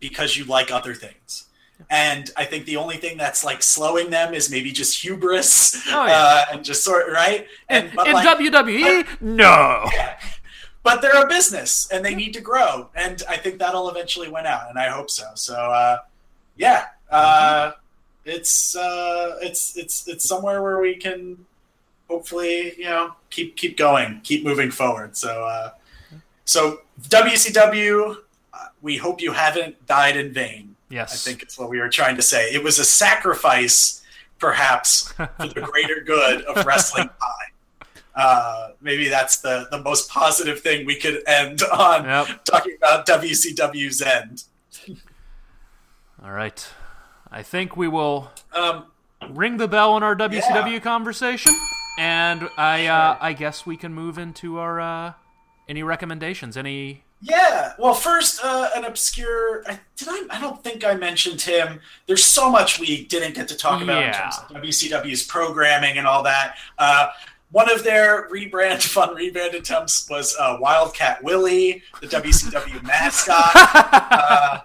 because 0.00 0.36
you 0.36 0.44
like 0.44 0.70
other 0.70 0.94
things. 0.94 1.46
And 1.90 2.30
I 2.36 2.44
think 2.44 2.64
the 2.64 2.76
only 2.76 2.96
thing 2.96 3.16
that's 3.16 3.44
like 3.44 3.62
slowing 3.62 4.10
them 4.10 4.34
is 4.34 4.50
maybe 4.50 4.72
just 4.72 5.00
hubris 5.02 5.76
oh, 5.88 6.06
yeah. 6.06 6.12
uh, 6.12 6.44
and 6.52 6.64
just 6.64 6.82
sort 6.82 7.10
right. 7.12 7.46
And, 7.68 7.90
in 7.90 8.12
like, 8.12 8.26
WWE, 8.26 9.06
but, 9.06 9.22
no. 9.22 9.84
Yeah. 9.92 10.18
But 10.82 11.02
they're 11.02 11.24
a 11.24 11.28
business 11.28 11.88
and 11.92 12.04
they 12.04 12.14
need 12.14 12.32
to 12.34 12.40
grow, 12.40 12.88
and 12.94 13.20
I 13.28 13.36
think 13.36 13.58
that'll 13.58 13.90
eventually 13.90 14.28
win 14.28 14.46
out, 14.46 14.70
and 14.70 14.78
I 14.78 14.88
hope 14.88 15.10
so. 15.10 15.24
So, 15.34 15.54
uh, 15.54 15.98
yeah, 16.56 16.84
uh, 17.10 17.72
it's 18.24 18.76
uh, 18.76 19.36
it's 19.40 19.76
it's 19.76 20.06
it's 20.06 20.24
somewhere 20.24 20.62
where 20.62 20.78
we 20.78 20.94
can 20.94 21.44
hopefully 22.08 22.74
you 22.78 22.84
know 22.84 23.14
keep 23.30 23.56
keep 23.56 23.76
going, 23.76 24.20
keep 24.22 24.44
moving 24.44 24.70
forward. 24.70 25.16
So 25.16 25.44
uh, 25.44 25.70
so 26.44 26.82
WCW, 27.02 28.18
uh, 28.52 28.58
we 28.80 28.96
hope 28.96 29.20
you 29.20 29.32
haven't 29.32 29.84
died 29.86 30.16
in 30.16 30.32
vain. 30.32 30.75
Yes, 30.88 31.12
I 31.12 31.30
think 31.30 31.42
it's 31.42 31.58
what 31.58 31.68
we 31.68 31.80
were 31.80 31.88
trying 31.88 32.16
to 32.16 32.22
say. 32.22 32.52
It 32.52 32.62
was 32.62 32.78
a 32.78 32.84
sacrifice, 32.84 34.02
perhaps, 34.38 35.12
for 35.12 35.30
the 35.38 35.68
greater 35.72 36.00
good 36.00 36.42
of 36.42 36.64
wrestling 36.64 37.08
pie. 37.20 37.86
Uh, 38.14 38.70
maybe 38.80 39.08
that's 39.08 39.38
the, 39.38 39.66
the 39.70 39.82
most 39.82 40.08
positive 40.08 40.60
thing 40.60 40.86
we 40.86 40.96
could 40.96 41.22
end 41.26 41.62
on 41.64 42.04
yep. 42.04 42.44
talking 42.44 42.74
about 42.78 43.06
WCW's 43.06 44.00
end. 44.00 44.44
All 46.24 46.30
right. 46.30 46.66
I 47.30 47.42
think 47.42 47.76
we 47.76 47.88
will 47.88 48.30
um, 48.54 48.86
ring 49.30 49.58
the 49.58 49.68
bell 49.68 49.92
on 49.92 50.02
our 50.02 50.16
WCW 50.16 50.72
yeah. 50.72 50.78
conversation, 50.78 51.52
and 51.98 52.48
I 52.56 52.86
uh, 52.86 53.18
I 53.20 53.32
guess 53.32 53.66
we 53.66 53.76
can 53.76 53.92
move 53.92 54.16
into 54.16 54.58
our 54.58 54.80
uh, 54.80 55.12
any 55.68 55.82
recommendations. 55.82 56.56
Any 56.56 57.04
yeah. 57.22 57.72
Well, 57.78 57.94
first, 57.94 58.40
uh, 58.44 58.70
an 58.76 58.84
obscure. 58.84 59.64
I, 59.66 59.78
did 59.96 60.08
I? 60.08 60.26
I 60.30 60.40
don't 60.40 60.62
think 60.62 60.84
I 60.84 60.94
mentioned 60.94 61.40
him. 61.40 61.80
There's 62.06 62.24
so 62.24 62.50
much 62.50 62.78
we 62.78 63.04
didn't 63.06 63.34
get 63.34 63.48
to 63.48 63.56
talk 63.56 63.82
about 63.82 64.00
yeah. 64.00 64.06
in 64.06 64.12
terms 64.12 64.38
of 64.38 64.56
WCW's 64.56 65.22
programming 65.22 65.98
and 65.98 66.06
all 66.06 66.22
that. 66.24 66.56
Uh, 66.78 67.08
one 67.52 67.70
of 67.70 67.84
their 67.84 68.28
rebrand, 68.28 68.82
fun 68.92 69.14
rebrand 69.16 69.54
attempts 69.54 70.08
was 70.10 70.36
uh, 70.38 70.58
Wildcat 70.60 71.22
Willie, 71.22 71.82
the 72.00 72.06
WCW 72.06 72.82
mascot. 72.86 73.50
Uh, 73.54 74.60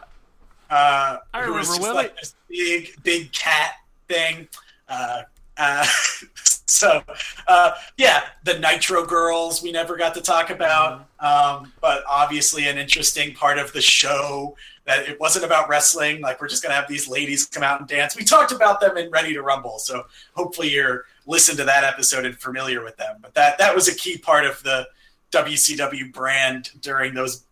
uh, 0.69 1.17
I 1.33 1.39
remember 1.39 1.59
just 1.59 1.81
Willie. 1.81 1.95
like 1.95 2.17
this 2.17 2.35
big, 2.49 2.95
big 3.03 3.31
cat 3.31 3.73
thing. 4.07 4.47
Uh, 4.89 5.23
uh, 5.57 5.85
so, 6.81 7.03
uh, 7.47 7.71
yeah, 7.97 8.23
the 8.45 8.57
Nitro 8.57 9.05
Girls 9.05 9.61
we 9.61 9.73
never 9.73 9.97
got 9.97 10.13
to 10.15 10.21
talk 10.21 10.49
about, 10.49 11.05
um, 11.19 11.73
but 11.81 12.01
obviously 12.09 12.69
an 12.69 12.77
interesting 12.77 13.33
part 13.33 13.57
of 13.57 13.73
the 13.73 13.81
show 13.81 14.55
that 14.85 15.09
it 15.09 15.19
wasn't 15.19 15.43
about 15.43 15.67
wrestling. 15.67 16.21
Like 16.21 16.39
we're 16.39 16.47
just 16.47 16.63
gonna 16.63 16.75
have 16.75 16.87
these 16.87 17.09
ladies 17.09 17.45
come 17.45 17.61
out 17.61 17.81
and 17.81 17.89
dance. 17.89 18.15
We 18.15 18.23
talked 18.23 18.53
about 18.53 18.79
them 18.79 18.95
in 18.95 19.11
Ready 19.11 19.33
to 19.33 19.41
Rumble, 19.41 19.79
so 19.79 20.05
hopefully 20.33 20.69
you're 20.69 21.03
listened 21.25 21.57
to 21.57 21.65
that 21.65 21.83
episode 21.83 22.25
and 22.25 22.37
familiar 22.37 22.81
with 22.81 22.95
them. 22.95 23.17
But 23.21 23.33
that 23.33 23.57
that 23.57 23.75
was 23.75 23.89
a 23.89 23.95
key 23.95 24.17
part 24.17 24.45
of 24.45 24.63
the 24.63 24.87
WCW 25.31 26.13
brand 26.13 26.71
during 26.79 27.13
those 27.13 27.43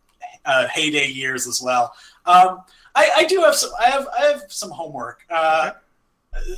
uh, 0.45 0.67
heyday 0.67 1.07
years 1.07 1.45
as 1.45 1.61
well. 1.61 1.93
Um, 2.25 2.61
I, 2.95 3.11
I 3.17 3.23
do 3.25 3.41
have 3.41 3.55
some. 3.55 3.71
I 3.79 3.89
have 3.89 4.07
I 4.17 4.21
have 4.27 4.43
some 4.47 4.71
homework. 4.71 5.25
Uh, 5.29 5.71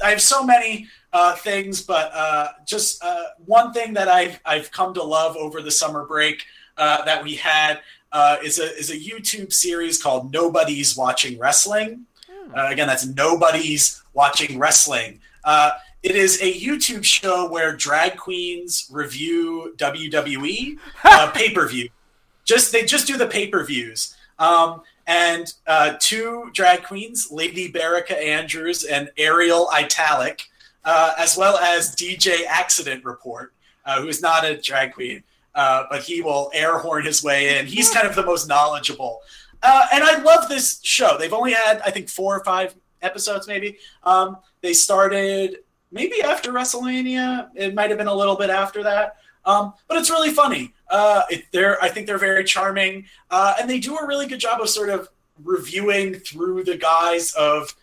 I 0.04 0.10
have 0.12 0.22
so 0.22 0.44
many 0.44 0.88
uh, 1.14 1.36
things, 1.36 1.82
but 1.82 2.12
uh, 2.14 2.50
just 2.66 3.04
uh, 3.04 3.26
one 3.46 3.74
thing 3.74 3.94
that 3.94 4.08
I've 4.08 4.40
I've 4.46 4.72
come 4.72 4.94
to 4.94 5.04
love 5.04 5.36
over 5.36 5.62
the 5.62 5.72
summer 5.72 6.06
break 6.06 6.44
uh, 6.78 7.04
that 7.06 7.24
we 7.24 7.36
had 7.36 7.82
uh, 8.12 8.38
is 8.44 8.60
a 8.60 8.76
is 8.78 8.90
a 8.92 8.96
YouTube 8.96 9.54
series 9.54 10.02
called 10.02 10.32
Nobody's 10.32 10.96
Watching 10.96 11.38
Wrestling. 11.38 12.06
Hmm. 12.30 12.52
again, 12.72 12.88
that's 12.88 13.06
Nobody's 13.06 14.02
Watching 14.14 14.58
Wrestling. 14.58 15.20
it 16.04 16.16
is 16.16 16.42
a 16.42 16.54
YouTube 16.54 17.04
show 17.04 17.50
where 17.50 17.76
drag 17.76 18.18
queens 18.18 18.88
review 18.92 19.74
WWE 19.78 20.78
pay 21.34 21.54
per 21.54 21.68
view. 21.68 21.90
Just 22.46 22.72
they 22.72 22.86
just 22.86 23.08
do 23.08 23.18
the 23.18 23.28
pay 23.28 23.48
per 23.48 23.64
views. 23.64 24.16
Um, 24.40 24.82
and 25.08 25.54
uh, 25.68 25.96
two 26.00 26.50
drag 26.54 26.84
queens, 26.84 27.30
Lady 27.32 27.72
Berica 27.72 28.14
Andrews 28.14 28.84
and 28.84 29.12
Ariel 29.18 29.70
Italic, 29.74 30.50
uh, 30.86 31.14
as 31.18 31.38
well 31.38 31.58
as 31.58 31.96
DJ 31.96 32.46
Accident 32.48 33.06
Report, 33.06 33.54
uh, 33.86 34.02
who 34.02 34.08
is 34.08 34.22
not 34.22 34.46
a 34.46 34.58
drag 34.58 34.94
queen, 34.94 35.24
uh, 35.56 35.86
but 35.90 36.04
he 36.04 36.22
will 36.22 36.50
air 36.54 36.78
horn 36.78 37.06
his 37.06 37.24
way 37.24 37.60
in. 37.60 37.66
He's 37.66 37.90
kind 37.90 38.08
of 38.08 38.16
the 38.16 38.26
most 38.26 38.48
knowledgeable. 38.48 39.22
Uh, 39.64 39.86
and 39.94 40.04
I 40.04 40.22
love 40.22 40.50
this 40.50 40.80
show. 40.84 41.18
They've 41.18 41.34
only 41.34 41.54
had, 41.54 41.82
I 41.82 41.92
think, 41.92 42.10
four 42.10 42.36
or 42.36 42.44
five 42.44 42.76
episodes, 43.02 43.48
maybe. 43.48 43.78
Um, 44.04 44.38
they 44.62 44.74
started 44.74 45.58
maybe 45.92 46.22
after 46.24 46.52
WrestleMania. 46.52 47.50
It 47.56 47.76
might 47.76 47.90
have 47.90 48.00
been 48.00 48.08
a 48.08 48.16
little 48.16 48.36
bit 48.36 48.50
after 48.50 48.84
that. 48.84 49.18
Um, 49.46 49.74
but 49.88 49.98
it's 49.98 50.10
really 50.10 50.32
funny. 50.32 50.74
Uh, 50.90 51.24
it, 51.30 51.46
they're, 51.52 51.84
I 51.84 51.90
think 51.90 52.06
they're 52.08 52.18
very 52.18 52.44
charming, 52.44 53.06
and 53.32 53.70
they 53.70 53.80
do 53.80 53.98
a 53.98 54.06
really 54.06 54.28
good 54.28 54.40
job 54.40 54.62
of 54.62 54.70
sort 54.70 54.90
of 54.90 55.10
reviewing 55.44 56.16
through 56.16 56.64
the 56.64 56.78
guise 56.78 57.34
of 57.34 57.76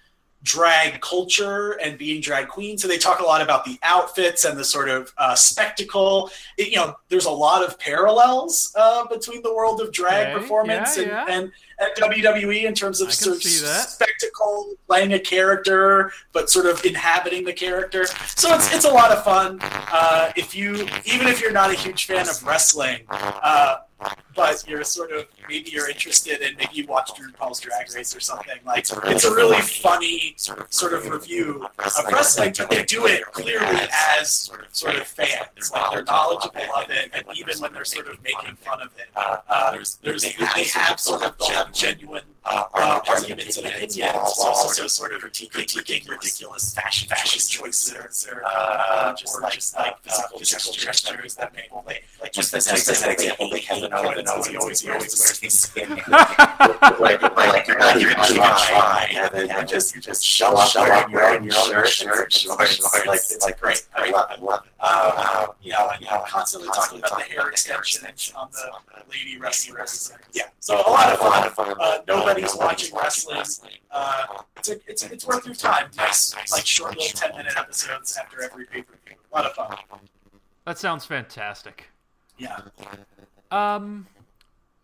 drag 0.43 1.01
culture 1.01 1.73
and 1.73 1.99
being 1.99 2.21
drag 2.21 2.49
queen. 2.49 2.79
So 2.79 2.87
they 2.87 2.99
talk 2.99 3.21
a 3.21 3.25
lot 3.25 3.43
about 3.43 3.65
the 3.65 3.79
outfits 3.83 4.45
and 4.45 4.59
the 4.59 4.65
sort 4.65 4.89
of 4.89 5.13
uh, 5.19 5.35
spectacle. 5.35 6.31
It, 6.57 6.69
you 6.69 6.77
know, 6.77 6.97
there's 7.09 7.27
a 7.27 7.31
lot 7.31 7.65
of 7.65 7.79
parallels 7.79 8.73
uh, 8.77 9.07
between 9.09 9.43
the 9.43 9.53
world 9.53 9.81
of 9.81 9.93
drag 9.93 10.29
okay, 10.29 10.41
performance 10.41 10.97
yeah, 10.97 11.03
and, 11.03 11.11
yeah. 11.11 11.27
and, 11.29 11.53
and, 11.81 12.13
WWE 12.15 12.65
in 12.65 12.75
terms 12.75 13.01
of 13.01 13.13
sort 13.13 13.37
of 13.37 13.43
spectacle, 13.43 14.75
playing 14.87 15.13
a 15.13 15.19
character, 15.19 16.13
but 16.33 16.51
sort 16.51 16.67
of 16.67 16.85
inhabiting 16.85 17.45
the 17.45 17.53
character. 17.53 18.07
So 18.37 18.55
it's 18.55 18.75
it's 18.75 18.85
a 18.85 18.91
lot 18.91 19.11
of 19.11 19.23
fun. 19.25 19.59
Uh, 19.63 20.33
if 20.37 20.55
you 20.55 20.89
even 21.05 21.27
if 21.27 21.41
you're 21.41 21.53
not 21.53 21.71
a 21.71 21.75
huge 21.75 22.07
fan 22.07 22.29
of 22.29 22.43
wrestling, 22.45 23.03
uh, 23.09 23.79
but 24.39 24.65
you're 24.69 24.85
sort 24.85 25.11
of 25.11 25.27
maybe 25.49 25.69
you're 25.71 25.91
interested 25.91 26.41
in 26.41 26.57
maybe 26.57 26.71
you 26.73 26.87
watched 26.87 27.21
RuPaul's 27.21 27.59
Drag 27.59 27.93
Race 27.93 28.15
or 28.15 28.21
something. 28.21 28.57
Like 28.65 28.87
it's 28.89 29.25
a 29.25 29.35
really 29.35 29.61
funny 29.61 30.35
sort 30.37 30.93
of 30.93 31.11
review 31.11 31.67
of 31.79 31.93
wrestling, 32.13 32.55
but 32.57 32.71
they 32.71 32.85
do 32.85 33.07
it 33.07 33.25
clearly 33.33 33.81
as 34.17 34.51
sort 34.71 34.95
of 34.95 35.07
fans. 35.09 35.73
Like 35.73 35.91
they're 35.91 36.05
knowledgeable 36.05 36.61
of 36.77 36.89
it, 36.89 37.11
and 37.13 37.25
even 37.37 37.59
when 37.59 37.73
they're 37.73 37.85
sort 37.85 38.07
of 38.07 38.23
making 38.23 38.55
fun 38.57 38.81
of 38.81 38.91
it, 38.97 39.09
uh, 39.17 39.73
there's 39.73 39.97
there's 39.97 40.23
they 40.23 40.65
have 40.65 41.01
sort 41.01 41.25
of 41.25 41.37
the 41.39 41.67
genuine 41.73 42.23
uh, 42.45 43.01
arguments 43.09 43.57
and 43.59 43.67
opinions, 43.67 44.39
also 44.39 44.87
sort 44.87 45.13
of 45.13 45.23
critiquing 45.23 46.09
ridiculous 46.09 46.75
fashion 46.75 47.09
fashion 47.09 47.41
choices 47.47 48.29
or 48.31 48.43
uh, 48.47 49.15
just 49.15 49.41
like 49.43 49.53
just 49.53 49.77
like 49.77 49.99
physical 50.03 50.73
gestures 50.73 51.35
that 51.35 51.53
people 51.55 51.85
make. 51.87 52.05
Like 52.21 52.33
just 52.33 52.55
as 52.55 52.67
an 53.03 53.11
example, 53.11 53.51
they 53.51 53.61
have 53.61 53.83
another 53.83 54.15
knows 54.29 54.47
he 54.47 54.57
always 54.57 54.81
he 54.81 54.91
always 54.91 55.15
wears 55.15 55.41
these 55.41 55.59
skin 55.59 55.89
like 57.01 57.23
like 57.37 57.67
you're 57.67 57.79
not 57.79 57.97
even 57.97 58.15
trying 58.15 59.17
and 59.17 59.51
then 59.51 59.67
just 59.67 59.95
you 59.95 60.01
just 60.01 60.25
show 60.25 60.55
up 60.57 60.75
wearing 61.11 61.45
your 61.45 61.55
own 61.57 61.71
shirt 61.71 61.89
shirt 61.89 62.33
shorts 62.33 63.07
like 63.07 63.19
it's 63.19 63.45
like 63.45 63.61
great. 63.61 63.87
I 63.95 64.11
love 64.11 64.31
it. 64.31 64.43
Love 64.43 64.65
it. 64.65 64.73
Uh, 64.81 65.47
you 65.61 65.73
know 65.73 65.89
and 65.93 66.01
you 66.01 66.07
know 66.09 66.23
constantly 66.29 66.69
talking 66.69 66.99
about 66.99 67.19
the 67.19 67.25
hair 67.25 67.49
extensions 67.49 68.33
on 68.37 68.49
the 68.53 68.71
lady 69.11 69.39
wrestlers 69.39 70.13
yeah. 70.33 70.45
So 70.61 70.77
a 70.77 70.91
lot 70.91 71.13
of 71.13 71.19
fun. 71.19 71.51
Fun 71.51 71.75
uh, 71.81 71.99
nobody's 72.07 72.55
watching 72.55 72.95
wrestling. 72.95 73.43
Uh, 73.91 74.25
it's 74.57 74.69
a, 74.69 74.73
it's 74.87 75.05
a, 75.05 75.13
it's 75.13 75.27
worth 75.27 75.47
your 75.47 75.55
time. 75.55 75.91
Nice 75.97 76.35
like 76.53 76.67
short 76.67 76.97
little 76.97 77.19
ten 77.19 77.37
minute 77.37 77.55
episodes 77.57 78.17
after 78.17 78.43
every 78.43 78.67
pay 78.67 78.83
per 78.83 78.95
view 79.07 79.17
a 79.33 79.37
lot 79.37 79.47
of 79.47 79.55
fun. 79.55 79.77
That 80.65 80.79
sounds 80.79 81.05
fantastic. 81.07 81.89
yeah. 82.37 82.61
Um, 83.51 84.07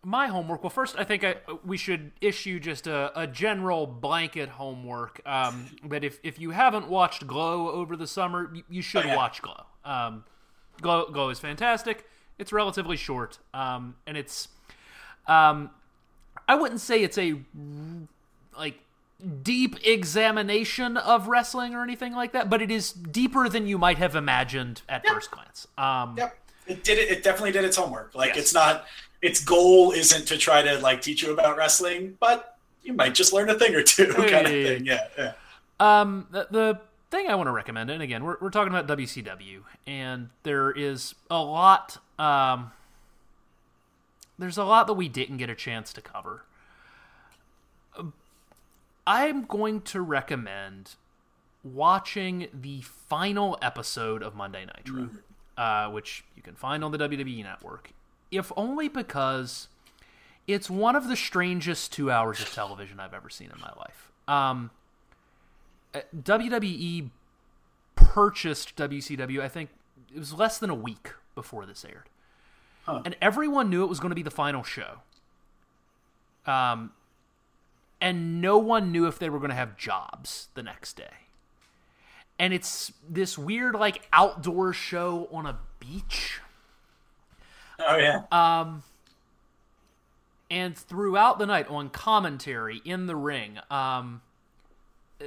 my 0.05 0.27
homework. 0.27 0.63
Well, 0.63 0.69
first, 0.69 0.95
I 0.99 1.03
think 1.03 1.23
I, 1.23 1.35
we 1.65 1.77
should 1.77 2.11
issue 2.21 2.59
just 2.59 2.85
a, 2.85 3.11
a 3.19 3.25
general 3.25 3.87
blanket 3.87 4.49
homework. 4.49 5.19
Um, 5.25 5.65
that 5.89 6.03
if, 6.03 6.19
if 6.23 6.39
you 6.39 6.51
haven't 6.51 6.87
watched 6.87 7.25
Glow 7.25 7.69
over 7.71 7.97
the 7.97 8.05
summer, 8.07 8.51
you, 8.53 8.63
you 8.69 8.81
should 8.83 9.05
Oh, 9.05 9.09
yeah. 9.09 9.15
watch 9.15 9.41
Glow. 9.41 9.63
Um, 9.83 10.23
Glow 10.79 11.07
Glow 11.11 11.29
is 11.29 11.39
fantastic. 11.39 12.05
It's 12.37 12.53
relatively 12.53 12.97
short, 12.97 13.39
um, 13.53 13.95
and 14.05 14.15
it's 14.17 14.49
um, 15.27 15.69
I 16.47 16.55
wouldn't 16.55 16.81
say 16.81 17.01
it's 17.01 17.17
a 17.17 17.39
like 18.57 18.79
deep 19.41 19.77
examination 19.87 20.97
of 20.97 21.27
wrestling 21.29 21.73
or 21.73 21.81
anything 21.83 22.13
like 22.13 22.33
that, 22.33 22.49
but 22.49 22.61
it 22.61 22.69
is 22.69 22.91
deeper 22.91 23.47
than 23.49 23.65
you 23.67 23.77
might 23.77 23.97
have 23.97 24.15
imagined 24.15 24.81
at 24.89 25.07
first 25.07 25.31
glance. 25.31 25.67
Um, 25.77 26.15
Yep. 26.17 26.37
It 26.67 26.83
did 26.83 26.97
it. 26.97 27.09
It 27.11 27.23
definitely 27.23 27.51
did 27.51 27.63
its 27.63 27.77
homework. 27.77 28.13
Like 28.15 28.29
Yes. 28.29 28.37
it's 28.37 28.53
not. 28.53 28.85
Its 29.25 29.43
goal 29.43 29.91
isn't 29.91 30.27
to 30.27 30.37
try 30.37 30.61
to 30.61 30.79
like 30.79 31.01
teach 31.01 31.23
you 31.23 31.33
about 31.33 31.57
wrestling, 31.57 32.17
but 32.19 32.57
you 32.83 32.93
might 32.93 33.15
just 33.15 33.33
learn 33.33 33.49
a 33.49 33.55
thing 33.55 33.73
or 33.73 33.81
two, 33.81 34.07
kind 34.13 34.45
of 34.45 34.51
thing. 34.51 34.85
Yeah, 34.85 35.07
yeah. 35.17 35.33
Um, 35.79 36.27
the, 36.31 36.47
the 36.51 36.79
thing 37.09 37.27
I 37.27 37.35
want 37.35 37.47
to 37.47 37.51
recommend, 37.51 37.89
and 37.89 38.01
again, 38.01 38.23
we're, 38.23 38.37
we're 38.39 38.51
talking 38.51 38.73
about 38.73 38.87
WCW, 38.87 39.61
and 39.87 40.29
there 40.43 40.71
is 40.71 41.15
a 41.29 41.41
lot. 41.41 41.97
Um, 42.19 42.71
there's 44.37 44.57
a 44.57 44.63
lot 44.63 44.87
that 44.87 44.93
we 44.93 45.09
didn't 45.09 45.37
get 45.37 45.49
a 45.49 45.55
chance 45.55 45.91
to 45.93 46.01
cover. 46.01 46.43
I'm 49.07 49.45
going 49.45 49.81
to 49.81 50.01
recommend 50.01 50.95
watching 51.63 52.47
the 52.53 52.81
final 52.81 53.57
episode 53.61 54.21
of 54.23 54.35
Monday 54.35 54.65
Nitro, 54.65 55.09
uh, 55.57 55.89
which 55.89 56.23
you 56.35 56.41
can 56.41 56.55
find 56.55 56.83
on 56.83 56.91
the 56.91 56.97
WWE 56.97 57.43
Network, 57.43 57.91
if 58.31 58.51
only 58.55 58.87
because 58.87 59.67
it's 60.47 60.69
one 60.69 60.95
of 60.95 61.07
the 61.07 61.15
strangest 61.15 61.91
two 61.91 62.11
hours 62.11 62.41
of 62.41 62.53
television 62.53 62.99
I've 62.99 63.13
ever 63.13 63.29
seen 63.29 63.51
in 63.53 63.59
my 63.59 63.71
life. 63.77 64.11
Um, 64.27 64.71
uh, 65.93 66.01
WWE 66.15 67.09
purchased 67.95 68.75
WCW, 68.75 69.41
I 69.41 69.47
think 69.47 69.69
it 70.13 70.19
was 70.19 70.33
less 70.33 70.57
than 70.57 70.69
a 70.69 70.75
week 70.75 71.11
before 71.33 71.65
this 71.65 71.83
aired. 71.85 72.09
And 73.03 73.15
everyone 73.21 73.69
knew 73.69 73.83
it 73.83 73.87
was 73.87 73.99
going 73.99 74.11
to 74.11 74.15
be 74.15 74.21
the 74.21 74.31
final 74.31 74.63
show. 74.63 74.99
Um, 76.45 76.91
and 77.99 78.41
no 78.41 78.57
one 78.57 78.91
knew 78.91 79.07
if 79.07 79.17
they 79.17 79.29
were 79.29 79.39
going 79.39 79.49
to 79.49 79.55
have 79.55 79.75
jobs 79.77 80.49
the 80.53 80.61
next 80.61 80.95
day. 80.95 81.09
And 82.37 82.53
it's 82.53 82.91
this 83.09 83.37
weird, 83.37 83.75
like, 83.75 84.07
outdoor 84.13 84.73
show 84.73 85.27
on 85.31 85.45
a 85.45 85.57
beach. 85.79 86.41
Oh 87.87 87.97
yeah. 87.97 88.21
and 90.49 90.77
throughout 90.77 91.39
the 91.39 91.45
night 91.45 91.67
on 91.69 91.89
commentary 91.89 92.81
in 92.85 93.07
the 93.07 93.15
ring 93.15 93.59
um, 93.69 94.21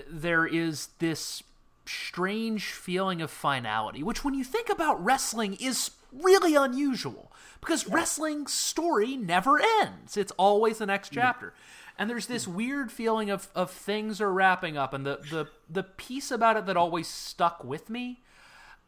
there 0.08 0.46
is 0.46 0.88
this 0.98 1.42
strange 1.84 2.66
feeling 2.66 3.20
of 3.20 3.30
finality 3.30 4.02
which 4.02 4.24
when 4.24 4.34
you 4.34 4.44
think 4.44 4.68
about 4.70 5.02
wrestling 5.04 5.54
is 5.60 5.90
really 6.12 6.54
unusual 6.54 7.30
because 7.60 7.86
wrestling's 7.88 8.52
story 8.52 9.16
never 9.16 9.60
ends. 9.80 10.16
It's 10.16 10.32
always 10.32 10.78
the 10.78 10.86
next 10.86 11.10
chapter. 11.10 11.54
And 11.98 12.08
there's 12.08 12.26
this 12.26 12.46
weird 12.46 12.92
feeling 12.92 13.30
of, 13.30 13.48
of 13.54 13.70
things 13.70 14.20
are 14.20 14.32
wrapping 14.32 14.76
up 14.76 14.94
and 14.94 15.04
the, 15.04 15.18
the, 15.30 15.48
the 15.68 15.82
piece 15.82 16.30
about 16.30 16.56
it 16.56 16.66
that 16.66 16.76
always 16.76 17.08
stuck 17.08 17.64
with 17.64 17.90
me 17.90 18.20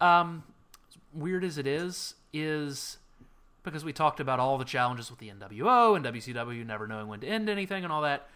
um, 0.00 0.44
weird 1.12 1.42
as 1.42 1.58
it 1.58 1.66
is 1.66 2.14
is 2.32 2.98
because 3.62 3.84
we 3.84 3.92
talked 3.92 4.20
about 4.20 4.40
all 4.40 4.58
the 4.58 4.64
challenges 4.64 5.10
with 5.10 5.18
the 5.18 5.30
NWO 5.30 5.96
and 5.96 6.04
WCW 6.04 6.64
never 6.66 6.86
knowing 6.86 7.08
when 7.08 7.20
to 7.20 7.26
end 7.26 7.48
anything 7.48 7.84
and 7.84 7.92
all 7.92 8.02
that. 8.02 8.28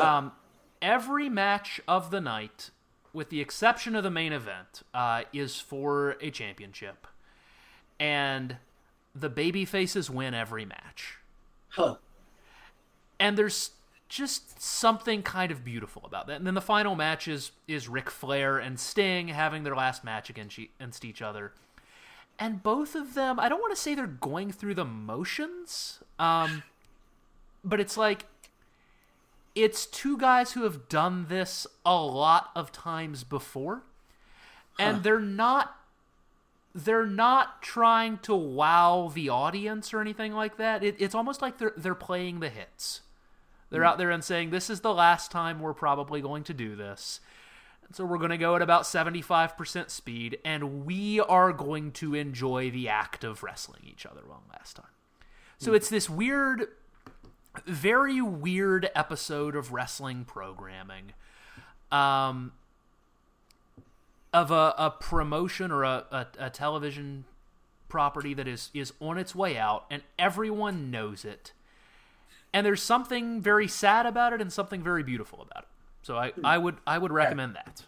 Um, 0.00 0.32
every 0.80 1.28
match 1.28 1.80
of 1.88 2.10
the 2.10 2.20
night, 2.20 2.70
with 3.12 3.30
the 3.30 3.40
exception 3.40 3.94
of 3.96 4.04
the 4.04 4.10
main 4.10 4.32
event, 4.32 4.82
uh, 4.94 5.22
is 5.32 5.60
for 5.60 6.16
a 6.20 6.30
championship, 6.30 7.06
and 7.98 8.56
the 9.14 9.28
baby 9.28 9.64
faces 9.64 10.08
win 10.08 10.34
every 10.34 10.64
match. 10.64 11.18
Huh. 11.70 11.96
And 13.18 13.36
there's 13.36 13.70
just 14.08 14.60
something 14.60 15.22
kind 15.22 15.50
of 15.50 15.64
beautiful 15.64 16.02
about 16.04 16.26
that. 16.26 16.36
And 16.36 16.46
then 16.46 16.54
the 16.54 16.60
final 16.60 16.94
match 16.94 17.26
is 17.28 17.52
is 17.66 17.88
Ric 17.88 18.10
Flair 18.10 18.58
and 18.58 18.78
Sting 18.78 19.28
having 19.28 19.62
their 19.62 19.74
last 19.74 20.04
match 20.04 20.28
against 20.28 20.58
against 20.58 21.04
each 21.04 21.22
other 21.22 21.52
and 22.38 22.62
both 22.62 22.94
of 22.94 23.14
them 23.14 23.38
i 23.38 23.48
don't 23.48 23.60
want 23.60 23.74
to 23.74 23.80
say 23.80 23.94
they're 23.94 24.06
going 24.06 24.50
through 24.50 24.74
the 24.74 24.84
motions 24.84 26.00
um, 26.18 26.62
but 27.64 27.80
it's 27.80 27.96
like 27.96 28.26
it's 29.54 29.86
two 29.86 30.16
guys 30.16 30.52
who 30.52 30.62
have 30.62 30.88
done 30.88 31.26
this 31.28 31.66
a 31.84 31.96
lot 31.96 32.50
of 32.54 32.72
times 32.72 33.24
before. 33.24 33.82
And 34.78 35.02
they're 35.02 35.20
not 35.20 35.76
they're 36.74 37.06
not 37.06 37.60
trying 37.60 38.16
to 38.18 38.34
wow 38.34 39.12
the 39.14 39.28
audience 39.28 39.92
or 39.92 40.00
anything 40.00 40.32
like 40.32 40.56
that. 40.56 40.82
It, 40.82 40.96
it's 40.98 41.14
almost 41.14 41.42
like 41.42 41.58
they're 41.58 41.74
they're 41.76 41.94
playing 41.94 42.40
the 42.40 42.48
hits. 42.48 43.02
They're 43.68 43.84
out 43.84 43.98
there 43.98 44.10
and 44.10 44.24
saying 44.24 44.50
this 44.50 44.68
is 44.70 44.80
the 44.80 44.92
last 44.92 45.30
time 45.30 45.60
we're 45.60 45.72
probably 45.74 46.20
going 46.20 46.44
to 46.44 46.54
do 46.54 46.74
this 46.76 47.20
so 47.92 48.04
we're 48.04 48.18
going 48.18 48.30
to 48.30 48.38
go 48.38 48.56
at 48.56 48.62
about 48.62 48.82
75% 48.82 49.90
speed, 49.90 50.38
and 50.44 50.84
we 50.86 51.20
are 51.20 51.52
going 51.52 51.92
to 51.92 52.14
enjoy 52.14 52.70
the 52.70 52.88
act 52.88 53.24
of 53.24 53.42
wrestling 53.42 53.82
each 53.84 54.06
other 54.06 54.22
one 54.26 54.42
last 54.50 54.76
time. 54.76 54.86
So 55.58 55.74
it's 55.74 55.88
this 55.88 56.10
weird, 56.10 56.68
very 57.66 58.20
weird 58.20 58.90
episode 58.94 59.54
of 59.54 59.72
wrestling 59.72 60.24
programming. 60.24 61.12
Um, 61.90 62.52
of 64.32 64.50
a, 64.50 64.74
a 64.78 64.90
promotion 64.90 65.70
or 65.70 65.84
a, 65.84 66.04
a, 66.10 66.26
a 66.46 66.50
television 66.50 67.24
property 67.88 68.32
that 68.34 68.48
is, 68.48 68.70
is 68.72 68.92
on 69.00 69.18
its 69.18 69.34
way 69.34 69.58
out, 69.58 69.84
and 69.90 70.02
everyone 70.18 70.90
knows 70.90 71.24
it. 71.24 71.52
And 72.52 72.64
there's 72.64 72.82
something 72.82 73.40
very 73.40 73.68
sad 73.68 74.06
about 74.06 74.32
it 74.32 74.40
and 74.40 74.52
something 74.52 74.82
very 74.82 75.02
beautiful 75.02 75.42
about 75.42 75.64
it. 75.64 75.68
So 76.02 76.16
I, 76.16 76.32
I 76.42 76.58
would 76.58 76.76
I 76.86 76.98
would 76.98 77.12
recommend 77.12 77.54
that. 77.56 77.82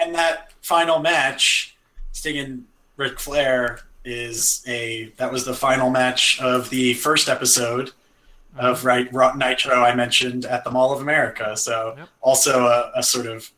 and 0.00 0.14
that 0.14 0.52
final 0.62 0.98
match, 0.98 1.76
Sting 2.12 2.38
and 2.38 2.64
Ric 2.96 3.18
Flair, 3.20 3.80
is 4.04 4.62
a 4.66 5.12
that 5.16 5.30
was 5.32 5.44
the 5.44 5.54
final 5.54 5.90
match 5.90 6.40
of 6.40 6.70
the 6.70 6.94
first 6.94 7.28
episode 7.28 7.92
of 8.56 8.84
right 8.84 9.12
Nitro 9.36 9.74
I 9.82 9.94
mentioned 9.94 10.44
at 10.44 10.64
the 10.64 10.70
Mall 10.70 10.92
of 10.92 11.00
America. 11.00 11.56
So 11.56 11.94
Yep. 11.96 12.08
also 12.20 12.66
a, 12.66 12.92
a 12.96 13.02
sort 13.02 13.26
of 13.26 13.50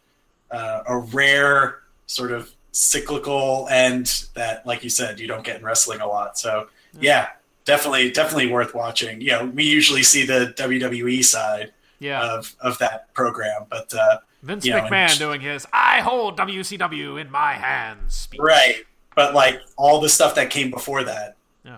uh, 0.51 0.83
a 0.87 0.99
rare 0.99 1.79
sort 2.07 2.31
of 2.33 2.51
cyclical 2.73 3.67
end 3.71 4.25
that, 4.35 4.67
like 4.67 4.85
you 4.85 4.91
said, 4.91 5.19
you 5.19 5.27
don't 5.27 5.45
get 5.45 5.57
in 5.59 5.65
wrestling 5.65 6.01
a 6.01 6.07
lot. 6.07 6.39
So 6.39 6.69
yeah, 7.01 7.29
definitely 7.65 8.11
definitely 8.11 8.49
worth 8.49 8.75
watching. 8.75 9.21
You 9.23 9.29
know, 9.33 9.45
we 9.47 9.65
usually 9.65 10.03
see 10.03 10.27
the 10.27 10.53
WWE 10.59 11.25
side 11.25 11.73
Yeah, 12.03 12.35
of 12.37 12.55
of 12.61 12.79
that 12.79 13.13
program, 13.15 13.67
but 13.71 13.93
uh, 13.95 14.19
Vince 14.43 14.65
you 14.65 14.73
know, 14.73 14.79
and- 14.79 14.89
McMahon 14.89 15.19
doing 15.19 15.41
his 15.41 15.67
"I 15.73 16.01
hold 16.01 16.37
WCW 16.39 17.21
in 17.21 17.31
my 17.31 17.53
hands" 17.55 18.15
speech. 18.15 18.41
Right. 18.41 18.85
But 19.15 19.35
like 19.35 19.61
all 19.77 20.01
the 20.01 20.09
stuff 20.09 20.35
that 20.37 20.51
came 20.51 20.71
before 20.71 21.05
that. 21.05 21.37
Yeah. 21.65 21.77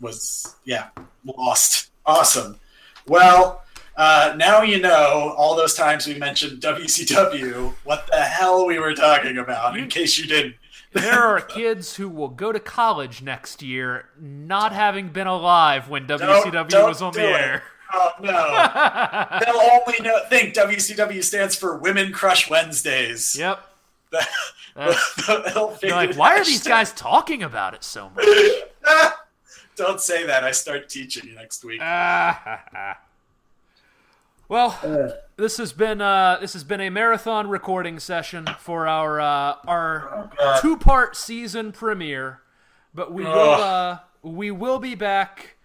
was 0.00 0.56
yeah 0.64 0.88
lost. 1.24 1.90
Awesome. 2.06 2.58
Well, 3.06 3.62
uh, 3.96 4.34
now 4.36 4.62
you 4.62 4.80
know 4.80 5.34
all 5.36 5.56
those 5.56 5.74
times 5.74 6.06
we 6.06 6.14
mentioned 6.14 6.62
WCW, 6.62 7.74
what 7.84 8.06
the 8.10 8.20
hell 8.20 8.66
we 8.66 8.78
were 8.78 8.94
talking 8.94 9.38
about. 9.38 9.76
In 9.76 9.88
case 9.88 10.16
you 10.18 10.26
didn't. 10.26 10.54
there 10.92 11.20
are 11.22 11.40
kids 11.58 11.96
who 11.96 12.08
will 12.08 12.28
go 12.28 12.52
to 12.52 12.60
college 12.60 13.22
next 13.22 13.60
year 13.62 14.08
not 14.18 14.72
having 14.72 15.08
been 15.08 15.26
alive 15.26 15.88
when 15.88 16.06
WCW 16.06 16.68
don't 16.68 16.88
was 16.88 17.02
on 17.02 17.12
the 17.12 17.22
air. 17.22 17.54
it. 17.56 17.62
Oh 17.92 18.10
no! 18.20 19.40
They'll 19.44 19.60
only 19.60 19.98
know, 20.00 20.20
think 20.28 20.54
WCW 20.54 21.22
stands 21.22 21.56
for 21.56 21.76
Women 21.78 22.12
Crush 22.12 22.50
Wednesdays. 22.50 23.36
Yep. 23.38 23.64
Like, 24.76 26.14
why 26.14 26.38
are 26.38 26.44
these 26.44 26.62
guys 26.62 26.92
talking 26.92 27.42
about 27.42 27.74
it 27.74 27.82
so 27.82 28.10
much? 28.10 28.24
Don't 29.76 30.00
say 30.00 30.24
that. 30.24 30.44
I 30.44 30.52
start 30.52 30.88
teaching 30.88 31.34
next 31.34 31.64
week. 31.64 31.80
well, 34.48 35.18
this 35.36 35.56
has 35.56 35.72
been 35.72 36.00
uh, 36.00 36.38
this 36.40 36.52
has 36.52 36.62
been 36.62 36.80
a 36.80 36.90
marathon 36.90 37.48
recording 37.48 37.98
session 37.98 38.46
for 38.60 38.86
our 38.86 39.20
uh, 39.20 39.56
our 39.66 40.30
God. 40.38 40.60
two 40.60 40.76
part 40.76 41.16
season 41.16 41.72
premiere, 41.72 42.42
but 42.94 43.12
we 43.12 43.24
will 43.24 43.32
uh, 43.50 43.98
we 44.22 44.52
will 44.52 44.78
be 44.78 44.94
back 44.94 45.56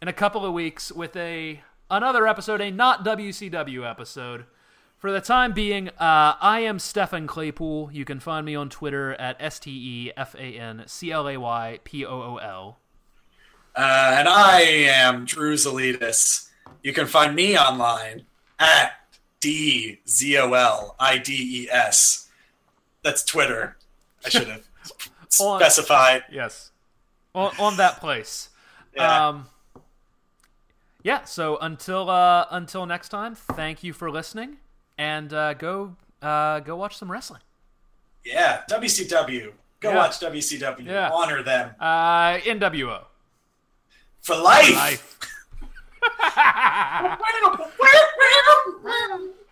in 0.00 0.08
a 0.08 0.12
couple 0.14 0.46
of 0.46 0.52
weeks 0.54 0.90
with 0.90 1.14
a 1.14 1.60
another 1.92 2.26
episode, 2.26 2.60
a 2.60 2.70
not 2.72 3.04
WCW 3.04 3.88
episode. 3.88 4.46
For 4.98 5.10
the 5.12 5.20
time 5.20 5.52
being, 5.52 5.88
uh, 5.90 6.34
I 6.40 6.60
am 6.60 6.78
Stefan 6.78 7.26
Claypool. 7.26 7.90
You 7.92 8.04
can 8.04 8.20
find 8.20 8.46
me 8.46 8.54
on 8.54 8.68
Twitter 8.70 9.14
at 9.14 9.36
S 9.40 9.58
T 9.60 9.70
E 9.70 10.12
F 10.16 10.34
A 10.36 10.38
N 10.38 10.84
C 10.86 11.10
L 11.12 11.28
A 11.28 11.36
Y 11.36 11.78
P 11.84 12.04
O 12.06 12.22
O 12.22 12.36
L. 12.38 12.78
Uh, 13.74 14.14
and 14.18 14.28
I 14.28 14.60
am 14.60 15.24
Drew 15.24 15.54
Zalitis. 15.54 16.48
You 16.82 16.92
can 16.92 17.06
find 17.06 17.34
me 17.34 17.58
online 17.58 18.26
at 18.58 18.92
D 19.40 20.00
Z 20.08 20.38
O 20.38 20.52
L 20.52 20.94
I 21.00 21.18
D 21.18 21.64
E 21.64 21.68
S. 21.70 22.28
That's 23.02 23.24
Twitter. 23.24 23.76
I 24.24 24.28
should 24.28 24.46
have 24.48 24.62
On- 25.40 25.58
specified. 25.58 26.22
Yes. 26.30 26.70
On, 27.34 27.50
on 27.58 27.76
that 27.78 27.98
place. 27.98 28.50
Yeah. 28.94 29.28
Um, 29.28 29.46
yeah. 31.02 31.24
So 31.24 31.56
until 31.58 32.08
uh, 32.10 32.46
until 32.50 32.86
next 32.86 33.08
time, 33.10 33.34
thank 33.34 33.82
you 33.82 33.92
for 33.92 34.10
listening, 34.10 34.58
and 34.98 35.32
uh, 35.32 35.54
go 35.54 35.96
uh, 36.20 36.60
go 36.60 36.76
watch 36.76 36.96
some 36.96 37.10
wrestling. 37.10 37.42
yeah, 38.24 38.62
WCW. 38.70 39.52
Go 39.80 39.90
Yeah. 39.90 39.96
watch 39.96 40.20
WCW. 40.20 40.86
Yeah. 40.86 41.10
Honor 41.12 41.42
them 41.42 41.74
Uh, 41.80 42.38
NWO. 42.38 43.04
for 44.20 44.36
life. 44.36 44.74
Life. 44.76 45.18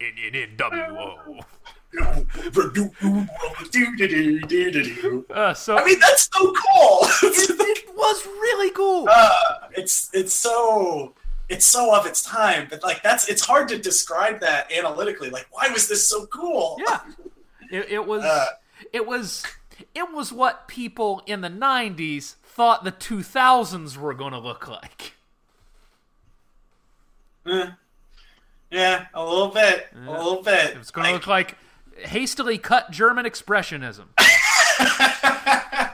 In, 0.00 0.34
in 0.34 0.56
NWO. 0.56 1.40
Uh, 5.30 5.54
so 5.54 5.76
I 5.76 5.84
mean, 5.84 5.98
that's 6.00 6.28
so 6.32 6.38
cool. 6.52 6.98
it 7.22 7.88
was 7.96 8.26
really 8.26 8.70
cool. 8.70 9.08
uh, 9.10 9.30
it's 9.72 10.08
it's 10.12 10.32
so 10.32 11.14
it's 11.50 11.66
so 11.66 11.94
of 11.94 12.06
its 12.06 12.22
time, 12.22 12.68
but 12.70 12.82
like 12.82 13.02
that's 13.02 13.28
it's 13.28 13.44
hard 13.44 13.68
to 13.68 13.76
describe 13.78 14.40
that 14.40 14.72
analytically. 14.72 15.28
Like, 15.28 15.46
why 15.50 15.68
was 15.70 15.88
this 15.88 16.08
so 16.08 16.24
cool? 16.26 16.78
Yeah. 16.86 17.00
It, 17.70 17.90
it 17.90 18.06
was 18.06 18.24
Uh. 18.24 18.46
it 18.92 19.06
was 19.06 19.44
it 19.94 20.10
was 20.12 20.32
what 20.32 20.66
people 20.68 21.22
in 21.26 21.40
the 21.42 21.48
90s 21.50 22.36
thought 22.44 22.84
the 22.84 22.92
2000s 22.92 23.96
were 23.96 24.14
going 24.14 24.32
to 24.32 24.38
look 24.38 24.66
like. 24.68 25.14
Eh. 27.46 27.70
Yeah, 28.70 29.06
a 29.14 29.24
little 29.24 29.48
bit, 29.48 29.88
a 30.06 30.10
little 30.10 30.42
bit. 30.42 30.76
It's 30.76 30.90
going 30.92 31.06
to 31.06 31.12
Like, 31.12 31.20
look 31.20 31.26
like 31.26 31.56
hastily 32.06 32.58
cut 32.58 32.90
German 32.92 33.24
expressionism. 33.26 34.04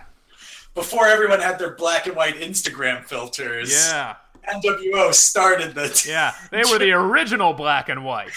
before 0.75 1.07
everyone 1.09 1.41
had 1.41 1.59
their 1.59 1.75
black 1.75 2.07
and 2.07 2.15
white 2.15 2.35
Instagram 2.37 3.03
filters. 3.05 3.73
Yeah. 3.73 4.17
NWO 4.49 5.13
started 5.13 5.75
the. 5.75 5.87
Yeah, 6.09 6.35
they 6.51 6.63
were 6.71 6.79
the 6.79 6.93
original 6.93 7.53
black 7.53 7.89
and 7.89 8.05
white. 8.05 8.31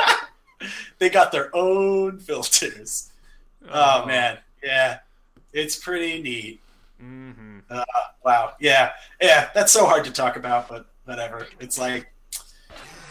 they 0.98 1.10
got 1.10 1.32
their 1.32 1.54
own 1.54 2.18
filters. 2.18 3.10
Oh, 3.70 4.06
man, 4.06 4.38
yeah, 4.62 5.00
it's 5.52 5.76
pretty 5.76 6.22
neat. 6.22 6.60
Mm-hmm. 7.02 7.58
Uh, 7.68 7.84
wow, 8.24 8.54
yeah, 8.60 8.92
yeah, 9.20 9.50
that's 9.54 9.72
so 9.72 9.86
hard 9.86 10.04
to 10.04 10.12
talk 10.12 10.36
about, 10.36 10.68
but 10.68 10.86
whatever. 11.04 11.46
It's 11.58 11.78
like, 11.78 12.12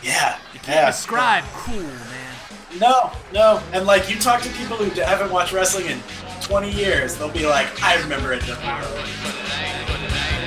yeah, 0.01 0.37
yeah. 0.67 0.87
Describe 0.87 1.43
cool, 1.53 1.81
man. 1.81 2.35
No, 2.79 3.11
no, 3.33 3.61
and 3.73 3.85
like 3.85 4.09
you 4.09 4.19
talk 4.19 4.41
to 4.43 4.49
people 4.49 4.77
who 4.77 4.89
haven't 5.01 5.31
watched 5.31 5.53
wrestling 5.53 5.87
in 5.87 5.99
20 6.41 6.71
years, 6.71 7.17
they'll 7.17 7.29
be 7.29 7.47
like, 7.47 7.67
I 7.81 7.99
remember 8.01 8.37
NWO. 8.37 10.38